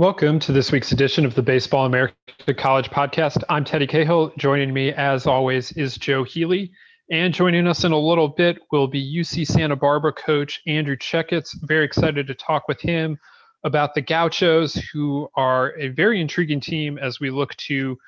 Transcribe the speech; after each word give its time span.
Welcome 0.00 0.38
to 0.38 0.52
this 0.52 0.72
week's 0.72 0.92
edition 0.92 1.26
of 1.26 1.34
the 1.34 1.42
Baseball 1.42 1.84
America 1.84 2.14
College 2.56 2.88
Podcast. 2.88 3.44
I'm 3.50 3.66
Teddy 3.66 3.86
Cahill. 3.86 4.32
Joining 4.38 4.72
me, 4.72 4.94
as 4.94 5.26
always, 5.26 5.72
is 5.72 5.98
Joe 5.98 6.24
Healy. 6.24 6.72
And 7.10 7.34
joining 7.34 7.66
us 7.66 7.84
in 7.84 7.92
a 7.92 7.98
little 7.98 8.28
bit 8.28 8.60
will 8.72 8.86
be 8.86 9.18
UC 9.18 9.46
Santa 9.46 9.76
Barbara 9.76 10.14
coach 10.14 10.62
Andrew 10.66 10.96
Checketts. 10.96 11.50
Very 11.64 11.84
excited 11.84 12.26
to 12.28 12.34
talk 12.34 12.66
with 12.66 12.80
him 12.80 13.18
about 13.64 13.94
the 13.94 14.00
Gauchos, 14.00 14.72
who 14.90 15.28
are 15.34 15.78
a 15.78 15.88
very 15.88 16.18
intriguing 16.18 16.60
team 16.60 16.96
as 16.96 17.20
we 17.20 17.28
look 17.28 17.54
to 17.56 17.98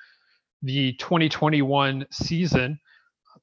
the 0.63 0.95
2021 0.95 2.07
season. 2.11 2.81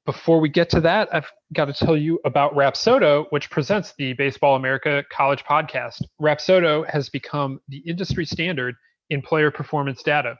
Before 0.06 0.40
we 0.40 0.48
get 0.48 0.70
to 0.70 0.80
that, 0.80 1.14
I've 1.14 1.30
got 1.52 1.66
to 1.66 1.74
tell 1.74 1.96
you 1.96 2.18
about 2.24 2.54
Rapsodo, 2.54 3.26
which 3.30 3.50
presents 3.50 3.92
the 3.98 4.14
Baseball 4.14 4.56
America 4.56 5.04
College 5.12 5.44
podcast. 5.44 6.02
Rapsodo 6.20 6.88
has 6.88 7.10
become 7.10 7.60
the 7.68 7.82
industry 7.86 8.24
standard 8.24 8.76
in 9.10 9.20
player 9.20 9.50
performance 9.50 10.02
data. 10.02 10.36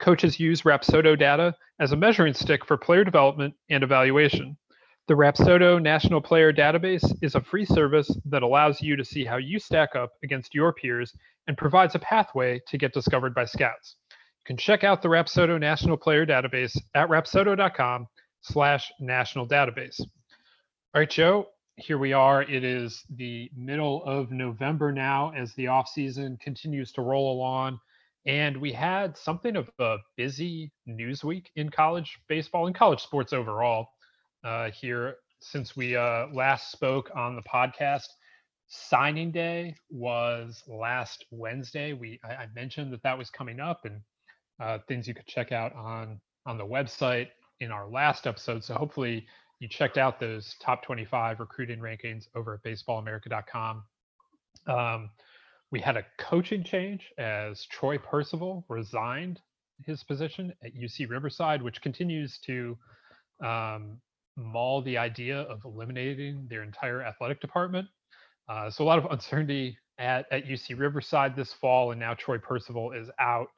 Coaches 0.00 0.40
use 0.40 0.62
Rapsodo 0.62 1.18
data 1.18 1.54
as 1.80 1.92
a 1.92 1.96
measuring 1.96 2.32
stick 2.32 2.64
for 2.64 2.78
player 2.78 3.04
development 3.04 3.54
and 3.68 3.82
evaluation. 3.84 4.56
The 5.06 5.14
Rapsodo 5.14 5.80
National 5.80 6.20
Player 6.22 6.52
Database 6.52 7.12
is 7.20 7.34
a 7.34 7.42
free 7.42 7.66
service 7.66 8.10
that 8.26 8.42
allows 8.42 8.80
you 8.80 8.96
to 8.96 9.04
see 9.04 9.24
how 9.24 9.36
you 9.36 9.58
stack 9.58 9.96
up 9.96 10.12
against 10.22 10.54
your 10.54 10.72
peers 10.72 11.14
and 11.46 11.58
provides 11.58 11.94
a 11.94 11.98
pathway 11.98 12.60
to 12.68 12.78
get 12.78 12.94
discovered 12.94 13.34
by 13.34 13.44
scouts. 13.44 13.96
You 14.10 14.54
can 14.54 14.56
check 14.56 14.82
out 14.82 15.02
the 15.02 15.08
Rapsodo 15.08 15.60
National 15.60 15.96
Player 15.98 16.24
Database 16.24 16.76
at 16.94 17.08
rapsodo.com 17.08 18.06
slash 18.42 18.92
national 19.00 19.46
database. 19.46 20.00
All 20.00 21.00
right, 21.00 21.10
Joe, 21.10 21.48
here 21.76 21.98
we 21.98 22.12
are. 22.12 22.42
It 22.42 22.64
is 22.64 23.04
the 23.10 23.50
middle 23.56 24.02
of 24.04 24.30
November 24.30 24.90
now 24.92 25.32
as 25.36 25.54
the 25.54 25.68
off 25.68 25.88
season 25.88 26.36
continues 26.42 26.92
to 26.92 27.02
roll 27.02 27.32
along. 27.32 27.78
And 28.26 28.56
we 28.56 28.72
had 28.72 29.16
something 29.16 29.56
of 29.56 29.70
a 29.78 29.98
busy 30.16 30.72
news 30.86 31.24
week 31.24 31.50
in 31.56 31.70
college 31.70 32.18
baseball 32.28 32.66
and 32.66 32.74
college 32.74 33.00
sports 33.00 33.32
overall 33.32 33.88
uh, 34.44 34.70
here 34.70 35.16
since 35.40 35.76
we 35.76 35.96
uh, 35.96 36.26
last 36.32 36.72
spoke 36.72 37.10
on 37.14 37.36
the 37.36 37.42
podcast. 37.42 38.08
Signing 38.66 39.30
day 39.30 39.74
was 39.88 40.62
last 40.66 41.24
Wednesday. 41.30 41.92
We 41.94 42.20
I, 42.22 42.34
I 42.34 42.46
mentioned 42.54 42.92
that 42.92 43.02
that 43.02 43.16
was 43.16 43.30
coming 43.30 43.60
up 43.60 43.84
and 43.84 44.00
uh, 44.60 44.78
things 44.88 45.08
you 45.08 45.14
could 45.14 45.26
check 45.26 45.52
out 45.52 45.74
on 45.74 46.20
on 46.44 46.58
the 46.58 46.66
website 46.66 47.28
in 47.60 47.70
our 47.70 47.88
last 47.88 48.26
episode. 48.26 48.64
So 48.64 48.74
hopefully 48.74 49.26
you 49.60 49.68
checked 49.68 49.98
out 49.98 50.20
those 50.20 50.54
top 50.60 50.82
25 50.82 51.40
recruiting 51.40 51.80
rankings 51.80 52.28
over 52.34 52.54
at 52.54 52.62
baseballamerica.com. 52.62 53.82
Um, 54.66 55.10
we 55.70 55.80
had 55.80 55.96
a 55.96 56.04
coaching 56.18 56.64
change 56.64 57.12
as 57.18 57.66
Troy 57.66 57.98
Percival 57.98 58.64
resigned 58.68 59.40
his 59.84 60.02
position 60.02 60.52
at 60.64 60.74
UC 60.74 61.08
Riverside, 61.10 61.62
which 61.62 61.82
continues 61.82 62.38
to 62.46 62.76
um, 63.44 64.00
maul 64.36 64.82
the 64.82 64.96
idea 64.96 65.40
of 65.42 65.64
eliminating 65.64 66.46
their 66.48 66.62
entire 66.62 67.02
athletic 67.02 67.40
department. 67.40 67.86
Uh, 68.48 68.70
so 68.70 68.82
a 68.82 68.86
lot 68.86 68.98
of 68.98 69.10
uncertainty 69.10 69.76
at, 69.98 70.26
at 70.32 70.46
UC 70.46 70.78
Riverside 70.78 71.36
this 71.36 71.52
fall, 71.52 71.90
and 71.90 72.00
now 72.00 72.14
Troy 72.14 72.38
Percival 72.38 72.92
is 72.92 73.10
out 73.18 73.48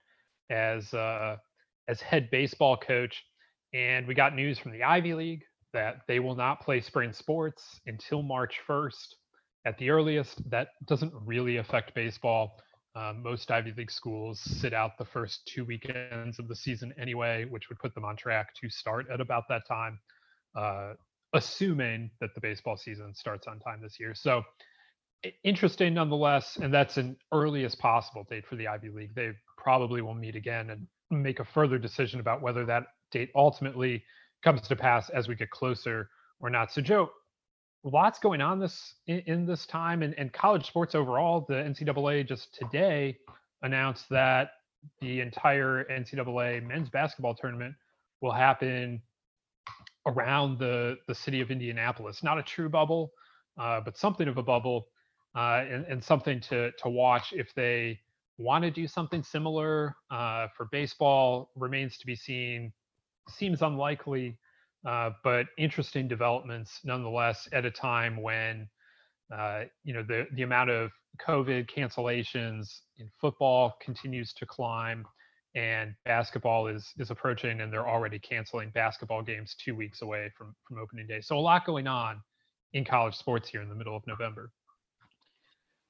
as 0.51 0.93
uh, 0.93 1.37
as 1.89 2.01
head 2.01 2.31
baseball 2.31 2.77
coach. 2.77 3.25
And 3.73 4.07
we 4.07 4.15
got 4.15 4.35
news 4.35 4.59
from 4.59 4.73
the 4.73 4.83
Ivy 4.83 5.15
League 5.15 5.43
that 5.73 6.03
they 6.09 6.19
will 6.19 6.35
not 6.35 6.61
play 6.61 6.81
spring 6.81 7.13
sports 7.13 7.81
until 7.87 8.23
March 8.23 8.59
1st 8.69 9.15
at 9.65 9.79
the 9.79 9.91
earliest. 9.91 10.49
That 10.51 10.69
doesn't 10.87 11.13
really 11.25 11.59
affect 11.59 11.95
baseball. 11.95 12.57
Um, 12.97 13.23
most 13.23 13.51
Ivy 13.51 13.73
League 13.77 13.91
schools 13.91 14.41
sit 14.41 14.75
out 14.75 14.99
the 14.99 15.05
first 15.05 15.47
two 15.47 15.65
weekends 15.65 16.41
of 16.41 16.49
the 16.49 16.57
season 16.57 16.93
anyway, 17.01 17.45
which 17.45 17.69
would 17.69 17.79
put 17.79 17.95
them 17.95 18.05
on 18.05 18.17
track 18.17 18.49
to 18.61 18.69
start 18.69 19.07
at 19.13 19.21
about 19.21 19.45
that 19.49 19.63
time, 19.69 20.01
uh, 20.57 20.95
assuming 21.33 22.11
that 22.21 22.31
the 22.35 22.41
baseball 22.41 22.77
season 22.77 23.15
starts 23.15 23.47
on 23.47 23.61
time 23.61 23.81
this 23.81 24.01
year. 24.01 24.13
So 24.17 24.43
interesting 25.45 25.95
nonetheless, 25.95 26.59
and 26.61 26.75
that's 26.75 26.97
an 26.97 27.17
earliest 27.33 27.79
possible 27.79 28.27
date 28.29 28.47
for 28.47 28.57
the 28.57 28.67
Ivy 28.67 28.89
League. 28.89 29.15
They 29.15 29.31
probably 29.57 30.03
will 30.03 30.15
meet 30.15 30.35
again 30.35 30.71
and 30.71 30.89
make 31.11 31.39
a 31.39 31.45
further 31.45 31.79
decision 31.79 32.19
about 32.19 32.43
whether 32.43 32.65
that 32.67 32.85
date 33.11 33.31
ultimately 33.35 34.05
comes 34.43 34.63
to 34.63 34.77
pass 34.77 35.11
as 35.11 35.29
we 35.29 35.35
get 35.35 35.51
closer 35.51 36.09
or 36.41 36.51
not. 36.51 36.73
So, 36.73 36.81
Joe, 36.81 37.11
lots 37.85 38.19
going 38.19 38.41
on 38.41 38.59
this 38.59 38.95
in, 39.07 39.21
in 39.27 39.47
this 39.47 39.67
time, 39.67 40.03
and, 40.03 40.15
and 40.19 40.33
college 40.33 40.67
sports 40.67 40.95
overall. 40.95 41.45
The 41.49 41.55
NCAA 41.55 42.27
just 42.27 42.55
today 42.55 43.19
announced 43.63 44.09
that 44.11 44.53
the 45.01 45.21
entire 45.21 45.85
NCAA 45.91 46.67
men's 46.67 46.89
basketball 46.89 47.35
tournament 47.35 47.75
will 48.21 48.33
happen 48.33 49.03
around 50.07 50.59
the 50.59 50.99
the 51.07 51.15
city 51.15 51.41
of 51.41 51.51
Indianapolis. 51.51 52.23
Not 52.23 52.39
a 52.39 52.43
true 52.43 52.69
bubble, 52.69 53.13
uh, 53.59 53.81
but 53.81 53.97
something 53.97 54.29
of 54.29 54.39
a 54.39 54.43
bubble, 54.43 54.89
uh, 55.35 55.65
and, 55.69 55.85
and 55.87 56.03
something 56.03 56.41
to 56.43 56.73
to 56.73 56.89
watch 56.89 57.33
if 57.33 57.55
they 57.55 58.01
want 58.39 58.65
to 58.65 58.71
do 58.71 58.89
something 58.89 59.23
similar 59.23 59.95
uh, 60.11 60.49
for 60.57 60.67
baseball 60.73 61.51
remains 61.57 61.99
to 61.99 62.07
be 62.07 62.17
seen 62.17 62.73
seems 63.31 63.63
unlikely, 63.63 64.39
uh, 64.87 65.11
but 65.23 65.47
interesting 65.59 66.09
developments 66.09 66.81
nonetheless 66.85 67.49
at 67.53 67.65
a 67.65 67.71
time 67.71 68.23
when 68.23 68.69
uh, 69.35 69.65
you 69.85 69.95
know 69.95 70.03
the 70.03 70.27
the 70.35 70.43
amount 70.43 70.71
of 70.71 70.91
COVID 71.27 71.69
cancellations 71.71 72.81
in 72.99 73.09
football 73.21 73.77
continues 73.81 74.33
to 74.35 74.47
climb, 74.47 75.05
and 75.55 75.95
basketball 76.05 76.67
is 76.67 76.93
is 76.99 77.11
approaching, 77.11 77.61
and 77.61 77.73
they're 77.73 77.89
already 77.89 78.19
canceling 78.19 78.71
basketball 78.71 79.23
games 79.23 79.55
two 79.63 79.75
weeks 79.75 80.03
away 80.03 80.31
from 80.37 80.55
from 80.67 80.79
opening 80.79 81.07
day. 81.07 81.21
So 81.21 81.37
a 81.37 81.41
lot 81.41 81.65
going 81.65 81.87
on 81.87 82.21
in 82.73 82.85
college 82.85 83.17
sports 83.17 83.49
here 83.49 83.63
in 83.63 83.69
the 83.69 83.75
middle 83.75 83.97
of 83.97 84.07
November. 84.07 84.53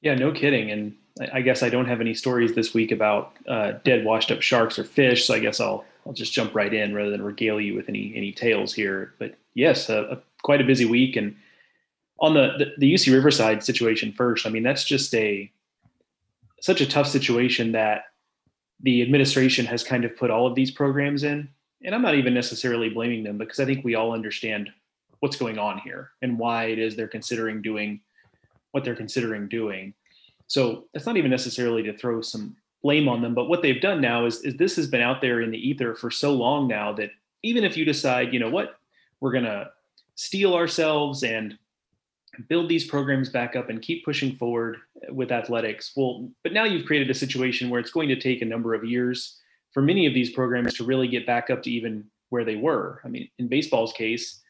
Yeah, 0.03 0.15
no 0.15 0.33
kidding. 0.33 0.71
And 0.71 0.97
I 1.33 1.43
guess 1.43 1.63
I 1.63 1.69
don't 1.69 1.87
have 1.87 2.01
any 2.01 2.15
stories 2.15 2.55
this 2.55 2.73
week 2.73 2.93
about 2.93 3.37
uh, 3.47 3.73
dead, 3.85 4.05
washed 4.05 4.31
up 4.31 4.41
sharks 4.41 4.79
or 4.79 4.85
fish. 4.85 5.27
So 5.27 5.35
I 5.35 5.39
guess 5.39 5.61
I'll 5.61 5.85
I'll 6.07 6.13
just 6.13 6.33
jump 6.33 6.55
right 6.55 6.73
in 6.73 6.95
rather 6.95 7.11
than 7.11 7.23
regale 7.23 7.61
you 7.61 7.75
with 7.75 7.89
any 7.89 8.13
any 8.17 8.33
tales 8.33 8.73
here. 8.73 9.15
But 9.19 9.37
yes, 9.55 9.89
a, 9.89 10.03
a, 10.03 10.19
quite 10.43 10.61
a 10.61 10.65
busy 10.65 10.87
week. 10.87 11.17
And 11.17 11.37
on 12.19 12.35
the, 12.35 12.55
the 12.59 12.73
the 12.79 12.95
UC 12.95 13.13
Riverside 13.13 13.63
situation 13.63 14.13
first, 14.13 14.47
I 14.47 14.51
mean 14.51 14.63
that's 14.63 14.85
just 14.85 15.15
a 15.15 15.51
such 16.61 16.81
a 16.81 16.87
tough 16.87 17.07
situation 17.07 17.73
that 17.73 18.05
the 18.83 19.03
administration 19.03 19.67
has 19.67 19.85
kind 19.85 20.05
of 20.05 20.17
put 20.17 20.31
all 20.31 20.47
of 20.47 20.55
these 20.55 20.71
programs 20.71 21.23
in. 21.23 21.49
And 21.83 21.95
I'm 21.95 22.03
not 22.03 22.15
even 22.15 22.35
necessarily 22.35 22.89
blaming 22.91 23.25
them 23.25 23.39
because 23.39 23.61
I 23.61 23.65
think 23.65 23.85
we 23.85 23.95
all 23.95 24.13
understand 24.13 24.71
what's 25.21 25.37
going 25.37 25.59
on 25.59 25.79
here 25.79 26.11
and 26.23 26.39
why 26.39 26.65
it 26.65 26.79
is 26.79 26.97
they're 26.97 27.09
considering 27.09 27.61
doing 27.63 28.01
what 28.73 28.85
they're 28.85 28.97
considering 28.97 29.49
doing. 29.49 29.95
So 30.47 30.87
that's 30.93 31.07
not 31.07 31.17
even 31.17 31.31
necessarily 31.31 31.83
to 31.85 31.97
throw 31.97 32.21
some 32.21 32.57
blame 32.83 33.09
on 33.09 33.23
them, 33.23 33.35
but 33.35 33.49
what 33.49 33.63
they've 33.63 33.81
done 33.81 34.01
now 34.01 34.25
is, 34.25 34.43
is 34.43 34.57
this 34.57 34.77
has 34.77 34.87
been 34.87 35.03
out 35.03 35.21
there 35.21 35.43
in 35.43 35.51
the 35.51 35.69
ether 35.69 35.95
for 35.95 36.11
so 36.11 36.33
long 36.33 36.67
now 36.67 36.93
that 36.95 37.11
even 37.43 37.63
if 37.63 37.77
you 37.77 37.85
decide, 37.85 38.33
you 38.33 38.41
know 38.41 38.51
what, 38.51 38.79
we're 39.21 39.33
going 39.33 39.45
to 39.45 39.71
steel 40.15 40.55
ourselves 40.55 41.23
and 41.23 41.59
build 42.49 42.69
these 42.69 42.87
programs 42.87 43.29
back 43.29 43.57
up 43.57 43.69
and 43.69 43.83
keep 43.83 44.05
pushing 44.05 44.35
forward 44.37 44.79
with 45.11 45.33
athletics. 45.33 45.93
Well, 45.97 46.31
but 46.43 46.53
now 46.53 46.65
you've 46.65 46.87
created 46.87 47.11
a 47.11 47.15
situation 47.15 47.71
where 47.71 47.81
it's 47.81 47.91
going 47.91 48.09
to 48.09 48.19
take 48.19 48.41
a 48.41 48.47
number 48.47 48.75
of 48.75 48.85
years 48.85 49.39
for 49.73 49.83
many 49.83 50.07
of 50.07 50.15
these 50.15 50.31
programs 50.31 50.75
to 50.75 50.85
really 50.85 51.09
get 51.09 51.27
back 51.27 51.51
up 51.51 51.63
to 51.65 51.71
even 51.71 52.05
where 52.31 52.45
they 52.45 52.57
were. 52.57 53.01
I 53.05 53.09
mean, 53.09 53.29
in 53.39 53.49
baseball's 53.49 53.93
case, 53.93 54.41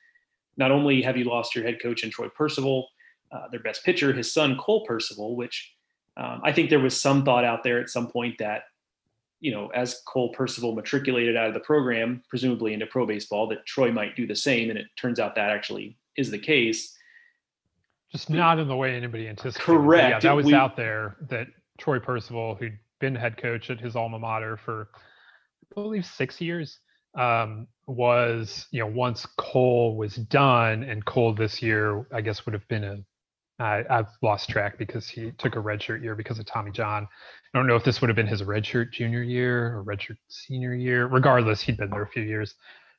not 0.57 0.71
only 0.71 1.03
have 1.03 1.17
you 1.17 1.25
lost 1.25 1.55
your 1.55 1.65
head 1.65 1.81
coach 1.83 2.05
in 2.05 2.11
Troy 2.11 2.29
Percival, 2.29 2.89
uh, 3.33 3.49
their 3.51 3.61
best 3.61 3.85
pitcher, 3.85 4.13
his 4.13 4.33
son 4.33 4.57
Cole 4.59 4.85
Percival, 4.87 5.37
which 5.37 5.73
um, 6.17 6.41
I 6.45 6.53
think 6.53 6.71
there 6.71 6.81
was 6.81 7.01
some 7.01 7.25
thought 7.25 7.45
out 7.45 7.63
there 7.63 7.81
at 7.81 7.89
some 7.89 8.09
point 8.09 8.39
that, 8.39 8.65
you 9.41 9.53
know, 9.53 9.69
as 9.69 10.03
Cole 10.07 10.31
Percival 10.33 10.75
matriculated 10.75 11.37
out 11.37 11.49
of 11.49 11.55
the 11.55 11.61
program, 11.61 12.23
presumably 12.29 12.75
into 12.75 12.87
pro 12.87 13.07
baseball, 13.07 13.47
that 13.49 13.65
Troy 13.67 13.91
might 13.91 14.17
do 14.17 14.27
the 14.27 14.37
same, 14.37 14.71
and 14.71 14.79
it 14.79 14.87
turns 14.97 15.19
out 15.19 15.35
that 15.37 15.51
actually 15.51 15.97
is 16.17 16.31
the 16.31 16.39
case. 16.39 16.97
Just 18.13 18.29
not 18.29 18.59
in 18.59 18.69
the 18.69 18.77
way 18.77 18.97
anybody 18.97 19.29
anticipated. 19.29 19.65
Correct. 19.65 20.25
Yeah, 20.25 20.31
that 20.31 20.37
was 20.37 20.47
we, 20.47 20.55
out 20.55 20.77
there 20.77 21.17
that 21.29 21.47
Troy 21.79 22.01
Percival, 22.01 22.57
who'd 22.57 22.79
been 22.99 23.15
head 23.15 23.37
coach 23.37 23.71
at 23.71 23.81
his 23.81 23.97
alma 23.97 24.19
mater 24.19 24.57
for, 24.57 24.89
I 24.95 25.81
believe, 25.81 26.05
six 26.05 26.41
years, 26.41 26.81
um, 27.15 27.67
was 27.87 28.67
you 28.71 28.81
know 28.81 28.87
once 28.87 29.27
Cole 29.39 29.97
was 29.97 30.17
done, 30.17 30.83
and 30.83 31.05
Cole 31.05 31.33
this 31.33 31.63
year, 31.63 32.07
I 32.13 32.21
guess, 32.21 32.45
would 32.45 32.53
have 32.53 32.67
been 32.69 32.85
a 32.85 32.99
I, 33.61 33.85
I've 33.91 34.09
lost 34.23 34.49
track 34.49 34.79
because 34.79 35.09
he 35.09 35.33
took 35.33 35.55
a 35.57 35.59
redshirt 35.59 36.03
year 36.03 36.15
because 36.15 36.39
of 36.39 36.47
Tommy 36.47 36.71
John. 36.71 37.07
I 37.55 37.59
don't 37.59 37.67
know 37.67 37.77
if 37.77 37.85
this 37.85 38.01
would 38.01 38.09
have 38.09 38.17
been 38.17 38.27
his 38.27 38.43
redshirt 38.43 38.93
junior 38.93 39.23
year 39.23 39.77
or 39.77 39.85
redshirt 39.85 40.17
senior 40.29 40.75
year. 40.75 41.07
Regardless, 41.07 41.61
he'd 41.61 41.77
been 41.77 41.91
there 41.91 42.03
a 42.03 42.09
few 42.09 42.23
years 42.23 42.55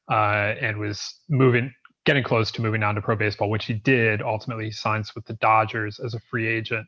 uh, 0.10 0.54
and 0.62 0.78
was 0.78 1.19
moving, 1.30 1.74
getting 2.06 2.24
close 2.24 2.52
to 2.52 2.62
moving 2.62 2.84
on 2.84 2.96
to 2.96 3.02
pro 3.02 3.16
baseball, 3.16 3.50
which 3.50 3.66
he 3.66 3.74
did. 3.74 4.22
Ultimately, 4.22 4.66
he 4.66 4.72
signs 4.72 5.16
with 5.16 5.25
the 5.25 5.34
Dodgers 5.34 6.00
as 6.00 6.13
a 6.13 6.19
free 6.19 6.48
agent. 6.48 6.88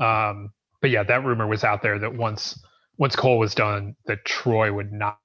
Um, 0.00 0.52
but 0.80 0.90
yeah, 0.90 1.04
that 1.04 1.24
rumor 1.24 1.46
was 1.46 1.64
out 1.64 1.82
there 1.82 1.98
that 2.00 2.14
once 2.14 2.58
once 2.98 3.16
Cole 3.16 3.38
was 3.38 3.54
done, 3.54 3.96
that 4.06 4.24
Troy 4.24 4.72
would 4.72 4.92
not 4.92 5.18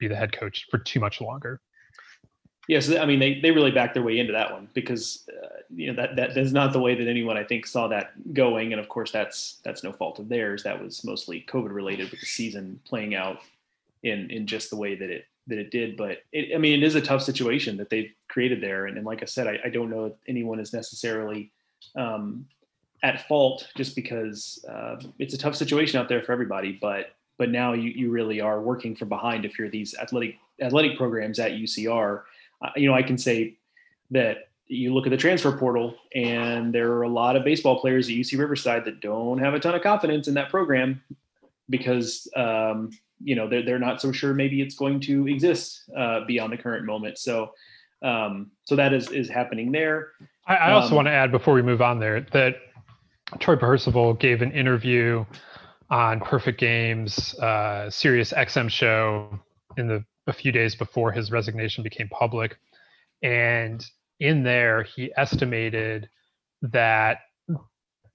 be 0.00 0.08
the 0.08 0.16
head 0.16 0.32
coach 0.32 0.66
for 0.70 0.78
too 0.78 0.98
much 0.98 1.20
longer. 1.20 1.60
Yes, 2.68 2.94
I 2.94 3.06
mean 3.06 3.18
they, 3.18 3.40
they 3.40 3.50
really 3.50 3.70
backed 3.70 3.94
their 3.94 4.02
way 4.02 4.18
into 4.18 4.34
that 4.34 4.52
one 4.52 4.68
because 4.74 5.26
uh, 5.42 5.60
you 5.74 5.90
know 5.90 5.94
that 5.94 6.16
that 6.16 6.36
is 6.36 6.52
not 6.52 6.74
the 6.74 6.78
way 6.78 6.94
that 6.94 7.08
anyone 7.08 7.38
I 7.38 7.42
think 7.42 7.66
saw 7.66 7.88
that 7.88 8.12
going, 8.34 8.72
and 8.72 8.80
of 8.80 8.90
course 8.90 9.10
that's 9.10 9.58
that's 9.64 9.82
no 9.82 9.90
fault 9.90 10.18
of 10.18 10.28
theirs. 10.28 10.62
That 10.62 10.80
was 10.80 11.02
mostly 11.02 11.46
COVID 11.48 11.72
related 11.72 12.10
with 12.10 12.20
the 12.20 12.26
season 12.26 12.78
playing 12.84 13.14
out 13.14 13.38
in 14.02 14.30
in 14.30 14.46
just 14.46 14.68
the 14.68 14.76
way 14.76 14.94
that 14.94 15.08
it 15.08 15.24
that 15.46 15.58
it 15.58 15.70
did. 15.70 15.96
But 15.96 16.18
it, 16.30 16.54
I 16.54 16.58
mean, 16.58 16.82
it 16.82 16.86
is 16.86 16.94
a 16.94 17.00
tough 17.00 17.22
situation 17.22 17.78
that 17.78 17.88
they've 17.88 18.12
created 18.28 18.60
there, 18.60 18.84
and, 18.84 18.98
and 18.98 19.06
like 19.06 19.22
I 19.22 19.26
said, 19.26 19.46
I, 19.46 19.58
I 19.64 19.70
don't 19.70 19.88
know 19.88 20.04
if 20.04 20.12
anyone 20.28 20.60
is 20.60 20.74
necessarily 20.74 21.50
um, 21.96 22.46
at 23.02 23.26
fault 23.28 23.66
just 23.76 23.96
because 23.96 24.62
uh, 24.68 24.96
it's 25.18 25.32
a 25.32 25.38
tough 25.38 25.56
situation 25.56 25.98
out 25.98 26.10
there 26.10 26.22
for 26.22 26.32
everybody. 26.32 26.72
But 26.72 27.14
but 27.38 27.48
now 27.48 27.72
you 27.72 27.92
you 27.92 28.10
really 28.10 28.42
are 28.42 28.60
working 28.60 28.94
from 28.94 29.08
behind 29.08 29.46
if 29.46 29.58
you're 29.58 29.70
these 29.70 29.94
athletic 29.96 30.36
athletic 30.60 30.98
programs 30.98 31.38
at 31.38 31.52
UCR 31.52 32.24
you 32.76 32.88
know, 32.88 32.94
I 32.94 33.02
can 33.02 33.18
say 33.18 33.58
that 34.10 34.48
you 34.66 34.92
look 34.92 35.06
at 35.06 35.10
the 35.10 35.16
transfer 35.16 35.56
portal 35.56 35.94
and 36.14 36.74
there 36.74 36.92
are 36.92 37.02
a 37.02 37.08
lot 37.08 37.36
of 37.36 37.44
baseball 37.44 37.80
players 37.80 38.08
at 38.08 38.14
UC 38.14 38.38
Riverside 38.38 38.84
that 38.84 39.00
don't 39.00 39.38
have 39.38 39.54
a 39.54 39.60
ton 39.60 39.74
of 39.74 39.82
confidence 39.82 40.28
in 40.28 40.34
that 40.34 40.50
program 40.50 41.02
because, 41.70 42.28
um, 42.36 42.90
you 43.22 43.34
know, 43.34 43.48
they're, 43.48 43.62
they're 43.62 43.78
not 43.78 44.00
so 44.00 44.12
sure 44.12 44.34
maybe 44.34 44.60
it's 44.60 44.74
going 44.74 45.00
to 45.00 45.26
exist 45.26 45.90
uh, 45.96 46.24
beyond 46.26 46.52
the 46.52 46.56
current 46.58 46.84
moment. 46.84 47.18
So, 47.18 47.52
um, 48.02 48.50
so 48.64 48.76
that 48.76 48.92
is, 48.92 49.10
is 49.10 49.28
happening 49.28 49.72
there. 49.72 50.12
I, 50.46 50.56
I 50.56 50.72
also 50.72 50.90
um, 50.90 50.96
want 50.96 51.06
to 51.06 51.12
add 51.12 51.32
before 51.32 51.54
we 51.54 51.62
move 51.62 51.82
on 51.82 51.98
there 51.98 52.20
that 52.32 52.56
Troy 53.38 53.56
Percival 53.56 54.14
gave 54.14 54.42
an 54.42 54.52
interview 54.52 55.24
on 55.90 56.20
Perfect 56.20 56.60
Games, 56.60 57.34
uh, 57.38 57.90
Sirius 57.90 58.32
XM 58.32 58.70
show 58.70 59.38
in 59.76 59.88
the 59.88 60.04
a 60.28 60.32
few 60.32 60.52
days 60.52 60.76
before 60.76 61.10
his 61.10 61.32
resignation 61.32 61.82
became 61.82 62.08
public. 62.08 62.58
And 63.22 63.84
in 64.20 64.44
there, 64.44 64.84
he 64.84 65.10
estimated 65.16 66.08
that 66.62 67.18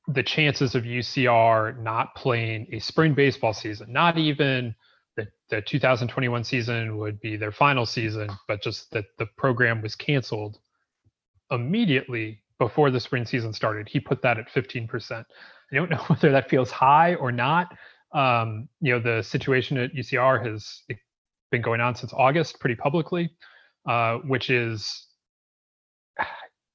the 0.07 0.23
chances 0.23 0.75
of 0.75 0.83
UCR 0.83 1.77
not 1.79 2.15
playing 2.15 2.67
a 2.71 2.79
spring 2.79 3.13
baseball 3.13 3.53
season, 3.53 3.91
not 3.91 4.17
even 4.17 4.75
the, 5.15 5.27
the 5.49 5.61
2021 5.61 6.43
season 6.43 6.97
would 6.97 7.19
be 7.19 7.35
their 7.37 7.51
final 7.51 7.85
season, 7.85 8.29
but 8.47 8.61
just 8.61 8.91
that 8.91 9.05
the 9.17 9.25
program 9.37 9.81
was 9.81 9.95
canceled 9.95 10.59
immediately 11.51 12.41
before 12.59 12.91
the 12.91 12.99
spring 12.99 13.25
season 13.25 13.53
started. 13.53 13.87
He 13.87 13.99
put 13.99 14.21
that 14.21 14.37
at 14.37 14.49
15%. 14.49 15.11
I 15.11 15.25
don't 15.75 15.89
know 15.91 15.97
whether 16.07 16.31
that 16.31 16.49
feels 16.49 16.71
high 16.71 17.15
or 17.15 17.31
not. 17.31 17.75
Um, 18.13 18.69
you 18.79 18.93
know, 18.93 18.99
the 18.99 19.23
situation 19.23 19.77
at 19.77 19.93
UCR 19.93 20.45
has 20.45 20.83
been 21.53 21.61
going 21.61 21.79
on 21.79 21.95
since 21.95 22.11
August 22.13 22.59
pretty 22.59 22.75
publicly, 22.75 23.31
uh, 23.87 24.17
which 24.17 24.49
is 24.49 25.05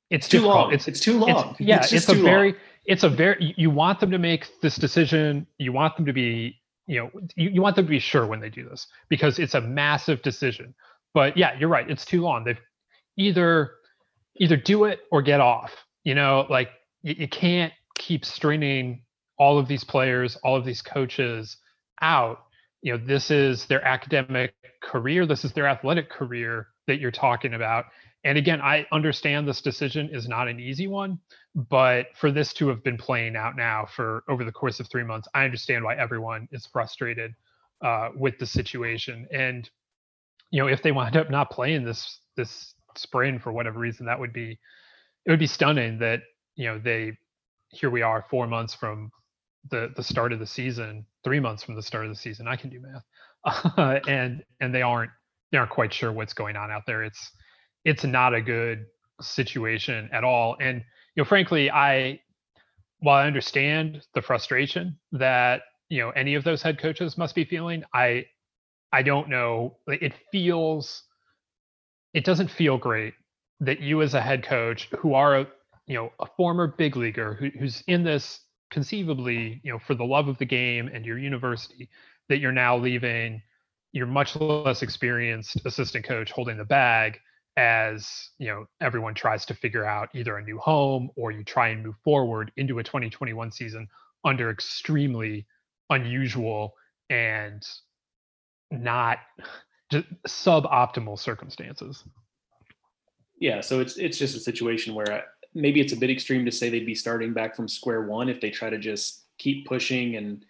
it's 0.09 0.29
too 0.29 0.39
difficult. 0.39 0.55
long. 0.55 0.73
It's, 0.73 0.89
it's 0.89 1.01
too 1.01 1.19
long. 1.19 1.51
It's, 1.51 1.61
yeah, 1.61 1.81
it's, 1.81 1.93
it's 1.93 2.09
a 2.09 2.15
very 2.15 2.53
long. 2.53 2.61
it's 2.87 3.03
a 3.03 3.09
very 3.09 3.55
you 3.59 3.69
want 3.69 4.01
them 4.01 4.11
to 4.13 4.19
make 4.19 4.49
this 4.63 4.77
decision. 4.77 5.47
You 5.59 5.73
want 5.73 5.97
them 5.97 6.07
to 6.07 6.13
be 6.13 6.61
you 6.87 7.01
know 7.01 7.11
you, 7.37 7.51
you 7.51 7.61
want 7.61 7.77
them 7.77 7.85
to 7.85 7.91
be 7.91 7.99
sure 7.99 8.25
when 8.27 8.41
they 8.41 8.49
do 8.49 8.67
this 8.67 8.87
because 9.11 9.39
it's 9.39 9.55
a 9.55 9.61
massive 9.61 10.23
decision. 10.23 10.75
But 11.13 11.37
yeah, 11.37 11.59
you're 11.59 11.69
right. 11.69 11.91
It's 11.91 12.05
too 12.05 12.23
long. 12.23 12.45
They've 12.45 12.61
either 13.17 13.73
either 14.37 14.57
do 14.57 14.85
it 14.85 15.01
or 15.11 15.21
get 15.21 15.41
off. 15.41 15.73
You 16.05 16.15
know, 16.15 16.47
like 16.49 16.71
you, 17.03 17.17
you 17.19 17.29
can't 17.29 17.73
keep 17.99 18.25
stringing 18.25 19.03
all 19.39 19.59
of 19.59 19.67
these 19.67 19.83
players, 19.83 20.37
all 20.37 20.57
of 20.57 20.65
these 20.65 20.83
coaches 20.83 21.57
out 22.01 22.45
you 22.83 22.93
know 22.93 22.99
this 23.05 23.31
is 23.31 23.67
their 23.67 23.85
academic 23.85 24.55
career 24.83 25.27
this 25.27 25.45
is 25.45 25.53
their 25.53 25.67
athletic 25.67 26.09
career 26.11 26.69
that 26.87 27.01
you're 27.01 27.11
talking 27.11 27.55
about. 27.55 27.87
And 28.25 28.37
again 28.37 28.61
i 28.61 28.87
understand 28.93 29.47
this 29.47 29.61
decision 29.61 30.11
is 30.13 30.29
not 30.29 30.49
an 30.49 30.59
easy 30.61 30.87
one 30.87 31.19
but 31.55 32.07
for 32.17 32.31
this 32.31 32.53
to 32.55 32.69
have 32.69 32.83
been 32.83 32.99
playing 32.99 33.37
out 33.37 33.57
now 33.57 33.87
for 33.87 34.25
over 34.29 34.45
the 34.45 34.53
course 34.53 34.81
of 34.81 34.89
three 34.89 35.05
months 35.05 35.29
i 35.35 35.45
understand 35.45 35.85
why 35.85 35.97
everyone 35.97 36.49
is 36.53 36.67
frustrated 36.67 37.35
uh, 37.83 38.11
with 38.17 38.39
the 38.39 38.47
situation. 38.47 39.27
And 39.33 39.69
you 40.51 40.61
know 40.61 40.69
if 40.69 40.83
they 40.83 40.93
wind 40.93 41.17
up 41.17 41.31
not 41.31 41.51
playing 41.51 41.85
this 41.85 42.21
this 42.37 42.75
spring 42.97 43.39
for 43.39 43.53
whatever 43.53 43.79
reason 43.79 44.07
that 44.07 44.19
would 44.19 44.33
be 44.33 44.59
it 45.27 45.31
would 45.31 45.39
be 45.39 45.47
stunning 45.47 45.99
that 45.99 46.23
you 46.57 46.67
know 46.67 46.79
they 46.79 47.13
here 47.69 47.91
we 47.91 48.01
are 48.01 48.25
four 48.31 48.47
months 48.47 48.75
from 48.75 49.13
the 49.71 49.93
the 49.97 50.03
start 50.03 50.33
of 50.33 50.39
the 50.39 50.47
season, 50.47 51.07
three 51.25 51.41
months 51.41 51.63
from 51.63 51.75
the 51.75 51.83
start 51.83 52.05
of 52.05 52.11
the 52.11 52.17
season. 52.17 52.49
I 52.49 52.57
can 52.57 52.71
do 52.71 52.81
math, 52.81 53.05
uh, 53.77 54.01
and 54.09 54.43
and 54.61 54.75
they 54.75 54.83
aren't 54.83 55.11
they 55.53 55.59
aren't 55.59 55.71
quite 55.71 55.93
sure 55.93 56.13
what's 56.13 56.35
going 56.35 56.57
on 56.57 56.71
out 56.71 56.83
there. 56.87 57.03
It's 57.03 57.31
it's 57.85 58.05
not 58.05 58.35
a 58.35 58.41
good 58.41 58.87
situation 59.21 60.09
at 60.13 60.25
all. 60.25 60.57
And 60.61 60.79
you 61.15 61.23
know, 61.23 61.25
frankly, 61.25 61.71
I 61.71 62.21
while 63.01 63.17
I 63.17 63.27
understand 63.27 64.03
the 64.15 64.23
frustration 64.23 64.99
that 65.13 65.63
you 65.89 66.01
know 66.01 66.11
any 66.11 66.35
of 66.35 66.45
those 66.45 66.63
head 66.63 66.79
coaches 66.79 67.19
must 67.19 67.35
be 67.35 67.45
feeling, 67.45 67.85
I 67.95 68.27
I 68.93 69.03
don't 69.03 69.29
know. 69.29 69.77
It 69.87 70.15
feels 70.33 71.05
it 72.15 72.25
doesn't 72.25 72.51
feel 72.51 72.79
great 72.79 73.15
that 73.61 73.81
you 73.81 74.03
as 74.03 74.15
a 74.15 74.21
head 74.21 74.45
coach 74.45 74.89
who 74.99 75.15
are 75.15 75.41
a 75.41 75.47
you 75.87 75.95
know 75.95 76.13
a 76.21 76.27
former 76.37 76.67
big 76.67 76.97
leaguer 76.97 77.35
who, 77.35 77.51
who's 77.59 77.83
in 77.87 78.05
this 78.05 78.41
conceivably, 78.71 79.61
you 79.63 79.73
know, 79.73 79.79
for 79.79 79.95
the 79.95 80.05
love 80.05 80.29
of 80.29 80.39
the 80.39 80.45
game 80.45 80.91
and 80.93 81.05
your 81.05 81.19
university, 81.19 81.89
that 82.29 82.39
you're 82.39 82.53
now 82.53 82.77
leaving 82.77 83.43
your 83.93 84.07
much 84.07 84.37
less 84.37 84.83
experienced 84.83 85.61
assistant 85.65 86.05
coach 86.05 86.31
holding 86.31 86.57
the 86.57 86.65
bag 86.65 87.19
as 87.57 88.31
you 88.39 88.47
know 88.47 88.67
everyone 88.81 89.15
tries 89.15 89.45
to 89.45 89.55
figure 89.55 89.85
out 89.85 90.09
either 90.15 90.37
a 90.37 90.43
new 90.43 90.59
home 90.59 91.11
or 91.17 91.33
you 91.33 91.43
try 91.43 91.69
and 91.69 91.85
move 91.85 91.97
forward 92.05 92.53
into 92.57 92.79
a 92.79 92.85
2021 92.85 93.51
season 93.51 93.89
under 94.25 94.51
extremely 94.51 95.45
unusual 95.91 96.75
and 97.11 97.67
not 98.71 99.19
just 99.91 100.07
suboptimal 100.27 101.19
circumstances. 101.19 102.05
Yeah 103.41 103.61
so 103.61 103.81
it's 103.81 103.97
it's 103.97 104.19
just 104.19 104.37
a 104.37 104.41
situation 104.41 104.95
where 104.95 105.25
maybe 105.55 105.81
it's 105.81 105.93
a 105.93 105.97
bit 105.97 106.11
extreme 106.11 106.45
to 106.45 106.53
say 106.53 106.69
they'd 106.69 106.87
be 106.87 106.95
starting 106.95 107.33
back 107.33 107.57
from 107.57 107.69
square 107.69 108.03
one 108.03 108.29
if 108.29 108.41
they 108.41 108.51
try 108.51 108.71
to 108.71 108.79
just 108.79 109.23
keep 109.39 109.67
pushing 109.67 110.17
and 110.17 110.45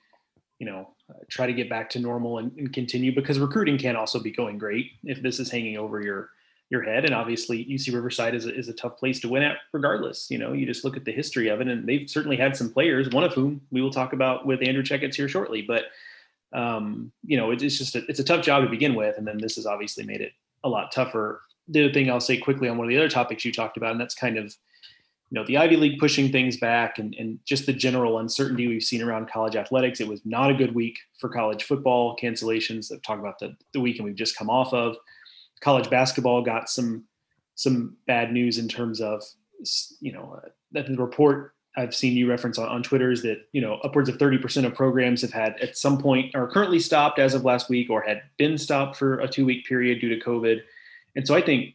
you 0.59 0.67
know 0.67 0.88
try 1.28 1.47
to 1.47 1.52
get 1.52 1.71
back 1.71 1.88
to 1.90 1.99
normal 1.99 2.38
and, 2.38 2.52
and, 2.59 2.73
continue 2.73 3.14
because 3.14 3.38
recruiting 3.38 3.78
can 3.78 3.97
also 3.97 4.21
be 4.21 4.31
going 4.31 4.59
great 4.59 4.93
if 5.05 5.23
this 5.23 5.38
is 5.40 5.50
hanging 5.50 5.78
over 5.78 6.02
your 6.02 6.31
your 6.71 6.83
head. 6.83 7.07
And 7.07 7.14
obviously 7.14 7.64
UC 7.64 7.95
Riverside 7.95 8.35
is 8.35 8.45
a, 8.45 8.55
is 8.55 8.69
a 8.69 8.75
tough 8.75 8.99
place 8.99 9.21
to 9.21 9.28
win 9.28 9.43
at 9.43 9.57
regardless. 9.73 10.31
You 10.31 10.38
know 10.38 10.52
you 10.52 10.67
just 10.67 10.85
look 10.85 10.97
at 10.97 11.05
the 11.05 11.12
history 11.12 11.49
of 11.49 11.61
it 11.61 11.69
and 11.69 11.88
they've 11.88 12.09
certainly 12.09 12.37
had 12.37 12.57
some 12.57 12.71
players 12.71 13.09
one 13.11 13.25
of 13.25 13.33
whom 13.33 13.61
we 13.71 13.81
will 13.81 13.90
talk 13.90 14.12
about 14.12 14.47
with 14.47 14.62
Andrew 14.62 14.83
Checketts 14.83 15.14
here 15.14 15.28
shortly. 15.28 15.62
But 15.62 15.85
um, 16.52 17.12
you 17.25 17.37
know 17.37 17.50
it, 17.50 17.62
it's 17.62 17.78
just 17.78 17.95
a, 17.95 18.05
it's 18.09 18.21
a 18.21 18.25
tough 18.25 18.45
job 18.45 18.64
to 18.64 18.71
begin 18.71 18.95
with 18.95 19.17
and 19.17 19.26
then 19.26 19.38
this 19.38 19.57
has 19.57 19.67
obviously 19.67 20.05
made 20.05 20.21
it 20.21 20.33
a 20.64 20.69
lot 20.69 20.93
tougher. 20.93 21.43
The 21.69 21.85
other 21.85 21.93
thing 21.93 22.11
I'll 22.11 22.21
say 22.21 22.37
quickly 22.37 22.69
on 22.69 22.76
one 22.76 22.87
of 22.87 22.90
the 22.90 22.99
other 22.99 23.09
topics 23.09 23.45
you 23.45 23.52
talked 23.52 23.76
about 23.76 23.93
and 23.93 24.00
that's 24.00 24.14
kind 24.14 24.37
of 24.37 24.55
you 25.31 25.39
know 25.39 25.45
the 25.47 25.59
Ivy 25.59 25.77
League 25.77 25.99
pushing 25.99 26.33
things 26.33 26.57
back 26.57 26.99
and, 26.99 27.15
and 27.19 27.39
just 27.45 27.67
the 27.67 27.73
general 27.73 28.19
uncertainty 28.19 28.67
we've 28.67 28.83
seen 28.83 29.03
around 29.03 29.31
college 29.31 29.57
athletics. 29.57 30.01
It 30.01 30.09
was 30.09 30.23
not 30.25 30.51
a 30.51 30.55
good 30.55 30.75
week 30.75 30.99
for 31.19 31.29
college 31.29 31.65
football 31.65 32.17
cancellations. 32.17 32.93
I've 32.93 33.03
talked 33.03 33.21
about 33.21 33.39
the, 33.39 33.55
the 33.75 33.81
weekend 33.81 34.07
we've 34.07 34.17
just 34.17 34.37
come 34.37 34.49
off 34.49 34.73
of. 34.73 34.97
College 35.61 35.91
basketball 35.91 36.43
got 36.43 36.71
some 36.71 37.05
some 37.57 37.97
bad 38.07 38.33
news 38.33 38.59
in 38.59 38.69
terms 38.69 39.01
of 39.01 39.23
you 40.01 40.13
know 40.13 40.41
uh, 40.43 40.49
that 40.73 40.87
the 40.87 40.97
report 40.97 41.55
I've 41.77 41.95
seen 41.95 42.17
you 42.17 42.29
reference 42.29 42.59
on, 42.59 42.69
on 42.69 42.83
Twitter 42.83 43.13
is 43.13 43.23
that 43.23 43.49
you 43.53 43.61
know 43.61 43.75
upwards 43.85 44.09
of 44.09 44.17
30% 44.17 44.65
of 44.65 44.75
programs 44.75 45.21
have 45.23 45.33
had 45.33 45.57
at 45.61 45.77
some 45.77 45.99
point 45.99 46.35
are 46.35 46.49
currently 46.49 46.79
stopped 46.79 47.19
as 47.19 47.35
of 47.35 47.45
last 47.45 47.69
week 47.69 47.91
or 47.91 48.01
had 48.01 48.23
been 48.39 48.57
stopped 48.57 48.97
for 48.97 49.21
a 49.21 49.29
two 49.29 49.45
week 49.45 49.67
period 49.67 50.01
due 50.01 50.09
to 50.09 50.25
COVID. 50.25 50.61
And 51.17 51.27
so 51.27 51.35
I 51.35 51.43
think 51.43 51.75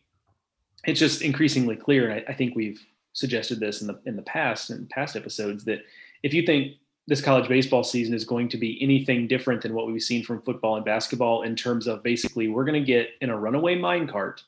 it's 0.85 0.99
just 0.99 1.21
increasingly 1.21 1.75
clear. 1.75 2.09
And 2.09 2.25
I, 2.27 2.31
I 2.31 2.33
think 2.33 2.55
we've 2.55 2.83
suggested 3.13 3.59
this 3.59 3.81
in 3.81 3.87
the 3.87 3.99
in 4.05 4.15
the 4.15 4.21
past 4.23 4.69
in 4.69 4.85
past 4.87 5.15
episodes 5.15 5.63
that 5.63 5.83
if 6.23 6.33
you 6.33 6.45
think 6.45 6.73
this 7.07 7.21
college 7.21 7.47
baseball 7.47 7.83
season 7.83 8.13
is 8.13 8.25
going 8.25 8.47
to 8.49 8.57
be 8.57 8.81
anything 8.81 9.27
different 9.27 9.61
than 9.61 9.73
what 9.73 9.87
we've 9.87 10.01
seen 10.01 10.23
from 10.23 10.41
football 10.41 10.75
and 10.75 10.85
basketball 10.85 11.43
in 11.43 11.55
terms 11.55 11.87
of 11.87 12.01
basically 12.01 12.47
we're 12.47 12.65
going 12.65 12.79
to 12.79 12.85
get 12.85 13.09
in 13.21 13.29
a 13.29 13.37
runaway 13.37 13.75
mine 13.75 14.07
cart 14.07 14.43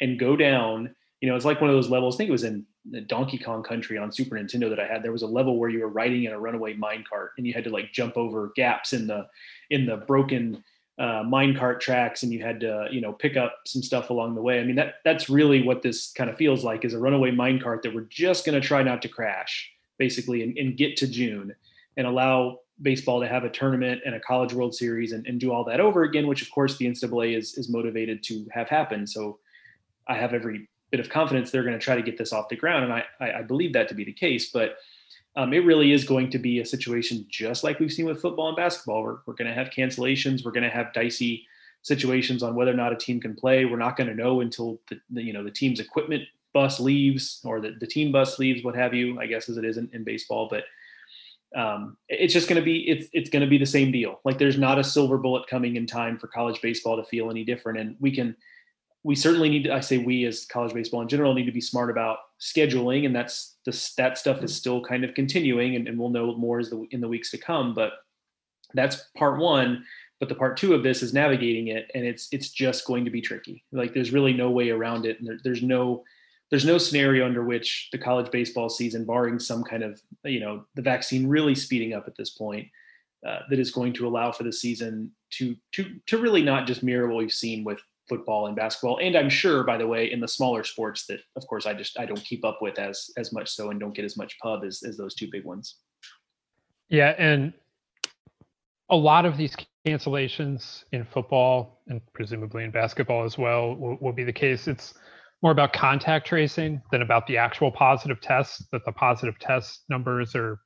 and 0.00 0.18
go 0.18 0.36
down 0.36 0.94
you 1.20 1.28
know 1.28 1.36
it's 1.36 1.44
like 1.44 1.60
one 1.60 1.70
of 1.70 1.76
those 1.76 1.90
levels 1.90 2.16
i 2.16 2.18
think 2.18 2.28
it 2.28 2.32
was 2.32 2.44
in 2.44 2.64
donkey 3.06 3.38
kong 3.38 3.62
country 3.62 3.96
on 3.96 4.12
super 4.12 4.36
nintendo 4.36 4.68
that 4.68 4.80
i 4.80 4.86
had 4.86 5.02
there 5.02 5.12
was 5.12 5.22
a 5.22 5.26
level 5.26 5.58
where 5.58 5.70
you 5.70 5.80
were 5.80 5.88
riding 5.88 6.24
in 6.24 6.32
a 6.32 6.38
runaway 6.38 6.74
mine 6.74 7.04
cart 7.08 7.32
and 7.38 7.46
you 7.46 7.54
had 7.54 7.64
to 7.64 7.70
like 7.70 7.92
jump 7.92 8.16
over 8.16 8.52
gaps 8.56 8.92
in 8.92 9.06
the 9.06 9.26
in 9.70 9.86
the 9.86 9.96
broken 9.96 10.62
uh, 10.98 11.24
minecart 11.24 11.80
tracks 11.80 12.22
and 12.22 12.32
you 12.32 12.40
had 12.40 12.60
to 12.60 12.86
you 12.90 13.00
know 13.00 13.12
pick 13.12 13.36
up 13.36 13.56
some 13.66 13.82
stuff 13.82 14.10
along 14.10 14.34
the 14.34 14.42
way. 14.42 14.60
I 14.60 14.64
mean 14.64 14.76
that 14.76 14.96
that's 15.04 15.28
really 15.28 15.62
what 15.62 15.82
this 15.82 16.12
kind 16.12 16.30
of 16.30 16.36
feels 16.36 16.62
like 16.62 16.84
is 16.84 16.94
a 16.94 16.98
runaway 16.98 17.32
minecart 17.32 17.82
that 17.82 17.94
we're 17.94 18.02
just 18.02 18.46
going 18.46 18.60
to 18.60 18.66
try 18.66 18.82
not 18.82 19.02
to 19.02 19.08
crash 19.08 19.70
basically 19.98 20.42
and, 20.42 20.56
and, 20.58 20.76
get 20.76 20.96
to 20.96 21.06
june 21.06 21.54
and 21.96 22.06
allow 22.06 22.58
baseball 22.82 23.20
to 23.20 23.28
have 23.28 23.44
a 23.44 23.48
tournament 23.50 24.02
and 24.04 24.16
a 24.16 24.20
college 24.20 24.52
world 24.52 24.74
series 24.74 25.12
and, 25.12 25.24
and 25.26 25.38
do 25.38 25.52
all 25.52 25.64
that 25.64 25.78
over 25.78 26.02
again 26.02 26.26
which 26.26 26.42
of 26.42 26.50
course 26.50 26.76
the 26.78 26.86
ncaa 26.86 27.36
is, 27.36 27.54
is 27.54 27.68
motivated 27.68 28.22
to 28.22 28.46
have 28.52 28.68
happen. 28.68 29.06
So 29.06 29.38
i 30.06 30.14
have 30.14 30.32
every 30.32 30.68
bit 30.90 31.00
of 31.00 31.08
confidence 31.08 31.50
they're 31.50 31.64
going 31.64 31.78
to 31.78 31.84
try 31.84 31.96
to 31.96 32.02
get 32.02 32.16
this 32.18 32.32
off 32.32 32.48
the 32.48 32.56
ground. 32.56 32.84
And 32.84 32.92
i 32.92 33.04
i, 33.20 33.38
I 33.40 33.42
believe 33.42 33.72
that 33.72 33.88
to 33.88 33.94
be 33.94 34.04
the 34.04 34.12
case. 34.12 34.52
But 34.52 34.76
um, 35.36 35.52
it 35.52 35.64
really 35.64 35.92
is 35.92 36.04
going 36.04 36.30
to 36.30 36.38
be 36.38 36.60
a 36.60 36.66
situation 36.66 37.26
just 37.28 37.64
like 37.64 37.80
we've 37.80 37.92
seen 37.92 38.06
with 38.06 38.20
football 38.20 38.48
and 38.48 38.56
basketball. 38.56 39.02
We're, 39.02 39.18
we're 39.26 39.34
going 39.34 39.48
to 39.48 39.54
have 39.54 39.68
cancellations. 39.70 40.44
We're 40.44 40.52
going 40.52 40.64
to 40.64 40.70
have 40.70 40.92
dicey 40.92 41.46
situations 41.82 42.42
on 42.42 42.54
whether 42.54 42.70
or 42.70 42.76
not 42.76 42.92
a 42.92 42.96
team 42.96 43.20
can 43.20 43.34
play. 43.34 43.64
We're 43.64 43.76
not 43.76 43.96
going 43.96 44.08
to 44.08 44.14
know 44.14 44.40
until 44.40 44.80
the, 44.88 45.00
the, 45.10 45.22
you 45.22 45.32
know 45.32 45.44
the 45.44 45.50
team's 45.50 45.80
equipment 45.80 46.22
bus 46.52 46.78
leaves 46.78 47.40
or 47.44 47.60
the, 47.60 47.72
the 47.80 47.86
team 47.86 48.12
bus 48.12 48.38
leaves, 48.38 48.62
what 48.62 48.76
have 48.76 48.94
you. 48.94 49.20
I 49.20 49.26
guess 49.26 49.48
as 49.48 49.56
it 49.56 49.64
is 49.64 49.76
in, 49.76 49.90
in 49.92 50.04
baseball, 50.04 50.48
but 50.48 50.64
um, 51.54 51.96
it's 52.08 52.32
just 52.32 52.48
going 52.48 52.60
to 52.60 52.64
be 52.64 52.88
it's 52.88 53.08
it's 53.12 53.30
going 53.30 53.42
to 53.42 53.48
be 53.48 53.58
the 53.58 53.66
same 53.66 53.90
deal. 53.92 54.20
Like 54.24 54.38
there's 54.38 54.58
not 54.58 54.78
a 54.78 54.84
silver 54.84 55.18
bullet 55.18 55.46
coming 55.48 55.76
in 55.76 55.86
time 55.86 56.18
for 56.18 56.28
college 56.28 56.60
baseball 56.62 56.96
to 56.96 57.04
feel 57.04 57.30
any 57.30 57.44
different, 57.44 57.78
and 57.78 57.96
we 58.00 58.14
can 58.14 58.36
we 59.04 59.14
certainly 59.14 59.50
need 59.50 59.64
to, 59.64 59.74
I 59.74 59.80
say 59.80 59.98
we 59.98 60.24
as 60.24 60.46
college 60.46 60.72
baseball 60.72 61.02
in 61.02 61.08
general 61.08 61.34
need 61.34 61.44
to 61.44 61.52
be 61.52 61.60
smart 61.60 61.90
about 61.90 62.18
scheduling. 62.40 63.04
And 63.04 63.14
that's 63.14 63.56
the, 63.66 63.90
that 63.98 64.18
stuff 64.18 64.42
is 64.42 64.56
still 64.56 64.82
kind 64.82 65.04
of 65.04 65.14
continuing 65.14 65.76
and, 65.76 65.86
and 65.86 65.98
we'll 65.98 66.08
know 66.08 66.34
more 66.36 66.58
as 66.58 66.70
the, 66.70 66.86
in 66.90 67.00
the 67.00 67.08
weeks 67.08 67.30
to 67.32 67.38
come, 67.38 67.74
but 67.74 67.92
that's 68.72 69.10
part 69.16 69.38
one. 69.38 69.84
But 70.20 70.30
the 70.30 70.34
part 70.34 70.56
two 70.56 70.72
of 70.72 70.82
this 70.82 71.02
is 71.02 71.12
navigating 71.12 71.68
it. 71.68 71.90
And 71.94 72.04
it's, 72.04 72.28
it's 72.32 72.48
just 72.48 72.86
going 72.86 73.04
to 73.04 73.10
be 73.10 73.20
tricky. 73.20 73.62
Like 73.72 73.92
there's 73.92 74.12
really 74.12 74.32
no 74.32 74.50
way 74.50 74.70
around 74.70 75.04
it. 75.04 75.18
And 75.18 75.28
there, 75.28 75.38
there's 75.44 75.62
no, 75.62 76.02
there's 76.50 76.64
no 76.64 76.78
scenario 76.78 77.26
under 77.26 77.44
which 77.44 77.88
the 77.92 77.98
college 77.98 78.30
baseball 78.30 78.70
season, 78.70 79.04
barring 79.04 79.38
some 79.38 79.64
kind 79.64 79.82
of, 79.82 80.00
you 80.24 80.40
know, 80.40 80.64
the 80.76 80.82
vaccine 80.82 81.26
really 81.26 81.54
speeding 81.54 81.92
up 81.92 82.06
at 82.06 82.16
this 82.16 82.30
point, 82.30 82.68
uh, 83.26 83.40
that 83.50 83.58
is 83.58 83.70
going 83.70 83.92
to 83.94 84.06
allow 84.06 84.30
for 84.30 84.44
the 84.44 84.52
season 84.52 85.10
to 85.30 85.56
to 85.72 85.96
to 86.06 86.18
really 86.18 86.42
not 86.42 86.66
just 86.66 86.82
mirror 86.82 87.08
what 87.08 87.16
we've 87.16 87.32
seen 87.32 87.64
with 87.64 87.80
football 88.08 88.46
and 88.46 88.56
basketball 88.56 88.98
and 88.98 89.16
i'm 89.16 89.30
sure 89.30 89.64
by 89.64 89.78
the 89.78 89.86
way 89.86 90.12
in 90.12 90.20
the 90.20 90.28
smaller 90.28 90.62
sports 90.62 91.06
that 91.06 91.20
of 91.36 91.46
course 91.46 91.64
i 91.64 91.72
just 91.72 91.98
i 91.98 92.04
don't 92.04 92.22
keep 92.24 92.44
up 92.44 92.58
with 92.60 92.78
as 92.78 93.10
as 93.16 93.32
much 93.32 93.48
so 93.48 93.70
and 93.70 93.80
don't 93.80 93.94
get 93.94 94.04
as 94.04 94.16
much 94.16 94.38
pub 94.40 94.62
as, 94.64 94.82
as 94.82 94.96
those 94.96 95.14
two 95.14 95.28
big 95.30 95.44
ones. 95.44 95.76
Yeah 96.88 97.14
and 97.18 97.54
a 98.90 98.96
lot 98.96 99.24
of 99.24 99.36
these 99.36 99.56
cancellations 99.86 100.84
in 100.92 101.04
football 101.04 101.82
and 101.88 102.00
presumably 102.12 102.64
in 102.64 102.70
basketball 102.70 103.24
as 103.24 103.38
well 103.38 103.74
will, 103.76 103.96
will 104.00 104.12
be 104.12 104.24
the 104.24 104.32
case. 104.32 104.68
It's 104.68 104.94
more 105.42 105.52
about 105.52 105.72
contact 105.72 106.26
tracing 106.26 106.80
than 106.90 107.02
about 107.02 107.26
the 107.26 107.36
actual 107.36 107.70
positive 107.70 108.20
tests 108.20 108.66
that 108.72 108.84
the 108.84 108.92
positive 108.92 109.38
test 109.38 109.84
numbers 109.88 110.34
are 110.34 110.58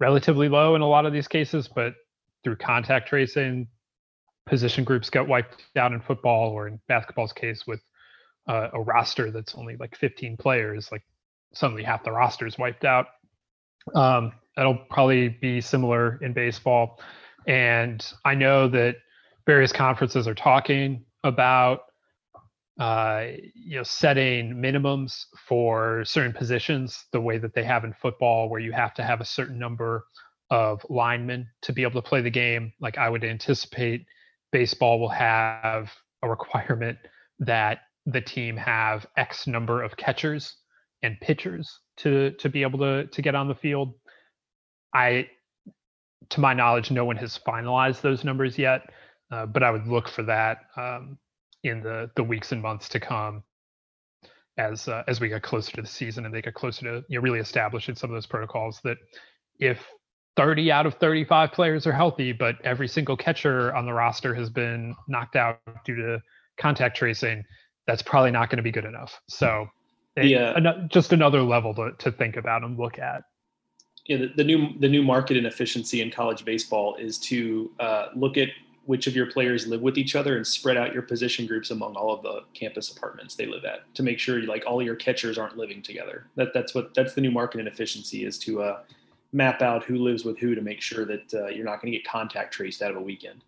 relatively 0.00 0.48
low 0.48 0.74
in 0.74 0.82
a 0.82 0.86
lot 0.86 1.04
of 1.04 1.12
these 1.12 1.28
cases 1.28 1.68
but 1.68 1.94
through 2.44 2.56
contact 2.56 3.08
tracing 3.08 3.66
position 4.48 4.84
groups 4.84 5.10
get 5.10 5.26
wiped 5.26 5.62
out 5.76 5.92
in 5.92 6.00
football 6.00 6.50
or 6.50 6.68
in 6.68 6.80
basketball's 6.88 7.32
case 7.32 7.66
with 7.66 7.80
uh, 8.48 8.68
a 8.72 8.80
roster 8.80 9.30
that's 9.30 9.54
only 9.54 9.76
like 9.76 9.96
15 9.96 10.36
players 10.36 10.90
like 10.90 11.02
suddenly 11.52 11.82
half 11.82 12.04
the 12.04 12.12
roster 12.12 12.46
is 12.46 12.58
wiped 12.58 12.84
out. 12.84 13.06
Um, 13.94 14.32
that'll 14.56 14.84
probably 14.90 15.28
be 15.28 15.60
similar 15.60 16.18
in 16.22 16.32
baseball. 16.32 17.00
And 17.46 18.04
i 18.24 18.34
know 18.34 18.68
that 18.68 18.96
various 19.46 19.72
conferences 19.72 20.28
are 20.28 20.34
talking 20.34 21.04
about 21.24 21.80
uh, 22.78 23.24
you 23.54 23.76
know 23.76 23.82
setting 23.82 24.54
minimums 24.54 25.24
for 25.48 26.04
certain 26.04 26.32
positions 26.32 27.06
the 27.12 27.20
way 27.20 27.38
that 27.38 27.54
they 27.54 27.64
have 27.64 27.84
in 27.84 27.92
football 27.94 28.48
where 28.48 28.60
you 28.60 28.72
have 28.72 28.94
to 28.94 29.02
have 29.02 29.20
a 29.20 29.24
certain 29.24 29.58
number 29.58 30.04
of 30.50 30.84
linemen 30.88 31.48
to 31.62 31.72
be 31.72 31.82
able 31.82 32.00
to 32.00 32.08
play 32.08 32.20
the 32.20 32.30
game 32.30 32.72
like 32.80 32.96
i 32.96 33.08
would 33.08 33.24
anticipate 33.24 34.06
baseball 34.52 34.98
will 34.98 35.08
have 35.08 35.90
a 36.22 36.28
requirement 36.28 36.98
that 37.38 37.80
the 38.06 38.20
team 38.20 38.56
have 38.56 39.06
X 39.16 39.46
number 39.46 39.82
of 39.82 39.96
catchers 39.96 40.56
and 41.02 41.18
pitchers 41.20 41.80
to 41.98 42.32
to 42.32 42.48
be 42.48 42.62
able 42.62 42.78
to 42.78 43.06
to 43.06 43.22
get 43.22 43.34
on 43.34 43.48
the 43.48 43.54
field. 43.54 43.94
I, 44.94 45.28
to 46.30 46.40
my 46.40 46.54
knowledge, 46.54 46.90
no 46.90 47.04
one 47.04 47.16
has 47.16 47.38
finalized 47.46 48.00
those 48.00 48.24
numbers 48.24 48.58
yet, 48.58 48.82
uh, 49.30 49.46
but 49.46 49.62
I 49.62 49.70
would 49.70 49.86
look 49.86 50.08
for 50.08 50.22
that 50.24 50.58
um, 50.76 51.18
in 51.62 51.82
the 51.82 52.10
the 52.16 52.24
weeks 52.24 52.52
and 52.52 52.62
months 52.62 52.88
to 52.90 53.00
come 53.00 53.42
as 54.56 54.88
uh, 54.88 55.04
as 55.06 55.20
we 55.20 55.28
get 55.28 55.42
closer 55.42 55.72
to 55.72 55.82
the 55.82 55.88
season 55.88 56.26
and 56.26 56.34
they 56.34 56.42
get 56.42 56.54
closer 56.54 56.84
to 56.84 57.04
you 57.08 57.18
know 57.18 57.22
really 57.22 57.38
establishing 57.38 57.94
some 57.94 58.10
of 58.10 58.14
those 58.14 58.26
protocols 58.26 58.80
that 58.84 58.98
if 59.60 59.78
30 60.38 60.70
out 60.70 60.86
of 60.86 60.94
35 60.94 61.50
players 61.50 61.84
are 61.84 61.92
healthy, 61.92 62.30
but 62.30 62.54
every 62.62 62.86
single 62.86 63.16
catcher 63.16 63.74
on 63.74 63.86
the 63.86 63.92
roster 63.92 64.32
has 64.36 64.48
been 64.48 64.94
knocked 65.08 65.34
out 65.34 65.58
due 65.84 65.96
to 65.96 66.22
contact 66.58 66.96
tracing. 66.96 67.42
That's 67.88 68.02
probably 68.02 68.30
not 68.30 68.48
going 68.48 68.58
to 68.58 68.62
be 68.62 68.70
good 68.70 68.84
enough. 68.84 69.20
So, 69.28 69.66
yeah, 70.16 70.52
an, 70.56 70.88
just 70.92 71.12
another 71.12 71.42
level 71.42 71.74
to, 71.74 71.90
to 71.98 72.12
think 72.12 72.36
about 72.36 72.62
and 72.62 72.78
look 72.78 73.00
at. 73.00 73.22
Yeah, 74.06 74.18
the, 74.18 74.32
the 74.36 74.44
new 74.44 74.78
the 74.78 74.88
new 74.88 75.02
market 75.02 75.36
and 75.36 75.46
efficiency 75.46 76.02
in 76.02 76.10
college 76.12 76.44
baseball 76.44 76.94
is 76.94 77.18
to 77.18 77.72
uh, 77.80 78.06
look 78.14 78.36
at 78.36 78.48
which 78.84 79.08
of 79.08 79.16
your 79.16 79.26
players 79.26 79.66
live 79.66 79.80
with 79.80 79.98
each 79.98 80.14
other 80.14 80.36
and 80.36 80.46
spread 80.46 80.76
out 80.76 80.94
your 80.94 81.02
position 81.02 81.46
groups 81.46 81.72
among 81.72 81.96
all 81.96 82.14
of 82.14 82.22
the 82.22 82.42
campus 82.54 82.90
apartments 82.96 83.34
they 83.34 83.44
live 83.44 83.64
at 83.64 83.92
to 83.94 84.04
make 84.04 84.18
sure 84.20 84.40
like 84.42 84.62
all 84.66 84.80
your 84.80 84.94
catchers 84.94 85.36
aren't 85.36 85.56
living 85.56 85.82
together. 85.82 86.26
That 86.36 86.54
that's 86.54 86.76
what 86.76 86.94
that's 86.94 87.14
the 87.14 87.20
new 87.20 87.32
market 87.32 87.58
and 87.58 87.66
efficiency 87.66 88.24
is 88.24 88.38
to 88.40 88.62
uh, 88.62 88.80
map 89.32 89.62
out 89.62 89.84
who 89.84 89.96
lives 89.96 90.24
with 90.24 90.38
who 90.38 90.54
to 90.54 90.62
make 90.62 90.80
sure 90.80 91.04
that 91.04 91.34
uh, 91.34 91.46
you're 91.48 91.64
not 91.64 91.82
going 91.82 91.92
to 91.92 91.98
get 91.98 92.06
contact 92.06 92.54
traced 92.54 92.82
out 92.82 92.90
of 92.90 92.96
a 92.96 93.00
weekend. 93.00 93.44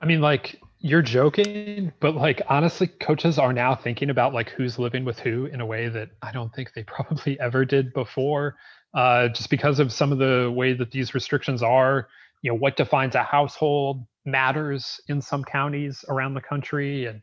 I 0.00 0.06
mean, 0.06 0.20
like 0.20 0.60
you're 0.80 1.02
joking, 1.02 1.92
but 2.00 2.16
like 2.16 2.42
honestly, 2.48 2.88
coaches 2.88 3.38
are 3.38 3.52
now 3.52 3.74
thinking 3.74 4.10
about 4.10 4.34
like 4.34 4.50
who's 4.50 4.78
living 4.78 5.04
with 5.04 5.18
who 5.20 5.46
in 5.46 5.60
a 5.60 5.66
way 5.66 5.88
that 5.88 6.10
I 6.22 6.32
don't 6.32 6.52
think 6.54 6.72
they 6.74 6.82
probably 6.86 7.38
ever 7.40 7.64
did 7.64 7.92
before. 7.92 8.56
Uh, 8.94 9.28
just 9.28 9.48
because 9.48 9.78
of 9.78 9.90
some 9.90 10.12
of 10.12 10.18
the 10.18 10.52
way 10.54 10.74
that 10.74 10.90
these 10.90 11.14
restrictions 11.14 11.62
are, 11.62 12.08
you 12.42 12.50
know, 12.50 12.58
what 12.58 12.76
defines 12.76 13.14
a 13.14 13.22
household 13.22 14.04
matters 14.26 15.00
in 15.08 15.22
some 15.22 15.42
counties 15.42 16.04
around 16.08 16.34
the 16.34 16.42
country, 16.42 17.06
and 17.06 17.22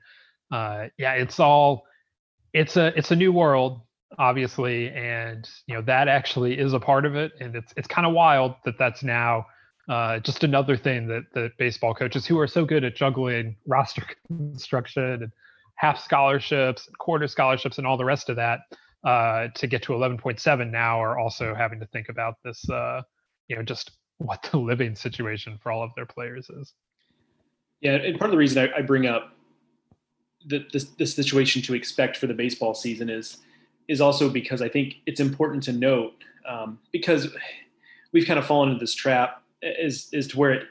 uh, 0.52 0.88
yeah, 0.98 1.14
it's 1.14 1.40
all 1.40 1.86
it's 2.54 2.78
a 2.78 2.88
it's 2.98 3.12
a 3.12 3.16
new 3.16 3.32
world 3.32 3.82
obviously, 4.18 4.90
and 4.90 5.50
you 5.68 5.76
know 5.76 5.82
that 5.84 6.08
actually 6.08 6.58
is 6.58 6.74
a 6.74 6.80
part 6.80 7.06
of 7.06 7.16
it, 7.16 7.32
and 7.40 7.56
it's 7.56 7.74
it's 7.78 7.88
kind 7.88 8.08
of 8.08 8.14
wild 8.14 8.56
that 8.66 8.78
that's 8.78 9.04
now 9.04 9.46
uh, 9.90 10.20
just 10.20 10.44
another 10.44 10.78
thing 10.78 11.08
that 11.08 11.24
the 11.34 11.52
baseball 11.58 11.94
coaches 11.94 12.26
who 12.26 12.40
are 12.40 12.48
so 12.48 12.66
good 12.66 12.84
at 12.84 12.96
juggling 12.96 13.56
roster 13.68 14.04
construction 14.28 15.24
and 15.24 15.32
half 15.76 16.04
scholarships, 16.04 16.90
quarter 17.00 17.28
scholarships, 17.28 17.78
and 17.78 17.88
all 17.88 17.98
the 17.98 18.06
rest 18.06 18.30
of 18.30 18.36
that 18.36 18.60
uh, 19.04 19.48
to 19.56 19.68
get 19.68 19.82
to 19.84 19.94
11.7 19.94 20.72
now 20.72 21.02
are 21.02 21.18
also 21.18 21.56
having 21.56 21.80
to 21.80 21.86
think 21.88 22.10
about 22.10 22.36
this, 22.44 22.70
uh, 22.70 23.02
you 23.48 23.56
know, 23.56 23.64
just 23.64 23.92
what 24.18 24.46
the 24.52 24.58
living 24.58 24.96
situation 24.96 25.58
for 25.62 25.72
all 25.72 25.82
of 25.82 25.92
their 25.96 26.06
players 26.06 26.50
is. 26.50 26.74
Yeah, 27.82 27.94
and 27.94 28.20
part 28.20 28.30
of 28.30 28.34
the 28.34 28.38
reason 28.38 28.70
I, 28.70 28.80
I 28.80 28.82
bring 28.82 29.08
up 29.08 29.34
the, 30.46 30.66
this, 30.74 30.84
this 30.84 31.16
situation 31.16 31.62
to 31.64 31.74
expect 31.74 32.18
for 32.18 32.28
the 32.28 32.34
baseball 32.34 32.74
season 32.74 33.10
is 33.10 33.38
is 33.90 34.00
also 34.00 34.30
because 34.30 34.62
I 34.62 34.70
think 34.70 34.98
it's 35.08 35.20
important 35.20 35.64
to 35.64 35.74
note 35.74 36.14
um, 36.48 36.80
because 36.92 37.28
we've 38.14 38.26
kind 38.26 38.40
of 38.40 38.46
fallen 38.46 38.70
into 38.70 38.80
this 38.80 38.94
trap 38.94 39.44
is 39.62 40.08
is 40.14 40.28
to 40.28 40.38
where 40.38 40.52
it, 40.52 40.68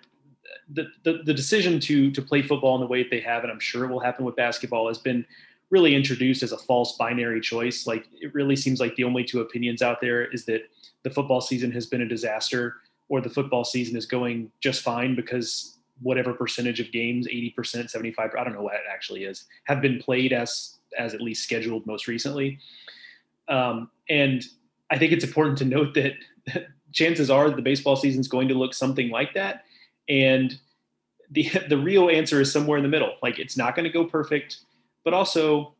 the, 0.72 0.86
the 1.02 1.22
the 1.24 1.34
decision 1.34 1.80
to 1.80 2.10
to 2.12 2.22
play 2.22 2.40
football 2.40 2.76
in 2.76 2.80
the 2.80 2.86
way 2.86 3.02
that 3.02 3.10
they 3.10 3.20
have, 3.20 3.42
and 3.42 3.52
I'm 3.52 3.60
sure 3.60 3.84
it 3.84 3.88
will 3.88 4.00
happen 4.00 4.24
with 4.24 4.36
basketball, 4.36 4.88
has 4.88 4.98
been 4.98 5.26
really 5.70 5.94
introduced 5.94 6.42
as 6.42 6.52
a 6.52 6.56
false 6.56 6.96
binary 6.96 7.40
choice. 7.40 7.86
Like 7.86 8.06
it 8.14 8.32
really 8.32 8.56
seems 8.56 8.80
like 8.80 8.94
the 8.94 9.04
only 9.04 9.24
two 9.24 9.40
opinions 9.40 9.82
out 9.82 10.00
there 10.00 10.24
is 10.24 10.46
that 10.46 10.62
the 11.02 11.10
football 11.10 11.40
season 11.40 11.70
has 11.72 11.86
been 11.86 12.02
a 12.02 12.08
disaster, 12.08 12.76
or 13.08 13.20
the 13.20 13.30
football 13.30 13.64
season 13.64 13.96
is 13.96 14.06
going 14.06 14.50
just 14.60 14.82
fine 14.82 15.14
because 15.14 15.74
whatever 16.00 16.32
percentage 16.32 16.78
of 16.78 16.92
games 16.92 17.26
80% 17.26 17.90
75 17.90 18.30
i 18.38 18.44
don't 18.44 18.52
know 18.52 18.62
what 18.62 18.74
it 18.74 18.82
actually 18.88 19.24
is 19.24 19.46
have 19.64 19.82
been 19.82 19.98
played 19.98 20.32
as 20.32 20.78
as 20.96 21.12
at 21.12 21.20
least 21.20 21.42
scheduled 21.42 21.84
most 21.86 22.06
recently 22.06 22.60
um, 23.48 23.90
and 24.08 24.44
I 24.90 24.98
think 24.98 25.12
it's 25.12 25.24
important 25.24 25.58
to 25.58 25.64
note 25.64 25.94
that 25.94 26.14
chances 26.92 27.30
are 27.30 27.50
the 27.50 27.62
baseball 27.62 27.96
season 27.96 28.20
is 28.20 28.28
going 28.28 28.48
to 28.48 28.54
look 28.54 28.74
something 28.74 29.10
like 29.10 29.34
that. 29.34 29.64
And 30.08 30.58
the 31.30 31.50
the 31.68 31.78
real 31.78 32.08
answer 32.08 32.40
is 32.40 32.52
somewhere 32.52 32.78
in 32.78 32.82
the 32.82 32.88
middle. 32.88 33.14
Like 33.22 33.38
it's 33.38 33.56
not 33.56 33.74
going 33.74 33.84
to 33.84 33.92
go 33.92 34.04
perfect, 34.04 34.58
but 35.04 35.14
also 35.14 35.74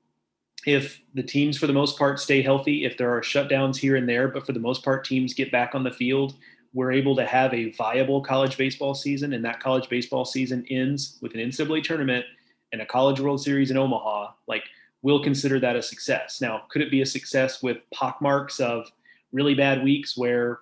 if 0.66 1.00
the 1.14 1.22
teams 1.22 1.56
for 1.56 1.66
the 1.66 1.72
most 1.72 1.96
part 1.96 2.18
stay 2.18 2.42
healthy, 2.42 2.84
if 2.84 2.98
there 2.98 3.16
are 3.16 3.20
shutdowns 3.20 3.76
here 3.76 3.96
and 3.96 4.08
there, 4.08 4.28
but 4.28 4.44
for 4.44 4.52
the 4.52 4.60
most 4.60 4.84
part 4.84 5.04
teams 5.04 5.32
get 5.32 5.52
back 5.52 5.74
on 5.74 5.84
the 5.84 5.90
field, 5.90 6.34
we're 6.74 6.92
able 6.92 7.16
to 7.16 7.24
have 7.24 7.54
a 7.54 7.72
viable 7.72 8.20
college 8.20 8.58
baseball 8.58 8.94
season, 8.94 9.32
and 9.32 9.44
that 9.44 9.60
college 9.60 9.88
baseball 9.88 10.24
season 10.24 10.66
ends 10.68 11.16
with 11.22 11.32
an 11.34 11.40
NCAA 11.40 11.82
tournament 11.82 12.26
and 12.72 12.82
a 12.82 12.86
College 12.86 13.20
World 13.20 13.40
Series 13.40 13.70
in 13.70 13.78
Omaha. 13.78 14.32
Like 14.46 14.64
we'll 15.02 15.22
consider 15.22 15.60
that 15.60 15.76
a 15.76 15.82
success. 15.82 16.40
Now, 16.40 16.62
could 16.68 16.82
it 16.82 16.90
be 16.90 17.02
a 17.02 17.06
success 17.06 17.62
with 17.62 17.78
pockmarks 17.92 18.60
of 18.60 18.90
really 19.32 19.54
bad 19.54 19.82
weeks 19.82 20.16
where, 20.16 20.60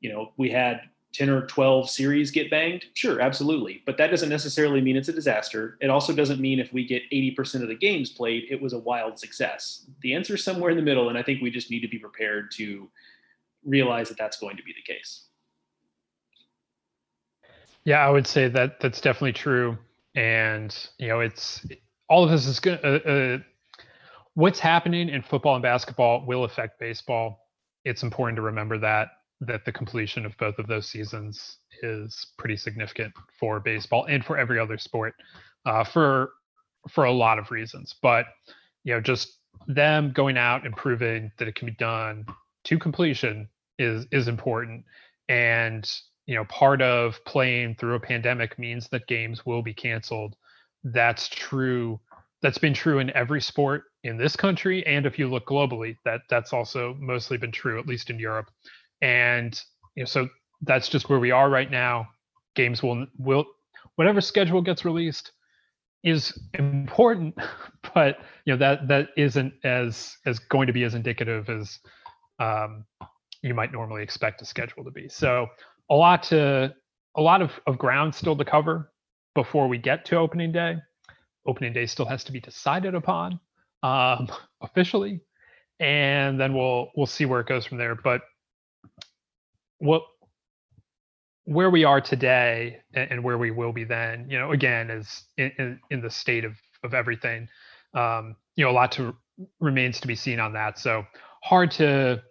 you 0.00 0.12
know, 0.12 0.32
we 0.36 0.50
had 0.50 0.82
10 1.12 1.30
or 1.30 1.46
12 1.46 1.88
series 1.88 2.30
get 2.30 2.50
banged? 2.50 2.84
Sure, 2.94 3.20
absolutely. 3.20 3.82
But 3.86 3.96
that 3.98 4.08
doesn't 4.08 4.28
necessarily 4.28 4.80
mean 4.80 4.96
it's 4.96 5.08
a 5.08 5.12
disaster. 5.12 5.78
It 5.80 5.90
also 5.90 6.14
doesn't 6.14 6.40
mean 6.40 6.58
if 6.58 6.72
we 6.72 6.86
get 6.86 7.02
80% 7.10 7.62
of 7.62 7.68
the 7.68 7.74
games 7.74 8.10
played, 8.10 8.44
it 8.50 8.60
was 8.60 8.72
a 8.72 8.78
wild 8.78 9.18
success. 9.18 9.86
The 10.00 10.14
answer 10.14 10.34
is 10.34 10.44
somewhere 10.44 10.70
in 10.70 10.76
the 10.76 10.82
middle. 10.82 11.08
And 11.08 11.18
I 11.18 11.22
think 11.22 11.42
we 11.42 11.50
just 11.50 11.70
need 11.70 11.80
to 11.80 11.88
be 11.88 11.98
prepared 11.98 12.50
to 12.52 12.88
realize 13.64 14.08
that 14.08 14.18
that's 14.18 14.38
going 14.38 14.56
to 14.56 14.62
be 14.62 14.72
the 14.72 14.92
case. 14.92 15.24
Yeah, 17.84 18.06
I 18.06 18.10
would 18.10 18.26
say 18.26 18.48
that 18.48 18.80
that's 18.80 19.00
definitely 19.00 19.32
true. 19.32 19.76
And, 20.14 20.76
you 20.98 21.08
know, 21.08 21.20
it's 21.20 21.66
all 22.08 22.24
of 22.24 22.30
this 22.30 22.46
is 22.46 22.60
going 22.60 22.78
to, 22.78 22.86
uh, 22.86 23.12
uh, 23.12 23.38
what's 24.34 24.58
happening 24.58 25.08
in 25.08 25.22
football 25.22 25.54
and 25.54 25.62
basketball 25.62 26.24
will 26.26 26.44
affect 26.44 26.78
baseball. 26.78 27.46
It's 27.84 28.02
important 28.02 28.36
to 28.36 28.42
remember 28.42 28.78
that 28.78 29.08
that 29.40 29.64
the 29.64 29.72
completion 29.72 30.24
of 30.24 30.36
both 30.38 30.56
of 30.60 30.68
those 30.68 30.88
seasons 30.88 31.58
is 31.82 32.28
pretty 32.38 32.56
significant 32.56 33.12
for 33.40 33.58
baseball 33.58 34.04
and 34.04 34.24
for 34.24 34.38
every 34.38 34.56
other 34.58 34.78
sport 34.78 35.14
uh, 35.66 35.82
for 35.82 36.30
for 36.88 37.04
a 37.04 37.12
lot 37.12 37.38
of 37.38 37.50
reasons. 37.50 37.94
But 38.02 38.26
you 38.84 38.94
know, 38.94 39.00
just 39.00 39.38
them 39.66 40.12
going 40.12 40.36
out 40.36 40.64
and 40.64 40.76
proving 40.76 41.30
that 41.38 41.48
it 41.48 41.54
can 41.54 41.66
be 41.66 41.74
done 41.74 42.24
to 42.64 42.78
completion 42.78 43.48
is 43.78 44.06
is 44.12 44.28
important. 44.28 44.84
And 45.28 45.90
you 46.26 46.36
know, 46.36 46.44
part 46.44 46.80
of 46.80 47.22
playing 47.24 47.74
through 47.74 47.96
a 47.96 48.00
pandemic 48.00 48.58
means 48.58 48.88
that 48.88 49.08
games 49.08 49.44
will 49.44 49.62
be 49.62 49.74
canceled. 49.74 50.36
That's 50.84 51.28
true. 51.28 52.00
That's 52.42 52.58
been 52.58 52.74
true 52.74 53.00
in 53.00 53.10
every 53.10 53.40
sport 53.40 53.84
in 54.04 54.16
this 54.16 54.36
country, 54.36 54.84
and 54.86 55.06
if 55.06 55.18
you 55.18 55.28
look 55.28 55.46
globally, 55.46 55.96
that 56.04 56.22
that's 56.28 56.52
also 56.52 56.96
mostly 56.98 57.36
been 57.36 57.52
true, 57.52 57.78
at 57.78 57.86
least 57.86 58.10
in 58.10 58.18
Europe. 58.18 58.50
And 59.00 59.60
you 59.94 60.02
know 60.02 60.06
so 60.06 60.28
that's 60.62 60.88
just 60.88 61.08
where 61.08 61.18
we 61.18 61.30
are 61.30 61.48
right 61.48 61.70
now. 61.70 62.08
Games 62.54 62.82
will 62.82 63.06
will 63.18 63.46
whatever 63.96 64.20
schedule 64.20 64.62
gets 64.62 64.84
released 64.84 65.32
is 66.02 66.36
important 66.54 67.34
but 67.94 68.18
you 68.44 68.52
know 68.52 68.56
that 68.56 68.88
that 68.88 69.08
isn't 69.16 69.52
as 69.64 70.16
as 70.26 70.38
going 70.38 70.66
to 70.66 70.72
be 70.72 70.82
as 70.82 70.94
indicative 70.94 71.48
as 71.48 71.78
um, 72.38 72.84
you 73.42 73.54
might 73.54 73.72
normally 73.72 74.02
expect 74.02 74.42
a 74.42 74.44
schedule 74.44 74.84
to 74.84 74.90
be. 74.90 75.08
So 75.08 75.46
a 75.90 75.94
lot 75.94 76.22
to 76.24 76.74
a 77.16 77.20
lot 77.20 77.42
of, 77.42 77.52
of 77.66 77.78
ground 77.78 78.14
still 78.14 78.36
to 78.36 78.44
cover 78.44 78.90
before 79.34 79.68
we 79.68 79.78
get 79.78 80.04
to 80.06 80.16
opening 80.16 80.52
day. 80.52 80.76
Opening 81.46 81.72
day 81.72 81.86
still 81.86 82.06
has 82.06 82.24
to 82.24 82.32
be 82.32 82.40
decided 82.40 82.94
upon 82.94 83.40
um, 83.82 84.28
officially 84.60 85.20
and 85.80 86.40
then 86.40 86.54
we'll 86.54 86.90
we'll 86.96 87.06
see 87.06 87.24
where 87.24 87.40
it 87.40 87.46
goes 87.46 87.66
from 87.66 87.78
there 87.78 87.94
but 87.94 88.22
what 89.78 90.02
where 91.44 91.70
we 91.70 91.84
are 91.84 92.00
today 92.00 92.78
and, 92.94 93.22
where 93.22 93.38
we 93.38 93.50
will 93.50 93.72
be 93.72 93.84
then, 93.84 94.26
you 94.28 94.38
know, 94.38 94.52
again, 94.52 94.90
is 94.90 95.24
in, 95.36 95.50
in, 95.58 95.80
in 95.90 96.00
the 96.00 96.10
state 96.10 96.44
of 96.44 96.52
of 96.84 96.94
everything. 96.94 97.48
Um, 97.94 98.36
you 98.56 98.64
know, 98.64 98.70
a 98.70 98.72
lot 98.72 98.92
to 98.92 99.14
remains 99.60 100.00
to 100.00 100.08
be 100.08 100.16
seen 100.16 100.40
on 100.40 100.52
that. 100.54 100.78
So 100.78 101.04
hard 101.42 101.70
to. 101.72 102.22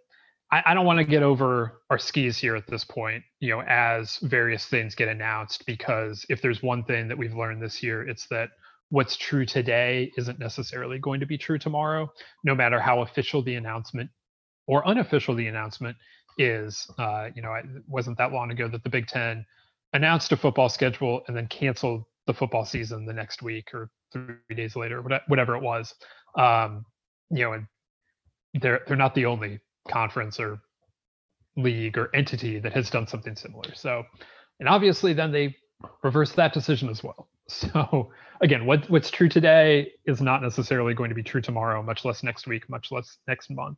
I, 0.52 0.64
I 0.68 0.74
don't 0.74 0.86
want 0.86 1.00
to 1.00 1.06
get 1.06 1.24
over 1.24 1.82
our 1.90 1.98
skis 1.98 2.38
here 2.38 2.56
at 2.56 2.68
this 2.68 2.84
point. 2.84 3.24
You 3.40 3.50
know, 3.52 3.62
as 3.64 4.18
various 4.18 4.66
things 4.66 4.96
get 4.96 5.10
announced, 5.10 5.66
because 5.66 6.26
if 6.30 6.42
there's 6.42 6.64
one 6.64 6.84
thing 6.84 7.08
that 7.08 7.18
we've 7.18 7.36
learned 7.36 7.62
this 7.62 7.84
year, 7.84 8.08
it's 8.08 8.28
that 8.30 8.50
what's 8.92 9.16
true 9.16 9.46
today 9.46 10.12
isn't 10.18 10.38
necessarily 10.38 11.00
going 11.00 11.22
to 11.22 11.26
be 11.26 11.38
true 11.38 11.58
tomorrow, 11.58 12.12
no 12.44 12.54
matter 12.54 12.80
how 12.80 13.02
official 13.02 13.42
the 13.42 13.56
announcement 13.56 14.10
or 14.68 14.86
unofficial 14.88 15.34
the 15.34 15.48
announcement 15.48 15.96
is. 16.38 16.90
Uh, 17.00 17.30
you 17.34 17.42
know, 17.42 17.54
it 17.54 17.66
wasn't 17.88 18.18
that 18.18 18.34
long 18.34 18.52
ago 18.52 18.68
that 18.68 18.84
the 18.84 18.90
Big 18.90 19.08
Ten 19.08 19.46
announced 19.94 20.32
a 20.34 20.38
football 20.38 20.70
schedule 20.70 21.22
and 21.28 21.36
then 21.36 21.48
canceled 21.48 22.04
the 22.28 22.34
football 22.34 22.66
season 22.66 23.06
the 23.06 23.14
next 23.14 23.42
week 23.42 23.74
or 23.74 23.90
three 24.12 24.56
days 24.56 24.76
later, 24.76 25.02
whatever 25.28 25.56
it 25.56 25.64
was. 25.64 25.94
Um, 26.38 26.86
you 27.30 27.46
know, 27.46 27.54
and 27.54 27.68
they're 28.62 28.82
they're 28.88 28.98
not 28.98 29.16
the 29.16 29.26
only 29.26 29.60
conference 29.88 30.38
or 30.38 30.60
league 31.56 31.98
or 31.98 32.14
entity 32.14 32.60
that 32.60 32.74
has 32.74 32.90
done 32.90 33.08
something 33.08 33.38
similar. 33.38 33.74
So, 33.74 34.04
and 34.60 34.68
obviously, 34.68 35.14
then 35.14 35.32
they 35.32 35.56
reverse 36.04 36.34
that 36.34 36.54
decision 36.54 36.90
as 36.90 37.02
well. 37.02 37.30
So 37.52 38.12
again, 38.42 38.66
what 38.66 38.90
what's 38.90 39.12
true 39.12 39.30
today 39.30 39.92
is 40.06 40.22
not 40.22 40.42
necessarily 40.42 40.94
going 40.94 41.10
to 41.10 41.16
be 41.16 41.24
true 41.24 41.42
tomorrow, 41.42 41.82
much 41.84 42.06
less 42.06 42.24
next 42.24 42.48
week, 42.48 42.70
much 42.70 42.92
less 42.92 43.18
next 43.28 43.50
month. 43.50 43.78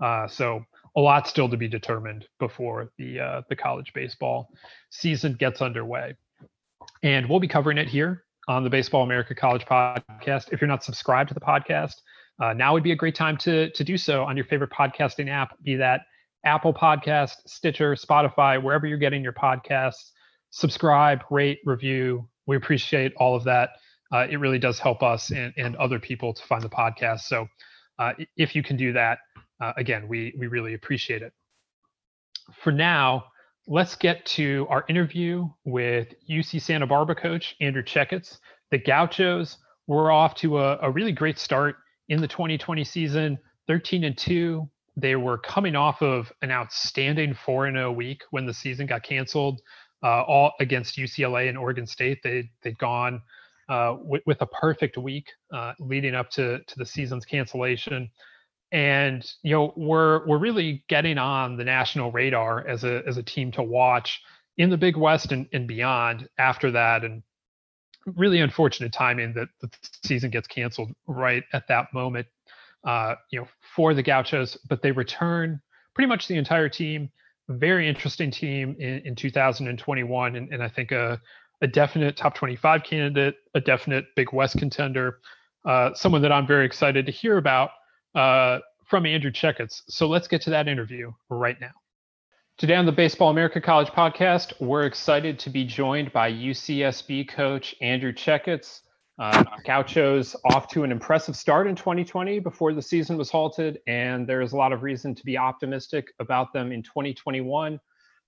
Uh, 0.00 0.28
so 0.28 0.64
a 0.96 1.00
lot 1.00 1.26
still 1.26 1.48
to 1.48 1.56
be 1.56 1.68
determined 1.68 2.26
before 2.38 2.90
the 2.98 3.20
uh, 3.20 3.42
the 3.48 3.56
college 3.56 3.92
baseball 3.92 4.50
season 4.90 5.34
gets 5.34 5.60
underway. 5.60 6.14
And 7.02 7.28
we'll 7.28 7.40
be 7.40 7.48
covering 7.48 7.78
it 7.78 7.88
here 7.88 8.24
on 8.48 8.64
the 8.64 8.70
Baseball 8.70 9.02
America 9.02 9.34
College 9.34 9.64
podcast. 9.66 10.52
If 10.52 10.60
you're 10.60 10.68
not 10.68 10.84
subscribed 10.84 11.28
to 11.28 11.34
the 11.34 11.40
podcast, 11.40 11.94
uh, 12.40 12.52
now 12.54 12.72
would 12.72 12.82
be 12.82 12.92
a 12.92 12.96
great 12.96 13.14
time 13.14 13.36
to 13.38 13.70
to 13.70 13.84
do 13.84 13.96
so 13.96 14.24
on 14.24 14.36
your 14.36 14.46
favorite 14.46 14.70
podcasting 14.70 15.28
app, 15.28 15.60
be 15.62 15.76
that 15.76 16.02
Apple 16.44 16.72
Podcast, 16.72 17.34
Stitcher, 17.46 17.94
Spotify, 17.94 18.62
wherever 18.62 18.86
you're 18.86 18.98
getting 18.98 19.22
your 19.22 19.32
podcasts. 19.32 20.12
Subscribe, 20.50 21.22
rate, 21.30 21.58
review. 21.64 22.28
We 22.48 22.56
appreciate 22.56 23.12
all 23.16 23.36
of 23.36 23.44
that. 23.44 23.70
Uh, 24.10 24.26
it 24.28 24.36
really 24.36 24.58
does 24.58 24.78
help 24.78 25.02
us 25.02 25.30
and, 25.30 25.52
and 25.56 25.76
other 25.76 26.00
people 26.00 26.32
to 26.32 26.42
find 26.42 26.62
the 26.62 26.68
podcast. 26.68 27.20
So 27.20 27.46
uh, 27.98 28.14
if 28.36 28.56
you 28.56 28.62
can 28.62 28.76
do 28.76 28.92
that, 28.94 29.18
uh, 29.60 29.74
again, 29.76 30.08
we, 30.08 30.34
we 30.38 30.46
really 30.46 30.74
appreciate 30.74 31.22
it. 31.22 31.32
For 32.64 32.72
now, 32.72 33.26
let's 33.66 33.94
get 33.94 34.24
to 34.24 34.66
our 34.70 34.84
interview 34.88 35.46
with 35.66 36.08
UC 36.28 36.62
Santa 36.62 36.86
Barbara 36.86 37.14
coach 37.14 37.54
Andrew 37.60 37.82
Checketts. 37.82 38.38
The 38.70 38.78
Gauchos 38.78 39.58
were 39.86 40.10
off 40.10 40.34
to 40.36 40.58
a, 40.58 40.78
a 40.80 40.90
really 40.90 41.12
great 41.12 41.38
start 41.38 41.76
in 42.08 42.22
the 42.22 42.28
2020 42.28 42.82
season, 42.84 43.38
13 43.66 44.04
and 44.04 44.16
2. 44.16 44.68
They 44.96 45.16
were 45.16 45.36
coming 45.36 45.76
off 45.76 46.00
of 46.00 46.32
an 46.40 46.50
outstanding 46.50 47.34
4 47.34 47.70
0 47.70 47.92
week 47.92 48.22
when 48.30 48.46
the 48.46 48.54
season 48.54 48.86
got 48.86 49.02
canceled, 49.02 49.60
uh, 50.02 50.22
all 50.22 50.52
against 50.60 50.96
UCLA 50.96 51.48
and 51.48 51.58
Oregon 51.58 51.86
State. 51.86 52.20
They, 52.22 52.50
they'd 52.62 52.78
gone 52.78 53.22
uh, 53.68 53.96
with, 54.00 54.22
with, 54.26 54.40
a 54.40 54.46
perfect 54.46 54.96
week 54.96 55.26
uh, 55.52 55.74
leading 55.78 56.14
up 56.14 56.30
to, 56.30 56.60
to 56.60 56.78
the 56.78 56.86
season's 56.86 57.24
cancellation 57.26 58.10
and 58.72 59.32
you 59.42 59.52
know 59.52 59.72
we're 59.76 60.26
we're 60.26 60.38
really 60.38 60.84
getting 60.88 61.16
on 61.16 61.56
the 61.56 61.64
national 61.64 62.12
radar 62.12 62.66
as 62.66 62.84
a 62.84 63.02
as 63.06 63.16
a 63.16 63.22
team 63.22 63.50
to 63.50 63.62
watch 63.62 64.20
in 64.58 64.70
the 64.70 64.76
Big 64.76 64.96
West 64.96 65.32
and, 65.32 65.46
and 65.52 65.66
beyond 65.66 66.28
after 66.38 66.70
that 66.70 67.04
and 67.04 67.22
really 68.16 68.40
unfortunate 68.40 68.92
timing 68.92 69.32
that 69.34 69.48
the 69.60 69.70
season 70.04 70.30
gets 70.30 70.46
canceled 70.46 70.90
right 71.06 71.44
at 71.52 71.66
that 71.68 71.86
moment 71.94 72.26
uh, 72.84 73.14
you 73.30 73.40
know 73.40 73.48
for 73.74 73.94
the 73.94 74.02
Gauchos 74.02 74.58
but 74.68 74.82
they 74.82 74.92
return 74.92 75.60
pretty 75.94 76.08
much 76.08 76.28
the 76.28 76.36
entire 76.36 76.68
team 76.68 77.10
very 77.48 77.88
interesting 77.88 78.30
team 78.30 78.76
in, 78.78 79.00
in 79.04 79.14
2021 79.14 80.36
and, 80.36 80.52
and 80.52 80.62
I 80.62 80.68
think 80.68 80.92
a 80.92 81.20
a 81.60 81.66
definite 81.66 82.16
top 82.16 82.36
25 82.36 82.84
candidate 82.84 83.36
a 83.54 83.60
definite 83.60 84.04
Big 84.14 84.32
West 84.32 84.58
contender 84.58 85.18
uh, 85.64 85.92
someone 85.94 86.22
that 86.22 86.32
I'm 86.32 86.46
very 86.46 86.64
excited 86.64 87.06
to 87.06 87.12
hear 87.12 87.36
about 87.36 87.70
uh, 88.14 88.60
from 88.86 89.06
Andrew 89.06 89.30
Checketts. 89.30 89.82
So 89.88 90.08
let's 90.08 90.28
get 90.28 90.40
to 90.42 90.50
that 90.50 90.68
interview 90.68 91.12
right 91.28 91.60
now. 91.60 91.72
Today 92.56 92.74
on 92.74 92.86
the 92.86 92.92
Baseball 92.92 93.30
America 93.30 93.60
College 93.60 93.88
podcast, 93.88 94.52
we're 94.60 94.86
excited 94.86 95.38
to 95.40 95.50
be 95.50 95.64
joined 95.64 96.12
by 96.12 96.32
UCSB 96.32 97.28
coach 97.28 97.74
Andrew 97.80 98.12
Checketts. 98.12 98.80
Uh, 99.18 99.42
Gauchos 99.64 100.36
off 100.44 100.68
to 100.68 100.84
an 100.84 100.92
impressive 100.92 101.34
start 101.34 101.66
in 101.66 101.74
2020 101.74 102.38
before 102.38 102.72
the 102.72 102.82
season 102.82 103.16
was 103.16 103.30
halted, 103.30 103.80
and 103.88 104.28
there 104.28 104.40
is 104.40 104.52
a 104.52 104.56
lot 104.56 104.72
of 104.72 104.84
reason 104.84 105.14
to 105.14 105.24
be 105.24 105.36
optimistic 105.36 106.12
about 106.20 106.52
them 106.52 106.70
in 106.70 106.82
2021. 106.84 107.80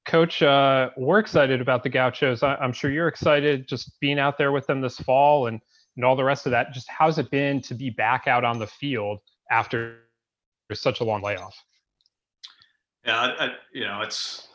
Coach, 0.05 0.43
uh, 0.43 0.91
we're 0.97 1.21
excited 1.21 1.61
about 1.61 1.85
the 1.85 1.89
Gauchos. 1.89 2.43
I- 2.43 2.63
am 2.65 2.73
sure 2.73 2.91
you're 2.91 3.07
excited 3.07 3.69
just 3.69 4.01
being 4.01 4.19
out 4.19 4.37
there 4.37 4.51
with 4.51 4.67
them 4.67 4.81
this 4.81 4.99
fall 4.99 5.47
and, 5.47 5.61
and 5.97 6.05
all 6.05 6.17
the 6.17 6.25
rest 6.25 6.47
of 6.47 6.51
that. 6.51 6.73
Just 6.73 6.89
how's 6.89 7.19
it 7.19 7.31
been 7.31 7.61
to 7.63 7.75
be 7.75 7.91
back 7.91 8.27
out 8.27 8.45
on 8.45 8.59
the 8.59 8.67
field 8.67 9.21
after 9.51 9.99
such 10.73 11.01
a 11.01 11.05
long 11.05 11.23
layoff. 11.23 11.57
Yeah, 13.05 13.17
I, 13.17 13.45
I, 13.47 13.49
you 13.73 13.85
know, 13.85 14.01
it's 14.03 14.49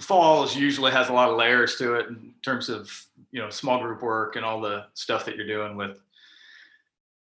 fall 0.00 0.44
is 0.44 0.56
usually 0.56 0.92
has 0.92 1.08
a 1.08 1.12
lot 1.12 1.30
of 1.30 1.36
layers 1.36 1.76
to 1.76 1.94
it 1.94 2.08
in 2.08 2.34
terms 2.42 2.68
of 2.68 2.90
you 3.30 3.40
know 3.40 3.50
small 3.50 3.80
group 3.80 4.02
work 4.02 4.36
and 4.36 4.44
all 4.44 4.60
the 4.60 4.84
stuff 4.94 5.24
that 5.24 5.36
you're 5.36 5.46
doing 5.46 5.76
with 5.76 6.00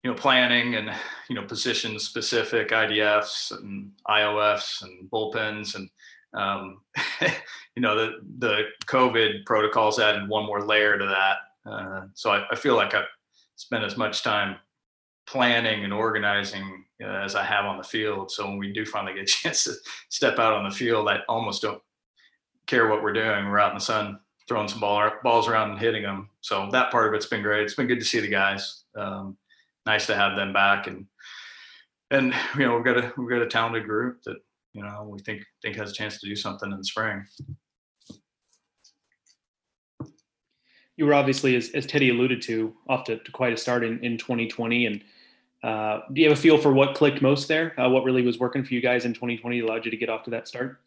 you 0.04 0.12
know 0.12 0.16
planning 0.16 0.76
and 0.76 0.92
you 1.30 1.36
know 1.36 1.44
position 1.44 1.98
specific 2.00 2.70
IDFs 2.70 3.52
and 3.52 3.92
IOFs 4.08 4.84
and 4.84 5.10
bullpens 5.10 5.76
and 5.76 5.90
um, 6.34 6.82
you 7.76 7.82
know 7.82 7.96
the 7.96 8.20
the 8.40 8.64
COVID 8.86 9.46
protocols 9.46 10.00
added 10.00 10.30
one 10.30 10.46
more 10.46 10.66
layer 10.66 10.98
to 10.98 11.06
that. 11.06 11.70
Uh, 11.70 12.06
so 12.14 12.32
I, 12.32 12.46
I 12.52 12.56
feel 12.56 12.76
like 12.76 12.94
I've 12.94 13.08
spent 13.56 13.84
as 13.84 13.98
much 13.98 14.22
time 14.24 14.58
planning 15.26 15.84
and 15.84 15.94
organizing 15.94 16.86
uh, 17.04 17.08
as 17.08 17.36
I 17.36 17.44
have 17.44 17.66
on 17.66 17.78
the 17.78 17.84
field. 17.84 18.32
So 18.32 18.46
when 18.46 18.58
we 18.58 18.72
do 18.72 18.86
finally 18.86 19.16
get 19.16 19.24
a 19.24 19.26
chance 19.44 19.64
to 19.64 19.74
step 20.10 20.40
out 20.40 20.54
on 20.54 20.70
the 20.70 20.76
field, 20.76 21.10
I 21.10 21.20
almost 21.28 21.62
don't 21.62 21.82
care 22.68 22.88
what 22.88 23.04
we're 23.04 23.14
doing. 23.14 23.50
We're 23.50 23.60
out 23.60 23.72
in 23.72 23.78
the 23.78 23.82
sun 23.82 24.20
throwing 24.48 24.68
some 24.68 24.80
ball, 24.80 25.10
balls 25.24 25.48
around 25.48 25.72
and 25.72 25.80
hitting 25.80 26.04
them. 26.04 26.30
So 26.42 26.70
that 26.72 26.92
part 26.92 27.08
of 27.08 27.14
it's 27.14 27.26
been 27.26 27.42
great. 27.42 27.64
It's 27.64 27.74
been 27.74 27.88
good 27.88 28.00
to 28.00 28.06
see 28.06 28.20
the 28.20 28.28
guys. 28.28 28.84
Um, 28.96 29.38
nice 29.86 30.06
to 30.08 30.16
have 30.16 30.36
them 30.36 30.54
back 30.54 30.88
and 30.88 31.06
and 32.12 32.34
you 32.58 32.66
know 32.66 32.76
we've 32.76 32.86
got 32.86 32.98
a 32.98 33.14
we've 33.18 33.30
got 33.30 33.42
a 33.42 33.48
talented 33.48 33.86
group 33.86 34.22
that 34.24 34.38
you 34.74 34.84
know 34.84 35.08
we 35.10 35.20
think 35.20 35.44
think 35.62 35.76
has 35.76 35.92
a 35.92 35.94
chance 35.94 36.20
to 36.20 36.28
do 36.28 36.36
something 36.36 36.72
in 36.72 36.78
the 36.78 36.84
spring. 36.84 37.26
You 40.98 41.06
were 41.06 41.14
obviously, 41.14 41.58
as, 41.58 41.72
as 41.72 41.86
Teddy 41.86 42.10
alluded 42.10 42.42
to, 42.44 42.74
off 42.88 43.04
to, 43.06 43.18
to 43.18 43.32
quite 43.32 43.52
a 43.52 43.58
start 43.58 43.84
in, 43.84 44.02
in 44.02 44.18
2020. 44.18 44.86
And 44.86 45.04
uh, 45.62 46.00
do 46.14 46.22
you 46.22 46.30
have 46.30 46.38
a 46.38 46.42
feel 46.42 46.58
for 46.58 46.72
what 46.72 46.96
clicked 46.96 47.22
most 47.22 47.50
there? 47.50 47.78
Uh, 47.78 47.90
what 47.90 48.06
really 48.06 48.22
was 48.22 48.40
working 48.40 48.64
for 48.64 48.74
you 48.74 48.80
guys 48.80 49.04
in 49.04 49.14
2020 49.14 49.60
allowed 49.60 49.84
you 49.84 49.92
to 49.92 49.98
get 49.98 50.08
off 50.08 50.24
to 50.24 50.30
that 50.30 50.48
start? 50.48 50.80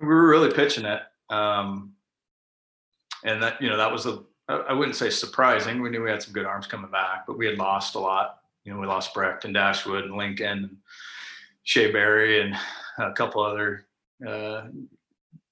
We 0.00 0.06
were 0.06 0.28
really 0.28 0.52
pitching 0.52 0.84
it. 0.84 1.02
Um, 1.30 1.92
and 3.24 3.42
that, 3.42 3.60
you 3.60 3.68
know, 3.68 3.76
that 3.76 3.90
was 3.90 4.06
a, 4.06 4.22
I 4.48 4.74
wouldn't 4.74 4.96
say 4.96 5.08
surprising. 5.08 5.80
We 5.80 5.88
knew 5.88 6.02
we 6.02 6.10
had 6.10 6.22
some 6.22 6.34
good 6.34 6.44
arms 6.44 6.66
coming 6.66 6.90
back, 6.90 7.26
but 7.26 7.38
we 7.38 7.46
had 7.46 7.56
lost 7.56 7.94
a 7.94 7.98
lot. 7.98 8.40
You 8.64 8.72
know, 8.72 8.80
we 8.80 8.86
lost 8.86 9.14
Brecht 9.14 9.44
and 9.44 9.54
Dashwood 9.54 10.04
and 10.04 10.16
Lincoln 10.16 10.64
and 10.64 10.76
Shea 11.62 11.90
Berry 11.90 12.42
and 12.42 12.54
a 12.98 13.12
couple 13.12 13.42
other 13.42 13.86
uh, 14.26 14.66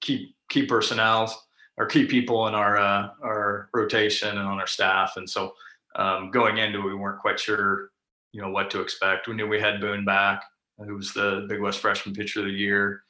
key 0.01 0.35
key 0.49 0.65
personnel 0.67 1.43
or 1.77 1.87
key 1.87 2.05
people 2.05 2.47
in 2.47 2.53
our 2.53 2.77
uh, 2.77 3.09
our 3.23 3.69
rotation 3.73 4.29
and 4.29 4.47
on 4.47 4.59
our 4.59 4.67
staff. 4.67 5.13
And 5.17 5.27
so 5.27 5.53
um, 5.95 6.29
going 6.29 6.57
into 6.57 6.79
it, 6.79 6.85
we 6.85 6.95
weren't 6.95 7.21
quite 7.21 7.39
sure, 7.39 7.89
you 8.31 8.41
know, 8.41 8.49
what 8.49 8.69
to 8.71 8.81
expect. 8.81 9.27
We 9.27 9.33
knew 9.33 9.47
we 9.47 9.59
had 9.59 9.81
Boone 9.81 10.05
back, 10.05 10.43
who 10.77 10.95
was 10.95 11.13
the 11.13 11.45
Big 11.49 11.61
West 11.61 11.79
Freshman 11.79 12.13
Pitcher 12.13 12.41
of 12.41 12.45
the 12.45 12.51
Year 12.51 13.03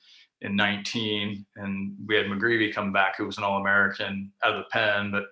in 0.43 0.55
19, 0.55 1.45
and 1.55 1.95
we 2.05 2.15
had 2.15 2.25
McGreevy 2.25 2.73
come 2.73 2.91
back, 2.91 3.17
who 3.17 3.25
was 3.25 3.37
an 3.37 3.43
All-American 3.43 4.31
out 4.43 4.53
of 4.53 4.57
the 4.57 4.69
pen, 4.71 5.09
but 5.09 5.23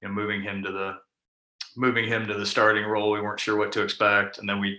you 0.00 0.08
know, 0.08 0.14
moving 0.14 0.42
him 0.42 0.62
to 0.62 0.72
the 0.72 0.96
moving 1.76 2.06
him 2.06 2.26
to 2.26 2.34
the 2.34 2.46
starting 2.46 2.84
role, 2.84 3.10
we 3.10 3.20
weren't 3.20 3.40
sure 3.40 3.56
what 3.56 3.72
to 3.72 3.82
expect, 3.82 4.38
and 4.38 4.48
then 4.48 4.60
we 4.60 4.78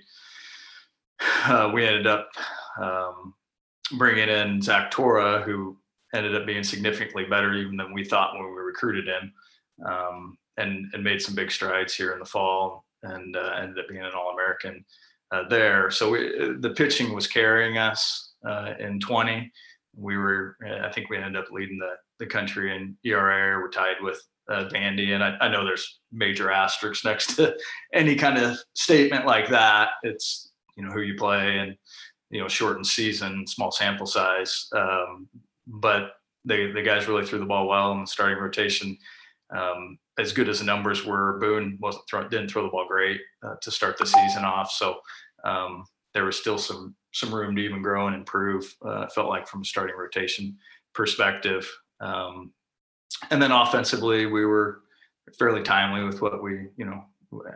uh, 1.46 1.72
we 1.74 1.86
ended 1.86 2.08
up 2.08 2.30
um, 2.82 3.34
bringing 3.98 4.30
in 4.30 4.62
Zach 4.62 4.92
Torra, 4.92 5.42
who 5.42 5.78
ended 6.14 6.36
up 6.36 6.46
being 6.46 6.64
significantly 6.64 7.26
better 7.26 7.54
even 7.54 7.78
than 7.78 7.94
we 7.94 8.04
thought 8.04 8.34
when 8.34 8.44
we 8.44 8.62
recruited 8.62 9.08
him, 9.08 9.34
um, 9.86 10.38
and 10.58 10.88
and 10.94 11.04
made 11.04 11.22
some 11.22 11.36
big 11.36 11.52
strides 11.52 11.94
here 11.94 12.14
in 12.14 12.20
the 12.20 12.26
fall, 12.26 12.86
and 13.04 13.36
uh, 13.36 13.54
ended 13.60 13.78
up 13.78 13.88
being 13.88 14.02
an 14.02 14.12
All 14.18 14.32
American 14.32 14.84
uh, 15.32 15.48
there. 15.48 15.92
So 15.92 16.12
we, 16.12 16.56
the 16.60 16.74
pitching 16.76 17.14
was 17.14 17.28
carrying 17.28 17.78
us 17.78 18.34
uh, 18.48 18.74
in 18.80 19.00
20. 19.00 19.52
We 19.98 20.18
were, 20.18 20.58
I 20.84 20.92
think, 20.92 21.10
we 21.10 21.18
ended 21.18 21.42
up 21.42 21.52
leading 21.52 21.78
the 21.78 21.94
the 22.20 22.26
country 22.26 22.76
in 22.76 22.98
ERA. 23.04 23.60
We're 23.60 23.70
tied 23.70 24.02
with 24.02 24.22
uh, 24.50 24.66
Vandy, 24.74 25.14
and 25.14 25.24
I, 25.24 25.38
I 25.42 25.48
know 25.48 25.66
there's 25.66 26.00
major 26.12 26.52
asterisks 26.52 27.04
next 27.04 27.36
to 27.36 27.56
any 27.94 28.16
kind 28.16 28.38
of 28.38 28.58
statement 28.74 29.26
like 29.26 29.50
that. 29.50 29.90
It's 30.04 30.52
you 30.78 30.86
know 30.86 30.92
who 30.92 31.02
you 31.02 31.16
play 31.16 31.58
and 31.58 31.76
you 32.30 32.42
know 32.42 32.48
shortened 32.48 32.88
season, 32.88 33.48
small 33.48 33.72
sample 33.72 34.06
size. 34.06 34.68
Um, 34.76 35.28
but 35.68 36.12
the 36.46 36.72
the 36.74 36.84
guys 36.84 37.08
really 37.08 37.26
threw 37.26 37.40
the 37.40 37.46
ball 37.46 37.68
well 37.68 37.92
in 37.92 38.02
the 38.02 38.08
starting 38.08 38.42
rotation. 38.42 38.98
Um, 39.56 39.98
as 40.18 40.32
good 40.32 40.50
as 40.50 40.60
the 40.60 40.66
numbers 40.66 41.06
were, 41.06 41.40
Boone 41.40 41.78
wasn't 41.82 42.06
throw, 42.10 42.28
didn't 42.28 42.50
throw 42.50 42.64
the 42.64 42.70
ball 42.70 42.88
great 42.88 43.20
uh, 43.44 43.56
to 43.62 43.70
start 43.72 43.98
the 43.98 44.06
season 44.06 44.44
off. 44.44 44.72
So 44.72 45.00
um, 45.44 45.84
there 46.14 46.26
was 46.26 46.38
still 46.38 46.58
some 46.58 46.96
some 47.16 47.34
room 47.34 47.56
to 47.56 47.62
even 47.62 47.82
grow 47.82 48.08
and 48.08 48.16
improve. 48.16 48.76
Uh, 48.86 49.08
felt 49.08 49.30
like 49.30 49.48
from 49.48 49.62
a 49.62 49.66
starting 49.66 49.96
rotation 49.96 50.58
perspective. 50.94 51.70
Um, 52.02 52.52
and 53.32 53.42
then 53.42 53.52
offensively, 53.52 54.26
we 54.26 54.46
were 54.46 54.82
fairly 55.40 55.64
timely 55.64 56.04
with 56.04 56.22
what 56.22 56.42
we 56.44 56.68
you 56.78 56.86
know 56.86 57.04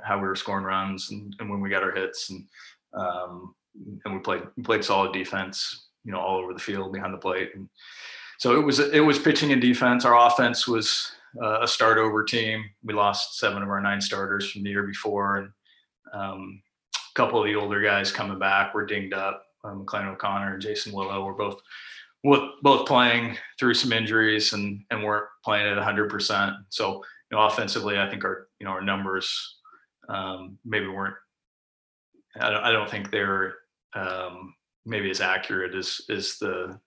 how 0.03 0.17
we 0.17 0.27
were 0.27 0.35
scoring 0.35 0.65
runs 0.65 1.11
and, 1.11 1.35
and 1.39 1.49
when 1.49 1.61
we 1.61 1.69
got 1.69 1.83
our 1.83 1.91
hits 1.91 2.29
and 2.29 2.45
um, 2.93 3.53
and 4.05 4.13
we 4.13 4.19
played 4.19 4.43
we 4.57 4.63
played 4.63 4.83
solid 4.83 5.13
defense 5.13 5.87
you 6.03 6.11
know 6.11 6.19
all 6.19 6.37
over 6.37 6.53
the 6.53 6.59
field 6.59 6.91
behind 6.91 7.13
the 7.13 7.17
plate 7.17 7.51
and 7.55 7.69
so 8.39 8.59
it 8.59 8.63
was 8.63 8.79
it 8.79 8.99
was 8.99 9.19
pitching 9.19 9.51
and 9.51 9.61
defense 9.61 10.05
our 10.05 10.27
offense 10.27 10.67
was 10.67 11.11
uh, 11.41 11.59
a 11.61 11.67
start 11.67 11.97
over 11.97 12.23
team 12.23 12.63
we 12.83 12.93
lost 12.93 13.37
seven 13.37 13.61
of 13.61 13.69
our 13.69 13.81
nine 13.81 14.01
starters 14.01 14.49
from 14.49 14.63
the 14.63 14.69
year 14.69 14.83
before 14.83 15.37
and 15.37 15.49
um, 16.13 16.61
a 16.95 17.13
couple 17.13 17.39
of 17.39 17.45
the 17.45 17.55
older 17.55 17.81
guys 17.81 18.11
coming 18.11 18.39
back 18.39 18.73
were 18.73 18.85
dinged 18.85 19.13
up 19.13 19.43
um, 19.63 19.81
O'Connor 19.81 20.53
and 20.53 20.61
Jason 20.61 20.93
Willow 20.93 21.23
were 21.23 21.33
both 21.33 21.61
both 22.61 22.85
playing 22.85 23.37
through 23.57 23.73
some 23.73 23.93
injuries 23.93 24.53
and 24.53 24.83
and 24.91 25.03
weren't 25.03 25.27
playing 25.43 25.67
at 25.67 25.77
100% 25.77 26.57
so 26.69 26.95
you 27.31 27.37
know 27.37 27.43
offensively 27.43 27.97
I 27.97 28.09
think 28.09 28.23
our 28.25 28.47
you 28.59 28.65
know 28.65 28.71
our 28.71 28.81
numbers 28.81 29.57
um, 30.09 30.57
maybe 30.65 30.87
weren't 30.87 31.15
I 32.39 32.49
don't, 32.49 32.63
I 32.63 32.71
don't 32.71 32.89
think 32.89 33.11
they're 33.11 33.55
um, 33.93 34.53
maybe 34.85 35.09
as 35.09 35.21
accurate 35.21 35.75
as 35.75 36.01
is 36.09 36.37
the 36.39 36.79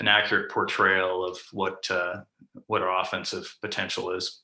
an 0.00 0.08
accurate 0.08 0.50
portrayal 0.50 1.24
of 1.24 1.38
what 1.52 1.88
uh, 1.90 2.22
what 2.66 2.82
our 2.82 3.00
offensive 3.00 3.54
potential 3.60 4.10
is. 4.10 4.40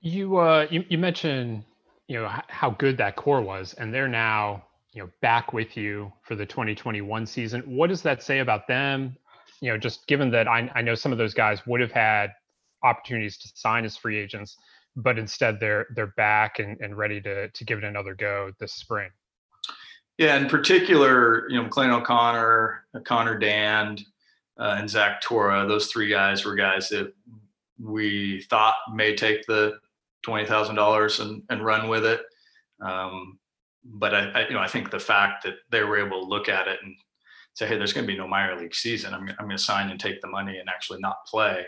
You 0.00 0.36
uh, 0.36 0.66
you, 0.70 0.84
you 0.88 0.98
mentioned 0.98 1.64
you 2.08 2.20
know 2.20 2.30
how 2.48 2.70
good 2.70 2.98
that 2.98 3.16
core 3.16 3.40
was, 3.40 3.74
and 3.74 3.92
they're 3.92 4.08
now 4.08 4.64
you 4.94 5.02
know 5.02 5.10
back 5.20 5.52
with 5.52 5.76
you 5.76 6.10
for 6.22 6.36
the 6.36 6.46
2021 6.46 7.26
season. 7.26 7.62
What 7.62 7.88
does 7.88 8.00
that 8.02 8.22
say 8.22 8.38
about 8.38 8.66
them? 8.66 9.16
You 9.60 9.72
know, 9.72 9.78
just 9.78 10.06
given 10.06 10.30
that 10.30 10.48
I, 10.48 10.70
I 10.74 10.82
know 10.82 10.94
some 10.94 11.12
of 11.12 11.18
those 11.18 11.34
guys 11.34 11.66
would 11.66 11.80
have 11.80 11.92
had 11.92 12.30
opportunities 12.82 13.36
to 13.38 13.48
sign 13.54 13.84
as 13.84 13.96
free 13.96 14.16
agents, 14.16 14.56
but 14.96 15.18
instead 15.18 15.58
they're 15.58 15.86
they're 15.94 16.14
back 16.16 16.60
and, 16.60 16.80
and 16.80 16.96
ready 16.96 17.20
to 17.22 17.48
to 17.48 17.64
give 17.64 17.78
it 17.78 17.84
another 17.84 18.14
go 18.14 18.52
this 18.58 18.72
spring. 18.72 19.10
Yeah, 20.16 20.36
in 20.36 20.48
particular, 20.48 21.48
you 21.50 21.56
know, 21.56 21.64
McLean 21.64 21.90
O'Connor, 21.90 22.84
Connor 23.04 23.36
Dand, 23.36 24.04
uh, 24.60 24.76
and 24.78 24.88
Zach 24.88 25.20
Torra, 25.20 25.66
those 25.66 25.88
three 25.88 26.08
guys 26.08 26.44
were 26.44 26.54
guys 26.54 26.88
that 26.90 27.12
we 27.82 28.42
thought 28.42 28.76
may 28.92 29.16
take 29.16 29.44
the 29.46 29.78
twenty 30.22 30.46
thousand 30.46 30.76
dollars 30.76 31.18
and 31.18 31.42
and 31.50 31.64
run 31.64 31.88
with 31.88 32.04
it. 32.04 32.22
Um, 32.80 33.40
but 33.84 34.14
I, 34.14 34.30
I, 34.30 34.48
you 34.48 34.54
know, 34.54 34.60
I 34.60 34.68
think 34.68 34.90
the 34.90 34.98
fact 34.98 35.44
that 35.44 35.54
they 35.70 35.82
were 35.82 35.98
able 35.98 36.20
to 36.20 36.26
look 36.26 36.48
at 36.48 36.68
it 36.68 36.78
and 36.82 36.94
say, 37.54 37.66
"Hey, 37.66 37.76
there's 37.76 37.92
going 37.92 38.06
to 38.06 38.12
be 38.12 38.18
no 38.18 38.26
minor 38.26 38.56
league 38.56 38.74
season. 38.74 39.14
I'm, 39.14 39.28
I'm 39.28 39.46
going 39.46 39.50
to 39.50 39.58
sign 39.58 39.90
and 39.90 40.00
take 40.00 40.20
the 40.20 40.28
money 40.28 40.58
and 40.58 40.68
actually 40.68 41.00
not 41.00 41.26
play." 41.26 41.64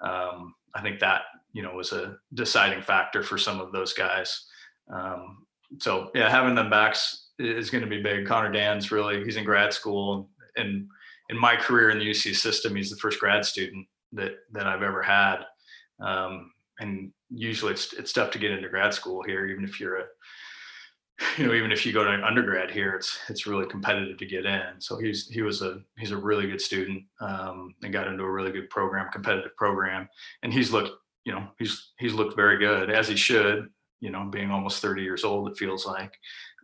Um, 0.00 0.54
I 0.74 0.82
think 0.82 1.00
that 1.00 1.22
you 1.52 1.62
know 1.62 1.74
was 1.74 1.92
a 1.92 2.16
deciding 2.34 2.82
factor 2.82 3.22
for 3.22 3.38
some 3.38 3.60
of 3.60 3.72
those 3.72 3.92
guys. 3.92 4.46
Um, 4.92 5.46
so 5.78 6.10
yeah, 6.14 6.30
having 6.30 6.54
them 6.54 6.70
backs 6.70 7.30
is 7.38 7.70
going 7.70 7.84
to 7.84 7.90
be 7.90 8.02
big. 8.02 8.26
Connor 8.26 8.52
Dan's 8.52 8.90
really 8.90 9.24
he's 9.24 9.36
in 9.36 9.44
grad 9.44 9.72
school, 9.72 10.30
and 10.56 10.86
in 11.30 11.38
my 11.38 11.56
career 11.56 11.90
in 11.90 11.98
the 11.98 12.10
UC 12.10 12.36
system, 12.36 12.76
he's 12.76 12.90
the 12.90 12.96
first 12.96 13.20
grad 13.20 13.44
student 13.44 13.86
that 14.12 14.32
that 14.52 14.66
I've 14.66 14.82
ever 14.82 15.02
had. 15.02 15.38
Um, 16.00 16.52
and 16.80 17.12
usually 17.30 17.72
it's 17.72 17.92
it's 17.94 18.12
tough 18.12 18.30
to 18.32 18.38
get 18.38 18.52
into 18.52 18.68
grad 18.68 18.94
school 18.94 19.22
here, 19.22 19.46
even 19.46 19.64
if 19.64 19.80
you're 19.80 19.98
a 19.98 20.04
you 21.36 21.46
know 21.46 21.54
even 21.54 21.72
if 21.72 21.84
you 21.84 21.92
go 21.92 22.04
to 22.04 22.26
undergrad 22.26 22.70
here, 22.70 22.94
it's 22.94 23.18
it's 23.28 23.46
really 23.46 23.66
competitive 23.66 24.18
to 24.18 24.26
get 24.26 24.46
in. 24.46 24.80
So 24.80 24.98
he's 24.98 25.28
he 25.28 25.42
was 25.42 25.62
a 25.62 25.80
he's 25.98 26.12
a 26.12 26.16
really 26.16 26.46
good 26.46 26.60
student 26.60 27.04
um, 27.20 27.74
and 27.82 27.92
got 27.92 28.06
into 28.06 28.24
a 28.24 28.30
really 28.30 28.52
good 28.52 28.70
program, 28.70 29.10
competitive 29.10 29.56
program, 29.56 30.08
and 30.42 30.52
he's 30.52 30.72
looked 30.72 30.92
you 31.24 31.32
know 31.32 31.46
he's 31.58 31.92
he's 31.98 32.14
looked 32.14 32.36
very 32.36 32.58
good 32.58 32.90
as 32.90 33.08
he 33.08 33.16
should. 33.16 33.68
You 34.00 34.10
know, 34.10 34.24
being 34.30 34.50
almost 34.50 34.80
30 34.80 35.02
years 35.02 35.24
old, 35.24 35.48
it 35.48 35.56
feels 35.56 35.84
like. 35.84 36.16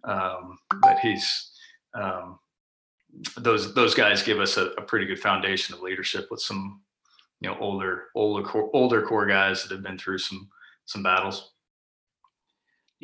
Um, 0.05 0.57
but 0.81 1.01
he's 1.01 1.51
um, 1.95 2.38
those 3.37 3.75
those 3.75 3.95
guys 3.95 4.23
give 4.23 4.40
us 4.40 4.57
a, 4.57 4.67
a, 4.73 4.83
pretty 4.83 5.07
good 5.07 5.19
foundation 5.19 5.75
of 5.75 5.81
leadership 5.81 6.29
with 6.31 6.40
some 6.40 6.81
you 7.40 7.49
know 7.49 7.57
older 7.61 8.05
older 8.14 8.47
core, 8.47 8.71
older 8.73 9.03
core 9.03 9.27
guys 9.27 9.62
that 9.62 9.73
have 9.73 9.83
been 9.83 9.99
through 9.99 10.19
some 10.19 10.49
some 10.87 11.03
battles. 11.03 11.54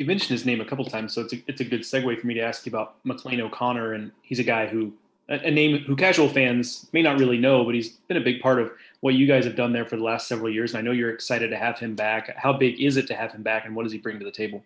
You 0.00 0.06
mentioned 0.06 0.30
his 0.30 0.46
name 0.46 0.62
a 0.62 0.64
couple 0.64 0.82
times, 0.86 1.12
so 1.12 1.20
it's 1.20 1.34
a, 1.34 1.42
it's 1.46 1.60
a 1.60 1.64
good 1.64 1.82
segue 1.82 2.18
for 2.18 2.26
me 2.26 2.32
to 2.32 2.40
ask 2.40 2.64
you 2.64 2.70
about 2.70 2.94
McLean 3.04 3.38
O'Connor, 3.42 3.92
and 3.92 4.10
he's 4.22 4.38
a 4.38 4.42
guy 4.42 4.66
who 4.66 4.94
a 5.28 5.50
name 5.50 5.84
who 5.84 5.94
casual 5.94 6.26
fans 6.26 6.88
may 6.94 7.02
not 7.02 7.18
really 7.18 7.36
know, 7.36 7.64
but 7.64 7.74
he's 7.74 7.90
been 8.08 8.16
a 8.16 8.22
big 8.22 8.40
part 8.40 8.58
of 8.62 8.72
what 9.00 9.12
you 9.12 9.26
guys 9.26 9.44
have 9.44 9.56
done 9.56 9.74
there 9.74 9.84
for 9.84 9.96
the 9.96 10.02
last 10.02 10.26
several 10.26 10.48
years. 10.48 10.72
And 10.72 10.78
I 10.78 10.80
know 10.80 10.92
you're 10.92 11.12
excited 11.12 11.50
to 11.50 11.56
have 11.58 11.78
him 11.78 11.94
back. 11.94 12.34
How 12.34 12.50
big 12.50 12.80
is 12.80 12.96
it 12.96 13.08
to 13.08 13.14
have 13.14 13.32
him 13.32 13.42
back, 13.42 13.66
and 13.66 13.76
what 13.76 13.82
does 13.82 13.92
he 13.92 13.98
bring 13.98 14.18
to 14.18 14.24
the 14.24 14.30
table? 14.30 14.64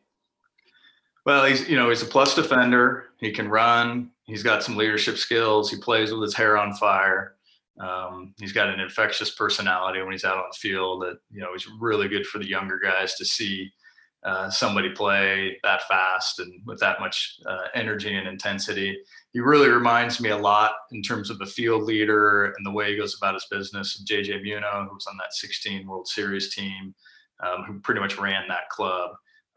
Well, 1.27 1.45
he's 1.47 1.69
you 1.69 1.77
know 1.77 1.89
he's 1.89 2.03
a 2.03 2.07
plus 2.07 2.37
defender. 2.37 3.07
He 3.19 3.33
can 3.33 3.49
run. 3.49 4.13
He's 4.27 4.45
got 4.45 4.63
some 4.63 4.77
leadership 4.77 5.19
skills. 5.19 5.69
He 5.69 5.79
plays 5.79 6.13
with 6.13 6.23
his 6.23 6.35
hair 6.35 6.57
on 6.57 6.75
fire. 6.75 7.35
Um, 7.81 8.35
he's 8.39 8.53
got 8.53 8.69
an 8.69 8.79
infectious 8.79 9.35
personality 9.35 10.01
when 10.01 10.13
he's 10.13 10.25
out 10.25 10.39
on 10.39 10.45
the 10.53 10.57
field. 10.57 11.03
That 11.03 11.19
you 11.33 11.41
know 11.41 11.53
he's 11.55 11.67
really 11.81 12.07
good 12.07 12.25
for 12.25 12.39
the 12.39 12.49
younger 12.49 12.79
guys 12.79 13.17
to 13.17 13.25
see 13.25 13.73
uh, 14.25 14.49
somebody 14.49 14.91
play 14.91 15.59
that 15.63 15.83
fast 15.83 16.39
and 16.39 16.61
with 16.65 16.81
that 16.81 16.99
much 16.99 17.39
uh, 17.47 17.67
energy 17.75 18.15
and 18.15 18.27
intensity. 18.27 18.97
He 19.33 19.41
really 19.41 19.69
reminds 19.69 20.19
me 20.21 20.31
a 20.31 20.37
lot 20.37 20.73
in 20.93 21.03
terms 21.03 21.29
of 21.29 21.41
a 21.43 21.47
field 21.47 21.83
leader 21.83 22.47
and 22.57 22.65
the 22.65 22.71
way 22.71 22.93
he 22.93 22.97
goes 22.97 23.17
about 23.17 23.35
his 23.35 23.47
business 23.51 23.99
of 23.99 24.07
JJ 24.07 24.43
Muno, 24.43 24.87
who 24.89 24.95
was 24.95 25.07
on 25.07 25.19
that 25.19 25.35
16 25.35 25.87
World 25.87 26.09
Series 26.09 26.55
team, 26.55 26.95
um, 27.41 27.65
who 27.65 27.81
pretty 27.81 28.01
much 28.01 28.17
ran 28.17 28.49
that 28.49 28.71
club. 28.71 29.11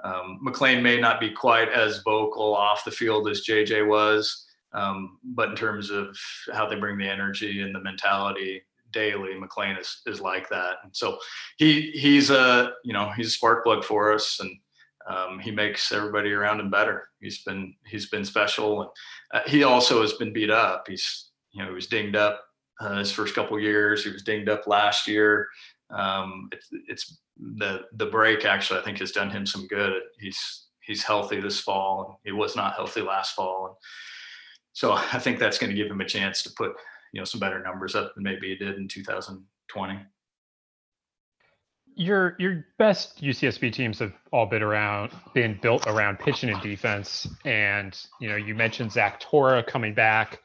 Um, 0.04 0.40
McLean 0.42 0.84
may 0.84 1.00
not 1.00 1.22
be 1.22 1.32
quite 1.32 1.70
as 1.70 2.04
vocal 2.04 2.54
off 2.54 2.84
the 2.84 2.92
field 2.92 3.30
as 3.30 3.46
JJ 3.48 3.88
was, 3.88 4.48
um, 4.74 5.18
but 5.24 5.50
in 5.50 5.56
terms 5.56 5.90
of 5.92 6.18
how 6.54 6.68
they 6.68 6.76
bring 6.76 6.98
the 6.98 7.10
energy 7.10 7.62
and 7.62 7.74
the 7.74 7.82
mentality 7.82 8.62
daily, 8.98 9.40
McLean 9.40 9.78
is 9.78 10.02
is 10.06 10.20
like 10.20 10.50
that. 10.50 10.76
And 10.84 10.96
so 10.96 11.18
he 11.58 11.92
he's 11.92 12.30
a 12.30 12.72
you 12.84 12.94
know 12.94 13.12
he's 13.16 13.28
a 13.28 13.38
spark 13.38 13.64
plug 13.64 13.84
for 13.84 14.14
us, 14.14 14.40
and 14.40 14.52
um, 15.08 15.40
he 15.40 15.52
makes 15.52 15.92
everybody 15.92 16.32
around 16.32 16.60
him 16.60 16.70
better. 16.70 17.10
He's 17.22 17.44
been 17.44 17.76
he's 17.86 18.10
been 18.10 18.26
special, 18.26 18.82
and 18.82 18.90
uh, 19.34 19.50
he 19.50 19.64
also 19.64 20.02
has 20.02 20.14
been 20.14 20.34
beat 20.34 20.50
up. 20.50 20.86
He's 20.88 21.30
you 21.52 21.62
know 21.62 21.70
he 21.70 21.76
was 21.76 21.88
dinged 21.88 22.16
up 22.16 22.44
uh, 22.82 22.98
his 22.98 23.12
first 23.12 23.36
couple 23.36 23.60
years. 23.60 24.04
He 24.04 24.12
was 24.12 24.24
dinged 24.24 24.50
up 24.50 24.68
last 24.68 25.08
year. 25.08 25.48
Um, 25.92 26.50
it's, 26.52 26.68
it's 26.88 27.18
the 27.60 27.82
the 27.94 28.08
break 28.08 28.46
actually 28.46 28.80
I 28.80 28.84
think 28.84 28.98
has 29.00 29.12
done 29.12 29.30
him 29.30 29.46
some 29.46 29.68
good. 29.68 30.02
He's 30.20 30.68
he's 30.82 31.04
healthy 31.04 31.40
this 31.40 31.60
fall. 31.60 32.20
He 32.24 32.32
was 32.32 32.56
not 32.56 32.76
healthy 32.76 33.02
last 33.02 33.36
fall. 33.36 33.80
So 34.74 34.94
I 34.94 35.20
think 35.20 35.40
that's 35.40 35.58
going 35.58 35.72
to 35.72 35.76
give 35.76 35.92
him 35.92 36.02
a 36.02 36.06
chance 36.06 36.44
to 36.44 36.52
put 36.52 36.72
you 37.14 37.22
know 37.22 37.26
some 37.26 37.40
better 37.40 37.62
numbers 37.62 37.96
up 37.96 38.14
than 38.16 38.24
maybe 38.24 38.52
it 38.52 38.60
did 38.60 38.78
in 38.78 38.88
2020. 38.88 40.00
Your 41.96 42.36
your 42.38 42.66
best 42.78 43.22
UCSB 43.22 43.74
teams 43.74 44.00
have 44.00 44.14
all 44.32 44.46
been 44.46 44.62
around 44.62 45.12
been 45.34 45.58
built 45.62 45.88
around 45.88 46.20
pitching 46.20 46.50
and 46.50 46.62
defense, 46.62 47.28
and 47.44 48.00
you 48.22 48.30
know 48.30 48.36
you 48.36 48.54
mentioned 48.54 48.92
Zach 48.92 49.20
Torra 49.20 49.64
coming 49.64 49.94
back, 49.94 50.40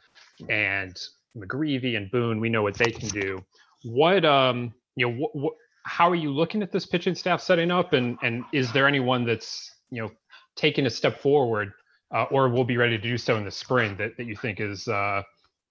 and 0.48 0.98
McGreevy 1.36 1.96
and 1.96 2.10
Boone. 2.10 2.40
We 2.40 2.48
know 2.48 2.62
what 2.62 2.74
they 2.74 2.90
can 2.90 3.08
do. 3.08 3.44
What 3.84 4.24
um 4.24 4.72
you 4.96 5.06
know 5.06 5.14
what, 5.14 5.36
what 5.36 5.54
how 5.84 6.08
are 6.08 6.14
you 6.14 6.30
looking 6.30 6.62
at 6.62 6.70
this 6.70 6.86
pitching 6.86 7.14
staff 7.14 7.40
setting 7.40 7.70
up, 7.70 7.92
and 7.92 8.16
and 8.22 8.44
is 8.52 8.72
there 8.72 8.86
anyone 8.86 9.24
that's 9.24 9.70
you 9.90 10.02
know 10.02 10.10
taking 10.56 10.86
a 10.86 10.90
step 10.90 11.20
forward, 11.20 11.72
uh, 12.14 12.24
or 12.24 12.48
will 12.48 12.64
be 12.64 12.76
ready 12.76 12.96
to 12.96 13.02
do 13.02 13.18
so 13.18 13.36
in 13.36 13.44
the 13.44 13.50
spring 13.50 13.96
that 13.96 14.16
that 14.16 14.26
you 14.26 14.36
think 14.36 14.60
is 14.60 14.86
uh, 14.88 15.22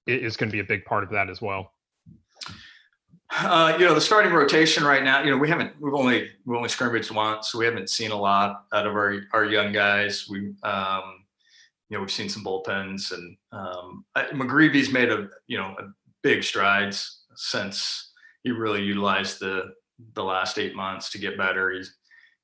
is 0.07 0.37
going 0.37 0.49
to 0.49 0.53
be 0.53 0.59
a 0.59 0.65
big 0.65 0.85
part 0.85 1.03
of 1.03 1.09
that 1.11 1.29
as 1.29 1.41
well? 1.41 1.73
Uh, 3.33 3.75
you 3.79 3.85
know, 3.85 3.93
the 3.93 4.01
starting 4.01 4.33
rotation 4.33 4.83
right 4.83 5.03
now, 5.03 5.23
you 5.23 5.31
know, 5.31 5.37
we 5.37 5.47
haven't, 5.47 5.73
we've 5.79 5.93
only, 5.93 6.29
we've 6.45 6.57
only 6.57 6.67
scrimmaged 6.67 7.11
once, 7.11 7.51
so 7.51 7.57
we 7.57 7.65
haven't 7.65 7.89
seen 7.89 8.11
a 8.11 8.15
lot 8.15 8.65
out 8.73 8.85
of 8.85 8.93
our, 8.93 9.21
our 9.31 9.45
young 9.45 9.71
guys. 9.71 10.27
We, 10.29 10.53
um, 10.63 11.23
you 11.89 11.97
know, 11.97 12.01
we've 12.01 12.11
seen 12.11 12.27
some 12.27 12.43
bullpens 12.43 13.13
and, 13.13 13.37
um, 13.53 14.05
McGreevy's 14.17 14.91
made 14.91 15.09
a, 15.09 15.29
you 15.47 15.57
know, 15.57 15.75
a 15.79 15.93
big 16.23 16.43
strides 16.43 17.23
since 17.35 18.11
he 18.43 18.51
really 18.51 18.81
utilized 18.81 19.39
the, 19.39 19.73
the 20.13 20.23
last 20.23 20.59
eight 20.59 20.75
months 20.75 21.09
to 21.11 21.17
get 21.17 21.37
better. 21.37 21.71
He's, 21.71 21.95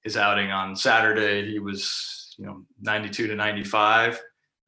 his 0.04 0.16
outing 0.16 0.52
on 0.52 0.74
Saturday, 0.74 1.52
he 1.52 1.60
was, 1.60 2.34
you 2.38 2.46
know, 2.46 2.64
92 2.80 3.28
to 3.28 3.36
95 3.36 4.22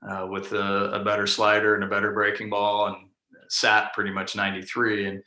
uh, 0.08 0.28
with 0.30 0.54
a, 0.54 0.92
a, 0.94 1.04
better 1.04 1.28
slider 1.28 1.76
and 1.76 1.84
a 1.84 1.88
better 1.88 2.14
breaking 2.14 2.50
ball 2.50 2.88
and 2.88 2.96
sat 3.50 3.94
pretty 3.94 4.12
much 4.12 4.36
93. 4.36 5.08
And, 5.08 5.24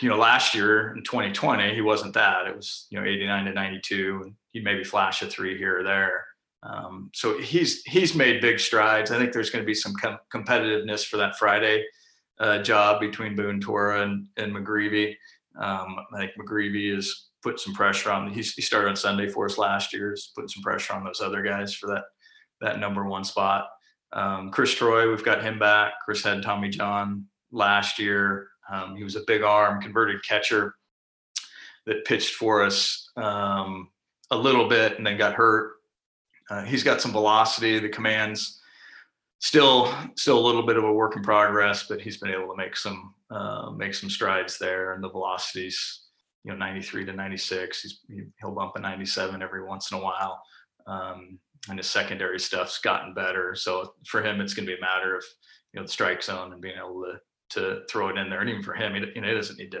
you 0.00 0.08
know, 0.08 0.16
last 0.16 0.54
year 0.54 0.94
in 0.96 1.02
2020, 1.02 1.74
he 1.74 1.80
wasn't 1.80 2.14
that. 2.14 2.46
It 2.46 2.56
was, 2.56 2.86
you 2.90 3.00
know, 3.00 3.06
89 3.06 3.46
to 3.46 3.52
92. 3.52 4.20
And 4.24 4.34
he'd 4.52 4.64
maybe 4.64 4.84
flash 4.84 5.22
a 5.22 5.26
three 5.26 5.58
here 5.58 5.80
or 5.80 5.82
there. 5.82 6.24
Um, 6.62 7.10
so 7.14 7.38
he's 7.38 7.82
he's 7.84 8.14
made 8.14 8.42
big 8.42 8.60
strides. 8.60 9.10
I 9.10 9.18
think 9.18 9.32
there's 9.32 9.48
going 9.48 9.62
to 9.62 9.66
be 9.66 9.74
some 9.74 9.94
com- 9.94 10.18
competitiveness 10.32 11.06
for 11.06 11.16
that 11.16 11.38
Friday 11.38 11.84
uh, 12.38 12.62
job 12.62 13.00
between 13.00 13.34
Boone 13.34 13.60
Torra 13.60 14.02
and, 14.02 14.26
and 14.36 14.54
McGreevy. 14.54 15.16
Um, 15.58 15.96
I 16.14 16.18
think 16.18 16.32
McGreevy 16.38 16.94
has 16.94 17.28
put 17.42 17.60
some 17.60 17.74
pressure 17.74 18.10
on. 18.10 18.30
He's, 18.30 18.52
he 18.52 18.62
started 18.62 18.88
on 18.88 18.96
Sunday 18.96 19.28
for 19.28 19.46
us 19.46 19.58
last 19.58 19.92
year. 19.92 20.10
He's 20.10 20.30
putting 20.34 20.48
some 20.48 20.62
pressure 20.62 20.94
on 20.94 21.04
those 21.04 21.20
other 21.20 21.42
guys 21.42 21.74
for 21.74 21.86
that 21.88 22.04
that 22.60 22.78
number 22.78 23.04
one 23.04 23.24
spot. 23.24 23.68
Um, 24.12 24.50
Chris 24.50 24.74
Troy, 24.74 25.08
we've 25.08 25.24
got 25.24 25.42
him 25.42 25.58
back. 25.58 25.92
Chris 26.04 26.22
had 26.22 26.42
Tommy 26.42 26.68
John 26.68 27.26
last 27.52 27.98
year. 27.98 28.48
Um, 28.70 28.96
he 28.96 29.04
was 29.04 29.16
a 29.16 29.24
big 29.26 29.42
arm, 29.42 29.80
converted 29.80 30.24
catcher 30.24 30.74
that 31.86 32.04
pitched 32.04 32.34
for 32.34 32.62
us 32.62 33.10
um, 33.16 33.88
a 34.30 34.36
little 34.36 34.68
bit 34.68 34.98
and 34.98 35.06
then 35.06 35.16
got 35.16 35.34
hurt. 35.34 35.74
Uh, 36.50 36.64
he's 36.64 36.82
got 36.82 37.00
some 37.00 37.12
velocity. 37.12 37.78
The 37.78 37.88
commands 37.88 38.60
still 39.38 39.92
still 40.16 40.38
a 40.38 40.46
little 40.46 40.64
bit 40.64 40.76
of 40.76 40.84
a 40.84 40.92
work 40.92 41.16
in 41.16 41.22
progress, 41.22 41.86
but 41.88 42.00
he's 42.00 42.18
been 42.18 42.30
able 42.30 42.48
to 42.48 42.56
make 42.56 42.76
some 42.76 43.14
uh, 43.30 43.70
make 43.70 43.94
some 43.94 44.10
strides 44.10 44.58
there. 44.58 44.92
And 44.92 45.02
the 45.02 45.10
velocities, 45.10 46.02
you 46.44 46.50
know, 46.50 46.58
93 46.58 47.04
to 47.06 47.12
96. 47.12 47.82
He's, 47.82 48.00
he'll 48.40 48.52
bump 48.52 48.72
a 48.76 48.80
97 48.80 49.42
every 49.42 49.64
once 49.64 49.90
in 49.90 49.98
a 49.98 50.00
while. 50.00 50.42
Um, 50.86 51.38
and 51.68 51.78
his 51.78 51.88
secondary 51.88 52.40
stuff's 52.40 52.78
gotten 52.78 53.14
better. 53.14 53.54
So 53.54 53.94
for 54.06 54.22
him, 54.22 54.40
it's 54.40 54.54
going 54.54 54.66
to 54.66 54.72
be 54.72 54.78
a 54.78 54.80
matter 54.80 55.16
of 55.16 55.24
you 55.72 55.80
know 55.80 55.86
the 55.86 55.92
strike 55.92 56.22
zone 56.22 56.52
and 56.52 56.60
being 56.60 56.76
able 56.78 57.02
to 57.02 57.20
to 57.50 57.82
throw 57.90 58.08
it 58.08 58.16
in 58.16 58.30
there. 58.30 58.40
And 58.40 58.48
even 58.48 58.62
for 58.62 58.74
him, 58.74 58.94
he, 58.94 59.00
you 59.14 59.20
know, 59.20 59.28
he 59.28 59.34
doesn't 59.34 59.58
need 59.58 59.72
to 59.72 59.80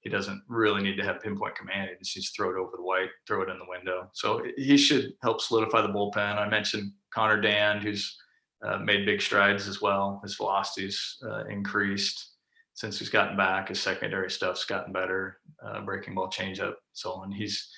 he 0.00 0.08
doesn't 0.08 0.42
really 0.48 0.82
need 0.82 0.96
to 0.96 1.04
have 1.04 1.20
pinpoint 1.20 1.56
command. 1.56 1.90
He 1.90 1.96
just 2.02 2.16
needs 2.16 2.30
to 2.30 2.34
throw 2.34 2.50
it 2.50 2.58
over 2.58 2.72
the 2.76 2.82
white, 2.82 3.10
throw 3.26 3.42
it 3.42 3.50
in 3.50 3.58
the 3.58 3.66
window. 3.68 4.08
So 4.14 4.42
he 4.56 4.78
should 4.78 5.12
help 5.22 5.42
solidify 5.42 5.82
the 5.82 5.88
bullpen. 5.88 6.38
I 6.38 6.48
mentioned 6.48 6.92
Connor 7.12 7.40
Dan, 7.40 7.82
who's 7.82 8.16
uh, 8.64 8.78
made 8.78 9.04
big 9.04 9.20
strides 9.20 9.68
as 9.68 9.82
well. 9.82 10.20
His 10.22 10.36
velocity's 10.36 11.18
uh, 11.22 11.44
increased 11.46 12.30
since 12.72 12.98
he's 12.98 13.10
gotten 13.10 13.36
back. 13.36 13.68
His 13.68 13.80
secondary 13.80 14.30
stuff's 14.30 14.64
gotten 14.64 14.92
better. 14.92 15.38
Uh, 15.62 15.82
breaking 15.82 16.14
ball 16.14 16.30
changeup, 16.30 16.74
so 16.94 17.12
on. 17.12 17.30
He's 17.30 17.68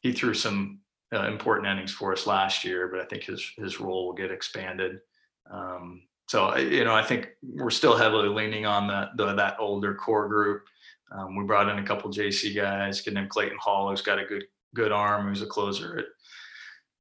he 0.00 0.12
threw 0.12 0.32
some 0.32 0.80
uh, 1.12 1.26
important 1.26 1.68
innings 1.68 1.92
for 1.92 2.12
us 2.12 2.26
last 2.26 2.64
year, 2.64 2.88
but 2.88 3.00
I 3.00 3.04
think 3.04 3.24
his 3.24 3.52
his 3.56 3.80
role 3.80 4.06
will 4.06 4.14
get 4.14 4.30
expanded. 4.30 5.00
Um, 5.50 6.02
so 6.28 6.56
you 6.56 6.84
know, 6.84 6.94
I 6.94 7.02
think 7.02 7.30
we're 7.42 7.70
still 7.70 7.96
heavily 7.96 8.28
leaning 8.28 8.66
on 8.66 8.86
the, 8.86 9.08
the 9.16 9.34
that 9.34 9.56
older 9.58 9.94
core 9.94 10.28
group. 10.28 10.64
Um, 11.10 11.36
we 11.36 11.44
brought 11.44 11.70
in 11.70 11.78
a 11.78 11.86
couple 11.86 12.10
JC 12.10 12.54
guys, 12.54 13.00
getting 13.00 13.14
named 13.14 13.30
Clayton 13.30 13.56
Hall, 13.58 13.88
who's 13.88 14.02
got 14.02 14.18
a 14.18 14.26
good 14.26 14.44
good 14.74 14.92
arm, 14.92 15.26
who's 15.26 15.40
a 15.40 15.46
closer 15.46 15.98
at 15.98 16.04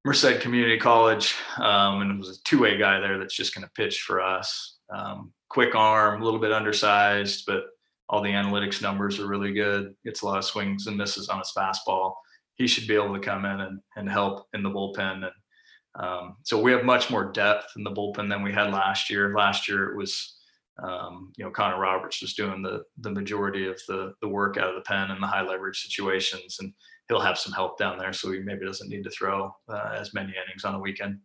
Merced 0.05 0.39
Community 0.39 0.77
College, 0.77 1.35
um, 1.57 2.01
and 2.01 2.17
was 2.17 2.37
a 2.37 2.43
two 2.43 2.59
way 2.61 2.77
guy 2.77 2.99
there 3.01 3.17
that's 3.17 3.35
just 3.35 3.53
going 3.53 3.65
to 3.65 3.73
pitch 3.73 4.01
for 4.01 4.21
us. 4.21 4.77
Um, 4.89 5.33
quick 5.49 5.75
arm, 5.75 6.21
a 6.21 6.25
little 6.25 6.39
bit 6.39 6.53
undersized, 6.53 7.43
but 7.45 7.65
all 8.07 8.21
the 8.21 8.29
analytics 8.29 8.81
numbers 8.81 9.19
are 9.19 9.27
really 9.27 9.51
good. 9.51 9.93
Gets 10.05 10.21
a 10.21 10.25
lot 10.25 10.37
of 10.37 10.45
swings 10.45 10.87
and 10.87 10.95
misses 10.95 11.27
on 11.27 11.39
his 11.39 11.51
fastball 11.55 12.13
he 12.57 12.67
should 12.67 12.87
be 12.87 12.95
able 12.95 13.13
to 13.13 13.19
come 13.19 13.45
in 13.45 13.61
and, 13.61 13.79
and 13.95 14.09
help 14.09 14.47
in 14.53 14.63
the 14.63 14.69
bullpen. 14.69 15.23
And 15.23 16.03
um, 16.03 16.35
so 16.43 16.61
we 16.61 16.71
have 16.71 16.83
much 16.83 17.09
more 17.09 17.31
depth 17.31 17.71
in 17.75 17.83
the 17.83 17.91
bullpen 17.91 18.29
than 18.29 18.43
we 18.43 18.53
had 18.53 18.71
last 18.71 19.09
year. 19.09 19.33
Last 19.35 19.67
year 19.67 19.91
it 19.91 19.97
was, 19.97 20.37
um, 20.83 21.31
you 21.37 21.45
know, 21.45 21.51
Connor 21.51 21.79
Roberts 21.79 22.21
was 22.21 22.33
doing 22.33 22.61
the 22.61 22.83
the 22.99 23.11
majority 23.11 23.67
of 23.67 23.79
the 23.87 24.13
the 24.21 24.27
work 24.27 24.57
out 24.57 24.69
of 24.69 24.75
the 24.75 24.81
pen 24.81 25.11
and 25.11 25.21
the 25.21 25.27
high 25.27 25.41
leverage 25.41 25.81
situations, 25.81 26.57
and 26.59 26.73
he'll 27.07 27.19
have 27.19 27.39
some 27.39 27.53
help 27.53 27.79
down 27.79 27.97
there, 27.97 28.13
so 28.13 28.31
he 28.31 28.39
maybe 28.39 28.65
doesn't 28.65 28.89
need 28.89 29.03
to 29.03 29.09
throw 29.09 29.51
uh, 29.69 29.95
as 29.95 30.13
many 30.13 30.29
innings 30.29 30.65
on 30.65 30.75
a 30.75 30.79
weekend 30.79 31.19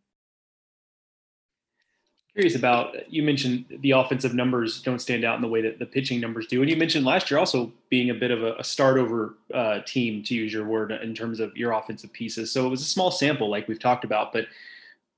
curious 2.35 2.55
about 2.55 3.13
you 3.13 3.23
mentioned 3.23 3.67
the 3.81 3.91
offensive 3.91 4.35
numbers 4.35 4.81
don't 4.81 5.01
stand 5.01 5.25
out 5.25 5.37
in 5.37 5.43
the 5.43 5.49
way 5.49 5.61
that 5.61 5.79
the 5.79 5.87
pitching 5.87 6.21
numbers 6.21 6.47
do. 6.47 6.63
And 6.63 6.71
you 6.71 6.77
mentioned 6.77 7.05
last 7.05 7.31
year 7.31 7.39
also 7.39 7.71
being 7.91 8.11
a 8.11 8.15
bit 8.15 8.31
of 8.31 8.43
a, 8.43 8.55
a 8.55 8.65
start 8.65 8.99
over 8.99 9.35
uh, 9.53 9.81
team 9.87 10.23
to 10.25 10.35
use 10.35 10.53
your 10.53 10.65
word 10.65 10.93
in 10.93 11.15
terms 11.15 11.41
of 11.41 11.55
your 11.57 11.73
offensive 11.73 12.13
pieces. 12.13 12.51
So 12.51 12.67
it 12.67 12.71
was 12.71 12.81
a 12.81 12.87
small 12.87 13.11
sample 13.11 13.51
like 13.51 13.69
we've 13.69 13.79
talked 13.79 14.05
about 14.05 14.33
but 14.33 14.47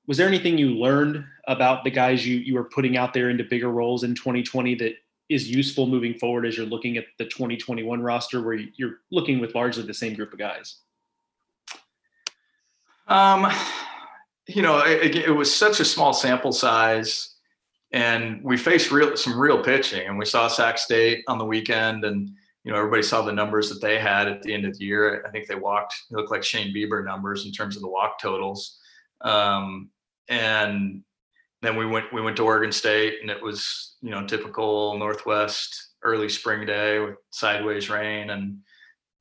was 0.07 0.17
there 0.17 0.27
anything 0.27 0.57
you 0.57 0.71
learned 0.71 1.25
about 1.47 1.83
the 1.83 1.89
guys 1.89 2.25
you, 2.25 2.37
you 2.37 2.53
were 2.53 2.63
putting 2.63 2.97
out 2.97 3.13
there 3.13 3.29
into 3.29 3.43
bigger 3.43 3.69
roles 3.69 4.03
in 4.03 4.13
2020 4.13 4.75
that 4.75 4.93
is 5.29 5.49
useful 5.49 5.87
moving 5.87 6.13
forward 6.13 6.45
as 6.45 6.55
you're 6.55 6.65
looking 6.65 6.97
at 6.97 7.05
the 7.17 7.25
2021 7.25 8.01
roster 8.01 8.43
where 8.43 8.53
you're 8.53 8.99
looking 9.11 9.39
with 9.39 9.55
largely 9.55 9.83
the 9.83 9.93
same 9.93 10.13
group 10.13 10.31
of 10.33 10.39
guys? 10.39 10.77
Um 13.07 13.51
you 14.47 14.61
know, 14.61 14.79
it, 14.85 15.15
it, 15.15 15.31
was 15.31 15.53
such 15.53 15.79
a 15.79 15.85
small 15.85 16.13
sample 16.13 16.51
size, 16.51 17.35
and 17.91 18.43
we 18.43 18.57
faced 18.57 18.91
real 18.91 19.17
some 19.17 19.39
real 19.39 19.63
pitching, 19.63 20.07
and 20.07 20.17
we 20.17 20.25
saw 20.25 20.47
Sac 20.47 20.77
State 20.77 21.23
on 21.27 21.37
the 21.37 21.45
weekend, 21.45 22.05
and 22.05 22.29
you 22.63 22.71
know 22.71 22.77
everybody 22.77 23.01
saw 23.01 23.21
the 23.23 23.31
numbers 23.31 23.69
that 23.69 23.81
they 23.81 23.99
had 23.99 24.27
at 24.27 24.43
the 24.43 24.53
end 24.53 24.65
of 24.65 24.77
the 24.77 24.85
year. 24.85 25.23
I 25.27 25.31
think 25.31 25.47
they 25.47 25.55
walked. 25.55 25.95
It 26.11 26.15
looked 26.15 26.31
like 26.31 26.43
Shane 26.43 26.73
Bieber 26.75 27.03
numbers 27.03 27.45
in 27.45 27.51
terms 27.51 27.75
of 27.75 27.81
the 27.81 27.87
walk 27.87 28.19
totals, 28.19 28.77
um, 29.21 29.89
and 30.29 31.03
then 31.63 31.75
we 31.75 31.87
went 31.87 32.13
we 32.13 32.21
went 32.21 32.37
to 32.37 32.43
Oregon 32.43 32.71
State, 32.71 33.15
and 33.21 33.31
it 33.31 33.41
was 33.41 33.95
you 34.01 34.11
know 34.11 34.27
typical 34.27 34.97
Northwest 34.99 35.93
early 36.03 36.29
spring 36.29 36.67
day 36.67 36.99
with 36.99 37.15
sideways 37.31 37.89
rain 37.89 38.29
and 38.29 38.59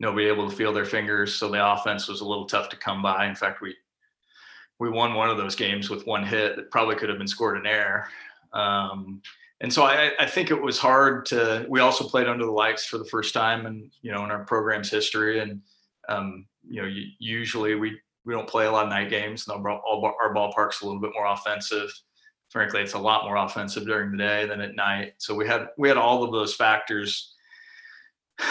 nobody 0.00 0.26
able 0.26 0.50
to 0.50 0.54
feel 0.54 0.70
their 0.70 0.84
fingers. 0.84 1.34
So 1.34 1.48
the 1.48 1.72
offense 1.72 2.08
was 2.08 2.20
a 2.20 2.26
little 2.26 2.46
tough 2.46 2.68
to 2.68 2.76
come 2.76 3.00
by. 3.00 3.26
In 3.26 3.34
fact, 3.34 3.62
we 3.62 3.74
we 4.78 4.90
won 4.90 5.14
one 5.14 5.30
of 5.30 5.36
those 5.36 5.54
games 5.54 5.88
with 5.88 6.06
one 6.06 6.24
hit 6.24 6.56
that 6.56 6.70
probably 6.70 6.96
could 6.96 7.08
have 7.08 7.18
been 7.18 7.26
scored 7.26 7.56
in 7.56 7.66
air. 7.66 8.08
Um, 8.52 9.22
and 9.60 9.72
so 9.72 9.84
I, 9.84 10.12
I, 10.18 10.26
think 10.26 10.50
it 10.50 10.60
was 10.60 10.78
hard 10.78 11.26
to. 11.26 11.64
We 11.68 11.80
also 11.80 12.04
played 12.04 12.26
under 12.26 12.44
the 12.44 12.50
lights 12.50 12.84
for 12.84 12.98
the 12.98 13.04
first 13.04 13.32
time, 13.32 13.66
and 13.66 13.90
you 14.02 14.12
know, 14.12 14.24
in 14.24 14.30
our 14.30 14.44
program's 14.44 14.90
history, 14.90 15.40
and 15.40 15.60
um, 16.08 16.46
you 16.68 16.82
know, 16.82 16.88
usually 17.18 17.74
we 17.74 17.98
we 18.24 18.34
don't 18.34 18.48
play 18.48 18.66
a 18.66 18.70
lot 18.70 18.84
of 18.84 18.90
night 18.90 19.10
games. 19.10 19.46
And 19.46 19.64
our, 19.64 19.70
our 19.70 20.34
ballpark's 20.34 20.82
a 20.82 20.86
little 20.86 21.00
bit 21.00 21.12
more 21.14 21.26
offensive. 21.26 21.90
Frankly, 22.50 22.82
it's 22.82 22.94
a 22.94 22.98
lot 22.98 23.24
more 23.24 23.36
offensive 23.36 23.84
during 23.84 24.12
the 24.12 24.18
day 24.18 24.46
than 24.46 24.60
at 24.60 24.74
night. 24.74 25.14
So 25.18 25.34
we 25.34 25.46
had 25.46 25.68
we 25.78 25.88
had 25.88 25.98
all 25.98 26.22
of 26.22 26.32
those 26.32 26.54
factors 26.54 27.34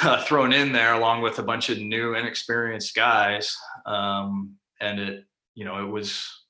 uh, 0.04 0.24
thrown 0.24 0.54
in 0.54 0.72
there, 0.72 0.94
along 0.94 1.22
with 1.22 1.40
a 1.40 1.44
bunch 1.44 1.70
of 1.70 1.80
new, 1.80 2.16
inexperienced 2.16 2.96
guys, 2.96 3.56
um, 3.86 4.56
and 4.80 5.00
it 5.00 5.26
you 5.56 5.66
know 5.66 5.84
it 5.84 5.90
was 5.90 6.44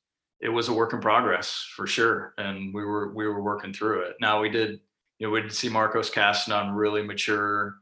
it 0.43 0.49
was 0.49 0.67
a 0.67 0.73
work 0.73 0.91
in 0.91 0.99
progress 0.99 1.65
for 1.73 1.87
sure, 1.87 2.33
and 2.37 2.73
we 2.73 2.83
were 2.83 3.13
we 3.13 3.25
were 3.25 3.41
working 3.41 3.73
through 3.73 4.01
it. 4.01 4.15
Now 4.19 4.41
we 4.41 4.49
did, 4.49 4.81
you 5.17 5.27
know, 5.27 5.31
we 5.31 5.41
did 5.41 5.53
see 5.53 5.69
Marcos 5.69 6.09
Castanon 6.09 6.75
really 6.75 7.01
mature 7.01 7.75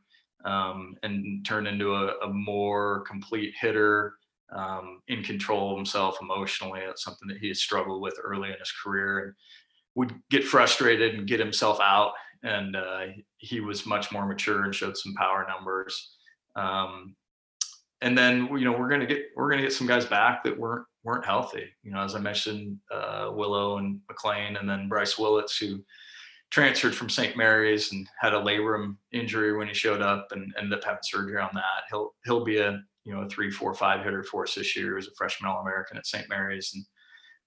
um, 0.45 0.95
and 1.01 1.43
turn 1.43 1.65
into 1.65 1.95
a, 1.95 2.17
a, 2.19 2.31
more 2.31 3.01
complete 3.01 3.53
hitter, 3.59 4.13
um, 4.55 5.01
in 5.07 5.23
control 5.23 5.71
of 5.71 5.77
himself 5.77 6.17
emotionally. 6.21 6.81
That's 6.85 7.03
something 7.03 7.27
that 7.29 7.37
he 7.37 7.47
had 7.47 7.57
struggled 7.57 8.01
with 8.01 8.19
early 8.23 8.49
in 8.49 8.59
his 8.59 8.71
career, 8.71 9.19
and 9.19 9.33
would 9.95 10.13
get 10.29 10.43
frustrated 10.43 11.15
and 11.15 11.27
get 11.27 11.39
himself 11.39 11.79
out. 11.81 12.13
And 12.43 12.75
uh, 12.75 13.05
he 13.37 13.59
was 13.59 13.87
much 13.87 14.11
more 14.11 14.27
mature 14.27 14.65
and 14.65 14.75
showed 14.75 14.97
some 14.97 15.15
power 15.15 15.47
numbers. 15.49 16.15
Um, 16.55 17.15
and 18.01 18.15
then 18.15 18.47
you 18.55 18.65
know 18.65 18.71
we're 18.71 18.89
gonna 18.89 19.07
get 19.07 19.25
we're 19.35 19.49
gonna 19.49 19.61
get 19.63 19.73
some 19.73 19.87
guys 19.87 20.05
back 20.05 20.43
that 20.43 20.57
weren't 20.57 20.85
weren't 21.03 21.25
healthy. 21.25 21.65
You 21.83 21.91
know, 21.91 22.01
as 22.01 22.15
I 22.15 22.19
mentioned, 22.19 22.77
uh, 22.91 23.31
Willow 23.33 23.77
and 23.77 23.99
McLean, 24.07 24.57
and 24.57 24.69
then 24.69 24.87
Bryce 24.87 25.17
Willits, 25.17 25.57
who 25.57 25.83
transferred 26.51 26.93
from 26.93 27.09
St. 27.09 27.35
Mary's 27.37 27.91
and 27.91 28.07
had 28.19 28.33
a 28.33 28.41
labrum 28.41 28.97
injury 29.11 29.57
when 29.57 29.67
he 29.67 29.73
showed 29.73 30.01
up 30.01 30.27
and 30.31 30.53
ended 30.57 30.77
up 30.77 30.83
having 30.83 30.99
surgery 31.03 31.39
on 31.39 31.49
that. 31.53 31.83
He'll 31.89 32.13
he'll 32.25 32.43
be 32.43 32.57
a 32.57 32.81
you 33.03 33.13
know 33.13 33.21
a 33.21 33.29
three, 33.29 33.49
four, 33.49 33.73
five 33.73 34.03
hitter 34.03 34.23
for 34.23 34.43
us 34.43 34.55
this 34.55 34.75
year. 34.75 34.87
He 34.87 34.93
was 34.93 35.07
a 35.07 35.15
freshman 35.17 35.49
All 35.49 35.61
American 35.61 35.97
at 35.97 36.05
St. 36.05 36.29
Mary's 36.29 36.71
and 36.73 36.85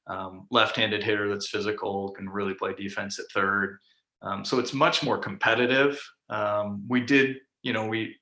um, 0.06 0.46
left-handed 0.50 1.02
hitter 1.02 1.28
that's 1.28 1.48
physical, 1.48 2.10
can 2.10 2.28
really 2.28 2.54
play 2.54 2.74
defense 2.74 3.18
at 3.18 3.26
third. 3.32 3.78
Um, 4.22 4.44
so 4.44 4.58
it's 4.58 4.72
much 4.72 5.02
more 5.02 5.18
competitive. 5.18 6.00
Um, 6.28 6.84
we 6.88 7.00
did, 7.00 7.36
you 7.62 7.72
know, 7.72 7.86
we 7.86 8.16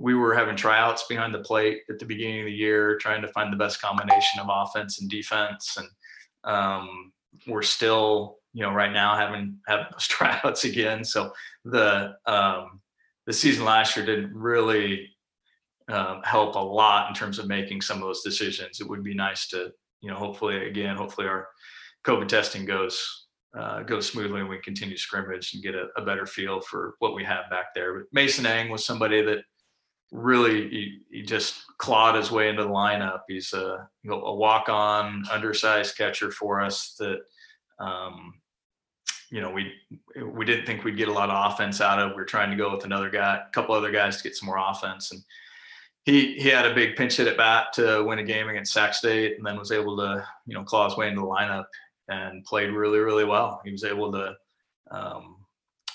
we 0.00 0.14
were 0.14 0.34
having 0.34 0.56
tryouts 0.56 1.04
behind 1.08 1.34
the 1.34 1.40
plate 1.40 1.82
at 1.90 1.98
the 1.98 2.06
beginning 2.06 2.40
of 2.40 2.46
the 2.46 2.52
year, 2.52 2.96
trying 2.96 3.20
to 3.20 3.28
find 3.28 3.52
the 3.52 3.56
best 3.56 3.82
combination 3.82 4.40
of 4.40 4.48
offense 4.50 5.00
and 5.00 5.10
defense. 5.10 5.76
And 5.76 5.88
um, 6.44 7.12
we're 7.46 7.62
still, 7.62 8.38
you 8.54 8.62
know, 8.62 8.72
right 8.72 8.92
now 8.92 9.14
having 9.14 9.58
have 9.68 9.86
those 9.92 10.06
tryouts 10.08 10.64
again. 10.64 11.04
So 11.04 11.32
the 11.66 12.14
um, 12.26 12.80
the 13.26 13.32
season 13.32 13.64
last 13.66 13.94
year 13.94 14.06
didn't 14.06 14.34
really 14.34 15.10
um, 15.88 16.22
help 16.24 16.54
a 16.54 16.58
lot 16.58 17.08
in 17.08 17.14
terms 17.14 17.38
of 17.38 17.46
making 17.46 17.82
some 17.82 17.98
of 17.98 18.04
those 18.04 18.22
decisions. 18.22 18.80
It 18.80 18.88
would 18.88 19.04
be 19.04 19.14
nice 19.14 19.48
to, 19.48 19.70
you 20.00 20.10
know, 20.10 20.16
hopefully 20.16 20.66
again, 20.66 20.96
hopefully 20.96 21.26
our 21.26 21.46
COVID 22.06 22.28
testing 22.28 22.64
goes 22.64 23.26
uh, 23.56 23.82
goes 23.82 24.08
smoothly 24.08 24.40
and 24.40 24.48
we 24.48 24.58
continue 24.58 24.96
scrimmage 24.96 25.52
and 25.52 25.62
get 25.62 25.74
a, 25.74 25.88
a, 25.96 26.04
better 26.04 26.24
feel 26.24 26.60
for 26.60 26.94
what 27.00 27.16
we 27.16 27.24
have 27.24 27.50
back 27.50 27.74
there. 27.74 27.98
But 27.98 28.06
Mason 28.12 28.46
Ang 28.46 28.70
was 28.70 28.86
somebody 28.86 29.22
that 29.22 29.40
really 30.10 30.68
he, 30.68 30.98
he, 31.10 31.22
just 31.22 31.64
clawed 31.78 32.16
his 32.16 32.30
way 32.30 32.48
into 32.48 32.64
the 32.64 32.68
lineup. 32.68 33.20
He's 33.28 33.52
a, 33.52 33.88
a 34.08 34.34
walk-on, 34.34 35.24
undersized 35.30 35.96
catcher 35.96 36.30
for 36.30 36.60
us 36.60 36.96
that 36.98 37.18
um, 37.78 38.34
you 39.30 39.40
know 39.40 39.50
we 39.50 39.72
we 40.24 40.44
didn't 40.44 40.66
think 40.66 40.84
we'd 40.84 40.96
get 40.96 41.08
a 41.08 41.12
lot 41.12 41.30
of 41.30 41.52
offense 41.52 41.80
out 41.80 41.98
of. 41.98 42.16
We 42.16 42.22
are 42.22 42.26
trying 42.26 42.50
to 42.50 42.56
go 42.56 42.74
with 42.74 42.84
another 42.84 43.10
guy, 43.10 43.42
a 43.46 43.52
couple 43.52 43.74
other 43.74 43.92
guys 43.92 44.16
to 44.16 44.22
get 44.22 44.36
some 44.36 44.46
more 44.46 44.58
offense, 44.58 45.12
and 45.12 45.22
he 46.04 46.34
he 46.34 46.48
had 46.48 46.66
a 46.66 46.74
big 46.74 46.96
pinch 46.96 47.16
hit 47.16 47.28
at 47.28 47.36
bat 47.36 47.72
to 47.74 48.02
win 48.04 48.18
a 48.18 48.24
game 48.24 48.48
against 48.48 48.72
Sac 48.72 48.94
State, 48.94 49.36
and 49.36 49.46
then 49.46 49.58
was 49.58 49.72
able 49.72 49.96
to 49.96 50.26
you 50.46 50.54
know 50.54 50.64
claw 50.64 50.88
his 50.88 50.96
way 50.96 51.08
into 51.08 51.20
the 51.20 51.26
lineup 51.26 51.66
and 52.08 52.44
played 52.44 52.70
really 52.70 52.98
really 52.98 53.24
well. 53.24 53.60
He 53.64 53.70
was 53.70 53.84
able 53.84 54.10
to 54.12 54.34
um, 54.90 55.36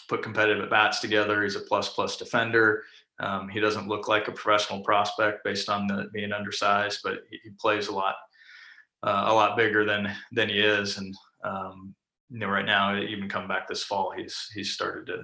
put 0.07 0.23
competitive 0.23 0.63
at 0.63 0.69
bats 0.69 0.99
together. 0.99 1.43
He's 1.43 1.55
a 1.55 1.61
plus 1.61 1.89
plus 1.89 2.17
defender. 2.17 2.83
Um, 3.19 3.47
he 3.47 3.59
doesn't 3.59 3.87
look 3.87 4.07
like 4.07 4.27
a 4.27 4.31
professional 4.31 4.81
prospect 4.81 5.43
based 5.43 5.69
on 5.69 5.87
the, 5.87 6.09
being 6.13 6.33
undersized, 6.33 6.99
but 7.03 7.19
he, 7.29 7.39
he 7.43 7.49
plays 7.59 7.87
a 7.87 7.93
lot, 7.93 8.15
uh, 9.03 9.25
a 9.27 9.33
lot 9.33 9.57
bigger 9.57 9.85
than 9.85 10.13
than 10.31 10.49
he 10.49 10.59
is. 10.59 10.97
And 10.97 11.15
um, 11.43 11.95
you 12.29 12.39
know, 12.39 12.47
right 12.47 12.65
now, 12.65 12.97
even 12.97 13.29
coming 13.29 13.47
back 13.47 13.67
this 13.67 13.83
fall, 13.83 14.11
he's 14.15 14.49
he's 14.53 14.71
started 14.71 15.05
to 15.07 15.23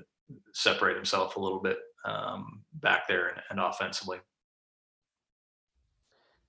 separate 0.54 0.96
himself 0.96 1.36
a 1.36 1.40
little 1.40 1.60
bit 1.60 1.80
um, 2.06 2.62
back 2.76 3.08
there 3.08 3.30
and, 3.30 3.42
and, 3.50 3.60
offensively. 3.60 4.20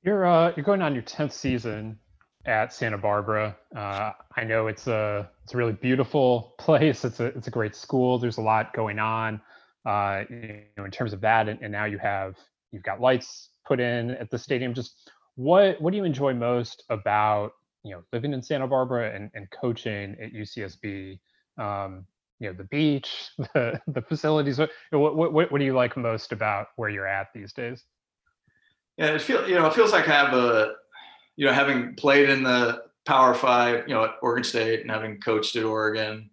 You're 0.04 0.26
uh, 0.26 0.52
you're 0.56 0.64
going 0.64 0.82
on 0.82 0.94
your 0.94 1.02
tenth 1.02 1.32
season 1.32 1.98
at 2.44 2.72
Santa 2.72 2.98
Barbara. 2.98 3.56
Uh, 3.74 4.12
I 4.36 4.44
know 4.44 4.68
it's 4.68 4.86
a 4.86 5.28
it's 5.42 5.54
a 5.54 5.56
really 5.56 5.72
beautiful 5.72 6.54
place. 6.58 7.04
It's 7.04 7.18
a 7.18 7.26
it's 7.26 7.48
a 7.48 7.50
great 7.50 7.74
school. 7.74 8.18
There's 8.18 8.38
a 8.38 8.42
lot 8.42 8.72
going 8.74 9.00
on 9.00 9.40
uh, 9.86 10.22
you 10.30 10.62
know, 10.76 10.84
in 10.84 10.90
terms 10.90 11.12
of 11.12 11.20
that. 11.20 11.48
And, 11.48 11.60
and 11.62 11.72
now 11.72 11.84
you 11.84 11.98
have 11.98 12.36
you've 12.70 12.82
got 12.82 13.00
lights 13.00 13.50
put 13.66 13.80
in 13.80 14.12
at 14.12 14.30
the 14.30 14.38
stadium. 14.38 14.74
Just 14.74 15.10
what 15.36 15.80
what 15.80 15.90
do 15.90 15.96
you 15.96 16.04
enjoy 16.04 16.34
most 16.34 16.84
about 16.90 17.52
you 17.84 17.92
know 17.92 18.02
living 18.12 18.32
in 18.32 18.42
Santa 18.42 18.66
Barbara 18.66 19.14
and, 19.14 19.30
and 19.34 19.48
coaching 19.50 20.16
at 20.20 20.32
UCSB? 20.32 21.18
Um, 21.58 22.06
you 22.38 22.48
know 22.48 22.54
the 22.54 22.64
beach, 22.64 23.30
the 23.54 23.80
the 23.86 24.02
facilities. 24.02 24.58
What, 24.58 24.70
what 24.90 25.32
what 25.32 25.52
what 25.52 25.58
do 25.58 25.64
you 25.64 25.74
like 25.74 25.96
most 25.96 26.32
about 26.32 26.68
where 26.76 26.90
you're 26.90 27.06
at 27.06 27.28
these 27.34 27.52
days? 27.52 27.84
Yeah, 28.96 29.14
it 29.14 29.22
feels 29.22 29.48
you 29.48 29.54
know 29.54 29.66
it 29.66 29.74
feels 29.74 29.92
like 29.92 30.08
I 30.08 30.12
have 30.12 30.34
a 30.34 30.74
you 31.36 31.46
know 31.46 31.52
having 31.52 31.94
played 31.94 32.28
in 32.28 32.42
the 32.42 32.82
Power 33.06 33.34
Five, 33.34 33.88
you 33.88 33.94
know 33.94 34.04
at 34.04 34.14
Oregon 34.22 34.44
State, 34.44 34.80
and 34.80 34.90
having 34.90 35.20
coached 35.20 35.56
at 35.56 35.64
Oregon, 35.64 36.30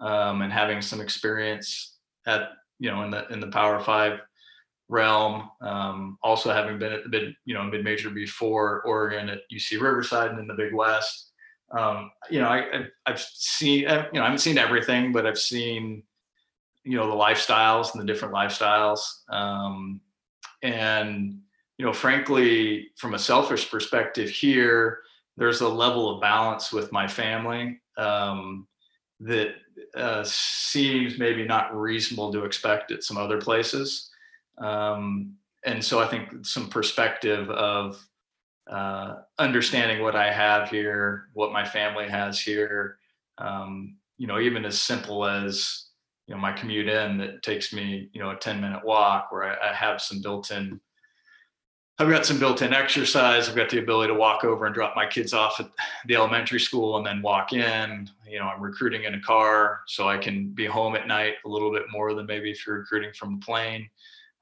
um, 0.00 0.42
and 0.42 0.52
having 0.52 0.80
some 0.80 1.00
experience 1.00 1.96
at 2.26 2.50
you 2.80 2.90
know 2.90 3.02
in 3.04 3.10
the 3.10 3.28
in 3.28 3.38
the 3.38 3.46
Power 3.46 3.78
Five 3.78 4.20
realm. 4.88 5.48
Um, 5.60 6.18
also 6.22 6.52
having 6.52 6.78
been 6.80 6.92
at 6.92 7.04
the 7.04 7.08
mid 7.08 7.34
you 7.44 7.54
know 7.54 7.62
mid 7.62 7.84
major 7.84 8.10
before 8.10 8.82
Oregon 8.82 9.28
at 9.28 9.42
UC 9.52 9.80
Riverside 9.80 10.32
and 10.32 10.40
in 10.40 10.48
the 10.48 10.54
Big 10.54 10.74
West. 10.74 11.28
Um, 11.70 12.10
you 12.28 12.40
know, 12.40 12.48
I, 12.48 12.86
I've 13.06 13.20
seen, 13.20 13.80
you 13.80 13.86
know, 13.86 14.22
I 14.22 14.24
haven't 14.24 14.38
seen 14.38 14.58
everything, 14.58 15.12
but 15.12 15.24
I've 15.24 15.38
seen, 15.38 16.02
you 16.82 16.96
know, 16.96 17.08
the 17.08 17.16
lifestyles 17.16 17.92
and 17.92 18.02
the 18.02 18.06
different 18.06 18.34
lifestyles. 18.34 19.00
Um, 19.28 20.00
and, 20.62 21.38
you 21.78 21.84
know, 21.84 21.92
frankly, 21.92 22.88
from 22.96 23.14
a 23.14 23.20
selfish 23.20 23.70
perspective 23.70 24.30
here, 24.30 24.98
there's 25.36 25.60
a 25.60 25.68
level 25.68 26.10
of 26.10 26.20
balance 26.20 26.72
with 26.72 26.90
my 26.90 27.06
family 27.06 27.80
um, 27.96 28.66
that 29.20 29.54
uh, 29.94 30.24
seems 30.24 31.18
maybe 31.18 31.44
not 31.44 31.76
reasonable 31.76 32.32
to 32.32 32.44
expect 32.44 32.90
at 32.90 33.04
some 33.04 33.16
other 33.16 33.40
places. 33.40 34.10
Um, 34.58 35.34
and 35.64 35.84
so 35.84 36.00
I 36.00 36.06
think 36.06 36.46
some 36.46 36.68
perspective 36.68 37.50
of 37.50 38.02
uh, 38.70 39.16
understanding 39.38 40.02
what 40.02 40.16
I 40.16 40.32
have 40.32 40.70
here, 40.70 41.28
what 41.34 41.52
my 41.52 41.66
family 41.66 42.08
has 42.08 42.40
here, 42.40 42.98
um, 43.38 43.96
you 44.16 44.26
know, 44.26 44.38
even 44.38 44.64
as 44.64 44.80
simple 44.80 45.26
as, 45.26 45.86
you 46.26 46.34
know, 46.34 46.40
my 46.40 46.52
commute 46.52 46.88
in 46.88 47.18
that 47.18 47.42
takes 47.42 47.72
me, 47.72 48.08
you 48.12 48.22
know, 48.22 48.30
a 48.30 48.36
10 48.36 48.60
minute 48.60 48.84
walk 48.84 49.32
where 49.32 49.44
I, 49.44 49.70
I 49.70 49.74
have 49.74 50.00
some 50.00 50.22
built 50.22 50.50
in 50.50 50.80
I've 52.00 52.08
got 52.08 52.24
some 52.24 52.38
built-in 52.38 52.72
exercise. 52.72 53.46
I've 53.46 53.54
got 53.54 53.68
the 53.68 53.78
ability 53.78 54.10
to 54.10 54.18
walk 54.18 54.42
over 54.42 54.64
and 54.64 54.74
drop 54.74 54.96
my 54.96 55.06
kids 55.06 55.34
off 55.34 55.60
at 55.60 55.68
the 56.06 56.14
elementary 56.14 56.58
school 56.58 56.96
and 56.96 57.04
then 57.04 57.20
walk 57.20 57.52
in. 57.52 58.08
You 58.26 58.38
know, 58.38 58.46
I'm 58.46 58.62
recruiting 58.62 59.04
in 59.04 59.16
a 59.16 59.20
car, 59.20 59.82
so 59.86 60.08
I 60.08 60.16
can 60.16 60.48
be 60.48 60.64
home 60.64 60.96
at 60.96 61.06
night 61.06 61.34
a 61.44 61.48
little 61.48 61.70
bit 61.70 61.82
more 61.92 62.14
than 62.14 62.24
maybe 62.24 62.50
if 62.50 62.66
you're 62.66 62.78
recruiting 62.78 63.12
from 63.12 63.34
a 63.34 63.44
plane. 63.44 63.86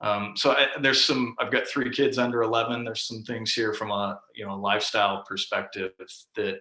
Um, 0.00 0.34
so 0.36 0.52
I, 0.52 0.68
there's 0.80 1.04
some. 1.04 1.34
I've 1.40 1.50
got 1.50 1.66
three 1.66 1.90
kids 1.90 2.16
under 2.16 2.42
11. 2.42 2.84
There's 2.84 3.02
some 3.02 3.24
things 3.24 3.52
here 3.52 3.74
from 3.74 3.90
a 3.90 4.20
you 4.36 4.46
know 4.46 4.56
lifestyle 4.56 5.24
perspective 5.28 5.90
that 6.36 6.60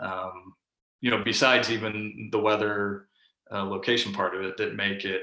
um, 0.00 0.54
you 1.00 1.12
know 1.12 1.22
besides 1.22 1.70
even 1.70 2.30
the 2.32 2.40
weather 2.40 3.06
uh, 3.52 3.62
location 3.62 4.12
part 4.12 4.34
of 4.34 4.42
it 4.42 4.56
that 4.56 4.74
make 4.74 5.04
it 5.04 5.22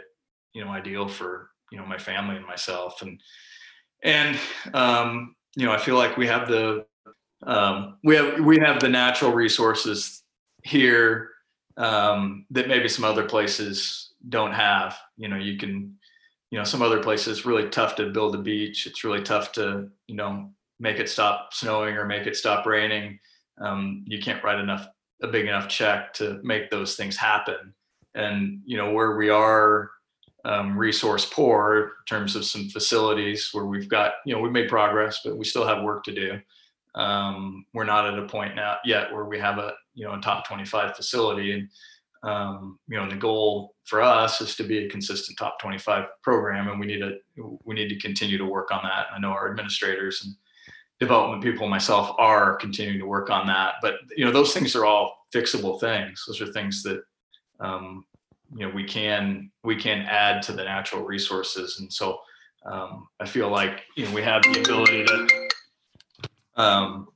you 0.54 0.64
know 0.64 0.72
ideal 0.72 1.10
for 1.10 1.50
you 1.74 1.78
know 1.78 1.86
my 1.86 1.98
family 1.98 2.38
and 2.38 2.46
myself 2.46 3.02
and 3.02 3.20
and 4.04 4.38
um, 4.74 5.36
you 5.56 5.66
know, 5.66 5.72
I 5.72 5.78
feel 5.78 5.96
like 5.96 6.18
we 6.18 6.28
have 6.28 6.48
the 6.48 6.86
um, 7.44 7.98
we 8.04 8.16
have 8.16 8.40
we 8.40 8.60
have 8.60 8.80
the 8.80 8.90
natural 8.90 9.32
resources 9.32 10.24
here 10.64 11.30
um, 11.78 12.46
that 12.52 12.68
maybe 12.68 12.90
some 12.90 13.06
other 13.06 13.26
places 13.26 14.14
don't 14.28 14.54
have. 14.54 14.98
You 15.18 15.30
know, 15.30 15.38
you 15.38 15.58
can 15.58 15.98
you 16.52 16.58
know, 16.58 16.64
some 16.64 16.82
other 16.82 17.02
places 17.02 17.46
really 17.46 17.70
tough 17.70 17.96
to 17.96 18.10
build 18.10 18.36
a 18.36 18.40
beach. 18.40 18.88
It's 18.88 19.04
really 19.04 19.22
tough 19.22 19.52
to, 19.54 19.90
you 20.08 20.16
know, 20.16 20.52
make 20.80 20.98
it 20.98 21.10
stop 21.10 21.54
snowing 21.54 21.96
or 21.96 22.06
make 22.06 22.26
it 22.26 22.36
stop 22.36 22.66
raining. 22.66 23.20
Um, 23.60 24.04
you 24.08 24.20
can't 24.20 24.44
write 24.44 24.60
enough 24.60 24.88
a 25.22 25.28
big 25.28 25.46
enough 25.46 25.68
check 25.68 26.14
to 26.14 26.40
make 26.44 26.70
those 26.70 26.96
things 26.96 27.18
happen. 27.18 27.74
And 28.16 28.62
you 28.66 28.78
know 28.78 28.92
where 28.92 29.16
we 29.16 29.30
are 29.30 29.92
um, 30.46 30.78
resource 30.78 31.26
poor 31.26 31.92
in 32.00 32.06
terms 32.08 32.36
of 32.36 32.46
some 32.46 32.70
facilities 32.70 33.50
where 33.52 33.66
we've 33.66 33.90
got 33.90 34.14
you 34.26 34.34
know 34.34 34.42
we've 34.42 34.52
made 34.52 34.70
progress, 34.70 35.22
but 35.24 35.38
we 35.38 35.46
still 35.46 35.68
have 35.68 35.84
work 35.84 36.04
to 36.06 36.14
do. 36.14 36.40
Um, 36.96 37.66
we're 37.74 37.84
not 37.84 38.08
at 38.08 38.18
a 38.18 38.28
point 38.28 38.56
now 38.56 38.78
yet 38.84 39.12
where 39.12 39.26
we 39.26 39.40
have 39.40 39.58
a 39.58 39.74
you 39.94 40.06
know 40.06 40.14
a 40.14 40.22
top 40.22 40.48
25 40.48 40.96
facility. 40.96 41.54
And 41.54 41.70
um, 42.24 42.80
you 42.88 42.98
know 42.98 43.04
and 43.04 43.12
the 43.12 43.18
goal 43.18 43.76
for 43.86 44.02
us 44.02 44.42
is 44.42 44.56
to 44.56 44.64
be 44.64 44.86
a 44.86 44.90
consistent 44.90 45.38
top 45.38 45.60
25 45.60 46.06
program 46.22 46.68
and 46.68 46.80
we 46.80 46.86
need 46.86 47.00
to 47.00 47.60
we 47.64 47.76
need 47.76 47.90
to 47.90 48.00
continue 48.00 48.38
to 48.38 48.46
work 48.46 48.72
on 48.72 48.82
that. 48.84 49.08
I 49.14 49.20
know 49.20 49.30
our 49.30 49.50
administrators 49.50 50.24
and 50.26 50.36
development 51.00 51.42
people 51.42 51.68
myself 51.68 52.14
are 52.18 52.56
continuing 52.58 53.00
to 53.00 53.06
work 53.06 53.30
on 53.30 53.48
that. 53.48 53.76
But 53.82 53.96
you 54.16 54.26
know 54.26 54.32
those 54.32 54.54
things 54.54 54.76
are 54.76 54.86
all 54.86 55.26
fixable 55.34 55.80
things. 55.80 56.24
Those 56.28 56.42
are 56.42 56.52
things 56.52 56.84
that 56.84 57.02
um, 57.60 58.06
you 58.56 58.66
know 58.66 58.74
we 58.74 58.84
can 58.84 59.52
we 59.64 59.76
can 59.76 60.00
add 60.02 60.42
to 60.42 60.52
the 60.52 60.64
natural 60.64 61.04
resources 61.04 61.80
and 61.80 61.92
so 61.92 62.20
um, 62.66 63.08
i 63.20 63.26
feel 63.26 63.50
like 63.50 63.84
you 63.96 64.06
know 64.06 64.14
we 64.14 64.22
have 64.22 64.42
the 64.44 64.60
ability 64.60 65.06
to 65.06 65.28
um, 66.56 67.08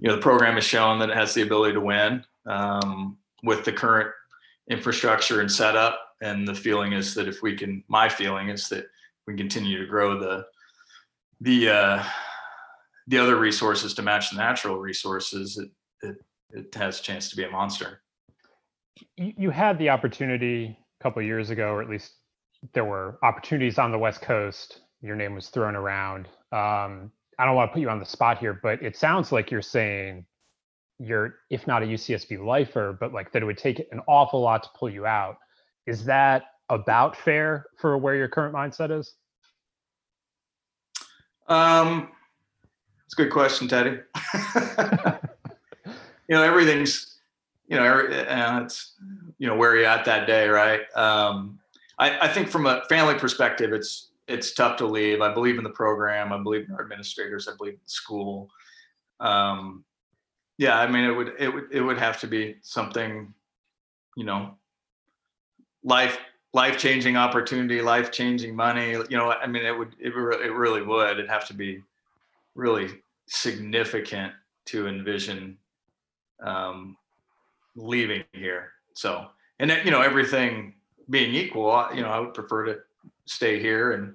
you 0.00 0.08
know 0.08 0.16
the 0.16 0.22
program 0.22 0.54
has 0.54 0.64
shown 0.64 0.98
that 0.98 1.10
it 1.10 1.16
has 1.16 1.34
the 1.34 1.42
ability 1.42 1.74
to 1.74 1.80
win 1.80 2.24
um, 2.46 3.16
with 3.42 3.64
the 3.64 3.72
current 3.72 4.10
infrastructure 4.70 5.40
and 5.40 5.50
setup 5.50 5.98
and 6.22 6.46
the 6.46 6.54
feeling 6.54 6.92
is 6.92 7.14
that 7.14 7.28
if 7.28 7.42
we 7.42 7.56
can 7.56 7.82
my 7.88 8.08
feeling 8.08 8.48
is 8.48 8.68
that 8.68 8.86
we 9.26 9.34
continue 9.36 9.78
to 9.78 9.86
grow 9.86 10.18
the 10.18 10.44
the 11.40 11.68
uh, 11.68 12.04
the 13.06 13.18
other 13.18 13.36
resources 13.36 13.94
to 13.94 14.02
match 14.02 14.30
the 14.30 14.36
natural 14.36 14.78
resources, 14.78 15.58
it, 15.58 15.70
it, 16.02 16.16
it 16.50 16.74
has 16.74 17.00
a 17.00 17.02
chance 17.02 17.28
to 17.30 17.36
be 17.36 17.44
a 17.44 17.50
monster. 17.50 18.00
You 19.16 19.50
had 19.50 19.78
the 19.78 19.90
opportunity 19.90 20.78
a 21.00 21.02
couple 21.02 21.22
years 21.22 21.50
ago, 21.50 21.72
or 21.72 21.82
at 21.82 21.90
least 21.90 22.12
there 22.72 22.84
were 22.84 23.18
opportunities 23.22 23.78
on 23.78 23.90
the 23.92 23.98
West 23.98 24.22
Coast. 24.22 24.80
Your 25.02 25.16
name 25.16 25.34
was 25.34 25.48
thrown 25.48 25.76
around. 25.76 26.26
Um, 26.52 27.10
I 27.38 27.44
don't 27.44 27.56
want 27.56 27.70
to 27.70 27.72
put 27.74 27.80
you 27.80 27.90
on 27.90 27.98
the 27.98 28.06
spot 28.06 28.38
here, 28.38 28.58
but 28.62 28.82
it 28.82 28.96
sounds 28.96 29.32
like 29.32 29.50
you're 29.50 29.62
saying 29.62 30.24
you're, 30.98 31.36
if 31.50 31.66
not 31.66 31.82
a 31.82 31.86
UCSB 31.86 32.44
lifer, 32.44 32.96
but 32.98 33.12
like 33.12 33.32
that 33.32 33.42
it 33.42 33.44
would 33.44 33.58
take 33.58 33.80
an 33.90 34.00
awful 34.06 34.40
lot 34.40 34.62
to 34.62 34.68
pull 34.78 34.88
you 34.88 35.06
out. 35.06 35.36
Is 35.86 36.04
that 36.04 36.44
about 36.68 37.16
fair 37.16 37.66
for 37.78 37.98
where 37.98 38.14
your 38.14 38.28
current 38.28 38.54
mindset 38.54 38.96
is? 38.96 39.14
Um, 41.48 42.10
it's 43.04 43.14
a 43.14 43.16
good 43.16 43.32
question, 43.32 43.68
Teddy. 43.68 43.98
you 46.28 46.36
know, 46.36 46.42
everything's, 46.42 47.13
you 47.66 47.76
know, 47.76 47.84
uh, 47.84 48.60
it's, 48.62 48.94
you 49.38 49.46
know, 49.46 49.56
where 49.56 49.76
you're 49.76 49.86
at 49.86 50.04
that 50.04 50.26
day, 50.26 50.48
right? 50.48 50.82
Um, 50.94 51.58
I, 51.98 52.26
I 52.26 52.28
think 52.28 52.48
from 52.48 52.66
a 52.66 52.82
family 52.88 53.14
perspective, 53.14 53.72
it's 53.72 54.10
it's 54.26 54.52
tough 54.54 54.76
to 54.78 54.86
leave. 54.86 55.20
I 55.20 55.32
believe 55.32 55.58
in 55.58 55.64
the 55.64 55.70
program. 55.70 56.32
I 56.32 56.42
believe 56.42 56.66
in 56.68 56.74
our 56.74 56.82
administrators. 56.82 57.46
I 57.46 57.56
believe 57.56 57.74
in 57.74 57.80
the 57.84 57.90
school. 57.90 58.50
Um, 59.20 59.84
yeah, 60.56 60.78
I 60.78 60.86
mean, 60.86 61.04
it 61.04 61.12
would 61.12 61.32
it 61.38 61.52
would 61.52 61.64
it 61.70 61.80
would 61.80 61.98
have 61.98 62.20
to 62.20 62.26
be 62.26 62.56
something, 62.62 63.32
you 64.16 64.24
know, 64.24 64.54
life 65.82 66.18
life 66.52 66.78
changing 66.78 67.16
opportunity, 67.16 67.82
life 67.82 68.10
changing 68.10 68.54
money. 68.54 68.92
You 68.92 69.16
know, 69.16 69.32
I 69.32 69.46
mean, 69.46 69.64
it 69.64 69.76
would 69.76 69.94
it, 69.98 70.12
it 70.12 70.52
really 70.52 70.82
would. 70.82 71.18
It'd 71.18 71.30
have 71.30 71.46
to 71.48 71.54
be 71.54 71.82
really 72.54 72.88
significant 73.26 74.32
to 74.66 74.86
envision 74.86 75.58
um, 76.42 76.96
leaving 77.76 78.24
here. 78.32 78.72
So, 78.94 79.26
and 79.58 79.68
then, 79.68 79.84
you 79.84 79.90
know, 79.90 80.00
everything 80.00 80.74
being 81.10 81.34
equal, 81.34 81.88
you 81.94 82.02
know, 82.02 82.08
I 82.08 82.18
would 82.20 82.34
prefer 82.34 82.64
to 82.66 82.78
stay 83.26 83.60
here 83.60 83.92
and 83.92 84.14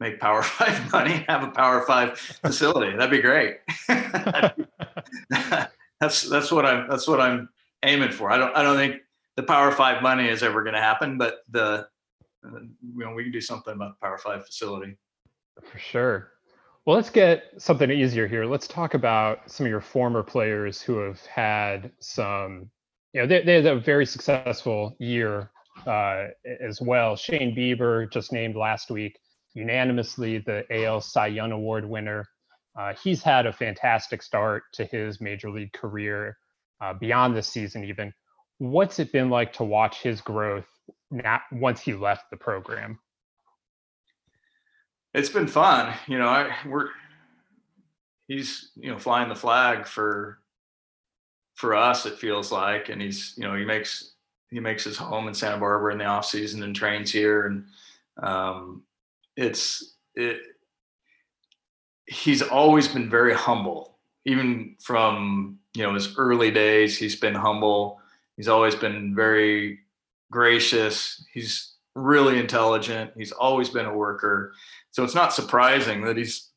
make 0.00 0.20
Power 0.20 0.42
Five 0.44 0.92
money, 0.92 1.24
have 1.28 1.42
a 1.42 1.50
Power 1.50 1.82
Five 1.82 2.18
facility. 2.18 2.96
That'd 2.96 3.10
be 3.10 3.20
great. 3.20 3.58
that's 6.00 6.22
that's 6.28 6.52
what 6.52 6.64
I'm 6.64 6.88
that's 6.88 7.08
what 7.08 7.20
I'm 7.20 7.48
aiming 7.82 8.12
for. 8.12 8.30
I 8.30 8.38
don't 8.38 8.54
I 8.54 8.62
don't 8.62 8.76
think 8.76 8.96
the 9.36 9.42
Power 9.42 9.72
Five 9.72 10.02
money 10.02 10.28
is 10.28 10.42
ever 10.42 10.62
going 10.62 10.74
to 10.74 10.80
happen, 10.80 11.18
but 11.18 11.38
the 11.50 11.88
you 12.44 13.04
know 13.04 13.12
we 13.12 13.24
can 13.24 13.32
do 13.32 13.40
something 13.40 13.74
about 13.74 13.98
the 13.98 14.06
Power 14.06 14.18
Five 14.18 14.46
facility. 14.46 14.96
For 15.62 15.78
sure. 15.78 16.32
Well, 16.84 16.96
let's 16.96 17.10
get 17.10 17.52
something 17.58 17.90
easier 17.90 18.26
here. 18.26 18.46
Let's 18.46 18.66
talk 18.66 18.94
about 18.94 19.50
some 19.50 19.66
of 19.66 19.70
your 19.70 19.82
former 19.82 20.22
players 20.22 20.80
who 20.80 20.96
have 20.98 21.20
had 21.26 21.90
some, 21.98 22.70
you 23.18 23.24
know, 23.24 23.28
they, 23.28 23.42
they 23.42 23.54
had 23.54 23.66
a 23.66 23.80
very 23.80 24.06
successful 24.06 24.94
year 25.00 25.50
uh, 25.88 26.26
as 26.60 26.80
well. 26.80 27.16
Shane 27.16 27.52
Bieber, 27.52 28.08
just 28.12 28.32
named 28.32 28.54
last 28.54 28.92
week, 28.92 29.18
unanimously 29.54 30.38
the 30.38 30.64
AL 30.70 31.00
Cy 31.00 31.26
Young 31.26 31.50
Award 31.50 31.84
winner. 31.84 32.28
Uh, 32.78 32.94
he's 33.02 33.20
had 33.20 33.46
a 33.46 33.52
fantastic 33.52 34.22
start 34.22 34.62
to 34.74 34.84
his 34.84 35.20
major 35.20 35.50
league 35.50 35.72
career 35.72 36.38
uh, 36.80 36.94
beyond 36.94 37.34
this 37.34 37.48
season, 37.48 37.82
even. 37.82 38.14
What's 38.58 39.00
it 39.00 39.10
been 39.10 39.30
like 39.30 39.52
to 39.54 39.64
watch 39.64 40.00
his 40.00 40.20
growth 40.20 40.68
now, 41.10 41.40
once 41.50 41.80
he 41.80 41.94
left 41.94 42.30
the 42.30 42.36
program? 42.36 43.00
it's 45.12 45.28
been 45.28 45.48
fun. 45.48 45.92
You 46.06 46.18
know, 46.18 46.28
I 46.28 46.54
we're 46.64 46.90
he's 48.28 48.70
you 48.76 48.92
know 48.92 48.98
flying 48.98 49.28
the 49.28 49.34
flag 49.34 49.88
for 49.88 50.38
for 51.58 51.74
us. 51.74 52.06
It 52.06 52.18
feels 52.18 52.52
like, 52.52 52.88
and 52.88 53.02
he's 53.02 53.34
you 53.36 53.42
know 53.42 53.54
he 53.54 53.64
makes 53.64 54.12
he 54.50 54.60
makes 54.60 54.84
his 54.84 54.96
home 54.96 55.26
in 55.26 55.34
Santa 55.34 55.58
Barbara 55.58 55.92
in 55.92 55.98
the 55.98 56.04
off 56.04 56.24
season 56.24 56.62
and 56.62 56.74
trains 56.74 57.10
here, 57.10 57.46
and 57.46 57.64
um, 58.22 58.82
it's 59.36 59.96
it. 60.14 60.40
He's 62.06 62.42
always 62.42 62.86
been 62.86 63.10
very 63.10 63.34
humble, 63.34 63.98
even 64.24 64.76
from 64.80 65.58
you 65.74 65.82
know 65.82 65.94
his 65.94 66.16
early 66.16 66.52
days. 66.52 66.96
He's 66.96 67.16
been 67.16 67.34
humble. 67.34 68.00
He's 68.36 68.48
always 68.48 68.76
been 68.76 69.14
very 69.14 69.80
gracious. 70.30 71.26
He's 71.32 71.74
really 71.96 72.38
intelligent. 72.38 73.10
He's 73.16 73.32
always 73.32 73.68
been 73.68 73.86
a 73.86 73.96
worker. 73.96 74.52
So 74.92 75.02
it's 75.02 75.14
not 75.14 75.34
surprising 75.34 76.02
that 76.02 76.16
he's 76.16 76.50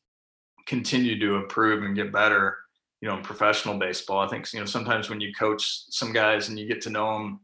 continued 0.66 1.18
to 1.20 1.34
improve 1.34 1.82
and 1.82 1.96
get 1.96 2.12
better, 2.12 2.58
you 3.02 3.08
know, 3.08 3.16
in 3.16 3.22
professional 3.22 3.76
baseball. 3.78 4.20
I 4.20 4.28
think, 4.28 4.50
you 4.52 4.60
know, 4.60 4.64
sometimes 4.64 5.10
when 5.10 5.20
you 5.20 5.34
coach 5.34 5.82
some 5.90 6.12
guys 6.12 6.48
and 6.48 6.58
you 6.58 6.68
get 6.68 6.80
to 6.82 6.90
know 6.90 7.12
them, 7.12 7.40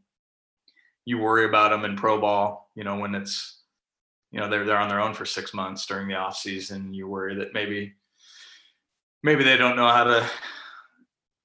you 1.03 1.17
worry 1.17 1.45
about 1.45 1.71
them 1.71 1.83
in 1.83 1.97
pro 1.97 2.19
ball, 2.19 2.71
you 2.75 2.85
know, 2.85 2.97
when 2.97 3.13
it's, 3.13 3.59
you 4.31 4.39
know, 4.39 4.49
they're, 4.49 4.63
they're 4.63 4.77
on 4.79 4.87
their 4.87 5.01
own 5.01 5.13
for 5.13 5.25
six 5.25 5.53
months 5.53 5.85
during 5.85 6.07
the 6.07 6.15
off 6.15 6.37
season. 6.37 6.93
You 6.93 7.07
worry 7.07 7.35
that 7.35 7.53
maybe, 7.53 7.93
maybe 9.21 9.43
they 9.43 9.57
don't 9.57 9.75
know 9.75 9.89
how 9.89 10.05
to, 10.05 10.29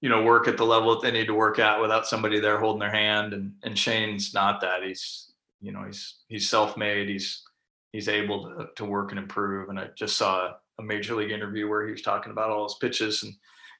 you 0.00 0.08
know, 0.08 0.22
work 0.22 0.46
at 0.46 0.58
the 0.58 0.64
level 0.64 0.92
that 0.92 1.02
they 1.02 1.10
need 1.10 1.26
to 1.26 1.34
work 1.34 1.58
at 1.58 1.80
without 1.80 2.06
somebody 2.06 2.38
there 2.38 2.60
holding 2.60 2.80
their 2.80 2.90
hand. 2.90 3.32
And, 3.32 3.54
and 3.64 3.76
Shane's 3.76 4.32
not 4.32 4.60
that 4.60 4.84
he's, 4.84 5.32
you 5.60 5.72
know, 5.72 5.82
he's, 5.84 6.18
he's 6.28 6.48
self-made. 6.48 7.08
He's, 7.08 7.42
he's 7.90 8.08
able 8.08 8.44
to, 8.44 8.68
to 8.76 8.84
work 8.84 9.10
and 9.10 9.18
improve. 9.18 9.70
And 9.70 9.78
I 9.80 9.88
just 9.96 10.16
saw 10.16 10.52
a 10.78 10.82
major 10.82 11.16
league 11.16 11.32
interview 11.32 11.68
where 11.68 11.84
he 11.84 11.90
was 11.92 12.02
talking 12.02 12.30
about 12.30 12.50
all 12.50 12.64
his 12.64 12.76
pitches 12.80 13.24
and 13.24 13.34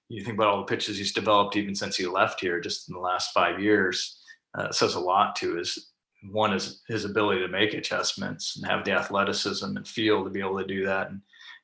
you 0.09 0.23
think 0.23 0.37
about 0.37 0.49
all 0.49 0.59
the 0.59 0.65
pitches 0.65 0.99
he's 0.99 1.13
developed 1.13 1.57
even 1.57 1.75
since 1.75 1.97
he 1.97 2.07
left 2.07 2.41
here 2.41 2.61
just 2.61 2.89
in 2.89 2.95
the 2.95 3.01
last 3.01 3.33
five 3.33 3.61
years 3.61 4.21
uh, 4.57 4.71
says 4.71 4.95
a 4.95 5.01
lot 5.01 5.35
to 5.37 5.57
his 5.57 5.93
one 6.31 6.53
is 6.53 6.83
his 6.89 7.05
ability 7.05 7.41
to 7.41 7.49
make 7.49 7.75
adjustments 7.75 8.57
and 8.57 8.67
have 8.67 8.85
the 8.85 8.93
athleticism 8.93 9.77
and 9.77 9.87
feel 9.87 10.25
to 10.25 10.31
be 10.31 10.41
able 10.41 10.59
to 10.59 10.67
do 10.67 10.85
that. 10.87 11.11
And 11.11 11.21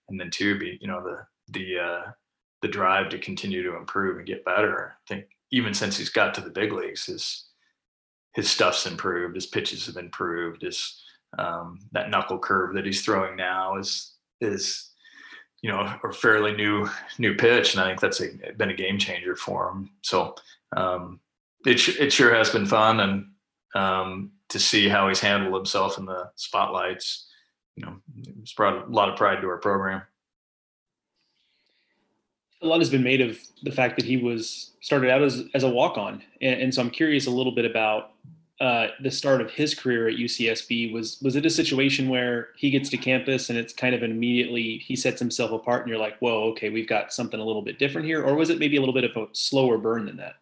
and 0.08 0.20
then 0.20 0.30
two 0.30 0.58
be 0.58 0.78
you 0.80 0.88
know 0.88 1.02
the 1.02 1.24
the 1.52 1.78
uh, 1.78 2.10
the 2.62 2.68
drive 2.68 3.08
to 3.10 3.18
continue 3.18 3.62
to 3.62 3.76
improve 3.76 4.18
and 4.18 4.26
get 4.26 4.44
better. 4.44 4.92
I 4.92 5.14
think 5.14 5.26
even 5.52 5.72
since 5.74 5.96
he's 5.96 6.10
got 6.10 6.34
to 6.34 6.40
the 6.40 6.50
big 6.50 6.72
leagues 6.72 7.06
his 7.06 7.46
his 8.34 8.50
stuff's 8.50 8.86
improved 8.86 9.34
his 9.34 9.46
pitches 9.46 9.86
have 9.86 9.96
improved 9.96 10.62
his 10.62 11.02
um, 11.38 11.78
that 11.92 12.10
knuckle 12.10 12.38
curve 12.38 12.74
that 12.74 12.86
he's 12.86 13.02
throwing 13.02 13.36
now 13.36 13.76
is 13.76 14.14
is 14.40 14.89
you 15.62 15.70
know 15.70 15.94
a 16.02 16.12
fairly 16.12 16.54
new 16.54 16.88
new 17.18 17.34
pitch, 17.34 17.74
and 17.74 17.82
I 17.82 17.88
think 17.88 18.00
that's 18.00 18.20
a, 18.20 18.28
been 18.56 18.70
a 18.70 18.74
game 18.74 18.98
changer 18.98 19.36
for 19.36 19.68
him. 19.68 19.90
So 20.02 20.34
um, 20.76 21.20
it 21.66 21.88
it 22.00 22.12
sure 22.12 22.34
has 22.34 22.50
been 22.50 22.66
fun, 22.66 23.00
and 23.00 23.26
um, 23.74 24.32
to 24.48 24.58
see 24.58 24.88
how 24.88 25.08
he's 25.08 25.20
handled 25.20 25.54
himself 25.54 25.98
in 25.98 26.06
the 26.06 26.30
spotlights, 26.36 27.28
you 27.76 27.84
know, 27.84 27.96
it's 28.40 28.52
brought 28.52 28.88
a 28.88 28.90
lot 28.90 29.08
of 29.08 29.16
pride 29.16 29.40
to 29.40 29.48
our 29.48 29.58
program. 29.58 30.02
A 32.62 32.66
lot 32.66 32.80
has 32.80 32.90
been 32.90 33.02
made 33.02 33.22
of 33.22 33.38
the 33.62 33.70
fact 33.70 33.96
that 33.96 34.04
he 34.04 34.18
was 34.18 34.72
started 34.80 35.10
out 35.10 35.22
as 35.22 35.44
as 35.54 35.62
a 35.62 35.68
walk 35.68 35.98
on, 35.98 36.22
and, 36.40 36.62
and 36.62 36.74
so 36.74 36.80
I'm 36.80 36.90
curious 36.90 37.26
a 37.26 37.30
little 37.30 37.54
bit 37.54 37.64
about 37.64 38.12
uh, 38.60 38.88
the 39.00 39.10
start 39.10 39.40
of 39.40 39.50
his 39.50 39.74
career 39.74 40.08
at 40.08 40.16
UCSB? 40.16 40.92
Was 40.92 41.18
was 41.22 41.36
it 41.36 41.46
a 41.46 41.50
situation 41.50 42.08
where 42.08 42.48
he 42.56 42.70
gets 42.70 42.90
to 42.90 42.98
campus 42.98 43.48
and 43.48 43.58
it's 43.58 43.72
kind 43.72 43.94
of 43.94 44.02
immediately 44.02 44.78
he 44.78 44.94
sets 44.96 45.18
himself 45.18 45.50
apart, 45.52 45.82
and 45.82 45.90
you're 45.90 45.98
like, 45.98 46.18
whoa, 46.18 46.50
okay, 46.50 46.70
we've 46.70 46.88
got 46.88 47.12
something 47.12 47.40
a 47.40 47.44
little 47.44 47.62
bit 47.62 47.78
different 47.78 48.06
here, 48.06 48.22
or 48.22 48.34
was 48.34 48.50
it 48.50 48.58
maybe 48.58 48.76
a 48.76 48.80
little 48.80 48.94
bit 48.94 49.04
of 49.04 49.16
a 49.16 49.26
slower 49.32 49.78
burn 49.78 50.04
than 50.04 50.16
that? 50.18 50.34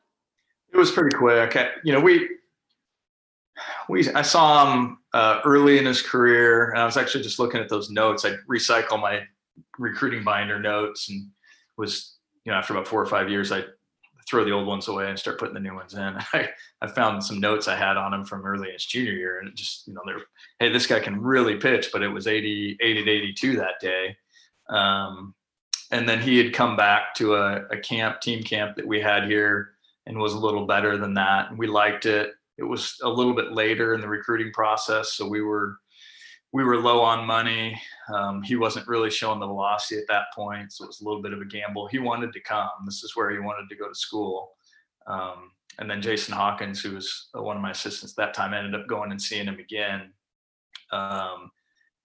It 0.73 0.77
was 0.77 0.91
pretty 0.91 1.17
quick. 1.17 1.57
You 1.85 1.93
know, 1.93 2.01
we 2.01 2.29
we 3.89 4.09
I 4.13 4.23
saw 4.23 4.73
him 4.73 4.99
uh, 5.15 5.41
early 5.45 5.79
in 5.79 5.87
his 5.87 6.03
career, 6.03 6.71
and 6.71 6.81
I 6.81 6.85
was 6.85 6.97
actually 6.97 7.23
just 7.23 7.39
looking 7.39 7.61
at 7.61 7.69
those 7.69 7.91
notes. 7.91 8.25
I 8.25 8.35
recycle 8.51 9.01
my 9.01 9.23
recruiting 9.79 10.25
binder 10.25 10.59
notes, 10.59 11.09
and 11.09 11.29
was 11.77 12.17
you 12.45 12.53
know 12.53 12.59
after 12.59 12.75
about 12.75 12.89
four 12.89 13.01
or 13.01 13.07
five 13.07 13.29
years, 13.29 13.53
I 13.53 13.63
throw 14.29 14.45
the 14.45 14.53
old 14.53 14.67
ones 14.67 14.89
away 14.89 15.09
and 15.09 15.19
start 15.19 15.39
putting 15.39 15.55
the 15.55 15.61
new 15.61 15.75
ones 15.75 15.95
in. 15.95 16.01
I, 16.33 16.49
I 16.83 16.87
found 16.89 17.25
some 17.25 17.41
notes 17.41 17.69
I 17.69 17.77
had 17.77 17.97
on 17.97 18.15
him 18.15 18.25
from 18.25 18.45
early 18.45 18.69
in 18.69 18.75
his 18.75 18.87
junior 18.87 19.13
year, 19.13 19.41
and 19.41 19.55
just 19.57 19.87
you 19.87 19.95
know 19.95 20.03
they're 20.07 20.23
hey 20.59 20.73
this 20.73 20.87
guy 20.87 21.01
can 21.01 21.21
really 21.21 21.57
pitch, 21.57 21.91
but 21.93 22.03
it 22.03 22.09
was 22.09 22.27
80 22.27 22.77
80 22.81 23.05
to 23.05 23.11
82 23.11 23.57
that 23.57 23.81
day. 23.81 24.17
Um, 24.69 25.35
and 25.91 26.07
then 26.07 26.21
he 26.21 26.37
had 26.37 26.53
come 26.53 26.77
back 26.77 27.15
to 27.15 27.35
a, 27.35 27.65
a 27.71 27.79
camp 27.79 28.21
team 28.21 28.43
camp 28.43 28.77
that 28.77 28.87
we 28.87 29.01
had 29.01 29.25
here 29.25 29.71
and 30.07 30.19
was 30.19 30.35
a 30.35 30.39
little 30.39 30.67
better 30.67 30.99
than 30.99 31.15
that. 31.15 31.49
And 31.49 31.59
we 31.59 31.67
liked 31.67 32.05
it 32.05 32.33
it 32.59 32.65
was 32.65 32.99
a 33.03 33.09
little 33.09 33.35
bit 33.35 33.53
later 33.53 33.95
in 33.95 34.01
the 34.01 34.09
recruiting 34.09 34.53
process, 34.53 35.13
so 35.15 35.27
we 35.27 35.41
were 35.41 35.79
we 36.53 36.65
were 36.65 36.79
low 36.79 37.01
on 37.01 37.27
money. 37.27 37.81
Um, 38.13 38.43
he 38.43 38.57
wasn't 38.57 38.89
really 38.89 39.11
showing 39.11 39.41
the 39.41 39.47
velocity 39.47 40.01
at 40.01 40.09
that 40.09 40.27
point, 40.35 40.73
so 40.73 40.85
it 40.85 40.89
was 40.89 41.01
a 41.01 41.05
little 41.05 41.23
bit 41.23 41.33
of 41.33 41.41
a 41.41 41.45
gamble. 41.45 41.87
He 41.87 41.99
wanted 41.99 42.33
to 42.33 42.41
come. 42.41 42.71
This 42.87 43.05
is 43.05 43.15
where 43.15 43.31
he 43.31 43.39
wanted 43.39 43.69
to 43.69 43.77
go 43.77 43.89
to 43.89 43.95
school. 43.95 44.53
Um, 45.07 45.53
and 45.79 45.89
then 45.89 46.03
Jason 46.03 46.35
Hawkins, 46.35 46.81
who 46.81 46.95
was 46.95 47.29
one 47.33 47.57
of 47.57 47.63
my 47.63 47.71
assistants 47.71 48.15
that 48.15 48.35
time, 48.35 48.55
ended 48.55 48.75
up 48.75 48.89
going 48.89 49.11
and 49.11 49.21
seeing 49.21 49.47
him 49.47 49.59
again 49.59 50.13
um, 50.91 51.51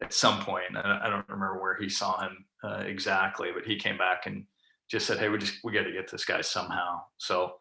at 0.01 0.13
some 0.13 0.41
point. 0.41 0.75
I 0.75 1.09
don't 1.09 1.27
remember 1.27 1.61
where 1.61 1.77
he 1.77 1.89
saw 1.89 2.21
him 2.21 2.45
uh, 2.63 2.83
exactly, 2.85 3.49
but 3.53 3.65
he 3.65 3.77
came 3.77 3.97
back 3.97 4.25
and 4.25 4.45
just 4.89 5.07
said, 5.07 5.17
"Hey, 5.17 5.29
we 5.29 5.37
just 5.37 5.55
we 5.63 5.71
got 5.71 5.83
to 5.83 5.91
get 5.91 6.11
this 6.11 6.25
guy 6.25 6.41
somehow." 6.41 7.01
So 7.17 7.53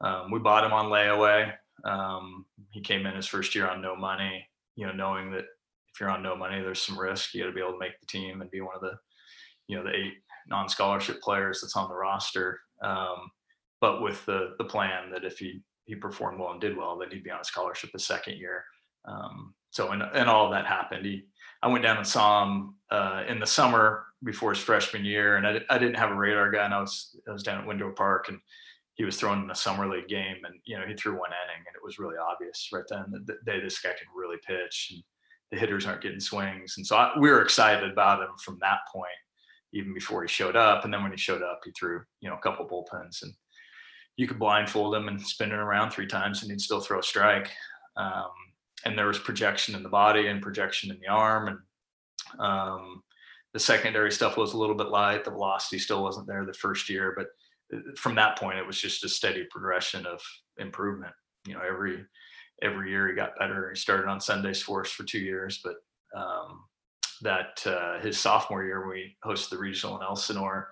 um, 0.00 0.30
we 0.30 0.40
bought 0.40 0.64
him 0.64 0.72
on 0.72 0.86
layaway. 0.86 1.52
Um, 1.84 2.46
he 2.70 2.80
came 2.80 3.06
in 3.06 3.14
his 3.14 3.26
first 3.26 3.54
year 3.54 3.68
on 3.68 3.82
no 3.82 3.94
money, 3.94 4.46
you 4.76 4.86
know, 4.86 4.92
knowing 4.92 5.30
that 5.32 5.44
if 5.92 6.00
you're 6.00 6.10
on 6.10 6.22
no 6.22 6.34
money, 6.36 6.60
there's 6.60 6.82
some 6.82 6.98
risk. 6.98 7.34
You 7.34 7.42
got 7.42 7.48
to 7.48 7.54
be 7.54 7.60
able 7.60 7.72
to 7.72 7.78
make 7.78 7.98
the 8.00 8.06
team 8.06 8.40
and 8.40 8.50
be 8.50 8.60
one 8.60 8.74
of 8.74 8.80
the, 8.80 8.94
you 9.68 9.76
know, 9.76 9.84
the 9.84 9.94
eight 9.94 10.14
non-scholarship 10.48 11.20
players 11.20 11.60
that's 11.60 11.76
on 11.76 11.88
the 11.88 11.94
roster. 11.94 12.60
Um, 12.82 13.30
but 13.80 14.02
with 14.02 14.24
the 14.26 14.54
the 14.58 14.64
plan 14.64 15.10
that 15.12 15.24
if 15.24 15.38
he 15.38 15.60
he 15.84 15.94
performed 15.94 16.38
well 16.38 16.52
and 16.52 16.60
did 16.60 16.76
well, 16.76 16.98
then 16.98 17.10
he'd 17.10 17.24
be 17.24 17.30
on 17.30 17.40
a 17.40 17.44
scholarship 17.44 17.90
the 17.92 17.98
second 17.98 18.38
year. 18.38 18.64
Um, 19.04 19.54
so 19.70 19.90
and 19.90 20.02
and 20.02 20.28
all 20.28 20.50
that 20.50 20.66
happened. 20.66 21.04
He 21.04 21.24
I 21.62 21.68
went 21.68 21.84
down 21.84 21.98
and 21.98 22.06
saw 22.06 22.44
him 22.44 22.74
uh, 22.90 23.24
in 23.28 23.38
the 23.38 23.46
summer 23.46 24.06
before 24.24 24.50
his 24.50 24.62
freshman 24.62 25.04
year, 25.04 25.36
and 25.36 25.46
I, 25.46 25.60
I 25.68 25.78
didn't 25.78 25.96
have 25.96 26.10
a 26.10 26.16
radar 26.16 26.50
gun. 26.50 26.72
I 26.72 26.80
was 26.80 27.16
I 27.28 27.32
was 27.32 27.42
down 27.42 27.60
at 27.60 27.66
Window 27.66 27.92
Park 27.92 28.28
and 28.28 28.38
he 28.94 29.04
was 29.04 29.16
thrown 29.16 29.42
in 29.42 29.50
a 29.50 29.54
summer 29.54 29.88
league 29.88 30.08
game 30.08 30.36
and 30.44 30.54
you 30.64 30.78
know 30.78 30.86
he 30.86 30.94
threw 30.94 31.12
one 31.12 31.30
inning 31.30 31.64
and 31.66 31.74
it 31.74 31.84
was 31.84 31.98
really 31.98 32.16
obvious 32.16 32.68
right 32.72 32.84
then 32.90 33.04
that, 33.10 33.44
that 33.44 33.60
this 33.62 33.80
guy 33.80 33.90
can 33.90 34.06
really 34.14 34.36
pitch 34.46 34.92
and 34.92 35.02
the 35.52 35.58
hitters 35.58 35.86
aren't 35.86 36.02
getting 36.02 36.18
swings. 36.18 36.74
And 36.76 36.86
so 36.86 36.96
I, 36.96 37.12
we 37.16 37.30
were 37.30 37.42
excited 37.42 37.88
about 37.88 38.22
him 38.22 38.30
from 38.42 38.58
that 38.60 38.80
point 38.92 39.06
even 39.72 39.94
before 39.94 40.22
he 40.22 40.28
showed 40.28 40.56
up. 40.56 40.84
And 40.84 40.92
then 40.92 41.02
when 41.02 41.12
he 41.12 41.18
showed 41.18 41.42
up 41.42 41.60
he 41.64 41.70
threw 41.72 42.02
you 42.20 42.28
know 42.28 42.36
a 42.36 42.40
couple 42.40 42.66
bullpens 42.66 43.22
and 43.22 43.32
you 44.16 44.26
could 44.26 44.38
blindfold 44.38 44.94
him 44.94 45.08
and 45.08 45.20
spin 45.20 45.52
it 45.52 45.54
around 45.54 45.90
three 45.90 46.06
times 46.06 46.42
and 46.42 46.50
he'd 46.50 46.60
still 46.60 46.80
throw 46.80 46.98
a 46.98 47.02
strike. 47.02 47.50
Um, 47.96 48.30
and 48.84 48.98
there 48.98 49.06
was 49.06 49.18
projection 49.18 49.76
in 49.76 49.82
the 49.82 49.88
body 49.88 50.26
and 50.26 50.42
projection 50.42 50.90
in 50.90 50.98
the 51.00 51.08
arm. 51.08 51.48
And 51.48 52.40
um, 52.40 53.02
the 53.52 53.60
secondary 53.60 54.10
stuff 54.10 54.36
was 54.36 54.54
a 54.54 54.58
little 54.58 54.74
bit 54.74 54.88
light. 54.88 55.24
The 55.24 55.30
velocity 55.30 55.78
still 55.78 56.02
wasn't 56.02 56.26
there 56.26 56.44
the 56.44 56.52
first 56.54 56.88
year 56.88 57.14
but 57.16 57.28
from 57.96 58.14
that 58.16 58.38
point, 58.38 58.58
it 58.58 58.66
was 58.66 58.80
just 58.80 59.04
a 59.04 59.08
steady 59.08 59.46
progression 59.50 60.06
of 60.06 60.20
improvement. 60.58 61.12
You 61.46 61.54
know, 61.54 61.60
every 61.66 62.04
every 62.62 62.90
year 62.90 63.08
he 63.08 63.14
got 63.14 63.38
better. 63.38 63.70
He 63.70 63.76
started 63.76 64.08
on 64.08 64.20
Sundays 64.20 64.62
for 64.62 64.82
us 64.82 64.90
for 64.90 65.04
two 65.04 65.18
years, 65.18 65.60
but 65.62 65.76
um, 66.18 66.64
that 67.22 67.62
uh, 67.66 68.00
his 68.00 68.18
sophomore 68.18 68.64
year, 68.64 68.88
we 68.88 69.16
hosted 69.24 69.50
the 69.50 69.58
regional 69.58 69.96
in 69.96 70.02
Elsinore. 70.02 70.70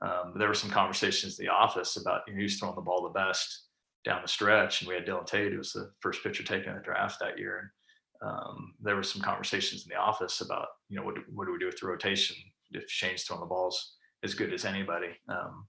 Um, 0.00 0.34
there 0.36 0.48
were 0.48 0.54
some 0.54 0.70
conversations 0.70 1.38
in 1.38 1.46
the 1.46 1.52
office 1.52 1.96
about 1.96 2.22
you 2.26 2.34
know, 2.34 2.40
who's 2.40 2.58
throwing 2.58 2.76
the 2.76 2.82
ball 2.82 3.02
the 3.02 3.18
best 3.18 3.64
down 4.04 4.22
the 4.22 4.28
stretch, 4.28 4.80
and 4.80 4.88
we 4.88 4.94
had 4.94 5.06
Dylan 5.06 5.26
Tate, 5.26 5.52
who 5.52 5.58
was 5.58 5.72
the 5.72 5.90
first 6.00 6.22
pitcher 6.22 6.44
taken 6.44 6.70
in 6.70 6.76
the 6.76 6.82
draft 6.82 7.18
that 7.20 7.38
year. 7.38 7.72
And 8.20 8.30
um, 8.30 8.74
there 8.80 8.96
were 8.96 9.02
some 9.02 9.22
conversations 9.22 9.84
in 9.84 9.90
the 9.90 10.00
office 10.00 10.40
about 10.40 10.68
you 10.88 10.96
know 10.96 11.04
what 11.04 11.16
do, 11.16 11.22
what 11.32 11.46
do 11.46 11.52
we 11.52 11.58
do 11.58 11.66
with 11.66 11.78
the 11.78 11.86
rotation 11.86 12.36
if 12.70 12.88
Shane's 12.88 13.24
throwing 13.24 13.40
the 13.40 13.46
balls 13.46 13.96
as 14.22 14.34
good 14.34 14.52
as 14.52 14.64
anybody. 14.64 15.10
Um, 15.28 15.66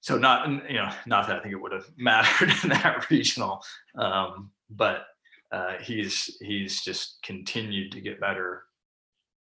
so 0.00 0.16
not 0.16 0.48
you 0.68 0.76
know 0.76 0.90
not 1.06 1.26
that 1.26 1.38
I 1.38 1.40
think 1.40 1.54
it 1.54 1.60
would 1.60 1.72
have 1.72 1.86
mattered 1.96 2.52
in 2.62 2.70
that 2.70 3.08
regional, 3.10 3.62
um, 3.96 4.50
but 4.70 5.06
uh, 5.52 5.74
he's 5.80 6.36
he's 6.40 6.82
just 6.82 7.18
continued 7.22 7.92
to 7.92 8.00
get 8.00 8.20
better 8.20 8.64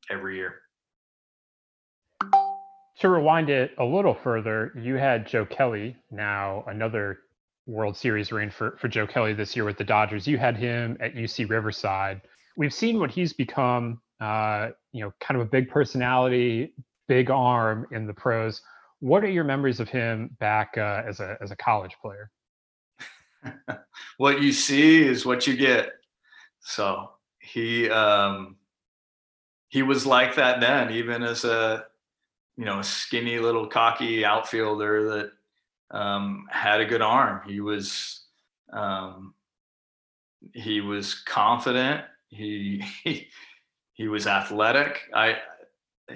every 0.10 0.38
year. 0.38 0.56
To 3.00 3.10
rewind 3.10 3.50
it 3.50 3.72
a 3.78 3.84
little 3.84 4.14
further, 4.14 4.72
you 4.76 4.96
had 4.96 5.28
Joe 5.28 5.46
Kelly, 5.46 5.96
now 6.12 6.64
another 6.68 7.20
World 7.68 7.98
Series 7.98 8.32
reign 8.32 8.50
for, 8.50 8.78
for 8.80 8.88
Joe 8.88 9.06
Kelly 9.06 9.34
this 9.34 9.56
year 9.56 9.66
with 9.66 9.78
the 9.78 9.84
Dodgers. 9.84 10.26
You 10.26 10.38
had 10.38 10.56
him 10.56 10.98
at 11.02 11.14
UC 11.14 11.50
Riverside. 11.50 12.22
We've 12.56 12.74
seen 12.74 13.00
what 13.00 13.12
he's 13.12 13.34
become, 13.34 14.00
uh, 14.22 14.70
you 14.94 15.04
know, 15.04 15.14
kind 15.20 15.40
of 15.40 15.46
a 15.46 15.50
big 15.50 15.70
personality, 15.70 16.74
big 17.08 17.30
arm 17.30 17.86
in 17.92 18.08
the 18.08 18.14
pros 18.14 18.62
what 19.00 19.24
are 19.24 19.30
your 19.30 19.44
memories 19.44 19.80
of 19.80 19.90
him 19.90 20.36
back 20.40 20.74
uh, 20.78 21.04
as 21.06 21.20
a 21.20 21.38
as 21.42 21.52
a 21.52 21.56
college 21.56 21.96
player? 22.02 22.32
what 24.18 24.42
you 24.42 24.52
see 24.52 25.06
is 25.06 25.26
what 25.26 25.48
you 25.48 25.56
get. 25.56 25.94
So 26.62 27.12
he 27.40 27.90
um, 27.90 28.58
he 29.70 29.84
was 29.84 30.06
like 30.06 30.36
that 30.36 30.60
then, 30.60 30.92
even 30.92 31.24
as 31.24 31.44
a 31.44 31.86
you 32.58 32.66
know 32.66 32.82
skinny 32.82 33.40
little 33.40 33.68
cocky 33.68 34.26
outfielder 34.26 35.10
that 35.10 35.98
um, 35.98 36.48
had 36.50 36.82
a 36.82 36.86
good 36.86 37.02
arm. 37.02 37.42
He 37.48 37.60
was 37.60 38.24
um, 38.74 39.34
he 40.54 40.82
was 40.82 41.16
confident. 41.16 42.06
He, 42.30 42.84
he 43.04 43.28
he 43.94 44.08
was 44.08 44.28
athletic. 44.28 45.02
I 45.14 45.38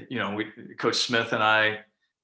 you 0.09 0.19
know 0.19 0.36
we 0.36 0.45
Coach 0.77 0.97
Smith 0.97 1.34
and 1.34 1.43
I 1.43 1.80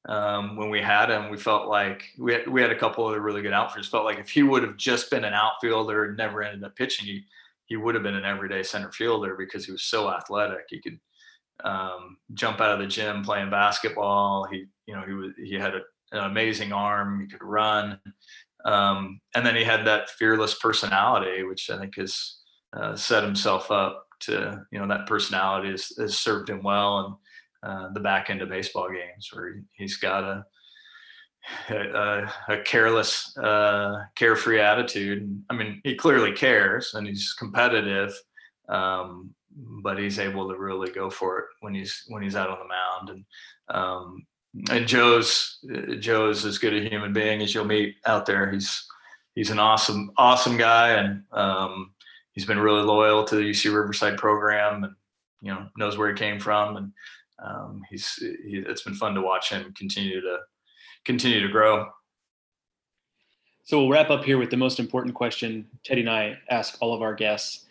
um, 0.08 0.56
when 0.56 0.70
we 0.70 0.82
had 0.82 1.10
him, 1.10 1.30
we 1.30 1.38
felt 1.38 1.68
like 1.68 2.03
we 2.18 2.34
had, 2.34 2.47
we 2.47 2.62
had 2.62 2.72
a 2.72 2.78
couple 2.78 3.10
of 3.10 3.22
really 3.22 3.41
good 3.41 3.53
outfielders. 3.53 3.89
Felt 3.89 4.06
like 4.06 4.20
if 4.20 4.30
he 4.30 4.43
would 4.43 4.64
have 4.64 4.78
just 4.78 5.10
been 5.10 5.24
an 5.24 5.34
outfielder 5.34 6.06
and 6.06 6.18
never 6.18 6.43
ended 6.43 6.64
up 6.64 6.76
pitching, 6.76 7.06
he 7.06 7.24
he 7.66 7.76
would 7.76 7.95
have 7.95 8.03
been 8.03 8.16
an 8.16 8.26
everyday 8.26 8.62
center 8.62 8.91
fielder 8.91 9.36
because 9.36 9.66
he 9.66 9.72
was 9.72 9.84
so 9.84 10.10
athletic. 10.10 10.66
He 10.70 10.80
could 10.80 10.99
um, 11.64 12.18
jump 12.34 12.62
out 12.62 12.72
of 12.72 12.80
the 12.80 12.88
gym 12.88 13.24
playing 13.24 13.49
basketball. 13.49 14.45
He 14.51 14.66
you 14.86 14.95
know 14.95 15.03
he 15.08 15.14
was 15.14 15.32
he 15.38 15.56
had 15.56 15.74
a, 15.74 15.82
an 16.12 16.30
amazing 16.30 16.72
arm. 16.72 17.20
He 17.22 17.28
could 17.28 17.43
run, 17.43 17.99
um, 18.64 19.20
and 19.34 19.43
then 19.43 19.56
he 19.56 19.64
had 19.64 19.88
that 19.88 20.12
fearless 20.12 20.53
personality, 20.60 21.41
which 21.43 21.72
I 21.72 21.80
think 21.80 21.95
has 21.97 22.38
uh, 22.74 22.95
set 22.95 23.24
himself 23.24 23.72
up 23.72 24.06
to 24.20 24.66
you 24.72 24.80
know 24.80 24.88
that 24.88 25.08
personality 25.08 25.72
has, 25.72 25.91
has 25.97 26.16
served 26.16 26.49
him 26.49 26.62
well 26.62 26.99
and 26.99 27.16
uh, 27.66 27.89
the 27.93 27.99
back 27.99 28.30
end 28.30 28.41
of 28.41 28.49
baseball 28.49 28.89
games 28.89 29.30
where 29.34 29.61
he's 29.74 29.97
got 29.97 30.24
a 30.24 30.45
a, 31.70 32.32
a 32.49 32.57
careless, 32.63 33.36
uh, 33.38 34.03
carefree 34.16 34.59
attitude. 34.59 35.43
I 35.49 35.53
mean, 35.53 35.82
he 35.84 35.95
clearly 35.95 36.32
cares 36.32 36.93
and 36.93 37.07
he's 37.07 37.34
competitive, 37.34 38.13
um, 38.70 39.32
but 39.84 39.99
he's 39.99 40.20
able 40.20 40.49
to 40.49 40.57
really 40.57 40.91
go 40.91 41.09
for 41.09 41.39
it 41.39 41.45
when 41.61 41.74
he's 41.74 42.03
when 42.07 42.24
he's 42.24 42.36
out 42.36 42.49
on 42.49 42.59
the 42.59 42.66
mound. 42.66 43.09
And 43.09 43.78
um, 43.78 44.26
and 44.70 44.88
Joe's 44.88 45.59
Joe's 45.99 46.45
as 46.45 46.57
good 46.57 46.74
a 46.74 46.89
human 46.89 47.13
being 47.13 47.41
as 47.41 47.53
you'll 47.53 47.66
meet 47.66 47.95
out 48.05 48.26
there. 48.26 48.51
He's 48.51 48.86
he's 49.36 49.51
an 49.51 49.59
awesome 49.59 50.11
awesome 50.18 50.57
guy, 50.57 50.89
and 50.93 51.24
um, 51.32 51.91
he's 52.34 52.45
been 52.45 52.59
really 52.59 52.84
loyal 52.84 53.24
to 53.26 53.36
the 53.36 53.49
UC 53.49 53.74
Riverside 53.74 54.18
program, 54.18 54.84
and 54.84 54.93
you 55.41 55.53
know 55.53 55.68
knows 55.78 55.97
where 55.97 56.09
he 56.09 56.16
came 56.16 56.39
from, 56.39 56.78
and 56.78 56.91
um, 57.44 57.84
he's 57.90 58.14
he, 58.16 58.64
it's 58.68 58.84
been 58.84 58.96
fun 58.96 59.14
to 59.16 59.22
watch 59.22 59.50
him 59.50 59.74
continue 59.74 60.22
to 60.22 60.38
continue 61.04 61.42
to 61.42 61.52
grow. 61.52 61.88
So 63.64 63.80
we'll 63.80 63.90
wrap 63.90 64.10
up 64.12 64.24
here 64.24 64.38
with 64.38 64.52
the 64.52 64.58
most 64.58 64.80
important 64.80 65.16
question 65.16 65.68
Teddy 65.84 66.02
and 66.02 66.10
I 66.10 66.38
ask 66.50 66.78
all 66.82 66.94
of 66.94 67.02
our 67.02 67.16
guests, 67.16 67.66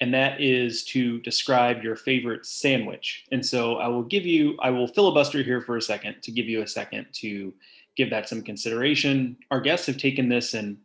and 0.00 0.14
that 0.14 0.40
is 0.40 0.84
to 0.86 1.20
describe 1.20 1.82
your 1.82 1.96
favorite 1.96 2.46
sandwich. 2.46 3.24
And 3.32 3.44
so 3.44 3.76
I 3.76 3.88
will 3.88 4.02
give 4.04 4.24
you, 4.24 4.56
I 4.60 4.70
will 4.70 4.86
filibuster 4.86 5.42
here 5.42 5.60
for 5.60 5.76
a 5.76 5.82
second 5.82 6.22
to 6.22 6.30
give 6.30 6.46
you 6.46 6.62
a 6.62 6.66
second 6.66 7.06
to 7.14 7.52
give 7.96 8.10
that 8.10 8.28
some 8.28 8.42
consideration. 8.42 9.36
Our 9.50 9.60
guests 9.60 9.86
have 9.86 9.98
taken 9.98 10.28
this 10.28 10.54
and 10.54 10.76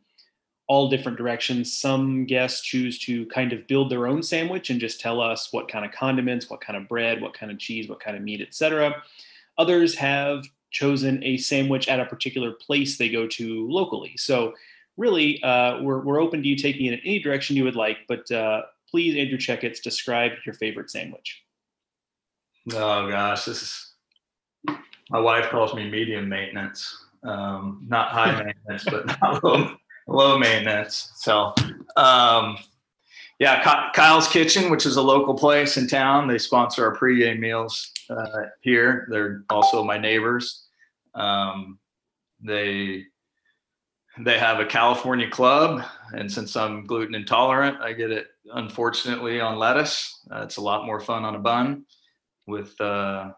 all 0.70 0.88
different 0.88 1.18
directions. 1.18 1.76
Some 1.76 2.26
guests 2.26 2.62
choose 2.62 3.00
to 3.00 3.26
kind 3.26 3.52
of 3.52 3.66
build 3.66 3.90
their 3.90 4.06
own 4.06 4.22
sandwich 4.22 4.70
and 4.70 4.80
just 4.80 5.02
tell 5.02 5.20
us 5.20 5.52
what 5.52 5.68
kind 5.68 5.84
of 5.84 5.92
condiments, 5.92 6.48
what 6.48 6.62
kind 6.62 6.78
of 6.78 6.88
bread, 6.88 7.22
what 7.22 7.34
kind 7.34 7.52
of 7.52 7.58
cheese, 7.58 7.90
what 7.90 8.00
kind 8.00 8.16
of 8.16 8.22
meat, 8.22 8.40
etc. 8.40 9.02
Others 9.58 9.96
have 9.96 10.46
chosen 10.70 11.24
a 11.24 11.38
sandwich 11.38 11.88
at 11.90 12.00
a 12.00 12.06
particular 12.06 12.52
place 12.52 12.98
they 12.98 13.10
go 13.10 13.28
to 13.28 13.68
locally. 13.68 14.14
So 14.18 14.54
really, 14.96 15.42
uh, 15.42 15.82
we're, 15.82 16.02
we're 16.02 16.22
open 16.22 16.44
to 16.44 16.48
you 16.48 16.56
taking 16.56 16.86
it 16.86 16.94
in 16.94 17.00
any 17.00 17.20
direction 17.20 17.56
you 17.56 17.64
would 17.64 17.76
like, 17.76 17.98
but 18.08 18.30
uh, 18.32 18.62
please, 18.92 19.18
Andrew 19.18 19.40
Checketts, 19.40 19.82
describe 19.82 20.34
your 20.46 20.54
favorite 20.54 20.92
sandwich. 20.92 21.44
Oh 22.74 23.10
gosh, 23.10 23.46
this 23.46 23.64
is, 23.64 23.94
my 25.10 25.20
wife 25.20 25.50
calls 25.50 25.74
me 25.74 25.90
medium 25.90 26.30
maintenance. 26.30 27.08
Um, 27.24 27.84
not 27.88 28.10
high 28.10 28.44
maintenance, 28.68 28.84
but 28.84 29.08
not 29.20 29.44
low, 29.44 29.76
low 30.10 30.38
maintenance. 30.38 31.12
So, 31.16 31.54
um, 31.96 32.58
yeah, 33.40 33.92
Kyle's 33.94 34.28
Kitchen, 34.28 34.70
which 34.70 34.86
is 34.86 34.98
a 34.98 35.02
local 35.02 35.34
place 35.34 35.78
in 35.78 35.88
town, 35.88 36.28
they 36.28 36.38
sponsor 36.38 36.86
our 36.86 36.98
pregame 36.98 37.40
meals 37.40 37.92
uh, 38.10 38.26
here. 38.62 39.08
They're 39.10 39.44
also 39.50 39.84
my 39.84 39.98
neighbors. 39.98 40.68
Um, 41.16 41.80
they 42.42 43.06
they 44.22 44.38
have 44.38 44.60
a 44.60 44.66
California 44.66 45.30
club, 45.30 45.82
and 46.14 46.30
since 46.30 46.58
I'm 46.58 46.86
gluten 46.86 47.16
intolerant, 47.16 47.80
I 47.80 47.94
get 47.94 48.12
it 48.12 48.28
unfortunately 48.54 49.40
on 49.40 49.58
lettuce. 49.58 50.20
Uh, 50.30 50.42
it's 50.42 50.58
a 50.58 50.62
lot 50.62 50.86
more 50.86 51.00
fun 51.00 51.24
on 51.24 51.36
a 51.36 51.40
bun 51.40 51.86
with 52.46 52.80
uh, 52.82 53.32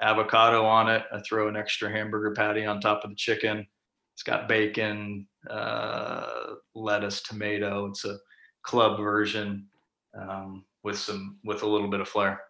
avocado 0.00 0.64
on 0.64 0.88
it. 0.88 1.02
I 1.12 1.20
throw 1.20 1.48
an 1.48 1.56
extra 1.56 1.90
hamburger 1.90 2.32
patty 2.32 2.64
on 2.64 2.80
top 2.80 3.02
of 3.02 3.10
the 3.10 3.16
chicken. 3.16 3.66
It's 4.14 4.22
got 4.22 4.46
bacon, 4.46 5.26
uh, 5.48 6.54
lettuce, 6.74 7.22
tomato. 7.22 7.86
It's 7.86 8.04
a 8.04 8.18
club 8.62 8.98
version 8.98 9.66
um, 10.14 10.64
with 10.82 10.98
some 10.98 11.38
with 11.44 11.62
a 11.62 11.66
little 11.66 11.88
bit 11.88 12.00
of 12.00 12.08
flair. 12.08 12.42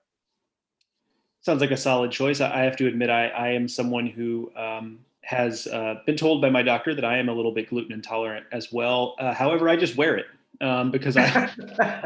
Sounds 1.42 1.60
like 1.60 1.70
a 1.70 1.76
solid 1.76 2.10
choice. 2.10 2.40
I 2.40 2.60
have 2.60 2.76
to 2.76 2.86
admit, 2.86 3.08
I, 3.08 3.28
I 3.28 3.48
am 3.48 3.66
someone 3.66 4.06
who 4.06 4.52
um, 4.56 4.98
has 5.22 5.66
uh, 5.68 5.94
been 6.04 6.16
told 6.16 6.42
by 6.42 6.50
my 6.50 6.62
doctor 6.62 6.94
that 6.94 7.04
I 7.04 7.16
am 7.16 7.30
a 7.30 7.32
little 7.32 7.52
bit 7.52 7.70
gluten 7.70 7.92
intolerant 7.92 8.44
as 8.52 8.72
well. 8.72 9.16
Uh, 9.18 9.32
however, 9.32 9.68
I 9.68 9.76
just 9.76 9.96
wear 9.96 10.16
it 10.16 10.26
um, 10.60 10.90
because 10.90 11.16
I 11.16 11.50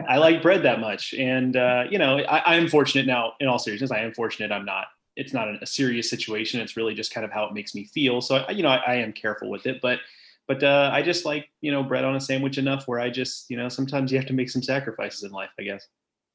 I 0.08 0.18
like 0.18 0.42
bread 0.42 0.62
that 0.62 0.80
much, 0.80 1.14
and 1.14 1.56
uh, 1.56 1.84
you 1.90 1.98
know 1.98 2.18
I, 2.18 2.38
I 2.38 2.54
am 2.56 2.68
fortunate 2.68 3.06
now. 3.06 3.32
In 3.40 3.48
all 3.48 3.58
seriousness, 3.58 3.90
I 3.90 4.00
am 4.00 4.12
fortunate. 4.12 4.52
I'm 4.52 4.64
not 4.64 4.86
it's 5.16 5.32
not 5.32 5.48
a 5.62 5.66
serious 5.66 6.10
situation. 6.10 6.60
It's 6.60 6.76
really 6.76 6.94
just 6.94 7.12
kind 7.12 7.24
of 7.24 7.30
how 7.30 7.44
it 7.44 7.52
makes 7.52 7.74
me 7.74 7.84
feel. 7.84 8.20
So, 8.20 8.44
you 8.50 8.62
know, 8.62 8.68
I, 8.68 8.82
I 8.86 8.94
am 8.96 9.12
careful 9.12 9.48
with 9.48 9.66
it, 9.66 9.80
but, 9.80 10.00
but 10.46 10.62
uh, 10.62 10.90
I 10.92 11.02
just 11.02 11.24
like, 11.24 11.48
you 11.60 11.72
know, 11.72 11.82
bread 11.82 12.04
on 12.04 12.16
a 12.16 12.20
sandwich 12.20 12.58
enough 12.58 12.86
where 12.86 13.00
I 13.00 13.10
just, 13.10 13.50
you 13.50 13.56
know, 13.56 13.68
sometimes 13.68 14.12
you 14.12 14.18
have 14.18 14.26
to 14.26 14.34
make 14.34 14.50
some 14.50 14.62
sacrifices 14.62 15.22
in 15.22 15.30
life, 15.30 15.50
I 15.58 15.62
guess. 15.62 15.86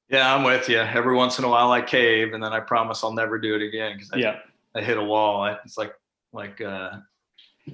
Yeah, 0.09 0.33
I'm 0.33 0.43
with 0.43 0.67
you. 0.67 0.79
Every 0.79 1.15
once 1.15 1.37
in 1.37 1.45
a 1.45 1.49
while 1.49 1.71
I 1.71 1.81
cave 1.81 2.33
and 2.33 2.43
then 2.43 2.51
I 2.51 2.59
promise 2.59 3.03
I'll 3.03 3.13
never 3.13 3.37
do 3.37 3.55
it 3.55 3.61
again. 3.61 3.99
Cause 3.99 4.09
I, 4.11 4.17
yeah. 4.17 4.39
I 4.75 4.81
hit 4.81 4.97
a 4.97 5.03
wall. 5.03 5.45
It's 5.63 5.77
like, 5.77 5.93
like, 6.33 6.59
uh, 6.61 6.91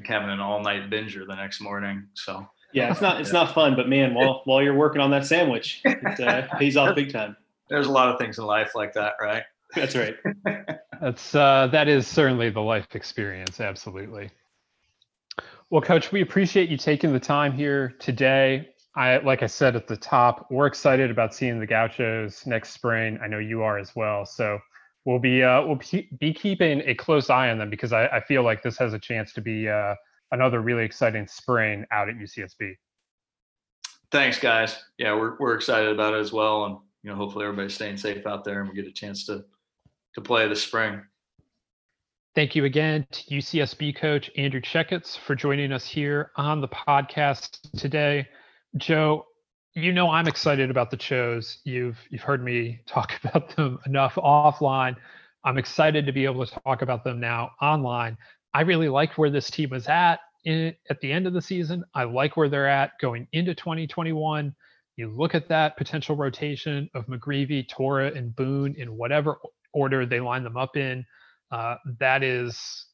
having 0.04 0.30
an 0.30 0.42
all 0.42 0.62
night 0.62 0.90
binger 0.90 1.26
the 1.26 1.36
next 1.36 1.62
morning. 1.62 2.08
So 2.14 2.46
yeah, 2.74 2.92
it's 2.92 3.00
not, 3.00 3.22
it's 3.22 3.30
yeah. 3.30 3.44
not 3.44 3.54
fun, 3.54 3.76
but 3.76 3.88
man, 3.88 4.14
while, 4.14 4.42
while 4.46 4.62
you're 4.62 4.76
working 4.76 5.02
on 5.02 5.12
that 5.12 5.26
sandwich, 5.26 5.82
it 5.86 6.20
uh, 6.20 6.48
pays 6.60 6.76
off 6.76 6.96
big 6.96 7.14
time. 7.14 7.38
There's 7.70 7.88
a 7.88 7.92
lot 7.92 8.10
of 8.10 8.20
things 8.20 8.38
in 8.38 8.46
life 8.46 8.76
like 8.76 8.94
that, 8.94 9.14
right? 9.22 9.44
That's 9.74 9.96
right. 9.96 10.16
That's 11.02 11.36
uh, 11.36 11.68
that 11.72 11.88
is 11.88 12.08
certainly 12.08 12.50
the 12.50 12.62
life 12.62 12.96
experience. 12.96 13.60
Absolutely. 13.60 14.30
Well, 15.72 15.82
Coach, 15.82 16.12
we 16.12 16.22
appreciate 16.22 16.70
you 16.70 16.78
taking 16.78 17.12
the 17.12 17.20
time 17.20 17.52
here 17.52 17.96
today. 18.00 18.70
I, 18.96 19.18
like 19.18 19.44
I 19.44 19.48
said 19.48 19.76
at 19.76 19.88
the 19.88 19.98
top, 19.98 20.48
we're 20.52 20.68
excited 20.68 21.10
about 21.10 21.34
seeing 21.34 21.60
the 21.60 21.66
Gauchos 21.66 22.46
next 22.46 22.70
spring. 22.70 23.20
I 23.22 23.28
know 23.28 23.40
you 23.40 23.64
are 23.64 23.80
as 23.80 23.96
well. 23.96 24.26
So 24.26 24.60
we'll 25.06 25.20
be 25.20 25.44
uh, 25.44 25.64
we'll 25.64 25.80
be 26.20 26.34
keeping 26.34 26.82
a 26.86 26.94
close 26.94 27.30
eye 27.30 27.50
on 27.50 27.58
them 27.58 27.70
because 27.70 27.94
I, 27.94 28.06
I 28.08 28.22
feel 28.22 28.44
like 28.44 28.62
this 28.62 28.78
has 28.78 28.94
a 28.94 29.00
chance 29.00 29.34
to 29.34 29.42
be 29.42 29.68
uh, 29.68 29.96
another 30.32 30.62
really 30.62 30.86
exciting 30.86 31.28
spring 31.28 31.84
out 31.92 32.10
at 32.10 32.16
UCSB. 32.16 32.76
Thanks, 34.12 34.40
guys. 34.40 34.78
Yeah, 34.98 35.16
we're 35.16 35.36
we're 35.40 35.56
excited 35.56 35.90
about 35.90 36.14
it 36.14 36.20
as 36.20 36.32
well, 36.32 36.66
and 36.66 36.78
you 37.04 37.10
know, 37.10 37.16
hopefully 37.16 37.46
everybody's 37.46 37.74
staying 37.74 37.98
safe 37.98 38.26
out 38.26 38.44
there 38.44 38.62
and 38.62 38.70
we 38.70 38.76
get 38.76 38.88
a 38.88 38.94
chance 38.94 39.26
to 39.26 39.44
to 40.14 40.22
play 40.22 40.48
this 40.48 40.64
spring. 40.64 41.02
Thank 42.36 42.54
you 42.54 42.66
again 42.66 43.08
to 43.12 43.24
UCSB 43.36 43.96
coach 43.96 44.30
Andrew 44.36 44.60
Checketts 44.60 45.18
for 45.18 45.36
joining 45.36 45.72
us 45.72 45.86
here 45.86 46.32
on 46.36 46.60
the 46.60 46.68
podcast 46.68 47.60
today. 47.78 48.28
Joe, 48.76 49.26
you 49.74 49.94
know 49.94 50.10
I'm 50.10 50.28
excited 50.28 50.70
about 50.70 50.92
the 50.92 50.98
Gauchos. 50.98 51.60
You've 51.64 51.98
you've 52.10 52.24
heard 52.24 52.44
me 52.44 52.82
talk 52.88 53.18
about 53.24 53.56
them 53.56 53.80
enough 53.86 54.16
offline. 54.16 54.98
I'm 55.46 55.58
excited 55.58 56.06
to 56.06 56.12
be 56.12 56.26
able 56.26 56.46
to 56.46 56.60
talk 56.66 56.82
about 56.82 57.06
them 57.06 57.22
now 57.22 57.52
online. 57.62 58.18
I 58.54 58.64
really 58.64 58.90
liked 58.90 59.18
where 59.18 59.30
this 59.30 59.50
team 59.50 59.70
was 59.70 59.88
at 59.88 60.20
in, 60.44 60.76
at 60.90 61.00
the 61.00 61.14
end 61.14 61.28
of 61.28 61.34
the 61.34 61.42
season. 61.42 61.86
I 61.94 62.04
like 62.04 62.36
where 62.36 62.50
they're 62.50 62.68
at 62.68 63.00
going 63.00 63.30
into 63.32 63.56
2021. 63.56 64.54
You 64.98 65.10
look 65.10 65.36
at 65.36 65.48
that 65.48 65.78
potential 65.78 66.18
rotation 66.18 66.90
of 66.96 67.08
McGreevy, 67.08 67.66
Torra, 67.70 68.12
and 68.12 68.36
Boone 68.36 68.76
in 68.78 68.98
whatever 68.98 69.38
order 69.72 70.06
they 70.06 70.20
line 70.20 70.44
them 70.44 70.58
up 70.58 70.76
in. 70.76 71.06
Uh, 71.56 71.78
that 72.00 72.22
is 72.22 72.88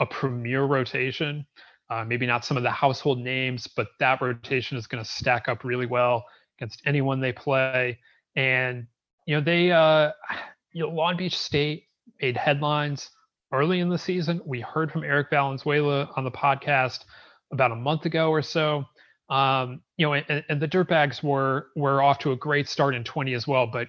a 0.00 0.06
premier 0.06 0.64
rotation. 0.64 1.46
Uh, 1.88 2.04
maybe 2.04 2.26
not 2.26 2.44
some 2.44 2.56
of 2.56 2.64
the 2.64 2.70
household 2.70 3.20
names, 3.20 3.68
but 3.68 3.86
that 4.00 4.20
rotation 4.20 4.76
is 4.76 4.88
going 4.88 5.02
to 5.02 5.08
stack 5.08 5.46
up 5.46 5.62
really 5.62 5.86
well 5.86 6.24
against 6.58 6.82
anyone 6.84 7.20
they 7.20 7.30
play. 7.30 7.96
And 8.34 8.88
you 9.26 9.36
know 9.36 9.40
they, 9.40 9.70
uh, 9.70 10.10
you 10.72 10.82
know, 10.82 10.88
Long 10.88 11.16
Beach 11.16 11.38
State 11.38 11.84
made 12.20 12.36
headlines 12.36 13.08
early 13.52 13.78
in 13.78 13.88
the 13.88 13.98
season. 13.98 14.40
We 14.44 14.62
heard 14.62 14.90
from 14.90 15.04
Eric 15.04 15.28
Valenzuela 15.30 16.10
on 16.16 16.24
the 16.24 16.30
podcast 16.32 17.04
about 17.52 17.70
a 17.70 17.76
month 17.76 18.04
ago 18.04 18.30
or 18.30 18.42
so. 18.42 18.84
Um, 19.30 19.80
you 19.96 20.06
know, 20.06 20.14
and, 20.14 20.44
and 20.48 20.60
the 20.60 20.66
Dirtbags 20.66 21.22
were 21.22 21.68
were 21.76 22.02
off 22.02 22.18
to 22.20 22.32
a 22.32 22.36
great 22.36 22.68
start 22.68 22.96
in 22.96 23.04
20 23.04 23.34
as 23.34 23.46
well, 23.46 23.68
but 23.68 23.86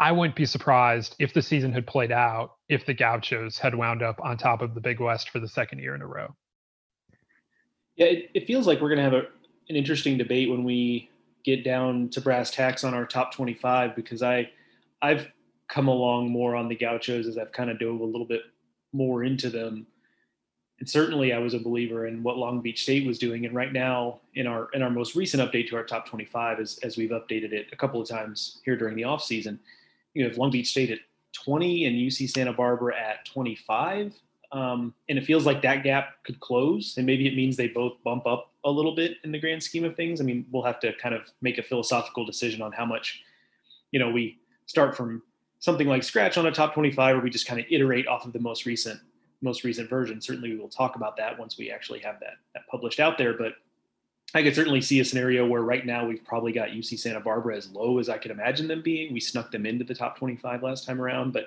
I 0.00 0.12
wouldn't 0.12 0.36
be 0.36 0.46
surprised 0.46 1.16
if 1.18 1.34
the 1.34 1.42
season 1.42 1.72
had 1.72 1.86
played 1.86 2.12
out 2.12 2.52
if 2.68 2.86
the 2.86 2.94
Gauchos 2.94 3.58
had 3.58 3.74
wound 3.74 4.02
up 4.02 4.20
on 4.22 4.36
top 4.36 4.62
of 4.62 4.74
the 4.74 4.80
Big 4.80 5.00
West 5.00 5.30
for 5.30 5.40
the 5.40 5.48
second 5.48 5.80
year 5.80 5.94
in 5.94 6.02
a 6.02 6.06
row. 6.06 6.34
Yeah, 7.96 8.06
it, 8.06 8.30
it 8.34 8.46
feels 8.46 8.66
like 8.66 8.80
we're 8.80 8.94
going 8.94 8.98
to 8.98 9.04
have 9.04 9.14
a, 9.14 9.26
an 9.68 9.76
interesting 9.76 10.16
debate 10.16 10.50
when 10.50 10.62
we 10.62 11.10
get 11.44 11.64
down 11.64 12.08
to 12.10 12.20
brass 12.20 12.50
tacks 12.50 12.84
on 12.84 12.94
our 12.94 13.06
top 13.06 13.34
25 13.34 13.96
because 13.96 14.22
I 14.22 14.50
I've 15.02 15.30
come 15.68 15.88
along 15.88 16.30
more 16.30 16.54
on 16.54 16.68
the 16.68 16.76
Gauchos 16.76 17.26
as 17.26 17.36
I've 17.36 17.52
kind 17.52 17.70
of 17.70 17.78
dove 17.78 18.00
a 18.00 18.04
little 18.04 18.26
bit 18.26 18.42
more 18.92 19.24
into 19.24 19.50
them. 19.50 19.86
And 20.78 20.88
certainly 20.88 21.32
I 21.32 21.38
was 21.38 21.54
a 21.54 21.58
believer 21.58 22.06
in 22.06 22.22
what 22.22 22.36
Long 22.36 22.60
Beach 22.60 22.82
State 22.82 23.06
was 23.06 23.18
doing. 23.18 23.46
And 23.46 23.54
right 23.54 23.72
now 23.72 24.20
in 24.34 24.46
our 24.46 24.68
in 24.74 24.82
our 24.82 24.90
most 24.90 25.16
recent 25.16 25.42
update 25.42 25.68
to 25.70 25.76
our 25.76 25.84
top 25.84 26.06
25 26.06 26.60
as, 26.60 26.78
as 26.84 26.96
we've 26.96 27.10
updated 27.10 27.52
it 27.52 27.66
a 27.72 27.76
couple 27.76 28.00
of 28.00 28.08
times 28.08 28.60
here 28.64 28.76
during 28.76 28.94
the 28.94 29.04
off 29.04 29.22
season, 29.22 29.58
you 30.14 30.26
know, 30.26 30.34
Long 30.36 30.50
Beach 30.50 30.68
State 30.68 30.90
at 30.90 30.98
20 31.32 31.86
and 31.86 31.96
UC 31.96 32.30
Santa 32.30 32.52
Barbara 32.52 32.98
at 32.98 33.24
25, 33.26 34.14
um, 34.50 34.94
and 35.08 35.18
it 35.18 35.24
feels 35.24 35.44
like 35.44 35.62
that 35.62 35.82
gap 35.82 36.22
could 36.24 36.40
close, 36.40 36.94
and 36.96 37.06
maybe 37.06 37.26
it 37.26 37.36
means 37.36 37.56
they 37.56 37.68
both 37.68 38.02
bump 38.02 38.26
up 38.26 38.52
a 38.64 38.70
little 38.70 38.94
bit 38.94 39.16
in 39.24 39.32
the 39.32 39.38
grand 39.38 39.62
scheme 39.62 39.84
of 39.84 39.94
things. 39.94 40.20
I 40.20 40.24
mean, 40.24 40.46
we'll 40.50 40.62
have 40.62 40.80
to 40.80 40.92
kind 40.94 41.14
of 41.14 41.22
make 41.42 41.58
a 41.58 41.62
philosophical 41.62 42.24
decision 42.24 42.62
on 42.62 42.72
how 42.72 42.86
much, 42.86 43.22
you 43.90 43.98
know, 43.98 44.10
we 44.10 44.38
start 44.66 44.96
from 44.96 45.22
something 45.60 45.86
like 45.86 46.02
scratch 46.02 46.38
on 46.38 46.46
a 46.46 46.52
top 46.52 46.74
25, 46.74 47.16
or 47.16 47.20
we 47.20 47.30
just 47.30 47.46
kind 47.46 47.60
of 47.60 47.66
iterate 47.70 48.06
off 48.06 48.24
of 48.24 48.32
the 48.32 48.38
most 48.38 48.66
recent 48.66 49.00
most 49.40 49.62
recent 49.62 49.88
version. 49.88 50.20
Certainly, 50.20 50.50
we 50.50 50.58
will 50.58 50.68
talk 50.68 50.96
about 50.96 51.16
that 51.16 51.38
once 51.38 51.56
we 51.58 51.70
actually 51.70 52.00
have 52.00 52.18
that, 52.20 52.34
that 52.54 52.66
published 52.68 53.00
out 53.00 53.18
there. 53.18 53.34
But 53.34 53.52
I 54.34 54.42
could 54.42 54.54
certainly 54.54 54.82
see 54.82 55.00
a 55.00 55.04
scenario 55.04 55.46
where 55.46 55.62
right 55.62 55.86
now 55.86 56.06
we've 56.06 56.24
probably 56.24 56.52
got 56.52 56.68
UC 56.68 56.98
Santa 56.98 57.20
Barbara 57.20 57.56
as 57.56 57.70
low 57.70 57.98
as 57.98 58.08
I 58.08 58.18
could 58.18 58.30
imagine 58.30 58.68
them 58.68 58.82
being. 58.82 59.12
We 59.12 59.20
snuck 59.20 59.50
them 59.50 59.64
into 59.64 59.84
the 59.84 59.94
top 59.94 60.18
25 60.18 60.62
last 60.62 60.86
time 60.86 61.00
around, 61.00 61.32
but 61.32 61.46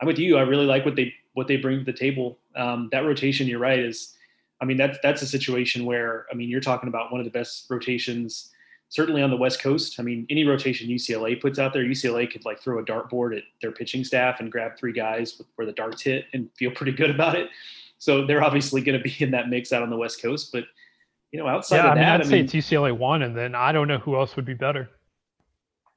I'm 0.00 0.06
with 0.06 0.18
you. 0.18 0.36
I 0.36 0.42
really 0.42 0.66
like 0.66 0.84
what 0.84 0.94
they 0.94 1.14
what 1.34 1.48
they 1.48 1.56
bring 1.56 1.78
to 1.78 1.84
the 1.84 1.96
table. 1.96 2.38
Um, 2.54 2.88
that 2.92 3.04
rotation, 3.04 3.46
you're 3.48 3.58
right, 3.58 3.78
is 3.78 4.14
I 4.60 4.64
mean 4.64 4.76
that's 4.76 4.98
that's 5.02 5.22
a 5.22 5.26
situation 5.26 5.84
where 5.84 6.26
I 6.30 6.34
mean 6.34 6.48
you're 6.48 6.60
talking 6.60 6.88
about 6.88 7.10
one 7.10 7.20
of 7.20 7.24
the 7.24 7.30
best 7.30 7.66
rotations 7.68 8.50
certainly 8.88 9.22
on 9.22 9.30
the 9.30 9.36
West 9.36 9.60
Coast. 9.60 9.98
I 9.98 10.02
mean 10.02 10.24
any 10.30 10.44
rotation 10.44 10.88
UCLA 10.88 11.40
puts 11.40 11.58
out 11.58 11.72
there, 11.72 11.82
UCLA 11.82 12.30
could 12.30 12.44
like 12.44 12.60
throw 12.60 12.78
a 12.78 12.84
dartboard 12.84 13.36
at 13.36 13.42
their 13.60 13.72
pitching 13.72 14.04
staff 14.04 14.38
and 14.38 14.52
grab 14.52 14.76
three 14.78 14.92
guys 14.92 15.40
where 15.56 15.66
the 15.66 15.72
darts 15.72 16.02
hit 16.02 16.26
and 16.34 16.48
feel 16.56 16.70
pretty 16.74 16.92
good 16.92 17.10
about 17.10 17.34
it. 17.34 17.48
So 17.98 18.26
they're 18.26 18.44
obviously 18.44 18.80
going 18.80 18.98
to 18.98 19.02
be 19.02 19.14
in 19.18 19.32
that 19.32 19.48
mix 19.48 19.72
out 19.72 19.82
on 19.82 19.90
the 19.90 19.96
West 19.96 20.22
Coast, 20.22 20.50
but 20.52 20.64
you 21.32 21.38
know, 21.38 21.48
outside 21.48 21.76
yeah, 21.76 21.88
of 21.88 21.94
that, 21.96 21.98
I 21.98 22.00
mean, 22.00 22.08
I'd 22.08 22.20
I 22.20 22.24
say 22.24 22.40
it's 22.40 22.52
UCLA 22.52 22.96
one, 22.96 23.22
and 23.22 23.36
then 23.36 23.54
I 23.54 23.72
don't 23.72 23.88
know 23.88 23.98
who 23.98 24.16
else 24.16 24.36
would 24.36 24.44
be 24.44 24.54
better. 24.54 24.90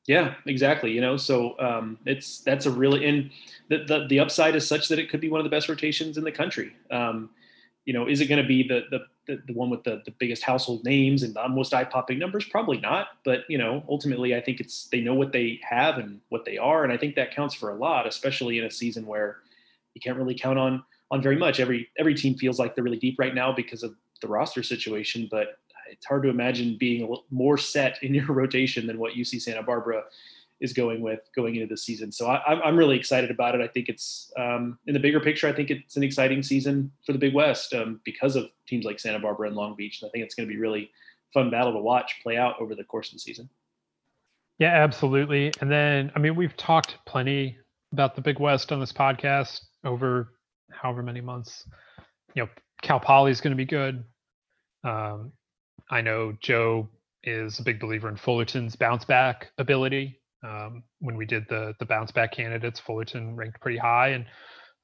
Yeah, 0.08 0.36
exactly. 0.46 0.92
You 0.92 1.02
know, 1.02 1.18
so 1.18 1.60
um, 1.60 1.98
it's 2.06 2.40
that's 2.40 2.66
a 2.66 2.72
really 2.72 3.06
and 3.06 3.32
the, 3.70 3.84
the, 3.86 4.08
the 4.08 4.20
upside 4.20 4.56
is 4.56 4.68
such 4.68 4.88
that 4.88 5.00
it 5.00 5.10
could 5.10 5.20
be 5.20 5.30
one 5.30 5.40
of 5.40 5.44
the 5.44 5.50
best 5.50 5.68
rotations 5.68 6.18
in 6.18 6.24
the 6.24 6.32
country. 6.32 6.74
Um, 6.90 7.32
you 7.86 7.94
know, 7.94 8.08
is 8.08 8.22
it 8.22 8.28
going 8.28 8.42
to 8.42 8.48
be 8.48 8.68
the, 8.68 8.84
the 8.92 9.00
the 9.28 9.42
the 9.48 9.54
one 9.54 9.70
with 9.70 9.84
the 9.84 10.04
the 10.06 10.12
biggest 10.12 10.44
household 10.44 10.86
names 10.86 11.24
and 11.24 11.34
the 11.34 11.50
most 11.50 11.74
eye 11.74 11.84
popping 11.84 12.18
numbers? 12.18 12.46
Probably 12.46 12.80
not. 12.80 13.08
But 13.26 13.42
you 13.50 13.58
know, 13.58 13.84
ultimately, 13.90 14.36
I 14.36 14.42
think 14.42 14.60
it's 14.60 14.88
they 14.88 15.02
know 15.02 15.16
what 15.16 15.34
they 15.34 15.60
have 15.68 15.98
and 15.98 16.22
what 16.30 16.46
they 16.46 16.58
are, 16.58 16.84
and 16.84 16.94
I 16.94 16.98
think 16.98 17.16
that 17.16 17.36
counts 17.36 17.56
for 17.56 17.72
a 17.72 17.76
lot, 17.76 18.08
especially 18.08 18.60
in 18.60 18.64
a 18.64 18.72
season 18.72 19.06
where 19.06 19.40
you 19.96 20.02
can't 20.02 20.18
really 20.18 20.36
count 20.36 20.60
on 20.60 20.84
on 21.12 21.22
very 21.22 21.36
much. 21.36 21.60
Every 21.60 21.90
every 21.98 22.14
team 22.14 22.36
feels 22.36 22.60
like 22.60 22.76
they're 22.76 22.84
really 22.84 23.00
deep 23.00 23.18
right 23.18 23.34
now 23.34 23.52
because 23.52 23.84
of 23.84 23.96
the 24.22 24.28
roster 24.28 24.64
situation, 24.64 25.28
but 25.30 25.60
it's 25.90 26.06
hard 26.06 26.24
to 26.24 26.30
imagine 26.30 26.78
being 26.80 27.04
a 27.04 27.34
more 27.34 27.58
set 27.58 28.02
in 28.02 28.14
your 28.14 28.26
rotation 28.30 28.88
than 28.88 28.98
what 28.98 29.14
UC 29.14 29.42
Santa 29.42 29.64
Barbara 29.64 30.04
is 30.62 30.74
going 30.74 31.02
with 31.02 31.20
going 31.36 31.56
into 31.56 31.68
the 31.68 31.78
season. 31.78 32.12
So 32.12 32.28
I, 32.28 32.68
am 32.68 32.78
really 32.78 32.98
excited 32.98 33.30
about 33.30 33.56
it. 33.56 33.62
I 33.62 33.68
think 33.68 33.90
it's 33.90 34.32
um, 34.38 34.80
in 34.88 34.94
the 34.94 35.00
bigger 35.00 35.20
picture. 35.20 35.48
I 35.48 35.54
think 35.54 35.70
it's 35.70 35.98
an 35.98 36.04
exciting 36.04 36.42
season 36.44 36.92
for 37.06 37.12
the 37.12 37.20
Big 37.20 37.34
West 37.34 37.74
um, 37.74 38.00
because 38.06 38.36
of 38.36 38.46
teams 38.66 38.86
like 38.86 39.00
Santa 39.00 39.20
Barbara 39.20 39.48
and 39.48 39.56
Long 39.56 39.76
Beach. 39.76 40.02
And 40.02 40.08
I 40.08 40.12
think 40.12 40.24
it's 40.24 40.34
going 40.34 40.48
to 40.48 40.54
be 40.54 40.60
really 40.60 40.92
fun 41.34 41.52
battle 41.52 41.74
to 41.74 41.80
watch 41.80 42.20
play 42.24 42.38
out 42.38 42.56
over 42.62 42.74
the 42.74 42.86
course 42.86 43.10
of 43.10 43.14
the 43.16 43.20
season. 43.20 43.50
Yeah, 44.58 44.74
absolutely. 44.74 45.52
And 45.60 45.70
then 45.70 46.12
I 46.16 46.20
mean 46.20 46.36
we've 46.36 46.56
talked 46.56 46.96
plenty 47.06 47.58
about 47.92 48.16
the 48.16 48.22
Big 48.22 48.40
West 48.40 48.72
on 48.72 48.80
this 48.80 48.94
podcast 48.94 49.62
over 49.84 50.34
however 50.72 51.04
many 51.04 51.22
months. 51.22 51.68
You 52.34 52.44
know, 52.44 52.50
Cal 52.82 53.00
Poly 53.00 53.32
is 53.32 53.42
going 53.42 53.52
to 53.52 53.58
be 53.58 53.66
good. 53.66 54.04
Um, 54.84 55.32
I 55.90 56.02
know 56.02 56.36
Joe 56.42 56.90
is 57.24 57.60
a 57.60 57.64
big 57.64 57.80
believer 57.80 58.08
in 58.08 58.16
Fullerton's 58.16 58.76
bounce 58.76 59.06
back 59.06 59.52
ability. 59.58 60.20
Um, 60.44 60.84
when 61.00 61.18
we 61.18 61.26
did 61.26 61.46
the 61.50 61.74
the 61.80 61.86
bounce 61.86 62.12
back 62.12 62.32
candidates, 62.32 62.80
Fullerton 62.80 63.36
ranked 63.36 63.60
pretty 63.62 63.78
high, 63.78 64.10
and 64.10 64.26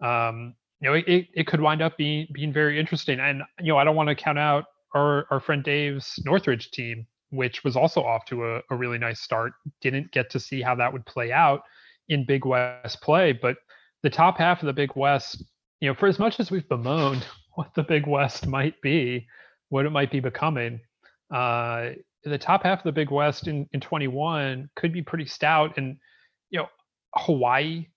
um, 0.02 0.56
you 0.80 0.90
know 0.90 0.96
it, 0.96 1.28
it 1.34 1.48
could 1.48 1.62
wind 1.62 1.82
up 1.82 1.98
being 1.98 2.28
being 2.34 2.52
very 2.52 2.80
interesting. 2.80 3.20
And 3.20 3.44
you 3.60 3.72
know 3.72 3.78
I 3.78 3.84
don't 3.84 3.96
want 3.96 4.10
to 4.10 4.16
count 4.16 4.40
out 4.40 4.66
our 4.96 5.28
our 5.30 5.40
friend 5.40 5.64
Dave's 5.64 6.20
Northridge 6.26 6.72
team, 6.72 7.06
which 7.30 7.64
was 7.64 7.76
also 7.76 8.02
off 8.02 8.26
to 8.26 8.46
a, 8.46 8.62
a 8.72 8.76
really 8.76 8.98
nice 8.98 9.22
start. 9.22 9.54
Didn't 9.82 10.12
get 10.12 10.30
to 10.32 10.40
see 10.40 10.62
how 10.62 10.76
that 10.76 10.92
would 10.92 11.06
play 11.06 11.32
out 11.32 11.62
in 12.10 12.26
Big 12.26 12.46
West 12.46 13.02
play, 13.02 13.32
but 13.32 13.58
the 14.04 14.10
top 14.10 14.38
half 14.38 14.62
of 14.62 14.66
the 14.66 14.74
Big 14.74 14.96
West, 14.96 15.44
you 15.80 15.90
know, 15.90 15.94
for 15.94 16.08
as 16.08 16.18
much 16.18 16.40
as 16.40 16.50
we've 16.50 16.68
bemoaned 16.68 17.26
what 17.54 17.74
the 17.76 17.84
Big 17.84 18.08
West 18.08 18.48
might 18.48 18.82
be, 18.82 19.28
what 19.70 19.86
it 19.86 19.92
might 19.92 20.12
be 20.12 20.20
becoming, 20.20 20.82
uh, 21.34 21.92
the 22.24 22.38
top 22.38 22.64
half 22.64 22.80
of 22.80 22.84
the 22.84 22.92
Big 22.92 23.10
West 23.10 23.48
in, 23.48 23.68
in 23.74 23.80
21 23.80 24.70
could 24.76 24.94
be 24.94 25.02
pretty 25.02 25.26
stout. 25.26 25.78
And, 25.78 25.98
you 26.50 26.60
know, 26.60 26.68
Hawaii 27.16 27.88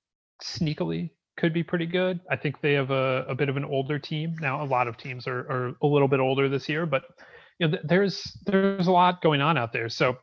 sneakily 0.43 1.11
could 1.37 1.53
be 1.53 1.63
pretty 1.63 1.87
good. 1.87 2.21
I 2.31 2.37
think 2.37 2.61
they 2.61 2.75
have 2.75 2.91
a, 2.91 3.27
a 3.29 3.35
bit 3.35 3.49
of 3.49 3.57
an 3.57 3.65
older 3.65 3.99
team. 3.99 4.37
Now, 4.41 4.63
a 4.63 4.67
lot 4.67 4.89
of 4.89 4.97
teams 4.97 5.27
are, 5.27 5.39
are 5.39 5.75
a 5.83 5.87
little 5.87 6.09
bit 6.09 6.21
older 6.21 6.49
this 6.49 6.69
year, 6.69 6.87
but, 6.87 7.03
you 7.59 7.67
know, 7.67 7.73
th- 7.73 7.87
there's 7.87 8.39
there's 8.47 8.87
a 8.87 8.93
lot 8.93 9.23
going 9.23 9.41
on 9.41 9.59
out 9.59 9.73
there. 9.73 9.89
So 9.89 10.17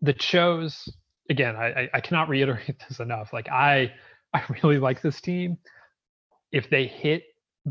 the 0.00 0.12
Gauchos, 0.12 0.88
again, 1.30 1.56
I, 1.56 1.88
I 1.92 2.00
cannot 2.00 2.28
reiterate 2.30 2.76
this 2.88 3.00
enough. 3.00 3.32
Like, 3.32 3.48
I, 3.48 3.92
I 4.34 4.42
really 4.62 4.78
like 4.78 5.02
this 5.02 5.20
team. 5.20 5.58
If 6.52 6.70
they 6.70 6.86
hit 6.86 7.24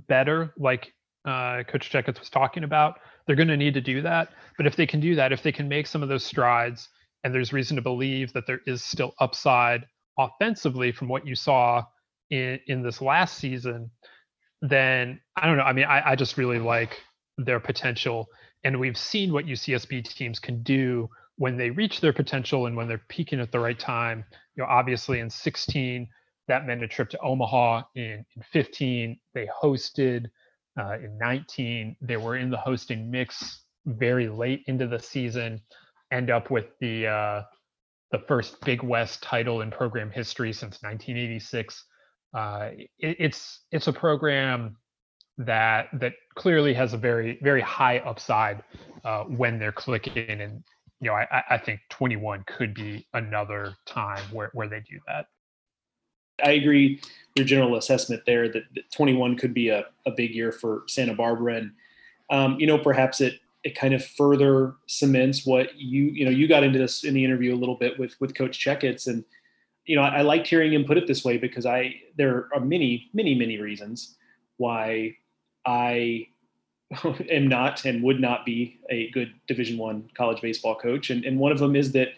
better, 0.07 0.53
like 0.57 0.93
uh, 1.25 1.63
Coach 1.63 1.91
Checketts 1.91 2.19
was 2.19 2.29
talking 2.29 2.63
about, 2.63 2.99
they're 3.25 3.35
going 3.35 3.47
to 3.47 3.57
need 3.57 3.73
to 3.73 3.81
do 3.81 4.01
that. 4.03 4.29
But 4.57 4.67
if 4.67 4.75
they 4.75 4.85
can 4.85 4.99
do 4.99 5.15
that, 5.15 5.31
if 5.31 5.41
they 5.41 5.51
can 5.51 5.67
make 5.67 5.87
some 5.87 6.03
of 6.03 6.09
those 6.09 6.23
strides, 6.23 6.89
and 7.23 7.33
there's 7.33 7.51
reason 7.51 7.75
to 7.75 7.81
believe 7.81 8.31
that 8.33 8.45
there 8.45 8.61
is 8.67 8.83
still 8.83 9.13
upside 9.19 9.85
offensively 10.19 10.91
from 10.91 11.07
what 11.07 11.25
you 11.25 11.33
saw 11.33 11.83
in, 12.29 12.59
in 12.67 12.83
this 12.83 13.01
last 13.01 13.37
season, 13.37 13.89
then 14.61 15.19
I 15.35 15.47
don't 15.47 15.57
know. 15.57 15.63
I 15.63 15.73
mean, 15.73 15.85
I, 15.85 16.11
I 16.11 16.15
just 16.15 16.37
really 16.37 16.59
like 16.59 17.01
their 17.37 17.59
potential. 17.59 18.27
And 18.63 18.79
we've 18.79 18.97
seen 18.97 19.33
what 19.33 19.45
UCSB 19.45 20.07
teams 20.15 20.39
can 20.39 20.61
do 20.63 21.09
when 21.37 21.57
they 21.57 21.69
reach 21.71 21.99
their 21.99 22.13
potential 22.13 22.67
and 22.67 22.75
when 22.75 22.87
they're 22.87 23.01
peaking 23.09 23.39
at 23.39 23.51
the 23.51 23.59
right 23.59 23.77
time. 23.77 24.23
You 24.55 24.63
know, 24.63 24.69
obviously 24.69 25.19
in 25.19 25.29
16, 25.29 26.07
that 26.47 26.65
meant 26.65 26.83
a 26.83 26.87
trip 26.87 27.09
to 27.09 27.19
Omaha. 27.19 27.83
In, 27.95 28.25
in 28.35 28.43
15, 28.51 29.19
they 29.33 29.47
hosted 29.61 30.27
uh, 30.79 30.97
in 31.03 31.17
19, 31.17 31.95
they 32.01 32.17
were 32.17 32.35
in 32.35 32.49
the 32.49 32.57
hosting 32.57 33.09
mix 33.09 33.61
very 33.85 34.27
late 34.27 34.63
into 34.67 34.87
the 34.87 34.99
season, 34.99 35.61
end 36.11 36.29
up 36.29 36.51
with 36.51 36.65
the 36.79 37.07
uh, 37.07 37.41
the 38.11 38.19
first 38.27 38.59
Big 38.61 38.83
West 38.83 39.23
title 39.23 39.61
in 39.61 39.71
program 39.71 40.11
history 40.11 40.51
since 40.51 40.81
1986. 40.81 41.85
Uh, 42.33 42.69
it, 42.99 43.15
it's 43.19 43.61
it's 43.71 43.87
a 43.87 43.93
program 43.93 44.75
that 45.37 45.87
that 45.93 46.13
clearly 46.35 46.73
has 46.73 46.93
a 46.93 46.97
very 46.97 47.39
very 47.41 47.61
high 47.61 47.99
upside 47.99 48.63
uh, 49.03 49.23
when 49.23 49.59
they're 49.59 49.71
clicking, 49.71 50.41
and 50.41 50.63
you 50.99 51.09
know 51.09 51.13
I, 51.13 51.43
I 51.51 51.57
think 51.57 51.79
21 51.89 52.43
could 52.47 52.73
be 52.73 53.07
another 53.13 53.75
time 53.85 54.23
where 54.31 54.49
where 54.53 54.67
they 54.67 54.79
do 54.79 54.99
that. 55.07 55.27
I 56.43 56.51
agree 56.51 57.01
your 57.36 57.45
general 57.45 57.75
assessment 57.75 58.23
there 58.25 58.47
that, 58.49 58.63
that 58.75 58.91
21 58.91 59.38
could 59.38 59.53
be 59.53 59.69
a, 59.69 59.86
a 60.05 60.11
big 60.11 60.33
year 60.33 60.51
for 60.51 60.83
Santa 60.88 61.13
Barbara. 61.13 61.55
And, 61.55 61.71
um, 62.29 62.59
you 62.59 62.65
know, 62.65 62.77
perhaps 62.77 63.21
it, 63.21 63.39
it 63.63 63.77
kind 63.77 63.93
of 63.93 64.05
further 64.05 64.75
cements 64.88 65.45
what 65.45 65.75
you, 65.75 66.03
you 66.05 66.23
know, 66.23 66.31
you 66.31 66.47
got 66.47 66.63
into 66.63 66.79
this 66.79 67.03
in 67.03 67.13
the 67.13 67.23
interview 67.23 67.53
a 67.53 67.57
little 67.57 67.75
bit 67.75 67.99
with, 67.99 68.15
with 68.21 68.36
Coach 68.36 68.63
Checketts. 68.63 69.07
And, 69.07 69.25
you 69.86 69.95
know, 69.95 70.01
I, 70.01 70.19
I 70.19 70.21
liked 70.21 70.47
hearing 70.47 70.71
him 70.71 70.86
put 70.86 70.97
it 70.97 71.07
this 71.07 71.25
way 71.25 71.38
because 71.38 71.65
I, 71.65 71.95
there 72.17 72.47
are 72.53 72.61
many, 72.61 73.09
many, 73.13 73.36
many 73.36 73.59
reasons 73.59 74.15
why 74.57 75.17
I 75.65 76.27
am 77.29 77.47
not 77.47 77.83
and 77.83 78.01
would 78.03 78.21
not 78.21 78.45
be 78.45 78.79
a 78.89 79.09
good 79.11 79.33
division 79.47 79.77
one 79.77 80.09
college 80.15 80.41
baseball 80.41 80.75
coach. 80.75 81.09
And, 81.09 81.25
and 81.25 81.38
one 81.38 81.51
of 81.51 81.59
them 81.59 81.75
is 81.75 81.91
that, 81.93 82.09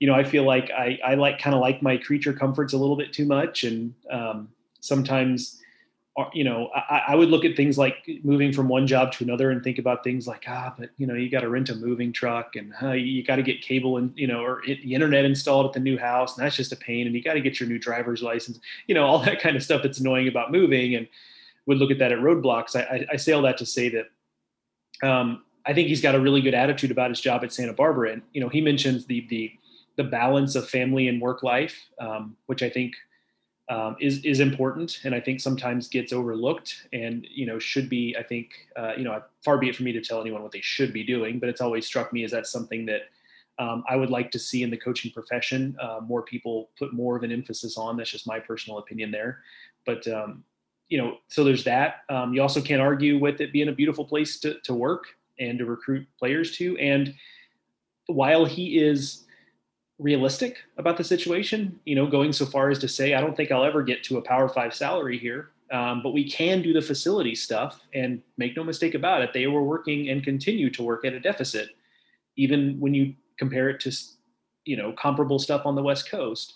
you 0.00 0.06
know, 0.06 0.14
I 0.14 0.24
feel 0.24 0.44
like 0.44 0.70
I, 0.70 0.98
I 1.04 1.14
like 1.14 1.38
kind 1.38 1.54
of 1.54 1.60
like 1.60 1.82
my 1.82 1.98
creature 1.98 2.32
comforts 2.32 2.72
a 2.72 2.78
little 2.78 2.96
bit 2.96 3.12
too 3.12 3.26
much. 3.26 3.64
And 3.64 3.94
um, 4.10 4.48
sometimes, 4.80 5.60
uh, 6.18 6.24
you 6.32 6.42
know, 6.42 6.70
I, 6.74 7.02
I, 7.08 7.14
would 7.14 7.28
look 7.28 7.44
at 7.44 7.54
things 7.54 7.76
like 7.76 7.96
moving 8.24 8.50
from 8.50 8.66
one 8.66 8.86
job 8.86 9.12
to 9.12 9.24
another 9.24 9.50
and 9.50 9.62
think 9.62 9.78
about 9.78 10.02
things 10.02 10.26
like, 10.26 10.44
ah, 10.48 10.74
but, 10.76 10.88
you 10.96 11.06
know, 11.06 11.14
you 11.14 11.30
got 11.30 11.40
to 11.40 11.50
rent 11.50 11.68
a 11.68 11.74
moving 11.74 12.12
truck 12.12 12.56
and 12.56 12.72
uh, 12.82 12.92
you 12.92 13.22
got 13.22 13.36
to 13.36 13.42
get 13.42 13.60
cable 13.60 13.98
and, 13.98 14.12
you 14.16 14.26
know, 14.26 14.42
or 14.42 14.64
it, 14.64 14.82
the 14.82 14.94
internet 14.94 15.26
installed 15.26 15.66
at 15.66 15.74
the 15.74 15.80
new 15.80 15.98
house. 15.98 16.36
And 16.36 16.44
that's 16.44 16.56
just 16.56 16.72
a 16.72 16.76
pain. 16.76 17.06
And 17.06 17.14
you 17.14 17.22
got 17.22 17.34
to 17.34 17.40
get 17.40 17.60
your 17.60 17.68
new 17.68 17.78
driver's 17.78 18.22
license, 18.22 18.58
you 18.86 18.94
know, 18.94 19.04
all 19.04 19.18
that 19.24 19.40
kind 19.40 19.54
of 19.54 19.62
stuff 19.62 19.82
that's 19.82 20.00
annoying 20.00 20.28
about 20.28 20.50
moving. 20.50 20.96
And 20.96 21.06
would 21.66 21.76
look 21.76 21.90
at 21.90 21.98
that 21.98 22.10
at 22.10 22.18
roadblocks. 22.18 22.74
I, 22.74 22.80
I, 22.80 23.06
I 23.12 23.16
say 23.16 23.32
all 23.32 23.42
that 23.42 23.58
to 23.58 23.66
say 23.66 23.90
that 23.90 25.06
um, 25.06 25.44
I 25.66 25.74
think 25.74 25.88
he's 25.88 26.00
got 26.00 26.14
a 26.14 26.20
really 26.20 26.40
good 26.40 26.54
attitude 26.54 26.90
about 26.90 27.10
his 27.10 27.20
job 27.20 27.44
at 27.44 27.52
Santa 27.52 27.74
Barbara. 27.74 28.12
And, 28.12 28.22
you 28.32 28.40
know, 28.40 28.48
he 28.48 28.62
mentions 28.62 29.04
the, 29.04 29.26
the, 29.28 29.52
the 29.96 30.04
balance 30.04 30.54
of 30.54 30.68
family 30.68 31.08
and 31.08 31.20
work 31.20 31.42
life, 31.42 31.76
um, 31.98 32.36
which 32.46 32.62
I 32.62 32.70
think 32.70 32.94
um, 33.70 33.96
is 34.00 34.24
is 34.24 34.40
important, 34.40 35.00
and 35.04 35.14
I 35.14 35.20
think 35.20 35.40
sometimes 35.40 35.88
gets 35.88 36.12
overlooked, 36.12 36.88
and 36.92 37.26
you 37.30 37.46
know 37.46 37.58
should 37.58 37.88
be. 37.88 38.16
I 38.18 38.22
think 38.22 38.50
uh, 38.76 38.94
you 38.96 39.04
know 39.04 39.22
far 39.44 39.58
be 39.58 39.68
it 39.68 39.76
for 39.76 39.84
me 39.84 39.92
to 39.92 40.00
tell 40.00 40.20
anyone 40.20 40.42
what 40.42 40.50
they 40.50 40.60
should 40.60 40.92
be 40.92 41.04
doing, 41.04 41.38
but 41.38 41.48
it's 41.48 41.60
always 41.60 41.86
struck 41.86 42.12
me 42.12 42.24
as 42.24 42.32
that's 42.32 42.50
something 42.50 42.84
that 42.86 43.02
um, 43.60 43.84
I 43.88 43.94
would 43.94 44.10
like 44.10 44.32
to 44.32 44.40
see 44.40 44.64
in 44.64 44.70
the 44.70 44.76
coaching 44.76 45.12
profession. 45.12 45.76
Uh, 45.80 46.00
more 46.02 46.22
people 46.22 46.70
put 46.78 46.92
more 46.92 47.16
of 47.16 47.22
an 47.22 47.30
emphasis 47.30 47.78
on. 47.78 47.96
That's 47.96 48.10
just 48.10 48.26
my 48.26 48.40
personal 48.40 48.78
opinion 48.78 49.12
there, 49.12 49.42
but 49.86 50.06
um, 50.08 50.42
you 50.88 50.98
know, 50.98 51.18
so 51.28 51.44
there's 51.44 51.62
that. 51.64 52.00
Um, 52.08 52.34
you 52.34 52.42
also 52.42 52.60
can't 52.60 52.82
argue 52.82 53.20
with 53.20 53.40
it 53.40 53.52
being 53.52 53.68
a 53.68 53.72
beautiful 53.72 54.04
place 54.04 54.40
to 54.40 54.58
to 54.60 54.74
work 54.74 55.04
and 55.38 55.58
to 55.58 55.64
recruit 55.64 56.08
players 56.18 56.56
to, 56.56 56.76
and 56.78 57.14
while 58.06 58.44
he 58.44 58.78
is 58.78 59.26
realistic 60.00 60.56
about 60.78 60.96
the 60.96 61.04
situation, 61.04 61.78
you 61.84 61.94
know, 61.94 62.06
going 62.06 62.32
so 62.32 62.46
far 62.46 62.70
as 62.70 62.78
to 62.78 62.88
say, 62.88 63.14
I 63.14 63.20
don't 63.20 63.36
think 63.36 63.52
I'll 63.52 63.64
ever 63.64 63.82
get 63.82 64.02
to 64.04 64.16
a 64.16 64.22
power 64.22 64.48
five 64.48 64.74
salary 64.74 65.18
here. 65.18 65.50
Um, 65.70 66.02
but 66.02 66.12
we 66.12 66.28
can 66.28 66.62
do 66.62 66.72
the 66.72 66.82
facility 66.82 67.34
stuff 67.36 67.80
and 67.94 68.20
make 68.38 68.56
no 68.56 68.64
mistake 68.64 68.94
about 68.94 69.22
it. 69.22 69.32
They 69.32 69.46
were 69.46 69.62
working 69.62 70.08
and 70.08 70.24
continue 70.24 70.68
to 70.70 70.82
work 70.82 71.04
at 71.04 71.12
a 71.12 71.20
deficit, 71.20 71.68
even 72.36 72.80
when 72.80 72.92
you 72.92 73.14
compare 73.38 73.68
it 73.68 73.78
to, 73.80 73.96
you 74.64 74.76
know, 74.76 74.92
comparable 74.92 75.38
stuff 75.38 75.66
on 75.66 75.76
the 75.76 75.82
West 75.82 76.10
Coast. 76.10 76.54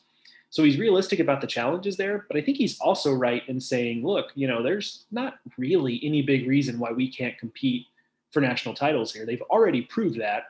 So 0.50 0.64
he's 0.64 0.78
realistic 0.78 1.20
about 1.20 1.40
the 1.40 1.46
challenges 1.46 1.96
there, 1.96 2.26
but 2.28 2.36
I 2.36 2.40
think 2.40 2.56
he's 2.56 2.78
also 2.80 3.12
right 3.12 3.42
in 3.48 3.60
saying, 3.60 4.04
look, 4.04 4.30
you 4.34 4.48
know, 4.48 4.62
there's 4.62 5.04
not 5.12 5.34
really 5.58 6.00
any 6.02 6.22
big 6.22 6.48
reason 6.48 6.78
why 6.78 6.92
we 6.92 7.10
can't 7.10 7.38
compete 7.38 7.86
for 8.30 8.40
national 8.40 8.74
titles 8.74 9.12
here. 9.12 9.26
They've 9.26 9.42
already 9.42 9.82
proved 9.82 10.18
that 10.20 10.44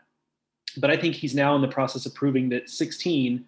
but 0.76 0.90
I 0.90 0.96
think 0.96 1.14
he's 1.14 1.34
now 1.34 1.54
in 1.54 1.62
the 1.62 1.68
process 1.68 2.06
of 2.06 2.14
proving 2.14 2.48
that 2.50 2.68
16 2.68 3.44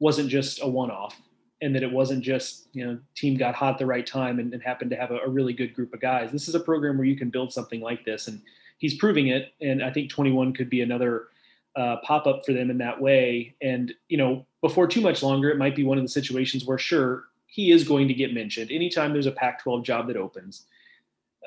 wasn't 0.00 0.28
just 0.28 0.62
a 0.62 0.68
one-off 0.68 1.20
and 1.62 1.74
that 1.74 1.82
it 1.82 1.90
wasn't 1.90 2.22
just 2.22 2.68
you 2.72 2.84
know 2.84 2.98
team 3.14 3.36
got 3.36 3.54
hot 3.54 3.78
the 3.78 3.86
right 3.86 4.06
time 4.06 4.38
and, 4.38 4.52
and 4.52 4.62
happened 4.62 4.90
to 4.90 4.96
have 4.96 5.10
a, 5.10 5.18
a, 5.18 5.28
really 5.28 5.52
good 5.52 5.72
group 5.72 5.94
of 5.94 6.00
guys 6.00 6.32
this 6.32 6.48
is 6.48 6.54
a 6.54 6.60
program 6.60 6.98
where 6.98 7.06
you 7.06 7.16
can 7.16 7.30
build 7.30 7.52
something 7.52 7.80
like 7.80 8.04
this 8.04 8.26
and 8.26 8.42
he's 8.78 8.94
proving 8.94 9.28
it 9.28 9.54
and 9.60 9.82
i 9.82 9.90
think 9.90 10.10
21 10.10 10.52
could 10.52 10.68
be 10.68 10.80
another 10.80 11.28
uh, 11.76 11.96
pop-up 12.02 12.44
for 12.44 12.52
them 12.52 12.70
in 12.70 12.78
that 12.78 13.00
way 13.00 13.54
and 13.62 13.94
you 14.08 14.18
know 14.18 14.44
before 14.60 14.86
too 14.86 15.00
much 15.00 15.22
longer 15.22 15.48
it 15.48 15.56
might 15.56 15.76
be 15.76 15.84
one 15.84 15.96
of 15.96 16.04
the 16.04 16.08
situations 16.08 16.64
where 16.64 16.76
sure 16.76 17.26
he 17.46 17.70
is 17.70 17.86
going 17.86 18.08
to 18.08 18.14
get 18.14 18.34
mentioned 18.34 18.72
anytime 18.72 19.12
there's 19.12 19.26
a 19.26 19.32
pac 19.32 19.62
12 19.62 19.84
job 19.84 20.08
that 20.08 20.16
opens 20.16 20.66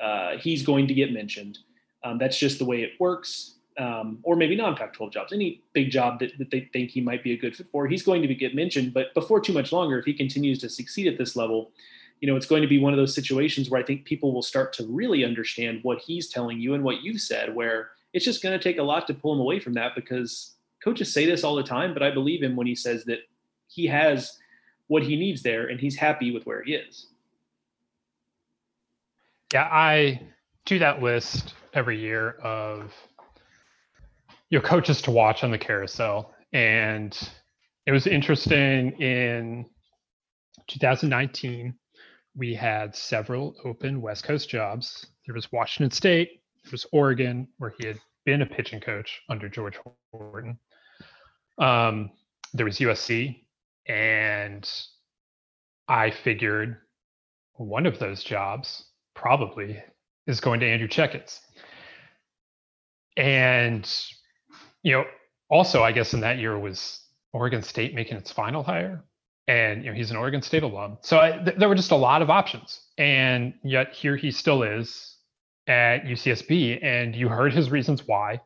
uh, 0.00 0.36
he's 0.38 0.62
going 0.62 0.86
to 0.86 0.94
get 0.94 1.12
mentioned. 1.12 1.58
Um, 2.04 2.18
that's 2.18 2.38
just 2.38 2.58
the 2.58 2.64
way 2.64 2.82
it 2.82 2.92
works. 3.00 3.56
Um, 3.78 4.18
or 4.24 4.34
maybe 4.34 4.56
non-Pac-12 4.56 5.12
jobs, 5.12 5.32
any 5.32 5.62
big 5.72 5.92
job 5.92 6.18
that, 6.18 6.36
that, 6.38 6.50
they 6.50 6.68
think 6.72 6.90
he 6.90 7.00
might 7.00 7.22
be 7.22 7.32
a 7.32 7.36
good 7.36 7.54
fit 7.54 7.68
for, 7.70 7.86
he's 7.86 8.02
going 8.02 8.22
to 8.22 8.28
be, 8.28 8.34
get 8.34 8.52
mentioned. 8.52 8.92
But 8.92 9.14
before 9.14 9.40
too 9.40 9.52
much 9.52 9.70
longer, 9.70 10.00
if 10.00 10.04
he 10.04 10.12
continues 10.12 10.58
to 10.62 10.68
succeed 10.68 11.06
at 11.06 11.16
this 11.16 11.36
level, 11.36 11.70
you 12.20 12.26
know, 12.26 12.36
it's 12.36 12.46
going 12.46 12.62
to 12.62 12.68
be 12.68 12.80
one 12.80 12.92
of 12.92 12.96
those 12.96 13.14
situations 13.14 13.70
where 13.70 13.80
I 13.80 13.84
think 13.84 14.04
people 14.04 14.32
will 14.32 14.42
start 14.42 14.72
to 14.74 14.86
really 14.86 15.24
understand 15.24 15.78
what 15.84 16.00
he's 16.00 16.28
telling 16.28 16.58
you 16.58 16.74
and 16.74 16.82
what 16.82 17.02
you've 17.02 17.20
said, 17.20 17.54
where 17.54 17.90
it's 18.12 18.24
just 18.24 18.42
going 18.42 18.58
to 18.58 18.62
take 18.62 18.78
a 18.78 18.82
lot 18.82 19.06
to 19.06 19.14
pull 19.14 19.32
him 19.32 19.40
away 19.40 19.60
from 19.60 19.74
that 19.74 19.94
because 19.94 20.54
coaches 20.82 21.12
say 21.12 21.26
this 21.26 21.44
all 21.44 21.54
the 21.54 21.62
time, 21.62 21.92
but 21.94 22.02
I 22.02 22.10
believe 22.10 22.42
him 22.42 22.56
when 22.56 22.66
he 22.66 22.74
says 22.74 23.04
that 23.04 23.20
he 23.68 23.86
has 23.86 24.38
what 24.88 25.02
he 25.02 25.16
needs 25.16 25.42
there 25.42 25.66
and 25.68 25.78
he's 25.78 25.96
happy 25.96 26.32
with 26.32 26.46
where 26.46 26.62
he 26.62 26.74
is. 26.74 27.06
Yeah, 29.52 29.68
I 29.70 30.20
do 30.64 30.78
that 30.78 31.02
list 31.02 31.54
every 31.72 31.98
year 31.98 32.30
of 32.42 32.92
you 34.50 34.58
know 34.58 34.64
coaches 34.64 35.02
to 35.02 35.10
watch 35.10 35.44
on 35.44 35.50
the 35.50 35.58
carousel. 35.58 36.34
And 36.52 37.16
it 37.86 37.92
was 37.92 38.06
interesting 38.06 38.92
in 39.00 39.66
2019 40.68 41.74
we 42.36 42.54
had 42.54 42.94
several 42.94 43.54
open 43.64 44.00
west 44.00 44.24
coast 44.24 44.48
jobs. 44.48 45.06
There 45.26 45.34
was 45.34 45.50
washington 45.52 45.90
state 45.90 46.40
there 46.64 46.72
was 46.72 46.86
oregon 46.92 47.48
where 47.58 47.72
he 47.78 47.86
had 47.86 47.98
been 48.24 48.42
a 48.42 48.46
pitching 48.46 48.80
coach 48.80 49.20
under 49.28 49.48
george 49.48 49.78
horton. 50.12 50.58
Um, 51.58 52.10
there 52.52 52.66
was 52.66 52.78
usc 52.78 53.36
and 53.86 54.70
i 55.88 56.10
figured 56.10 56.76
one 57.54 57.86
of 57.86 57.98
those 57.98 58.22
jobs 58.22 58.84
probably 59.14 59.82
is 60.26 60.40
going 60.40 60.60
to 60.60 60.66
andrew 60.66 60.88
checketts. 60.88 61.40
And 63.16 63.90
you 64.82 64.92
know, 64.92 65.04
also, 65.50 65.82
I 65.82 65.92
guess 65.92 66.14
in 66.14 66.20
that 66.20 66.38
year 66.38 66.58
was 66.58 67.00
Oregon 67.32 67.62
State 67.62 67.94
making 67.94 68.16
its 68.16 68.30
final 68.30 68.62
hire, 68.62 69.04
and 69.46 69.82
you 69.82 69.90
know 69.90 69.96
he's 69.96 70.10
an 70.10 70.16
Oregon 70.16 70.42
State 70.42 70.62
alum. 70.62 70.98
So 71.02 71.18
I, 71.18 71.32
th- 71.38 71.56
there 71.56 71.68
were 71.68 71.74
just 71.74 71.90
a 71.90 71.96
lot 71.96 72.22
of 72.22 72.30
options, 72.30 72.80
and 72.98 73.54
yet 73.62 73.94
here 73.94 74.16
he 74.16 74.30
still 74.30 74.62
is 74.62 75.16
at 75.66 76.04
UCSB, 76.04 76.82
and 76.82 77.14
you 77.16 77.28
heard 77.28 77.52
his 77.52 77.70
reasons 77.70 78.06
why, 78.06 78.40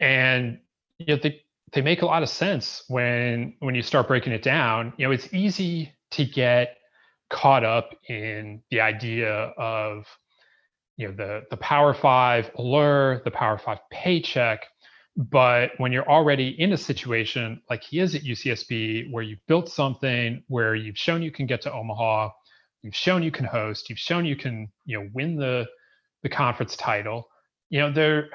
and 0.00 0.58
you 0.98 1.06
yet 1.08 1.22
they 1.22 1.42
they 1.72 1.82
make 1.82 2.02
a 2.02 2.06
lot 2.06 2.22
of 2.22 2.28
sense 2.28 2.84
when 2.88 3.54
when 3.60 3.74
you 3.74 3.82
start 3.82 4.08
breaking 4.08 4.32
it 4.32 4.42
down. 4.42 4.92
You 4.96 5.06
know, 5.06 5.12
it's 5.12 5.32
easy 5.34 5.92
to 6.12 6.24
get 6.24 6.76
caught 7.30 7.64
up 7.64 7.94
in 8.08 8.62
the 8.70 8.80
idea 8.80 9.30
of 9.30 10.06
you 10.96 11.08
know 11.08 11.14
the 11.14 11.42
the 11.50 11.56
Power 11.58 11.92
Five 11.92 12.50
allure, 12.56 13.20
the 13.24 13.30
Power 13.30 13.58
Five 13.58 13.78
paycheck 13.90 14.66
but 15.16 15.72
when 15.76 15.92
you're 15.92 16.08
already 16.08 16.48
in 16.58 16.72
a 16.72 16.76
situation 16.76 17.60
like 17.68 17.82
he 17.82 18.00
is 18.00 18.14
at 18.14 18.22
UCSB, 18.22 19.10
where 19.10 19.22
you've 19.22 19.46
built 19.46 19.68
something, 19.68 20.42
where 20.48 20.74
you've 20.74 20.96
shown 20.96 21.22
you 21.22 21.30
can 21.30 21.46
get 21.46 21.60
to 21.62 21.72
Omaha, 21.72 22.30
you've 22.82 22.96
shown 22.96 23.22
you 23.22 23.30
can 23.30 23.44
host, 23.44 23.90
you've 23.90 23.98
shown 23.98 24.24
you 24.24 24.36
can, 24.36 24.68
you 24.86 24.98
know, 24.98 25.08
win 25.12 25.36
the 25.36 25.66
the 26.22 26.28
conference 26.28 26.76
title, 26.76 27.28
you 27.68 27.80
know, 27.80 27.90
there, 27.90 28.30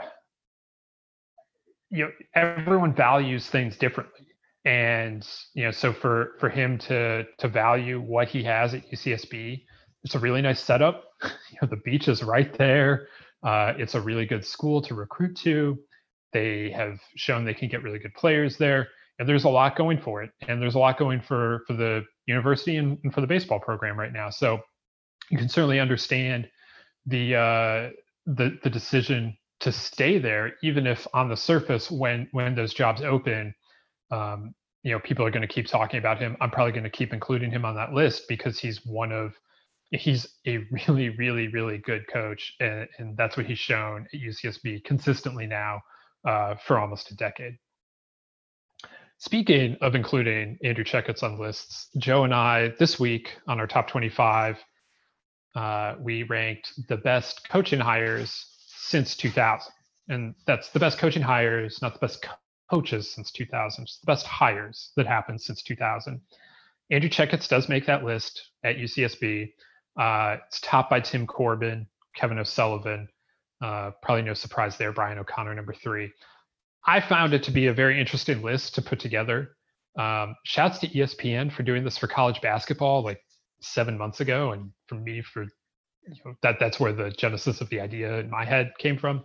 you 1.90 2.06
know, 2.06 2.12
everyone 2.36 2.94
values 2.94 3.48
things 3.48 3.78
differently. 3.78 4.28
And, 4.66 5.26
you 5.54 5.64
know, 5.64 5.72
so 5.72 5.94
for 5.94 6.34
for 6.40 6.50
him 6.50 6.78
to 6.80 7.24
to 7.40 7.48
value 7.48 8.00
what 8.02 8.28
he 8.28 8.44
has 8.44 8.74
at 8.74 8.90
UCSB, 8.92 9.64
it's 10.04 10.16
a 10.16 10.20
really 10.20 10.42
nice 10.42 10.62
setup. 10.62 11.06
You 11.52 11.60
know, 11.62 11.70
the 11.70 11.78
beach 11.78 12.08
is 12.08 12.22
right 12.22 12.56
there. 12.58 13.08
Uh, 13.42 13.74
it's 13.78 13.96
a 13.96 14.02
really 14.02 14.26
good 14.26 14.46
school 14.46 14.82
to 14.82 14.94
recruit 14.94 15.36
to 15.38 15.80
they 16.34 16.72
have 16.72 17.00
shown 17.16 17.46
they 17.46 17.54
can 17.54 17.70
get 17.70 17.84
really 17.84 18.00
good 18.00 18.14
players 18.14 18.58
there, 18.58 18.90
and 19.20 19.28
there's 19.28 19.46
a 19.46 19.50
lot 19.50 19.76
going 19.76 20.00
for 20.00 20.24
it, 20.24 20.32
and 20.48 20.62
there's 20.62 20.76
a 20.76 20.80
lot 20.80 20.98
going 20.98 21.22
for 21.22 21.64
for 21.68 21.74
the 21.74 22.04
university 22.26 22.78
and, 22.78 22.98
and 23.04 23.14
for 23.14 23.22
the 23.22 23.28
baseball 23.28 23.60
program 23.60 23.98
right 23.98 24.14
now. 24.14 24.30
So 24.30 24.60
you 25.30 25.38
can 25.38 25.50
certainly 25.50 25.80
understand 25.80 26.50
the 27.06 27.36
uh, 27.36 27.90
the 28.26 28.60
the 28.64 28.70
decision 28.70 29.38
to 29.60 29.72
stay 29.72 30.20
there, 30.20 30.54
even 30.62 30.86
if 30.86 31.08
on 31.14 31.30
the 31.30 31.38
surface, 31.38 31.90
when 31.90 32.28
when 32.32 32.56
those 32.56 32.74
jobs 32.74 33.02
open, 33.02 33.54
um, 34.12 34.54
you 34.84 34.92
know, 34.92 35.00
people 35.00 35.26
are 35.26 35.32
going 35.32 35.42
to 35.42 35.54
keep 35.54 35.68
talking 35.68 36.00
about 36.00 36.20
him. 36.20 36.38
I'm 36.40 36.52
probably 36.52 36.74
going 36.74 36.84
to 36.84 36.90
keep 36.90 37.14
including 37.14 37.52
him 37.52 37.66
on 37.66 37.76
that 37.76 37.94
list 37.94 38.24
because 38.28 38.60
he's 38.60 38.86
one 38.86 39.12
of 39.12 39.34
he's 39.92 40.28
a 40.46 40.60
really, 40.72 41.10
really, 41.10 41.48
really 41.48 41.78
good 41.78 42.06
coach, 42.12 42.54
and, 42.60 42.88
and 42.98 43.18
that's 43.18 43.38
what 43.38 43.46
he's 43.46 43.60
shown 43.60 44.06
at 44.14 44.20
UCSB 44.20 44.84
consistently 44.84 45.48
now 45.48 45.82
uh, 46.28 46.56
for 46.66 46.78
almost 46.78 47.10
a 47.10 47.16
decade. 47.16 47.58
Speaking 49.18 49.78
of 49.82 49.96
including 49.96 50.60
Andrew 50.64 50.84
Checketts 50.84 51.24
on 51.24 51.40
lists, 51.40 51.90
Joe 51.98 52.24
and 52.24 52.34
I 52.34 52.74
this 52.78 53.00
week 53.00 53.30
on 53.48 53.60
our 53.60 53.66
top 53.66 53.88
25, 53.88 54.58
uh, 55.56 55.96
we 56.00 56.24
ranked 56.24 56.74
the 56.88 56.98
best 56.98 57.48
coaching 57.50 57.80
hires 57.80 58.46
since 58.68 59.16
2000. 59.16 59.72
And 60.10 60.36
that's 60.46 60.70
the 60.70 60.80
best 60.80 61.00
coaching 61.00 61.24
hires, 61.24 61.82
not 61.82 61.94
the 61.94 62.00
best 62.00 62.22
co- 62.22 62.36
coaches 62.70 63.10
since 63.10 63.32
2000, 63.32 63.86
just 63.86 64.02
the 64.02 64.06
best 64.06 64.26
hires 64.28 64.92
that 64.98 65.08
happened 65.08 65.42
since 65.42 65.64
2000. 65.64 66.22
Andrew 66.92 67.10
Checketts 67.10 67.48
does 67.48 67.68
make 67.68 67.86
that 67.88 68.04
list 68.04 68.52
at 68.64 68.78
UCSB. 68.78 69.52
Uh, 70.00 70.38
it's 70.46 70.62
topped 70.62 70.92
by 70.92 71.00
Tim 71.00 71.26
Corbin, 71.26 71.88
Kevin 72.16 72.38
O'Sullivan, 72.38 73.10
uh, 73.62 73.92
probably 74.02 74.24
no 74.24 74.34
surprise 74.34 74.78
there, 74.78 74.92
Brian 74.92 75.18
O'Connor, 75.18 75.56
number 75.56 75.74
three. 75.74 76.12
I 76.86 77.02
found 77.02 77.34
it 77.34 77.44
to 77.44 77.52
be 77.52 77.68
a 77.68 77.74
very 77.74 78.00
interesting 78.00 78.42
list 78.42 78.76
to 78.76 78.82
put 78.82 79.00
together. 79.00 79.56
Um, 79.98 80.36
shouts 80.44 80.80
to 80.80 80.88
ESPN 80.88 81.52
for 81.52 81.64
doing 81.64 81.84
this 81.84 81.98
for 81.98 82.08
college 82.08 82.40
basketball 82.42 83.04
like 83.04 83.20
seven 83.62 83.98
months 83.98 84.20
ago, 84.20 84.52
and 84.52 84.72
for 84.88 84.96
me 84.96 85.22
for 85.22 85.44
you 85.44 86.16
know, 86.24 86.36
that 86.44 86.58
that's 86.60 86.80
where 86.80 86.94
the 86.94 87.10
genesis 87.12 87.62
of 87.62 87.70
the 87.70 87.82
idea 87.82 88.20
in 88.20 88.30
my 88.30 88.46
head 88.46 88.72
came 88.78 88.98
from. 88.98 89.18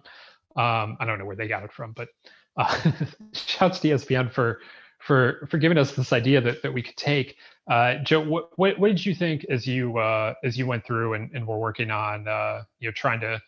Um, 0.57 0.97
I 0.99 1.05
don't 1.07 1.19
know 1.19 1.25
where 1.25 1.37
they 1.37 1.49
got 1.49 1.63
it 1.63 1.73
from, 1.73 1.93
but 1.93 2.09
uh, 2.57 2.91
shouts 3.33 3.79
to 3.81 3.89
ESPN 3.89 4.33
for 4.33 4.61
for 4.99 5.47
for 5.51 5.59
giving 5.59 5.79
us 5.79 5.93
this 5.93 6.13
idea 6.13 6.41
that, 6.41 6.63
that 6.63 6.73
we 6.73 6.83
could 6.83 6.97
take. 6.97 7.37
Uh, 7.71 7.97
Joe, 8.03 8.21
what, 8.21 8.51
what, 8.57 8.79
what 8.79 8.89
did 8.89 9.05
you 9.05 9.15
think 9.15 9.45
as 9.49 9.67
you 9.67 9.99
uh, 9.99 10.35
as 10.43 10.59
you 10.59 10.67
went 10.67 10.85
through 10.85 11.15
and, 11.15 11.31
and 11.35 11.47
were 11.47 11.59
working 11.59 11.91
on 11.91 12.27
uh, 12.27 12.63
you 12.81 12.89
know 12.89 12.93
trying 12.93 13.21
to 13.21 13.41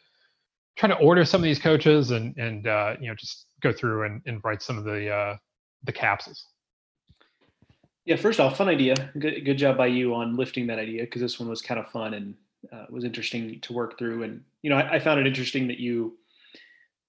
trying 0.77 0.91
to 0.91 0.99
order 0.99 1.25
some 1.25 1.41
of 1.41 1.45
these 1.45 1.59
coaches 1.59 2.11
and 2.11 2.37
and 2.37 2.67
uh, 2.67 2.95
you 3.01 3.09
know 3.09 3.15
just 3.15 3.47
go 3.63 3.73
through 3.73 4.05
and, 4.05 4.23
and 4.27 4.41
write 4.45 4.63
some 4.63 4.79
of 4.79 4.85
the 4.85 5.11
uh, 5.11 5.37
the 5.85 5.93
capsules. 5.93 6.47
Yeah, 8.05 8.17
first 8.17 8.39
off, 8.41 8.57
fun 8.57 8.69
idea. 8.69 8.95
Good 9.19 9.45
good 9.45 9.59
job 9.59 9.77
by 9.77 9.87
you 9.87 10.15
on 10.15 10.37
lifting 10.37 10.67
that 10.67 10.79
idea 10.79 11.03
because 11.03 11.23
this 11.23 11.41
one 11.41 11.49
was 11.49 11.63
kind 11.63 11.81
of 11.81 11.89
fun 11.91 12.15
and 12.15 12.35
uh, 12.73 12.87
was 12.91 13.05
interesting 13.05 13.61
to 13.61 13.73
work 13.73 13.99
through. 13.99 14.23
And 14.25 14.43
you 14.63 14.71
know, 14.71 14.77
I, 14.77 14.95
I 14.95 14.99
found 14.99 15.21
it 15.21 15.27
interesting 15.27 15.69
that 15.69 15.79
you 15.79 16.17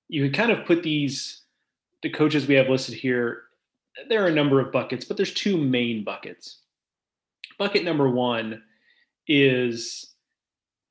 you 0.07 0.29
kind 0.31 0.51
of 0.51 0.65
put 0.65 0.83
these 0.83 1.41
the 2.01 2.09
coaches 2.09 2.47
we 2.47 2.55
have 2.55 2.69
listed 2.69 2.95
here. 2.95 3.43
There 4.09 4.23
are 4.23 4.27
a 4.27 4.33
number 4.33 4.59
of 4.59 4.71
buckets, 4.71 5.05
but 5.05 5.17
there's 5.17 5.33
two 5.33 5.57
main 5.57 6.03
buckets. 6.03 6.59
Bucket 7.57 7.83
number 7.83 8.09
one 8.09 8.61
is 9.27 10.13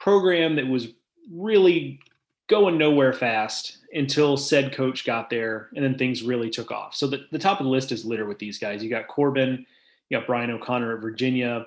program 0.01 0.57
that 0.57 0.66
was 0.66 0.89
really 1.31 2.01
going 2.49 2.76
nowhere 2.76 3.12
fast 3.12 3.78
until 3.95 4.36
said 4.36 4.72
coach 4.72 5.05
got 5.05 5.30
there 5.30 5.70
and 5.74 5.84
then 5.84 5.97
things 5.97 6.22
really 6.22 6.51
took 6.51 6.70
off. 6.70 6.95
So 6.95 7.07
the, 7.07 7.24
the 7.30 7.38
top 7.38 7.61
of 7.61 7.64
the 7.64 7.70
list 7.70 7.92
is 7.92 8.05
litter 8.05 8.26
with 8.26 8.38
these 8.38 8.59
guys. 8.59 8.82
You 8.82 8.90
got 8.90 9.09
Corbin, 9.09 9.64
you 10.09 10.18
got 10.18 10.26
Brian 10.26 10.51
O'Connor 10.51 10.97
at 10.97 11.03
Virginia, 11.03 11.66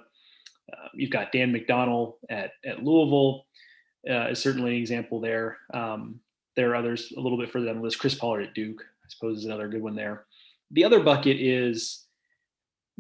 uh, 0.72 0.88
you've 0.94 1.10
got 1.10 1.32
Dan 1.32 1.54
McDonnell 1.54 2.16
at, 2.30 2.52
at 2.66 2.84
Louisville 2.84 3.46
uh, 4.10 4.28
is 4.30 4.40
certainly 4.40 4.72
an 4.72 4.82
example 4.82 5.20
there. 5.20 5.58
Um, 5.74 6.20
there 6.56 6.72
are 6.72 6.76
others 6.76 7.14
a 7.16 7.20
little 7.20 7.38
bit 7.38 7.52
further 7.52 7.68
down 7.68 7.78
the 7.78 7.82
list. 7.82 8.00
Chris 8.00 8.16
Pollard 8.16 8.44
at 8.44 8.54
Duke, 8.54 8.82
I 8.82 9.08
suppose, 9.10 9.40
is 9.40 9.46
another 9.46 9.68
good 9.68 9.82
one 9.82 9.96
there. 9.96 10.26
The 10.72 10.84
other 10.84 11.02
bucket 11.02 11.40
is 11.40 12.06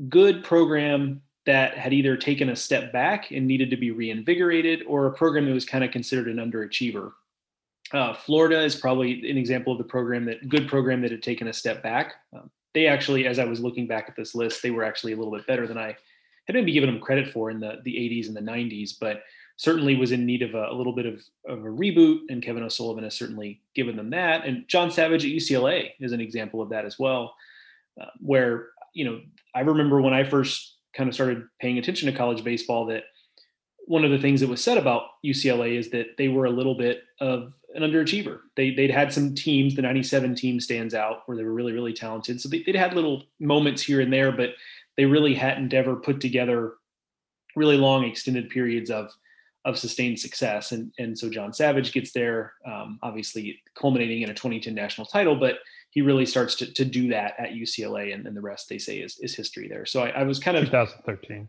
good 0.09 0.43
program 0.43 1.21
that 1.45 1.77
had 1.77 1.93
either 1.93 2.17
taken 2.17 2.49
a 2.49 2.55
step 2.55 2.91
back 2.91 3.31
and 3.31 3.47
needed 3.47 3.69
to 3.69 3.77
be 3.77 3.91
reinvigorated 3.91 4.83
or 4.87 5.07
a 5.07 5.13
program 5.13 5.45
that 5.45 5.53
was 5.53 5.65
kind 5.65 5.83
of 5.83 5.91
considered 5.91 6.27
an 6.27 6.37
underachiever 6.37 7.11
uh, 7.93 8.13
Florida 8.13 8.61
is 8.63 8.75
probably 8.75 9.29
an 9.29 9.37
example 9.37 9.71
of 9.71 9.77
the 9.77 9.83
program 9.83 10.25
that 10.25 10.49
good 10.49 10.67
program 10.67 11.01
that 11.01 11.11
had 11.11 11.23
taken 11.23 11.47
a 11.47 11.53
step 11.53 11.81
back. 11.81 12.15
Um, 12.33 12.49
they 12.73 12.87
actually, 12.87 13.25
as 13.25 13.39
I 13.39 13.45
was 13.45 13.59
looking 13.59 13.87
back 13.87 14.05
at 14.07 14.15
this 14.15 14.35
list, 14.35 14.61
they 14.61 14.71
were 14.71 14.83
actually 14.83 15.13
a 15.13 15.15
little 15.17 15.31
bit 15.31 15.47
better 15.47 15.67
than 15.67 15.77
I 15.77 15.95
had 16.45 16.55
maybe 16.55 16.71
given 16.71 16.89
them 16.89 17.01
credit 17.01 17.27
for 17.27 17.49
in 17.49 17.59
the, 17.59 17.79
the 17.83 17.93
80s 17.93 18.27
and 18.27 18.35
the 18.35 18.41
90s, 18.41 18.91
but 18.99 19.23
certainly 19.57 19.95
was 19.95 20.11
in 20.11 20.25
need 20.25 20.41
of 20.41 20.53
a, 20.53 20.67
a 20.69 20.73
little 20.73 20.93
bit 20.93 21.05
of, 21.05 21.21
of 21.47 21.59
a 21.65 21.69
reboot. 21.69 22.19
And 22.29 22.43
Kevin 22.43 22.63
O'Sullivan 22.63 23.03
has 23.03 23.15
certainly 23.15 23.61
given 23.75 23.95
them 23.95 24.09
that. 24.11 24.45
And 24.45 24.67
John 24.67 24.91
Savage 24.91 25.25
at 25.25 25.31
UCLA 25.31 25.91
is 25.99 26.11
an 26.11 26.21
example 26.21 26.61
of 26.61 26.69
that 26.69 26.85
as 26.85 26.99
well, 26.99 27.35
uh, 27.99 28.05
where, 28.19 28.69
you 28.93 29.05
know, 29.05 29.21
I 29.55 29.61
remember 29.61 30.01
when 30.01 30.13
I 30.13 30.23
first 30.23 30.75
kind 30.93 31.07
of 31.07 31.13
started 31.13 31.43
paying 31.59 31.77
attention 31.77 32.11
to 32.11 32.17
college 32.17 32.43
baseball 32.43 32.85
that 32.87 33.03
one 33.85 34.03
of 34.03 34.11
the 34.11 34.19
things 34.19 34.41
that 34.41 34.49
was 34.49 34.63
said 34.63 34.77
about 34.77 35.03
UCLA 35.25 35.77
is 35.77 35.89
that 35.91 36.17
they 36.17 36.27
were 36.27 36.45
a 36.45 36.51
little 36.51 36.75
bit 36.75 37.03
of 37.19 37.53
an 37.75 37.83
underachiever. 37.83 38.39
They 38.55 38.71
they'd 38.71 38.91
had 38.91 39.13
some 39.13 39.35
teams. 39.35 39.75
The 39.75 39.81
'97 39.81 40.35
team 40.35 40.59
stands 40.59 40.93
out 40.93 41.23
where 41.25 41.37
they 41.37 41.43
were 41.43 41.53
really 41.53 41.73
really 41.73 41.93
talented. 41.93 42.41
So 42.41 42.49
they, 42.49 42.63
would 42.65 42.75
had 42.75 42.93
little 42.93 43.23
moments 43.39 43.81
here 43.81 44.01
and 44.01 44.11
there, 44.11 44.31
but 44.31 44.51
they 44.95 45.05
really 45.05 45.33
hadn't 45.33 45.73
ever 45.73 45.95
put 45.95 46.21
together 46.21 46.73
really 47.55 47.77
long 47.77 48.03
extended 48.03 48.49
periods 48.49 48.89
of 48.89 49.11
of 49.65 49.77
sustained 49.77 50.19
success. 50.19 50.71
And 50.71 50.91
and 50.97 51.17
so 51.17 51.29
John 51.29 51.53
Savage 51.53 51.91
gets 51.91 52.11
there, 52.13 52.53
um, 52.65 52.99
obviously 53.03 53.61
culminating 53.75 54.21
in 54.21 54.29
a 54.29 54.33
2010 54.33 54.73
national 54.73 55.07
title, 55.07 55.35
but 55.35 55.59
he 55.91 56.01
really 56.01 56.25
starts 56.25 56.55
to, 56.55 56.71
to 56.73 56.85
do 56.85 57.09
that 57.09 57.33
at 57.39 57.51
UCLA, 57.51 58.13
and 58.13 58.25
then 58.25 58.33
the 58.33 58.41
rest 58.41 58.69
they 58.69 58.77
say 58.77 58.99
is 58.99 59.17
is 59.19 59.35
history 59.35 59.67
there. 59.67 59.85
So 59.85 60.03
I, 60.03 60.09
I 60.09 60.23
was 60.23 60.39
kind 60.39 60.57
of 60.57 60.65
2013. 60.65 61.47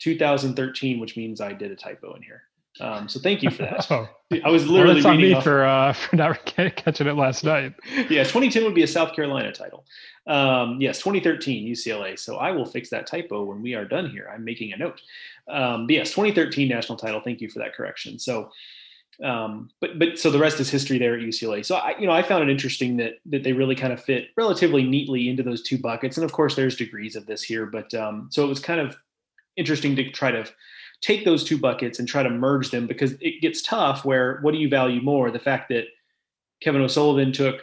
2013, 0.00 0.98
which 0.98 1.16
means 1.16 1.40
I 1.40 1.52
did 1.52 1.70
a 1.70 1.76
typo 1.76 2.14
in 2.14 2.22
here. 2.22 2.42
Um, 2.78 3.08
so 3.08 3.18
thank 3.18 3.42
you 3.42 3.50
for 3.50 3.62
that. 3.62 3.86
oh. 3.90 4.08
I 4.44 4.48
was 4.48 4.68
literally 4.68 5.02
well, 5.02 5.16
me 5.16 5.34
off. 5.34 5.42
for 5.42 5.64
uh, 5.64 5.92
for 5.92 6.16
not 6.16 6.44
catching 6.46 7.06
it 7.06 7.16
last 7.16 7.42
night. 7.42 7.74
yeah, 8.08 8.22
2010 8.22 8.64
would 8.64 8.74
be 8.74 8.82
a 8.82 8.86
South 8.86 9.14
Carolina 9.14 9.52
title. 9.52 9.84
Um, 10.26 10.80
yes, 10.80 10.98
2013 10.98 11.66
UCLA. 11.66 12.18
So 12.18 12.36
I 12.36 12.52
will 12.52 12.66
fix 12.66 12.90
that 12.90 13.06
typo 13.06 13.42
when 13.42 13.62
we 13.62 13.74
are 13.74 13.84
done 13.84 14.08
here. 14.08 14.30
I'm 14.32 14.44
making 14.44 14.72
a 14.72 14.76
note. 14.76 15.00
Um, 15.48 15.86
but 15.86 15.94
yes, 15.94 16.10
2013 16.10 16.68
national 16.68 16.96
title. 16.96 17.20
Thank 17.20 17.40
you 17.40 17.50
for 17.50 17.58
that 17.58 17.74
correction. 17.74 18.18
So, 18.18 18.50
um, 19.24 19.70
but 19.80 19.98
but 19.98 20.18
so 20.18 20.30
the 20.30 20.38
rest 20.38 20.60
is 20.60 20.70
history 20.70 20.98
there 20.98 21.14
at 21.14 21.20
UCLA. 21.20 21.66
So 21.66 21.76
I 21.76 21.98
you 21.98 22.06
know 22.06 22.12
I 22.12 22.22
found 22.22 22.44
it 22.44 22.50
interesting 22.50 22.96
that 22.98 23.14
that 23.26 23.42
they 23.42 23.52
really 23.52 23.74
kind 23.74 23.92
of 23.92 24.02
fit 24.02 24.28
relatively 24.36 24.84
neatly 24.84 25.28
into 25.28 25.42
those 25.42 25.62
two 25.62 25.78
buckets. 25.78 26.16
And 26.16 26.24
of 26.24 26.32
course, 26.32 26.54
there's 26.54 26.76
degrees 26.76 27.16
of 27.16 27.26
this 27.26 27.42
here, 27.42 27.66
but 27.66 27.92
um, 27.94 28.28
so 28.30 28.44
it 28.44 28.48
was 28.48 28.60
kind 28.60 28.80
of 28.80 28.96
interesting 29.56 29.96
to 29.96 30.10
try 30.10 30.30
to 30.30 30.46
take 31.00 31.24
those 31.24 31.44
two 31.44 31.58
buckets 31.58 31.98
and 31.98 32.06
try 32.06 32.22
to 32.22 32.30
merge 32.30 32.70
them 32.70 32.86
because 32.86 33.12
it 33.20 33.40
gets 33.40 33.62
tough 33.62 34.04
where 34.04 34.38
what 34.42 34.52
do 34.52 34.58
you 34.58 34.68
value 34.68 35.00
more? 35.00 35.30
The 35.30 35.38
fact 35.38 35.68
that 35.70 35.86
kevin 36.60 36.82
o'sullivan 36.82 37.32
took 37.32 37.62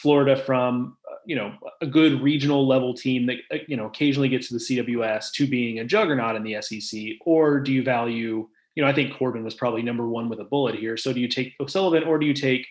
florida 0.00 0.36
from 0.36 0.96
you 1.26 1.34
know 1.34 1.52
a 1.80 1.86
good 1.86 2.22
regional 2.22 2.66
level 2.66 2.94
team 2.94 3.26
that 3.26 3.38
uh, 3.52 3.58
you 3.66 3.76
know 3.76 3.86
occasionally 3.86 4.28
gets 4.28 4.48
to 4.48 4.54
the 4.54 4.60
cws 4.60 5.32
to 5.32 5.46
being 5.46 5.80
a 5.80 5.84
juggernaut 5.84 6.36
in 6.36 6.42
the 6.42 6.56
sec 6.60 7.16
or 7.24 7.60
do 7.60 7.72
you 7.72 7.82
value 7.82 8.48
you 8.74 8.82
know 8.82 8.88
i 8.88 8.92
think 8.92 9.16
corbin 9.16 9.44
was 9.44 9.54
probably 9.54 9.82
number 9.82 10.08
one 10.08 10.28
with 10.28 10.40
a 10.40 10.44
bullet 10.44 10.76
here. 10.76 10.96
So 10.96 11.12
do 11.12 11.20
you 11.20 11.28
take 11.28 11.54
o'sullivan 11.60 12.04
or 12.04 12.18
do 12.18 12.26
you 12.26 12.34
take 12.34 12.66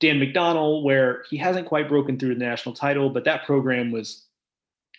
dan 0.00 0.18
mcdonnell 0.18 0.82
where 0.82 1.24
he 1.28 1.36
hasn't 1.36 1.66
quite 1.66 1.88
broken 1.88 2.18
through 2.18 2.34
the 2.34 2.44
national 2.44 2.74
title 2.74 3.10
but 3.10 3.24
that 3.24 3.44
program 3.44 3.90
was 3.90 4.26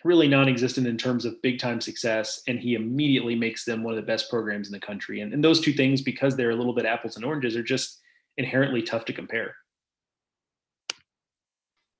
really 0.04 0.28
non-existent 0.28 0.86
in 0.86 0.98
terms 0.98 1.24
of 1.24 1.40
big 1.42 1.58
time 1.58 1.80
success 1.80 2.42
and 2.46 2.60
he 2.60 2.74
immediately 2.74 3.34
makes 3.34 3.64
them 3.64 3.82
one 3.82 3.94
of 3.94 3.96
the 3.96 4.06
best 4.06 4.30
programs 4.30 4.68
in 4.68 4.72
the 4.72 4.78
country. 4.80 5.20
And, 5.20 5.32
and 5.32 5.42
those 5.42 5.60
two 5.60 5.72
things 5.72 6.02
because 6.02 6.36
they're 6.36 6.50
a 6.50 6.56
little 6.56 6.74
bit 6.74 6.84
apples 6.84 7.16
and 7.16 7.24
oranges 7.24 7.56
are 7.56 7.62
just 7.62 8.00
inherently 8.36 8.82
tough 8.82 9.06
to 9.06 9.12
compare. 9.12 9.56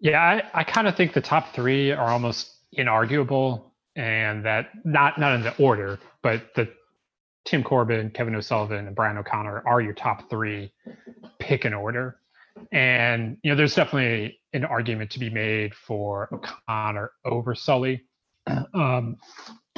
Yeah 0.00 0.20
i, 0.20 0.60
I 0.60 0.64
kind 0.64 0.86
of 0.86 0.96
think 0.96 1.14
the 1.14 1.20
top 1.20 1.54
three 1.54 1.90
are 1.90 2.10
almost 2.10 2.50
inarguable 2.76 3.70
and 3.96 4.44
that 4.44 4.70
not 4.84 5.18
not 5.18 5.34
in 5.36 5.42
the 5.42 5.56
order 5.56 5.98
but 6.20 6.52
the 6.56 6.68
tim 7.44 7.62
corbin 7.62 8.10
kevin 8.10 8.34
o'sullivan 8.34 8.86
and 8.86 8.96
brian 8.96 9.16
o'connor 9.16 9.62
are 9.64 9.80
your 9.80 9.94
top 9.94 10.28
three. 10.28 10.72
Pick 11.38 11.64
an 11.64 11.72
order 11.72 12.18
and 12.72 13.36
you 13.42 13.50
know, 13.50 13.56
there's 13.56 13.74
definitely 13.74 14.40
an 14.52 14.64
argument 14.64 15.10
to 15.10 15.18
be 15.18 15.30
made 15.30 15.74
for 15.74 16.28
O'Connor 16.32 17.10
over 17.24 17.54
Sully. 17.54 18.04
Um, 18.74 19.16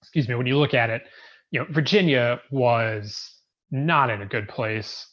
excuse 0.00 0.28
me. 0.28 0.36
When 0.36 0.46
you 0.46 0.56
look 0.56 0.72
at 0.72 0.88
it, 0.88 1.02
you 1.50 1.60
know, 1.60 1.66
Virginia 1.70 2.40
was 2.50 3.40
not 3.72 4.08
in 4.08 4.22
a 4.22 4.26
good 4.26 4.48
place 4.48 5.08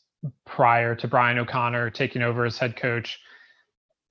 prior 0.45 0.95
to 0.95 1.07
Brian 1.07 1.39
O'Connor 1.39 1.89
taking 1.89 2.22
over 2.22 2.45
as 2.45 2.59
head 2.59 2.76
coach. 2.76 3.20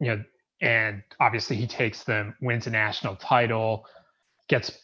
You 0.01 0.09
know, 0.09 0.25
and 0.61 1.03
obviously 1.21 1.57
he 1.57 1.67
takes 1.67 2.03
them, 2.03 2.35
wins 2.41 2.67
a 2.67 2.71
national 2.71 3.17
title, 3.17 3.87
gets 4.49 4.77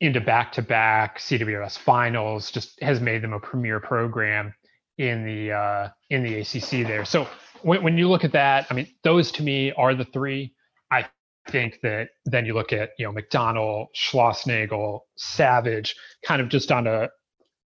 into 0.00 0.20
back-to-back 0.20 1.18
CWS 1.18 1.78
finals, 1.78 2.50
just 2.50 2.80
has 2.80 3.00
made 3.00 3.22
them 3.22 3.32
a 3.32 3.40
premier 3.40 3.80
program 3.80 4.54
in 5.00 5.24
the 5.24 5.50
uh, 5.52 5.88
in 6.10 6.22
the 6.22 6.40
ACC 6.40 6.86
there. 6.86 7.06
So 7.06 7.26
when, 7.62 7.82
when 7.82 7.98
you 7.98 8.08
look 8.08 8.22
at 8.22 8.32
that, 8.32 8.66
I 8.70 8.74
mean, 8.74 8.86
those 9.02 9.32
to 9.32 9.42
me 9.42 9.72
are 9.72 9.94
the 9.94 10.04
three. 10.04 10.54
I 10.90 11.06
think 11.48 11.78
that 11.82 12.10
then 12.26 12.44
you 12.44 12.52
look 12.52 12.72
at 12.72 12.90
you 12.98 13.06
know 13.06 13.12
McDonnell, 13.12 13.86
Schlossnagle, 13.96 15.00
Savage, 15.16 15.96
kind 16.22 16.42
of 16.42 16.50
just 16.50 16.70
on 16.70 16.86
a 16.86 17.08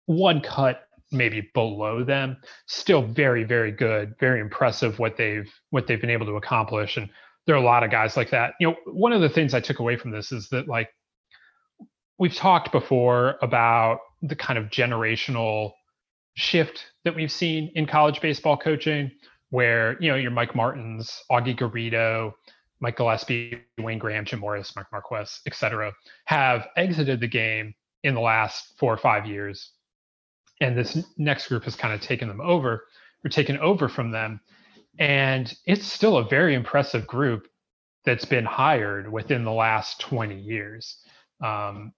one 0.06 0.40
cut 0.40 0.82
maybe 1.12 1.48
below 1.54 2.02
them. 2.02 2.36
Still 2.66 3.02
very 3.02 3.44
very 3.44 3.70
good, 3.70 4.14
very 4.18 4.40
impressive 4.40 4.98
what 4.98 5.16
they've 5.16 5.50
what 5.70 5.86
they've 5.86 6.00
been 6.00 6.10
able 6.10 6.26
to 6.26 6.36
accomplish. 6.36 6.96
And 6.96 7.08
there 7.46 7.54
are 7.54 7.62
a 7.62 7.64
lot 7.64 7.84
of 7.84 7.92
guys 7.92 8.16
like 8.16 8.30
that. 8.30 8.54
You 8.58 8.70
know, 8.70 8.76
one 8.86 9.12
of 9.12 9.20
the 9.20 9.28
things 9.28 9.54
I 9.54 9.60
took 9.60 9.78
away 9.78 9.96
from 9.96 10.10
this 10.10 10.32
is 10.32 10.48
that 10.48 10.66
like 10.66 10.90
we've 12.18 12.34
talked 12.34 12.72
before 12.72 13.36
about 13.40 14.00
the 14.20 14.36
kind 14.36 14.58
of 14.58 14.66
generational 14.66 15.72
shift 16.40 16.86
that 17.04 17.14
we've 17.14 17.30
seen 17.30 17.70
in 17.74 17.86
college 17.86 18.20
baseball 18.20 18.56
coaching, 18.56 19.10
where 19.50 20.00
you 20.00 20.10
know 20.10 20.16
your 20.16 20.30
Mike 20.30 20.54
Martins, 20.54 21.22
Augie 21.30 21.56
Garrido, 21.56 22.32
Mike 22.80 22.96
Gillespie, 22.96 23.60
Wayne 23.78 23.98
Graham, 23.98 24.24
Jim 24.24 24.40
Morris, 24.40 24.74
Mark 24.74 24.88
Marquess, 24.90 25.40
et 25.46 25.54
cetera, 25.54 25.92
have 26.24 26.68
exited 26.76 27.20
the 27.20 27.28
game 27.28 27.74
in 28.02 28.14
the 28.14 28.20
last 28.20 28.72
four 28.78 28.92
or 28.92 28.96
five 28.96 29.26
years, 29.26 29.72
and 30.60 30.76
this 30.76 31.04
next 31.18 31.48
group 31.48 31.64
has 31.64 31.76
kind 31.76 31.94
of 31.94 32.00
taken 32.00 32.28
them 32.28 32.40
over 32.40 32.86
or 33.24 33.28
taken 33.28 33.58
over 33.58 33.88
from 33.88 34.10
them, 34.10 34.40
and 34.98 35.54
it's 35.66 35.86
still 35.86 36.16
a 36.16 36.28
very 36.28 36.54
impressive 36.54 37.06
group 37.06 37.46
that's 38.04 38.24
been 38.24 38.46
hired 38.46 39.12
within 39.12 39.44
the 39.44 39.52
last 39.52 40.00
20 40.00 40.40
years. 40.40 40.96
Um, 41.44 41.92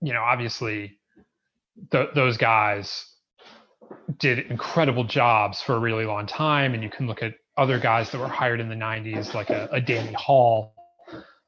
you 0.00 0.12
know, 0.12 0.22
obviously, 0.22 0.98
th- 1.92 2.10
those 2.16 2.36
guys 2.36 3.11
did 4.18 4.38
incredible 4.50 5.04
jobs 5.04 5.60
for 5.60 5.74
a 5.74 5.78
really 5.78 6.04
long 6.04 6.26
time. 6.26 6.74
And 6.74 6.82
you 6.82 6.90
can 6.90 7.06
look 7.06 7.22
at 7.22 7.34
other 7.56 7.78
guys 7.78 8.10
that 8.10 8.18
were 8.18 8.28
hired 8.28 8.60
in 8.60 8.68
the 8.68 8.74
90s, 8.74 9.34
like 9.34 9.50
a, 9.50 9.68
a 9.72 9.80
Danny 9.80 10.12
Hall. 10.12 10.74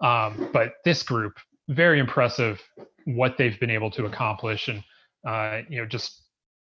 Um, 0.01 0.51
but 0.53 0.74
this 0.84 1.03
group, 1.03 1.38
very 1.68 1.99
impressive 1.99 2.61
what 3.07 3.36
they've 3.38 3.59
been 3.59 3.70
able 3.70 3.90
to 3.92 4.07
accomplish. 4.07 4.68
And, 4.68 4.82
uh, 5.26 5.62
you 5.68 5.78
know, 5.78 5.86
just 5.86 6.22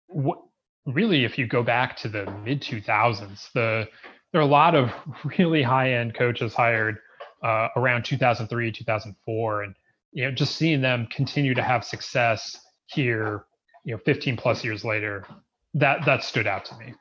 what 0.09 0.39
really, 0.87 1.25
if 1.25 1.39
you 1.39 1.47
go 1.47 1.62
back 1.62 1.97
to 1.99 2.09
the 2.09 2.31
mid 2.45 2.62
2000s, 2.62 3.53
the 3.53 3.89
there 4.33 4.41
are 4.41 4.45
a 4.45 4.47
lot 4.47 4.75
of 4.75 4.91
really 5.39 5.62
high 5.62 5.93
end 5.93 6.14
coaches 6.14 6.55
hired 6.55 6.99
uh, 7.43 7.69
around 7.77 8.05
2003, 8.05 8.73
2004. 8.73 9.62
And, 9.62 9.75
you 10.12 10.25
know, 10.25 10.31
just 10.31 10.57
seeing 10.57 10.81
them 10.81 11.07
continue 11.11 11.55
to 11.55 11.62
have 11.62 11.85
success 11.85 12.59
here, 12.87 13.45
you 13.85 13.95
know, 13.95 14.01
15 14.05 14.37
plus 14.37 14.64
years 14.64 14.85
later 14.85 15.27
that 15.75 16.05
that 16.07 16.25
stood 16.25 16.47
out 16.47 16.64
to 16.66 16.77
me. 16.79 16.95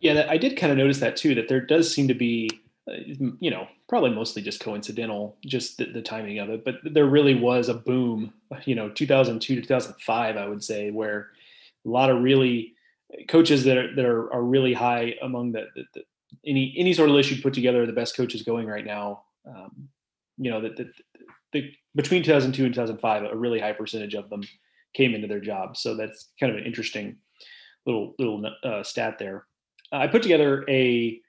Yeah, 0.00 0.26
I 0.28 0.38
did 0.38 0.56
kind 0.56 0.70
of 0.70 0.78
notice 0.78 1.00
that 1.00 1.16
too. 1.16 1.34
That 1.34 1.48
there 1.48 1.60
does 1.60 1.92
seem 1.92 2.08
to 2.08 2.14
be, 2.14 2.48
uh, 2.88 2.94
you 3.40 3.50
know, 3.50 3.66
probably 3.88 4.10
mostly 4.10 4.42
just 4.42 4.60
coincidental, 4.60 5.36
just 5.44 5.78
the, 5.78 5.86
the, 5.86 6.02
timing 6.02 6.38
of 6.38 6.50
it. 6.50 6.64
But 6.64 6.76
there 6.84 7.06
really 7.06 7.34
was 7.34 7.68
a 7.68 7.74
boom, 7.74 8.32
you 8.64 8.74
know, 8.74 8.90
2002 8.90 9.56
to 9.56 9.60
2005, 9.60 10.36
I 10.36 10.48
would 10.48 10.62
say, 10.62 10.90
where 10.90 11.30
a 11.84 11.88
lot 11.88 12.10
of 12.10 12.22
really 12.22 12.74
coaches 13.28 13.64
that 13.64 13.76
are 13.76 13.94
that 13.96 14.04
are, 14.04 14.32
are 14.32 14.42
really 14.42 14.72
high 14.72 15.14
among 15.22 15.52
the, 15.52 15.66
the, 15.74 15.84
the 15.94 16.02
any 16.46 16.74
any 16.78 16.92
sort 16.92 17.08
of 17.08 17.14
list 17.14 17.30
you 17.30 17.42
put 17.42 17.54
together, 17.54 17.84
the 17.86 17.92
best 17.92 18.16
coaches 18.16 18.42
going 18.42 18.66
right 18.66 18.86
now. 18.86 19.22
Um, 19.46 19.88
you 20.36 20.50
know 20.50 20.60
that 20.60 20.76
the, 20.76 21.72
between 21.96 22.22
2002 22.22 22.64
and 22.64 22.74
2005, 22.74 23.24
a 23.24 23.36
really 23.36 23.58
high 23.58 23.72
percentage 23.72 24.14
of 24.14 24.30
them 24.30 24.42
came 24.94 25.14
into 25.14 25.28
their 25.28 25.40
job. 25.40 25.76
So 25.76 25.94
that's 25.94 26.30
kind 26.40 26.52
of 26.52 26.58
an 26.58 26.64
interesting 26.64 27.16
little 27.86 28.14
little 28.18 28.44
uh, 28.62 28.82
stat 28.82 29.18
there. 29.18 29.46
I 29.92 30.06
put 30.06 30.22
together 30.22 30.64
a 30.68 31.20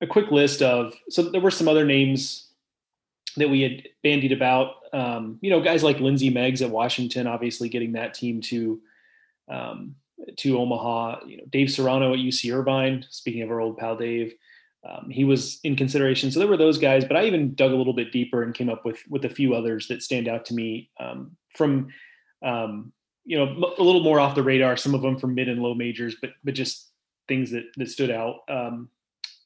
a 0.00 0.06
quick 0.06 0.30
list 0.30 0.62
of 0.62 0.94
so 1.08 1.22
there 1.22 1.40
were 1.40 1.50
some 1.50 1.68
other 1.68 1.84
names 1.84 2.50
that 3.36 3.48
we 3.48 3.62
had 3.62 3.88
bandied 4.02 4.32
about. 4.32 4.74
Um, 4.92 5.38
you 5.40 5.50
know, 5.50 5.60
guys 5.60 5.82
like 5.82 6.00
Lindsay 6.00 6.30
Meggs 6.30 6.62
at 6.62 6.70
Washington, 6.70 7.26
obviously 7.26 7.68
getting 7.68 7.92
that 7.92 8.14
team 8.14 8.40
to 8.42 8.80
um, 9.50 9.94
to 10.38 10.58
Omaha. 10.58 11.20
You 11.26 11.38
know, 11.38 11.44
Dave 11.50 11.70
Serrano 11.70 12.12
at 12.12 12.18
UC 12.18 12.54
Irvine. 12.54 13.04
Speaking 13.08 13.42
of 13.42 13.50
our 13.50 13.60
old 13.60 13.78
pal 13.78 13.96
Dave, 13.96 14.34
um, 14.88 15.10
he 15.10 15.24
was 15.24 15.60
in 15.64 15.76
consideration. 15.76 16.30
So 16.30 16.40
there 16.40 16.48
were 16.48 16.56
those 16.56 16.78
guys, 16.78 17.04
but 17.04 17.16
I 17.16 17.24
even 17.24 17.54
dug 17.54 17.72
a 17.72 17.76
little 17.76 17.92
bit 17.92 18.12
deeper 18.12 18.42
and 18.42 18.54
came 18.54 18.68
up 18.68 18.84
with 18.84 19.00
with 19.08 19.24
a 19.24 19.30
few 19.30 19.54
others 19.54 19.88
that 19.88 20.02
stand 20.02 20.28
out 20.28 20.44
to 20.46 20.54
me 20.54 20.90
um, 20.98 21.36
from 21.54 21.88
um, 22.42 22.92
you 23.24 23.38
know, 23.38 23.74
a 23.78 23.82
little 23.82 24.02
more 24.02 24.20
off 24.20 24.34
the 24.34 24.42
radar. 24.42 24.76
Some 24.76 24.94
of 24.94 25.02
them 25.02 25.18
from 25.18 25.34
mid 25.34 25.48
and 25.48 25.62
low 25.62 25.74
majors, 25.74 26.16
but 26.20 26.30
but 26.44 26.54
just 26.54 26.90
things 27.28 27.50
that 27.50 27.64
that 27.76 27.88
stood 27.88 28.10
out. 28.10 28.40
Um, 28.48 28.88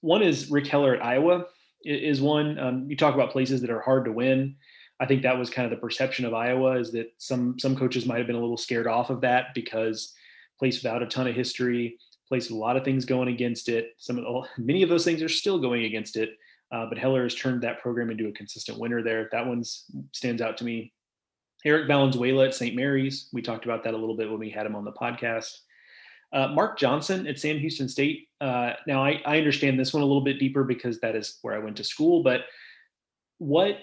one 0.01 0.23
is 0.23 0.51
Rick 0.51 0.67
Heller 0.67 0.95
at 0.95 1.05
Iowa 1.05 1.47
is 1.85 2.21
one. 2.21 2.59
Um, 2.59 2.87
you 2.89 2.97
talk 2.97 3.15
about 3.15 3.33
places 3.33 3.61
that 3.61 3.71
are 3.71 3.81
hard 3.81 4.05
to 4.07 4.13
win. 4.13 4.57
I 5.01 5.07
think 5.07 5.23
that 5.23 5.39
was 5.39 5.51
kind 5.51 5.67
of 5.67 5.71
the 5.71 5.81
perception 5.81 6.25
of 6.25 6.35
Iowa 6.35 6.79
is 6.79 6.93
that 6.93 7.13
some 7.19 7.59
some 7.59 7.77
coaches 7.77 8.07
might 8.07 8.19
have 8.19 8.27
been 8.27 8.37
a 8.37 8.41
little 8.41 8.57
scared 8.57 8.87
off 8.87 9.11
of 9.11 9.21
that 9.23 9.55
because 9.55 10.15
place 10.59 10.83
without 10.83 11.03
a 11.03 11.07
ton 11.07 11.27
of 11.27 11.35
history, 11.35 11.99
place 12.29 12.49
with 12.49 12.57
a 12.57 12.61
lot 12.61 12.77
of 12.77 12.85
things 12.85 13.05
going 13.05 13.29
against 13.29 13.69
it. 13.69 13.91
Some 13.99 14.19
of 14.19 14.25
the, 14.25 14.63
many 14.63 14.83
of 14.83 14.89
those 14.89 15.05
things 15.05 15.23
are 15.23 15.29
still 15.29 15.59
going 15.59 15.85
against 15.85 16.17
it. 16.17 16.31
Uh, 16.73 16.87
but 16.89 16.99
Heller 16.99 17.23
has 17.23 17.35
turned 17.35 17.63
that 17.63 17.81
program 17.81 18.11
into 18.11 18.29
a 18.29 18.33
consistent 18.33 18.79
winner 18.79 19.03
there. 19.03 19.29
That 19.31 19.47
one 19.47 19.63
stands 20.13 20.43
out 20.43 20.57
to 20.59 20.65
me. 20.65 20.93
Eric 21.65 21.89
Valenzuela 21.89 22.47
at 22.47 22.55
St. 22.55 22.77
Mary's. 22.77 23.29
We 23.33 23.43
talked 23.43 23.65
about 23.65 23.85
that 23.85 23.95
a 23.95 23.97
little 23.97 24.17
bit 24.17 24.31
when 24.31 24.39
we 24.39 24.51
had 24.51 24.67
him 24.67 24.77
on 24.77 24.85
the 24.85 24.93
podcast. 24.93 25.59
Uh, 26.33 26.49
Mark 26.49 26.79
Johnson 26.79 27.27
at 27.27 27.39
Sam 27.39 27.59
Houston 27.59 27.89
State. 27.89 28.29
Uh, 28.41 28.73
now, 28.87 29.05
I, 29.05 29.23
I 29.25 29.39
understand 29.39 29.79
this 29.79 29.95
one 29.95 30.03
a 30.03 30.07
little 30.07 30.25
bit 30.25 30.39
deeper 30.39 30.65
because 30.65 30.99
that 31.01 31.15
is 31.15 31.39
where 31.43 31.55
I 31.55 31.59
went 31.59 31.77
to 31.77 31.85
school, 31.85 32.23
but 32.23 32.43
what 33.39 33.79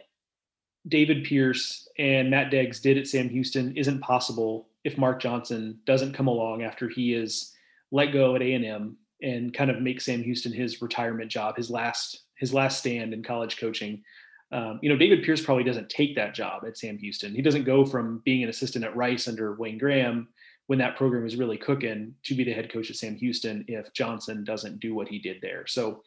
David 0.88 1.24
Pierce 1.24 1.88
and 1.98 2.30
Matt 2.30 2.52
Deggs 2.52 2.82
did 2.82 2.98
at 2.98 3.08
Sam 3.08 3.30
Houston 3.30 3.76
isn't 3.78 4.02
possible 4.02 4.70
if 4.84 4.98
Mark 4.98 5.22
Johnson 5.22 5.80
doesn't 5.86 6.14
come 6.14 6.28
along 6.28 6.64
after 6.64 6.90
he 6.90 7.14
is 7.14 7.54
let 7.92 8.08
go 8.08 8.36
at 8.36 8.42
A&M 8.42 8.98
and 9.22 9.54
kind 9.54 9.70
of 9.70 9.82
make 9.82 10.02
Sam 10.02 10.24
Houston 10.24 10.52
his 10.52 10.82
retirement 10.82 11.30
job, 11.30 11.58
his 11.58 11.70
last 11.70 12.24
his 12.38 12.54
last 12.54 12.80
stand 12.80 13.14
in 13.14 13.22
college 13.22 13.58
coaching. 13.58 14.04
Um, 14.52 14.80
you 14.82 14.90
know, 14.90 14.98
David 14.98 15.24
Pierce 15.24 15.44
probably 15.44 15.64
doesn't 15.64 15.90
take 15.90 16.16
that 16.16 16.34
job 16.34 16.64
at 16.66 16.78
Sam 16.78 16.98
Houston. 16.98 17.34
He 17.34 17.42
doesn't 17.42 17.64
go 17.64 17.86
from 17.86 18.22
being 18.26 18.44
an 18.44 18.50
assistant 18.50 18.84
at 18.84 18.96
Rice 18.96 19.28
under 19.28 19.56
Wayne 19.56 19.78
Graham 19.78 20.28
when 20.68 20.80
that 20.80 20.98
program 20.98 21.26
is 21.26 21.36
really 21.36 21.58
cooking 21.58 22.14
to 22.24 22.36
be 22.36 22.44
the 22.44 22.54
head 22.54 22.72
coach 22.72 22.90
at 22.90 22.96
Sam 22.96 23.16
Houston 23.16 23.66
if 23.68 23.92
Johnson 23.94 24.44
doesn't 24.44 24.80
do 24.80 24.94
what 24.94 25.08
he 25.08 25.20
did 25.20 25.38
there. 25.42 25.66
So 25.68 26.04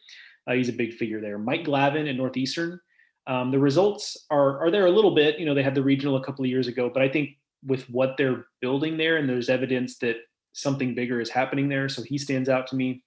uh, 0.47 0.53
he's 0.53 0.69
a 0.69 0.73
big 0.73 0.93
figure 0.93 1.21
there. 1.21 1.37
Mike 1.37 1.65
Glavine 1.65 2.09
at 2.09 2.15
Northeastern. 2.15 2.79
Um, 3.27 3.49
the 3.49 3.59
results 3.59 4.25
are 4.29 4.59
are 4.63 4.69
there 4.69 4.85
a 4.85 4.91
little 4.91 5.15
bit. 5.15 5.39
You 5.39 5.45
know, 5.45 5.55
they 5.55 5.63
had 5.63 5.75
the 5.75 5.83
regional 5.83 6.17
a 6.17 6.23
couple 6.23 6.45
of 6.45 6.51
years 6.51 6.67
ago, 6.67 6.91
but 6.93 7.01
I 7.01 7.09
think 7.09 7.37
with 7.65 7.89
what 7.89 8.15
they're 8.17 8.45
building 8.61 8.97
there, 8.97 9.17
and 9.17 9.27
there's 9.27 9.49
evidence 9.49 9.97
that 9.99 10.17
something 10.53 10.93
bigger 10.93 11.19
is 11.19 11.29
happening 11.29 11.67
there. 11.67 11.89
So 11.89 12.03
he 12.03 12.17
stands 12.19 12.49
out 12.49 12.67
to 12.67 12.75
me. 12.75 13.03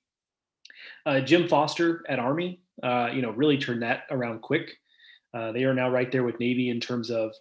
Uh, 1.06 1.20
Jim 1.20 1.48
Foster 1.48 2.04
at 2.08 2.18
Army, 2.18 2.60
uh, 2.82 3.10
you 3.12 3.22
know, 3.22 3.30
really 3.30 3.56
turned 3.56 3.82
that 3.82 4.02
around 4.10 4.42
quick. 4.42 4.76
Uh, 5.34 5.52
they 5.52 5.64
are 5.64 5.74
now 5.74 5.90
right 5.90 6.10
there 6.10 6.24
with 6.24 6.40
Navy 6.40 6.70
in 6.70 6.80
terms 6.80 7.10
of 7.10 7.32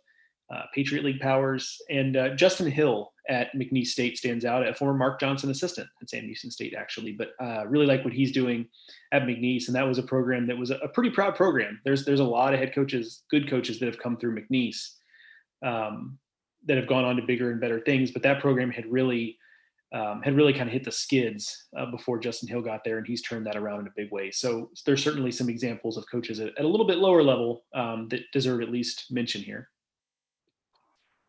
uh, 0.54 0.64
Patriot 0.74 1.04
League 1.04 1.20
powers. 1.20 1.78
And 1.90 2.16
uh, 2.16 2.30
Justin 2.36 2.72
Hill 2.72 3.12
at 3.30 3.54
McNeese 3.54 3.88
State 3.88 4.18
stands 4.18 4.46
out, 4.46 4.66
a 4.66 4.74
former 4.74 4.98
Mark 4.98 5.20
Johnson 5.20 5.50
assistant 5.50 5.88
at 6.02 6.10
Sam 6.10 6.24
Houston 6.24 6.52
State, 6.52 6.74
actually. 6.78 7.12
But 7.12 7.30
uh, 7.42 7.68
really 7.68 7.86
like 7.86 8.04
what 8.06 8.14
he's 8.14 8.32
doing 8.32 8.68
at 9.12 9.24
McNeese, 9.24 9.68
and 9.68 9.76
that 9.76 9.88
was 9.88 9.98
a 9.98 10.04
program 10.04 10.48
that 10.48 10.58
was 10.58 10.72
a, 10.72 10.88
pretty 10.94 11.10
proud 11.10 11.36
program. 11.36 11.80
There's 11.84 12.06
there's 12.06 12.22
a 12.22 12.26
lot 12.26 12.54
of 12.54 12.60
head 12.60 12.74
coaches, 12.74 13.24
good 13.30 13.50
coaches 13.50 13.80
that 13.80 13.88
have 13.88 14.00
come 14.00 14.18
through 14.18 14.36
McNeese, 14.36 14.88
um, 15.66 16.18
that 16.66 16.78
have 16.78 16.88
gone 16.88 17.04
on 17.04 17.18
to 17.18 17.22
bigger 17.22 17.52
and 17.52 17.60
better 17.60 17.82
things. 17.82 18.12
But 18.12 18.24
that 18.24 18.40
program 18.40 18.72
had 18.72 18.86
really 18.90 19.38
um, 19.94 20.22
had 20.22 20.36
really 20.36 20.54
kind 20.54 20.68
of 20.68 20.74
hit 20.74 20.84
the 20.84 20.92
skids 20.92 21.68
uh, 21.78 21.90
before 21.90 22.20
Justin 22.20 22.50
Hill 22.50 22.62
got 22.62 22.84
there, 22.84 22.98
and 22.98 23.08
he's 23.08 23.22
turned 23.22 23.46
that 23.46 23.56
around 23.56 23.82
in 23.82 23.88
a 23.88 23.92
big 23.96 24.12
way. 24.12 24.32
So 24.32 24.70
there's 24.86 25.04
certainly 25.04 25.32
some 25.32 25.50
examples 25.50 25.98
of 25.98 26.06
coaches 26.12 26.40
at, 26.40 26.50
at 26.58 26.66
a 26.66 26.68
little 26.68 26.88
bit 26.88 26.98
lower 26.98 27.24
level 27.24 27.64
um, 27.74 28.08
that 28.10 28.22
deserve 28.34 28.62
at 28.62 28.70
least 28.70 29.06
mention 29.12 29.42
here. 29.42 29.70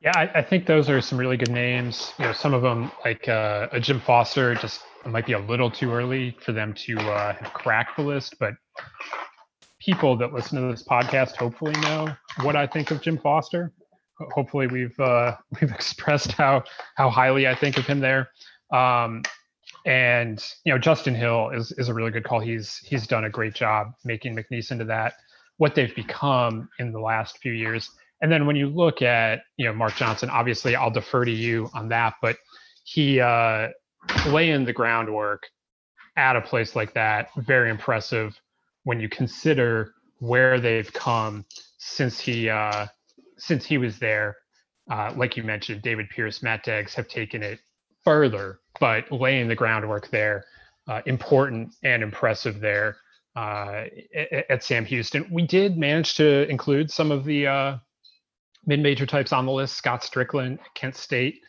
Yeah, 0.00 0.12
I, 0.14 0.30
I, 0.38 0.42
think 0.42 0.66
those 0.66 0.88
are 0.88 1.00
some 1.00 1.18
really 1.18 1.36
good 1.36 1.50
names. 1.50 2.12
You 2.20 2.26
know, 2.26 2.32
some 2.32 2.54
of 2.54 2.62
them 2.62 2.92
like 3.04 3.28
uh, 3.28 3.66
a 3.72 3.80
Jim 3.80 4.00
Foster 4.00 4.54
just 4.54 4.82
might 5.04 5.26
be 5.26 5.32
a 5.32 5.40
little 5.40 5.70
too 5.70 5.92
early 5.92 6.36
for 6.40 6.52
them 6.52 6.72
to 6.74 6.98
uh, 6.98 7.34
have 7.34 7.52
cracked 7.52 7.96
the 7.96 8.04
list, 8.04 8.36
but 8.38 8.54
people 9.80 10.16
that 10.16 10.32
listen 10.32 10.60
to 10.60 10.70
this 10.70 10.84
podcast 10.84 11.36
hopefully 11.36 11.72
know 11.80 12.14
what 12.42 12.54
I 12.54 12.66
think 12.66 12.90
of 12.90 13.02
Jim 13.02 13.18
Foster. 13.18 13.72
Hopefully, 14.20 14.66
we've 14.66 14.98
uh, 15.00 15.36
we've 15.60 15.70
expressed 15.70 16.32
how 16.32 16.64
how 16.96 17.10
highly 17.10 17.46
I 17.46 17.54
think 17.54 17.78
of 17.78 17.86
him 17.86 18.00
there. 18.00 18.30
Um, 18.72 19.22
and 19.86 20.44
you 20.64 20.72
know, 20.72 20.78
Justin 20.78 21.14
Hill 21.14 21.50
is 21.50 21.72
is 21.72 21.88
a 21.88 21.94
really 21.94 22.10
good 22.10 22.24
call. 22.24 22.40
He's 22.40 22.76
he's 22.78 23.06
done 23.06 23.24
a 23.24 23.30
great 23.30 23.54
job 23.54 23.92
making 24.04 24.36
McNeese 24.36 24.70
into 24.70 24.84
that 24.86 25.14
what 25.58 25.74
they've 25.74 25.94
become 25.94 26.68
in 26.78 26.92
the 26.92 27.00
last 27.00 27.38
few 27.38 27.52
years. 27.52 27.90
And 28.22 28.32
then 28.32 28.46
when 28.46 28.56
you 28.56 28.68
look 28.68 29.02
at 29.02 29.42
you 29.56 29.66
know 29.66 29.72
Mark 29.72 29.94
Johnson, 29.94 30.30
obviously 30.30 30.74
I'll 30.74 30.90
defer 30.90 31.24
to 31.24 31.30
you 31.30 31.68
on 31.74 31.88
that, 31.90 32.14
but 32.22 32.36
he 32.84 33.20
uh, 33.20 33.68
laying 34.28 34.64
the 34.64 34.72
groundwork 34.72 35.46
at 36.16 36.34
a 36.34 36.40
place 36.40 36.74
like 36.74 36.94
that, 36.94 37.28
very 37.36 37.70
impressive 37.70 38.40
when 38.84 38.98
you 38.98 39.08
consider 39.08 39.94
where 40.18 40.58
they've 40.58 40.92
come 40.92 41.44
since 41.78 42.18
he 42.18 42.48
uh, 42.48 42.86
since 43.38 43.64
he 43.64 43.78
was 43.78 43.98
there. 43.98 44.36
Uh, 44.90 45.12
like 45.16 45.36
you 45.36 45.42
mentioned, 45.42 45.82
David 45.82 46.08
Pierce, 46.10 46.42
Matt 46.42 46.64
Deggs 46.64 46.94
have 46.94 47.08
taken 47.08 47.42
it 47.42 47.60
further, 48.04 48.60
but 48.80 49.10
laying 49.12 49.48
the 49.48 49.54
groundwork 49.54 50.10
there, 50.10 50.44
uh, 50.88 51.02
important 51.06 51.74
and 51.82 52.02
impressive 52.02 52.60
there 52.60 52.96
uh, 53.36 53.84
at, 54.14 54.50
at, 54.50 54.64
Sam 54.64 54.84
Houston. 54.86 55.28
We 55.30 55.46
did 55.46 55.76
manage 55.76 56.14
to 56.14 56.48
include 56.48 56.90
some 56.90 57.12
of 57.12 57.24
the 57.24 57.46
uh, 57.46 57.76
mid-major 58.66 59.06
types 59.06 59.32
on 59.32 59.46
the 59.46 59.52
list. 59.52 59.76
Scott 59.76 60.02
Stricklin, 60.02 60.58
Kent 60.74 60.96
State 60.96 61.40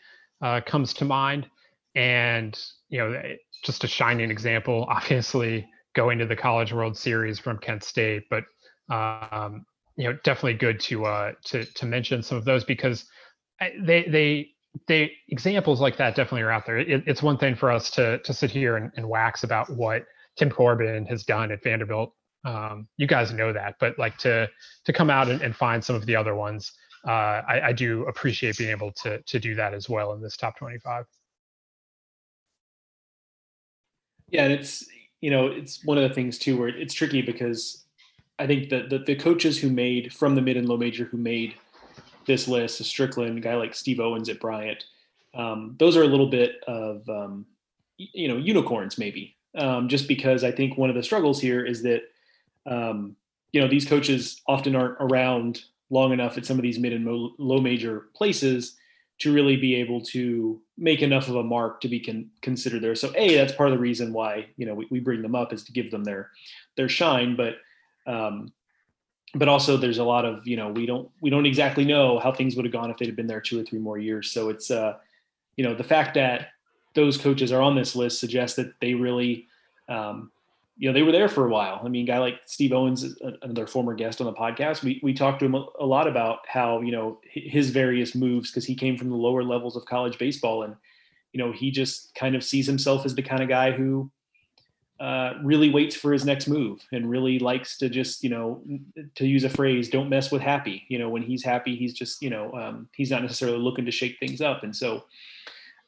uh, 0.42 0.60
comes 0.60 0.92
to 0.94 1.04
mind, 1.04 1.48
and 1.94 2.58
you 2.90 2.98
know, 2.98 3.22
just 3.64 3.84
a 3.84 3.88
shining 3.88 4.30
example. 4.30 4.86
Obviously, 4.90 5.66
going 5.94 6.18
to 6.18 6.26
the 6.26 6.36
College 6.36 6.72
World 6.72 6.96
Series 6.96 7.38
from 7.38 7.58
Kent 7.58 7.82
State, 7.82 8.24
but 8.28 8.44
um, 8.94 9.64
you 9.96 10.04
know, 10.04 10.18
definitely 10.24 10.54
good 10.54 10.80
to 10.80 11.04
uh, 11.06 11.32
to 11.46 11.64
to 11.64 11.86
mention 11.86 12.22
some 12.22 12.38
of 12.38 12.44
those 12.44 12.64
because 12.64 13.04
they 13.60 14.04
they 14.04 14.50
they 14.86 15.12
examples 15.28 15.80
like 15.80 15.96
that 15.96 16.14
definitely 16.14 16.42
are 16.42 16.50
out 16.50 16.66
there. 16.66 16.78
It, 16.78 17.04
it's 17.06 17.22
one 17.22 17.38
thing 17.38 17.54
for 17.54 17.70
us 17.70 17.90
to 17.92 18.18
to 18.18 18.32
sit 18.32 18.50
here 18.50 18.76
and, 18.76 18.90
and 18.96 19.08
wax 19.08 19.44
about 19.44 19.70
what 19.70 20.06
Tim 20.36 20.50
Corbin 20.50 21.06
has 21.06 21.24
done 21.24 21.50
at 21.52 21.62
Vanderbilt. 21.62 22.14
Um, 22.44 22.88
you 22.96 23.06
guys 23.06 23.32
know 23.32 23.52
that, 23.52 23.74
but 23.80 23.98
like 23.98 24.16
to 24.18 24.48
to 24.84 24.92
come 24.92 25.10
out 25.10 25.28
and, 25.28 25.42
and 25.42 25.54
find 25.54 25.84
some 25.84 25.96
of 25.96 26.06
the 26.06 26.16
other 26.16 26.34
ones 26.34 26.72
uh, 27.06 27.42
I, 27.48 27.60
I, 27.68 27.72
do 27.72 28.04
appreciate 28.06 28.58
being 28.58 28.70
able 28.70 28.92
to 28.92 29.22
to 29.22 29.40
do 29.40 29.54
that 29.54 29.72
as 29.72 29.88
well 29.88 30.12
in 30.12 30.20
this 30.20 30.36
top 30.36 30.58
25. 30.58 31.06
Yeah, 34.28 34.44
and 34.44 34.52
it's 34.52 34.86
you 35.20 35.30
know 35.30 35.46
it's 35.46 35.84
one 35.84 35.96
of 35.96 36.08
the 36.08 36.14
things 36.14 36.38
too 36.38 36.58
where 36.58 36.68
it's 36.68 36.94
tricky 36.94 37.22
because 37.22 37.79
I 38.40 38.46
think 38.46 38.70
that 38.70 38.88
the, 38.88 38.98
the 38.98 39.14
coaches 39.14 39.58
who 39.58 39.68
made 39.68 40.14
from 40.14 40.34
the 40.34 40.40
mid 40.40 40.56
and 40.56 40.66
low 40.66 40.78
major 40.78 41.04
who 41.04 41.18
made 41.18 41.54
this 42.26 42.48
list, 42.48 42.80
Stricklin, 42.82 43.36
a 43.36 43.40
guy 43.40 43.54
like 43.54 43.74
Steve 43.74 44.00
Owens 44.00 44.30
at 44.30 44.40
Bryant, 44.40 44.84
um, 45.34 45.76
those 45.78 45.94
are 45.94 46.02
a 46.02 46.08
little 46.08 46.28
bit 46.28 46.60
of 46.66 47.06
um, 47.08 47.44
you 47.98 48.28
know 48.28 48.38
unicorns 48.38 48.96
maybe, 48.96 49.36
um, 49.56 49.88
just 49.88 50.08
because 50.08 50.42
I 50.42 50.50
think 50.52 50.78
one 50.78 50.88
of 50.88 50.96
the 50.96 51.02
struggles 51.02 51.38
here 51.38 51.64
is 51.64 51.82
that 51.82 52.02
um, 52.64 53.14
you 53.52 53.60
know 53.60 53.68
these 53.68 53.84
coaches 53.84 54.40
often 54.48 54.74
aren't 54.74 54.96
around 55.00 55.64
long 55.90 56.12
enough 56.12 56.38
at 56.38 56.46
some 56.46 56.58
of 56.58 56.62
these 56.62 56.78
mid 56.78 56.94
and 56.94 57.06
low 57.38 57.60
major 57.60 58.06
places 58.14 58.76
to 59.18 59.34
really 59.34 59.56
be 59.56 59.74
able 59.74 60.00
to 60.00 60.62
make 60.78 61.02
enough 61.02 61.28
of 61.28 61.36
a 61.36 61.42
mark 61.42 61.82
to 61.82 61.88
be 61.88 62.00
con- 62.00 62.30
considered 62.40 62.82
there. 62.82 62.94
So 62.94 63.12
a 63.14 63.34
that's 63.34 63.52
part 63.52 63.68
of 63.68 63.76
the 63.76 63.82
reason 63.82 64.14
why 64.14 64.46
you 64.56 64.64
know 64.64 64.74
we, 64.74 64.88
we 64.90 64.98
bring 64.98 65.20
them 65.20 65.34
up 65.34 65.52
is 65.52 65.62
to 65.64 65.72
give 65.72 65.90
them 65.90 66.04
their 66.04 66.30
their 66.76 66.88
shine, 66.88 67.36
but 67.36 67.56
um, 68.10 68.52
but 69.34 69.48
also 69.48 69.76
there's 69.76 69.98
a 69.98 70.04
lot 70.04 70.24
of 70.24 70.46
you 70.46 70.56
know 70.56 70.70
we 70.70 70.86
don't 70.86 71.08
we 71.20 71.30
don't 71.30 71.46
exactly 71.46 71.84
know 71.84 72.18
how 72.18 72.32
things 72.32 72.56
would 72.56 72.64
have 72.64 72.72
gone 72.72 72.90
if 72.90 72.96
they'd 72.98 73.06
have 73.06 73.16
been 73.16 73.26
there 73.26 73.40
two 73.40 73.60
or 73.60 73.64
three 73.64 73.78
more 73.78 73.98
years. 73.98 74.30
So 74.30 74.48
it's 74.48 74.70
uh 74.70 74.94
you 75.56 75.64
know 75.64 75.74
the 75.74 75.84
fact 75.84 76.14
that 76.14 76.48
those 76.94 77.16
coaches 77.16 77.52
are 77.52 77.62
on 77.62 77.76
this 77.76 77.94
list 77.94 78.18
suggests 78.18 78.56
that 78.56 78.72
they 78.80 78.94
really 78.94 79.46
um, 79.88 80.30
you 80.80 80.88
know, 80.88 80.94
they 80.94 81.02
were 81.02 81.12
there 81.12 81.28
for 81.28 81.44
a 81.44 81.50
while. 81.50 81.82
I 81.84 81.88
mean, 81.88 82.06
guy 82.06 82.16
like 82.16 82.40
Steve 82.46 82.72
Owens, 82.72 83.04
another 83.42 83.66
former 83.66 83.92
guest 83.92 84.18
on 84.18 84.26
the 84.26 84.32
podcast, 84.32 84.82
we, 84.82 84.98
we 85.02 85.12
talked 85.12 85.40
to 85.40 85.44
him 85.44 85.54
a, 85.54 85.84
lot 85.84 86.08
about 86.08 86.38
how, 86.48 86.80
you 86.80 86.90
know, 86.90 87.20
his 87.30 87.68
various 87.68 88.14
moves, 88.14 88.50
because 88.50 88.64
he 88.64 88.74
came 88.74 88.96
from 88.96 89.10
the 89.10 89.16
lower 89.16 89.44
levels 89.44 89.76
of 89.76 89.84
college 89.84 90.16
baseball. 90.16 90.62
And, 90.62 90.74
you 91.34 91.38
know, 91.38 91.52
he 91.52 91.70
just 91.70 92.14
kind 92.14 92.34
of 92.34 92.42
sees 92.42 92.66
himself 92.66 93.04
as 93.04 93.14
the 93.14 93.22
kind 93.22 93.42
of 93.42 93.50
guy 93.50 93.72
who 93.72 94.10
uh, 95.00 95.32
really 95.42 95.70
waits 95.70 95.96
for 95.96 96.12
his 96.12 96.26
next 96.26 96.46
move 96.46 96.86
and 96.92 97.08
really 97.08 97.38
likes 97.38 97.78
to 97.78 97.88
just, 97.88 98.22
you 98.22 98.28
know, 98.28 98.62
to 99.14 99.26
use 99.26 99.44
a 99.44 99.48
phrase, 99.48 99.88
don't 99.88 100.10
mess 100.10 100.30
with 100.30 100.42
happy. 100.42 100.84
You 100.88 100.98
know, 100.98 101.08
when 101.08 101.22
he's 101.22 101.42
happy, 101.42 101.74
he's 101.74 101.94
just, 101.94 102.20
you 102.20 102.28
know, 102.28 102.52
um, 102.52 102.88
he's 102.94 103.10
not 103.10 103.22
necessarily 103.22 103.58
looking 103.58 103.86
to 103.86 103.90
shake 103.90 104.18
things 104.20 104.42
up. 104.42 104.62
And 104.62 104.76
so, 104.76 105.04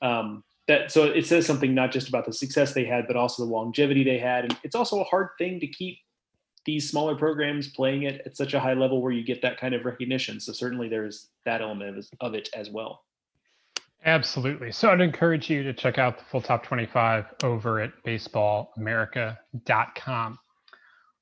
um, 0.00 0.42
that 0.66 0.90
so 0.90 1.04
it 1.04 1.26
says 1.26 1.44
something 1.44 1.74
not 1.74 1.92
just 1.92 2.08
about 2.08 2.24
the 2.24 2.32
success 2.32 2.72
they 2.72 2.86
had, 2.86 3.06
but 3.06 3.16
also 3.16 3.44
the 3.44 3.50
longevity 3.50 4.02
they 4.02 4.18
had. 4.18 4.44
And 4.44 4.58
it's 4.62 4.74
also 4.74 5.00
a 5.00 5.04
hard 5.04 5.28
thing 5.36 5.60
to 5.60 5.66
keep 5.66 5.98
these 6.64 6.88
smaller 6.88 7.14
programs 7.14 7.68
playing 7.68 8.04
it 8.04 8.22
at 8.24 8.36
such 8.36 8.54
a 8.54 8.60
high 8.60 8.74
level 8.74 9.02
where 9.02 9.12
you 9.12 9.24
get 9.24 9.42
that 9.42 9.58
kind 9.58 9.74
of 9.74 9.84
recognition. 9.84 10.40
So 10.40 10.52
certainly 10.52 10.88
there's 10.88 11.28
that 11.44 11.60
element 11.60 12.06
of 12.20 12.34
it 12.34 12.48
as 12.54 12.70
well. 12.70 13.02
Absolutely. 14.04 14.70
So 14.72 14.90
I'd 14.90 15.00
encourage 15.00 15.48
you 15.50 15.62
to 15.64 15.72
check 15.72 15.98
out 15.98 16.18
the 16.18 16.24
full 16.24 16.40
top 16.42 16.64
25 16.64 17.24
over 17.44 17.80
at 17.80 17.92
baseballamerica.com. 18.06 20.38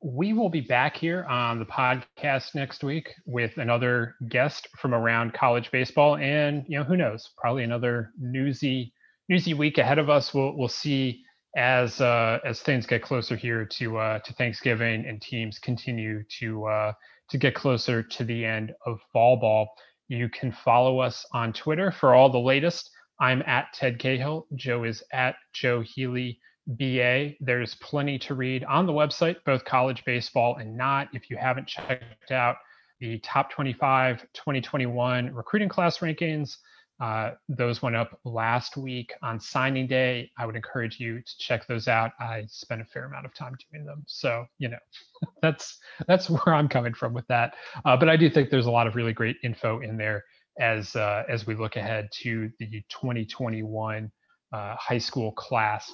we 0.02 0.32
will 0.32 0.48
be 0.48 0.61
back 0.62 0.97
here 0.97 1.24
on 1.24 1.59
the 1.59 1.66
podcast 1.66 2.55
next 2.55 2.82
week 2.85 3.11
with 3.27 3.57
another 3.59 4.15
guest 4.31 4.66
from 4.78 4.94
around 4.94 5.35
college 5.35 5.70
baseball, 5.70 6.16
and 6.16 6.65
you 6.69 6.78
know 6.78 6.85
who 6.85 6.97
knows, 6.97 7.31
probably 7.36 7.65
another 7.65 8.11
newsy 8.19 8.93
newsy 9.28 9.52
week 9.55 9.77
ahead 9.78 9.98
of 9.98 10.09
us. 10.11 10.32
We'll 10.35 10.57
we'll 10.57 10.69
see 10.69 11.23
as 11.57 12.01
uh, 12.01 12.39
as 12.44 12.61
things 12.62 12.86
get 12.86 13.02
closer 13.02 13.36
here 13.36 13.65
to 13.66 13.98
uh, 13.98 14.19
to 14.20 14.32
Thanksgiving 14.35 15.05
and 15.07 15.20
teams 15.20 15.59
continue 15.59 16.23
to 16.40 16.66
uh, 16.66 16.93
to 17.31 17.39
get 17.39 17.55
closer 17.55 18.02
to 18.02 18.24
the 18.24 18.44
end 18.44 18.73
of 18.86 19.01
fall 19.12 19.36
ball. 19.39 19.69
You 20.11 20.28
can 20.28 20.51
follow 20.51 20.99
us 20.99 21.24
on 21.32 21.53
Twitter 21.53 21.93
for 21.93 22.16
all 22.16 22.28
the 22.28 22.37
latest. 22.37 22.91
I'm 23.20 23.43
at 23.47 23.73
Ted 23.73 24.01
Cahill. 24.01 24.49
Joe 24.57 24.82
is 24.82 25.05
at 25.12 25.37
Joe 25.53 25.82
Healy 25.82 26.41
BA. 26.66 27.35
There's 27.39 27.77
plenty 27.77 28.19
to 28.19 28.35
read 28.35 28.65
on 28.65 28.87
the 28.87 28.93
website, 28.93 29.37
both 29.47 29.65
college 29.65 30.05
baseball 30.05 30.57
and 30.57 30.77
not. 30.77 31.07
If 31.12 31.31
you 31.31 31.37
haven't 31.37 31.69
checked 31.69 32.32
out 32.32 32.57
the 32.99 33.20
top 33.20 33.53
25 33.53 34.23
2021 34.35 35.32
recruiting 35.32 35.69
class 35.69 35.99
rankings, 35.99 36.57
uh, 37.01 37.31
those 37.48 37.81
went 37.81 37.97
up 37.97 38.18
last 38.24 38.77
week 38.77 39.12
on 39.22 39.40
signing 39.40 39.86
day. 39.86 40.31
I 40.39 40.44
would 40.44 40.56
encourage 40.56 41.01
you 41.01 41.20
to 41.20 41.39
check 41.39 41.66
those 41.66 41.89
out. 41.89 42.12
I 42.20 42.44
spent 42.48 42.82
a 42.82 42.85
fair 42.85 43.06
amount 43.06 43.24
of 43.24 43.35
time 43.35 43.56
doing 43.72 43.86
them, 43.86 44.05
so 44.06 44.44
you 44.59 44.68
know 44.68 44.78
that's 45.43 45.78
that's 46.06 46.28
where 46.28 46.55
I'm 46.55 46.68
coming 46.68 46.93
from 46.93 47.14
with 47.14 47.27
that. 47.28 47.55
Uh, 47.85 47.97
but 47.97 48.09
I 48.09 48.16
do 48.16 48.28
think 48.28 48.51
there's 48.51 48.66
a 48.66 48.70
lot 48.70 48.86
of 48.86 48.97
really 48.97 49.14
great 49.14 49.36
info 49.43 49.81
in 49.81 49.97
there 49.97 50.24
as 50.59 50.94
uh, 50.94 51.24
as 51.28 51.47
we 51.47 51.55
look 51.55 51.77
ahead 51.77 52.09
to 52.22 52.51
the 52.59 52.82
2021 52.90 54.10
uh, 54.52 54.77
high 54.77 54.98
school 54.98 55.32
class. 55.32 55.90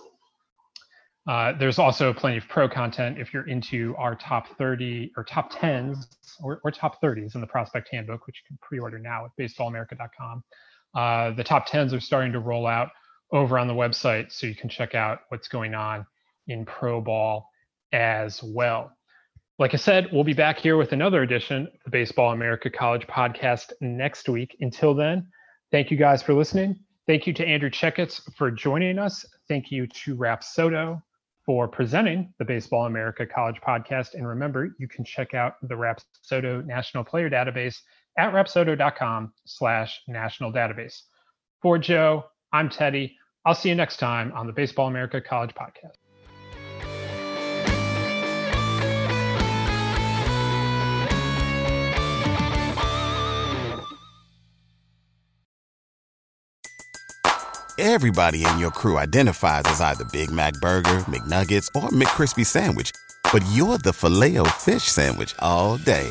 Uh, 1.29 1.53
there's 1.59 1.79
also 1.79 2.13
plenty 2.13 2.37
of 2.37 2.49
pro 2.49 2.69
content 2.69 3.19
if 3.19 3.35
you're 3.35 3.49
into 3.49 3.95
our 3.97 4.15
top 4.15 4.47
30 4.59 5.13
or 5.17 5.25
top 5.25 5.53
10s 5.53 6.07
or, 6.41 6.61
or 6.63 6.71
top 6.71 7.03
30s 7.03 7.35
in 7.35 7.41
the 7.41 7.47
prospect 7.49 7.89
handbook, 7.91 8.27
which 8.29 8.43
you 8.45 8.47
can 8.47 8.59
pre-order 8.63 8.99
now 8.99 9.25
at 9.25 9.33
baseballamerica.com. 9.41 10.45
Uh, 10.95 11.33
the 11.33 11.45
top 11.45 11.69
10s 11.69 11.93
are 11.93 12.01
starting 12.01 12.33
to 12.33 12.41
roll 12.41 12.67
out 12.67 12.91
over 13.33 13.59
on 13.59 13.69
the 13.69 13.75
website, 13.75 14.33
so 14.33 14.47
you 14.47 14.55
can 14.55 14.69
check 14.69 14.95
out 14.95 15.21
what's 15.29 15.49
going 15.49 15.75
on 15.75 16.07
in 16.47 16.65
pro 16.65 17.01
ball 17.01 17.51
as 17.93 18.43
well. 18.43 18.93
Like 19.59 19.73
I 19.73 19.79
said, 19.79 20.09
we'll 20.13 20.25
be 20.25 20.35
back 20.35 20.59
here 20.59 20.77
with 20.77 20.93
another 20.93 21.23
edition 21.23 21.63
of 21.63 21.73
the 21.85 21.91
Baseball 21.91 22.33
America 22.33 22.69
College 22.69 23.07
podcast 23.07 23.73
next 23.81 24.29
week. 24.29 24.55
Until 24.61 24.95
then, 24.95 25.29
thank 25.71 25.91
you 25.91 25.97
guys 25.97 26.23
for 26.23 26.35
listening. 26.35 26.79
Thank 27.07 27.27
you 27.27 27.33
to 27.35 27.47
Andrew 27.47 27.71
Checketts 27.71 28.21
for 28.37 28.51
joining 28.51 28.99
us. 28.99 29.25
Thank 29.49 29.71
you 29.71 29.87
to 29.87 30.17
Rapsodo 30.17 31.01
for 31.47 31.69
presenting 31.69 32.35
the 32.39 32.45
Baseball 32.45 32.87
America 32.87 33.25
College 33.25 33.61
podcast. 33.67 34.15
And 34.15 34.27
remember, 34.27 34.75
you 34.79 34.89
can 34.89 35.05
check 35.05 35.33
out 35.33 35.55
the 35.63 35.75
Rapsodo 35.75 36.67
National 36.67 37.05
Player 37.05 37.31
Database 37.31 37.79
at 38.19 38.33
rapsodo.com 38.33 39.33
slash 39.45 40.01
national 40.09 40.53
database. 40.53 41.03
For 41.63 41.79
Joe, 41.79 42.25
I'm 42.53 42.69
Teddy. 42.69 43.17
I'll 43.45 43.55
see 43.55 43.69
you 43.69 43.75
next 43.75 43.99
time 43.99 44.33
on 44.33 44.47
the 44.47 44.53
Baseball 44.53 44.89
America 44.89 45.21
College 45.21 45.55
Podcast. 45.55 45.93
Everybody 57.79 58.45
in 58.45 58.59
your 58.59 58.71
crew 58.71 58.99
identifies 58.99 59.65
as 59.67 59.81
either 59.81 60.05
Big 60.07 60.31
Mac 60.31 60.55
Burger, 60.55 61.01
McNuggets, 61.01 61.69
or 61.75 61.91
McCrispy 61.91 62.45
Sandwich, 62.45 62.91
but 63.33 63.45
you're 63.53 63.79
the 63.79 63.93
Filet-O-Fish 63.93 64.85
Sandwich 64.85 65.35
all 65.41 65.77
day 65.77 66.11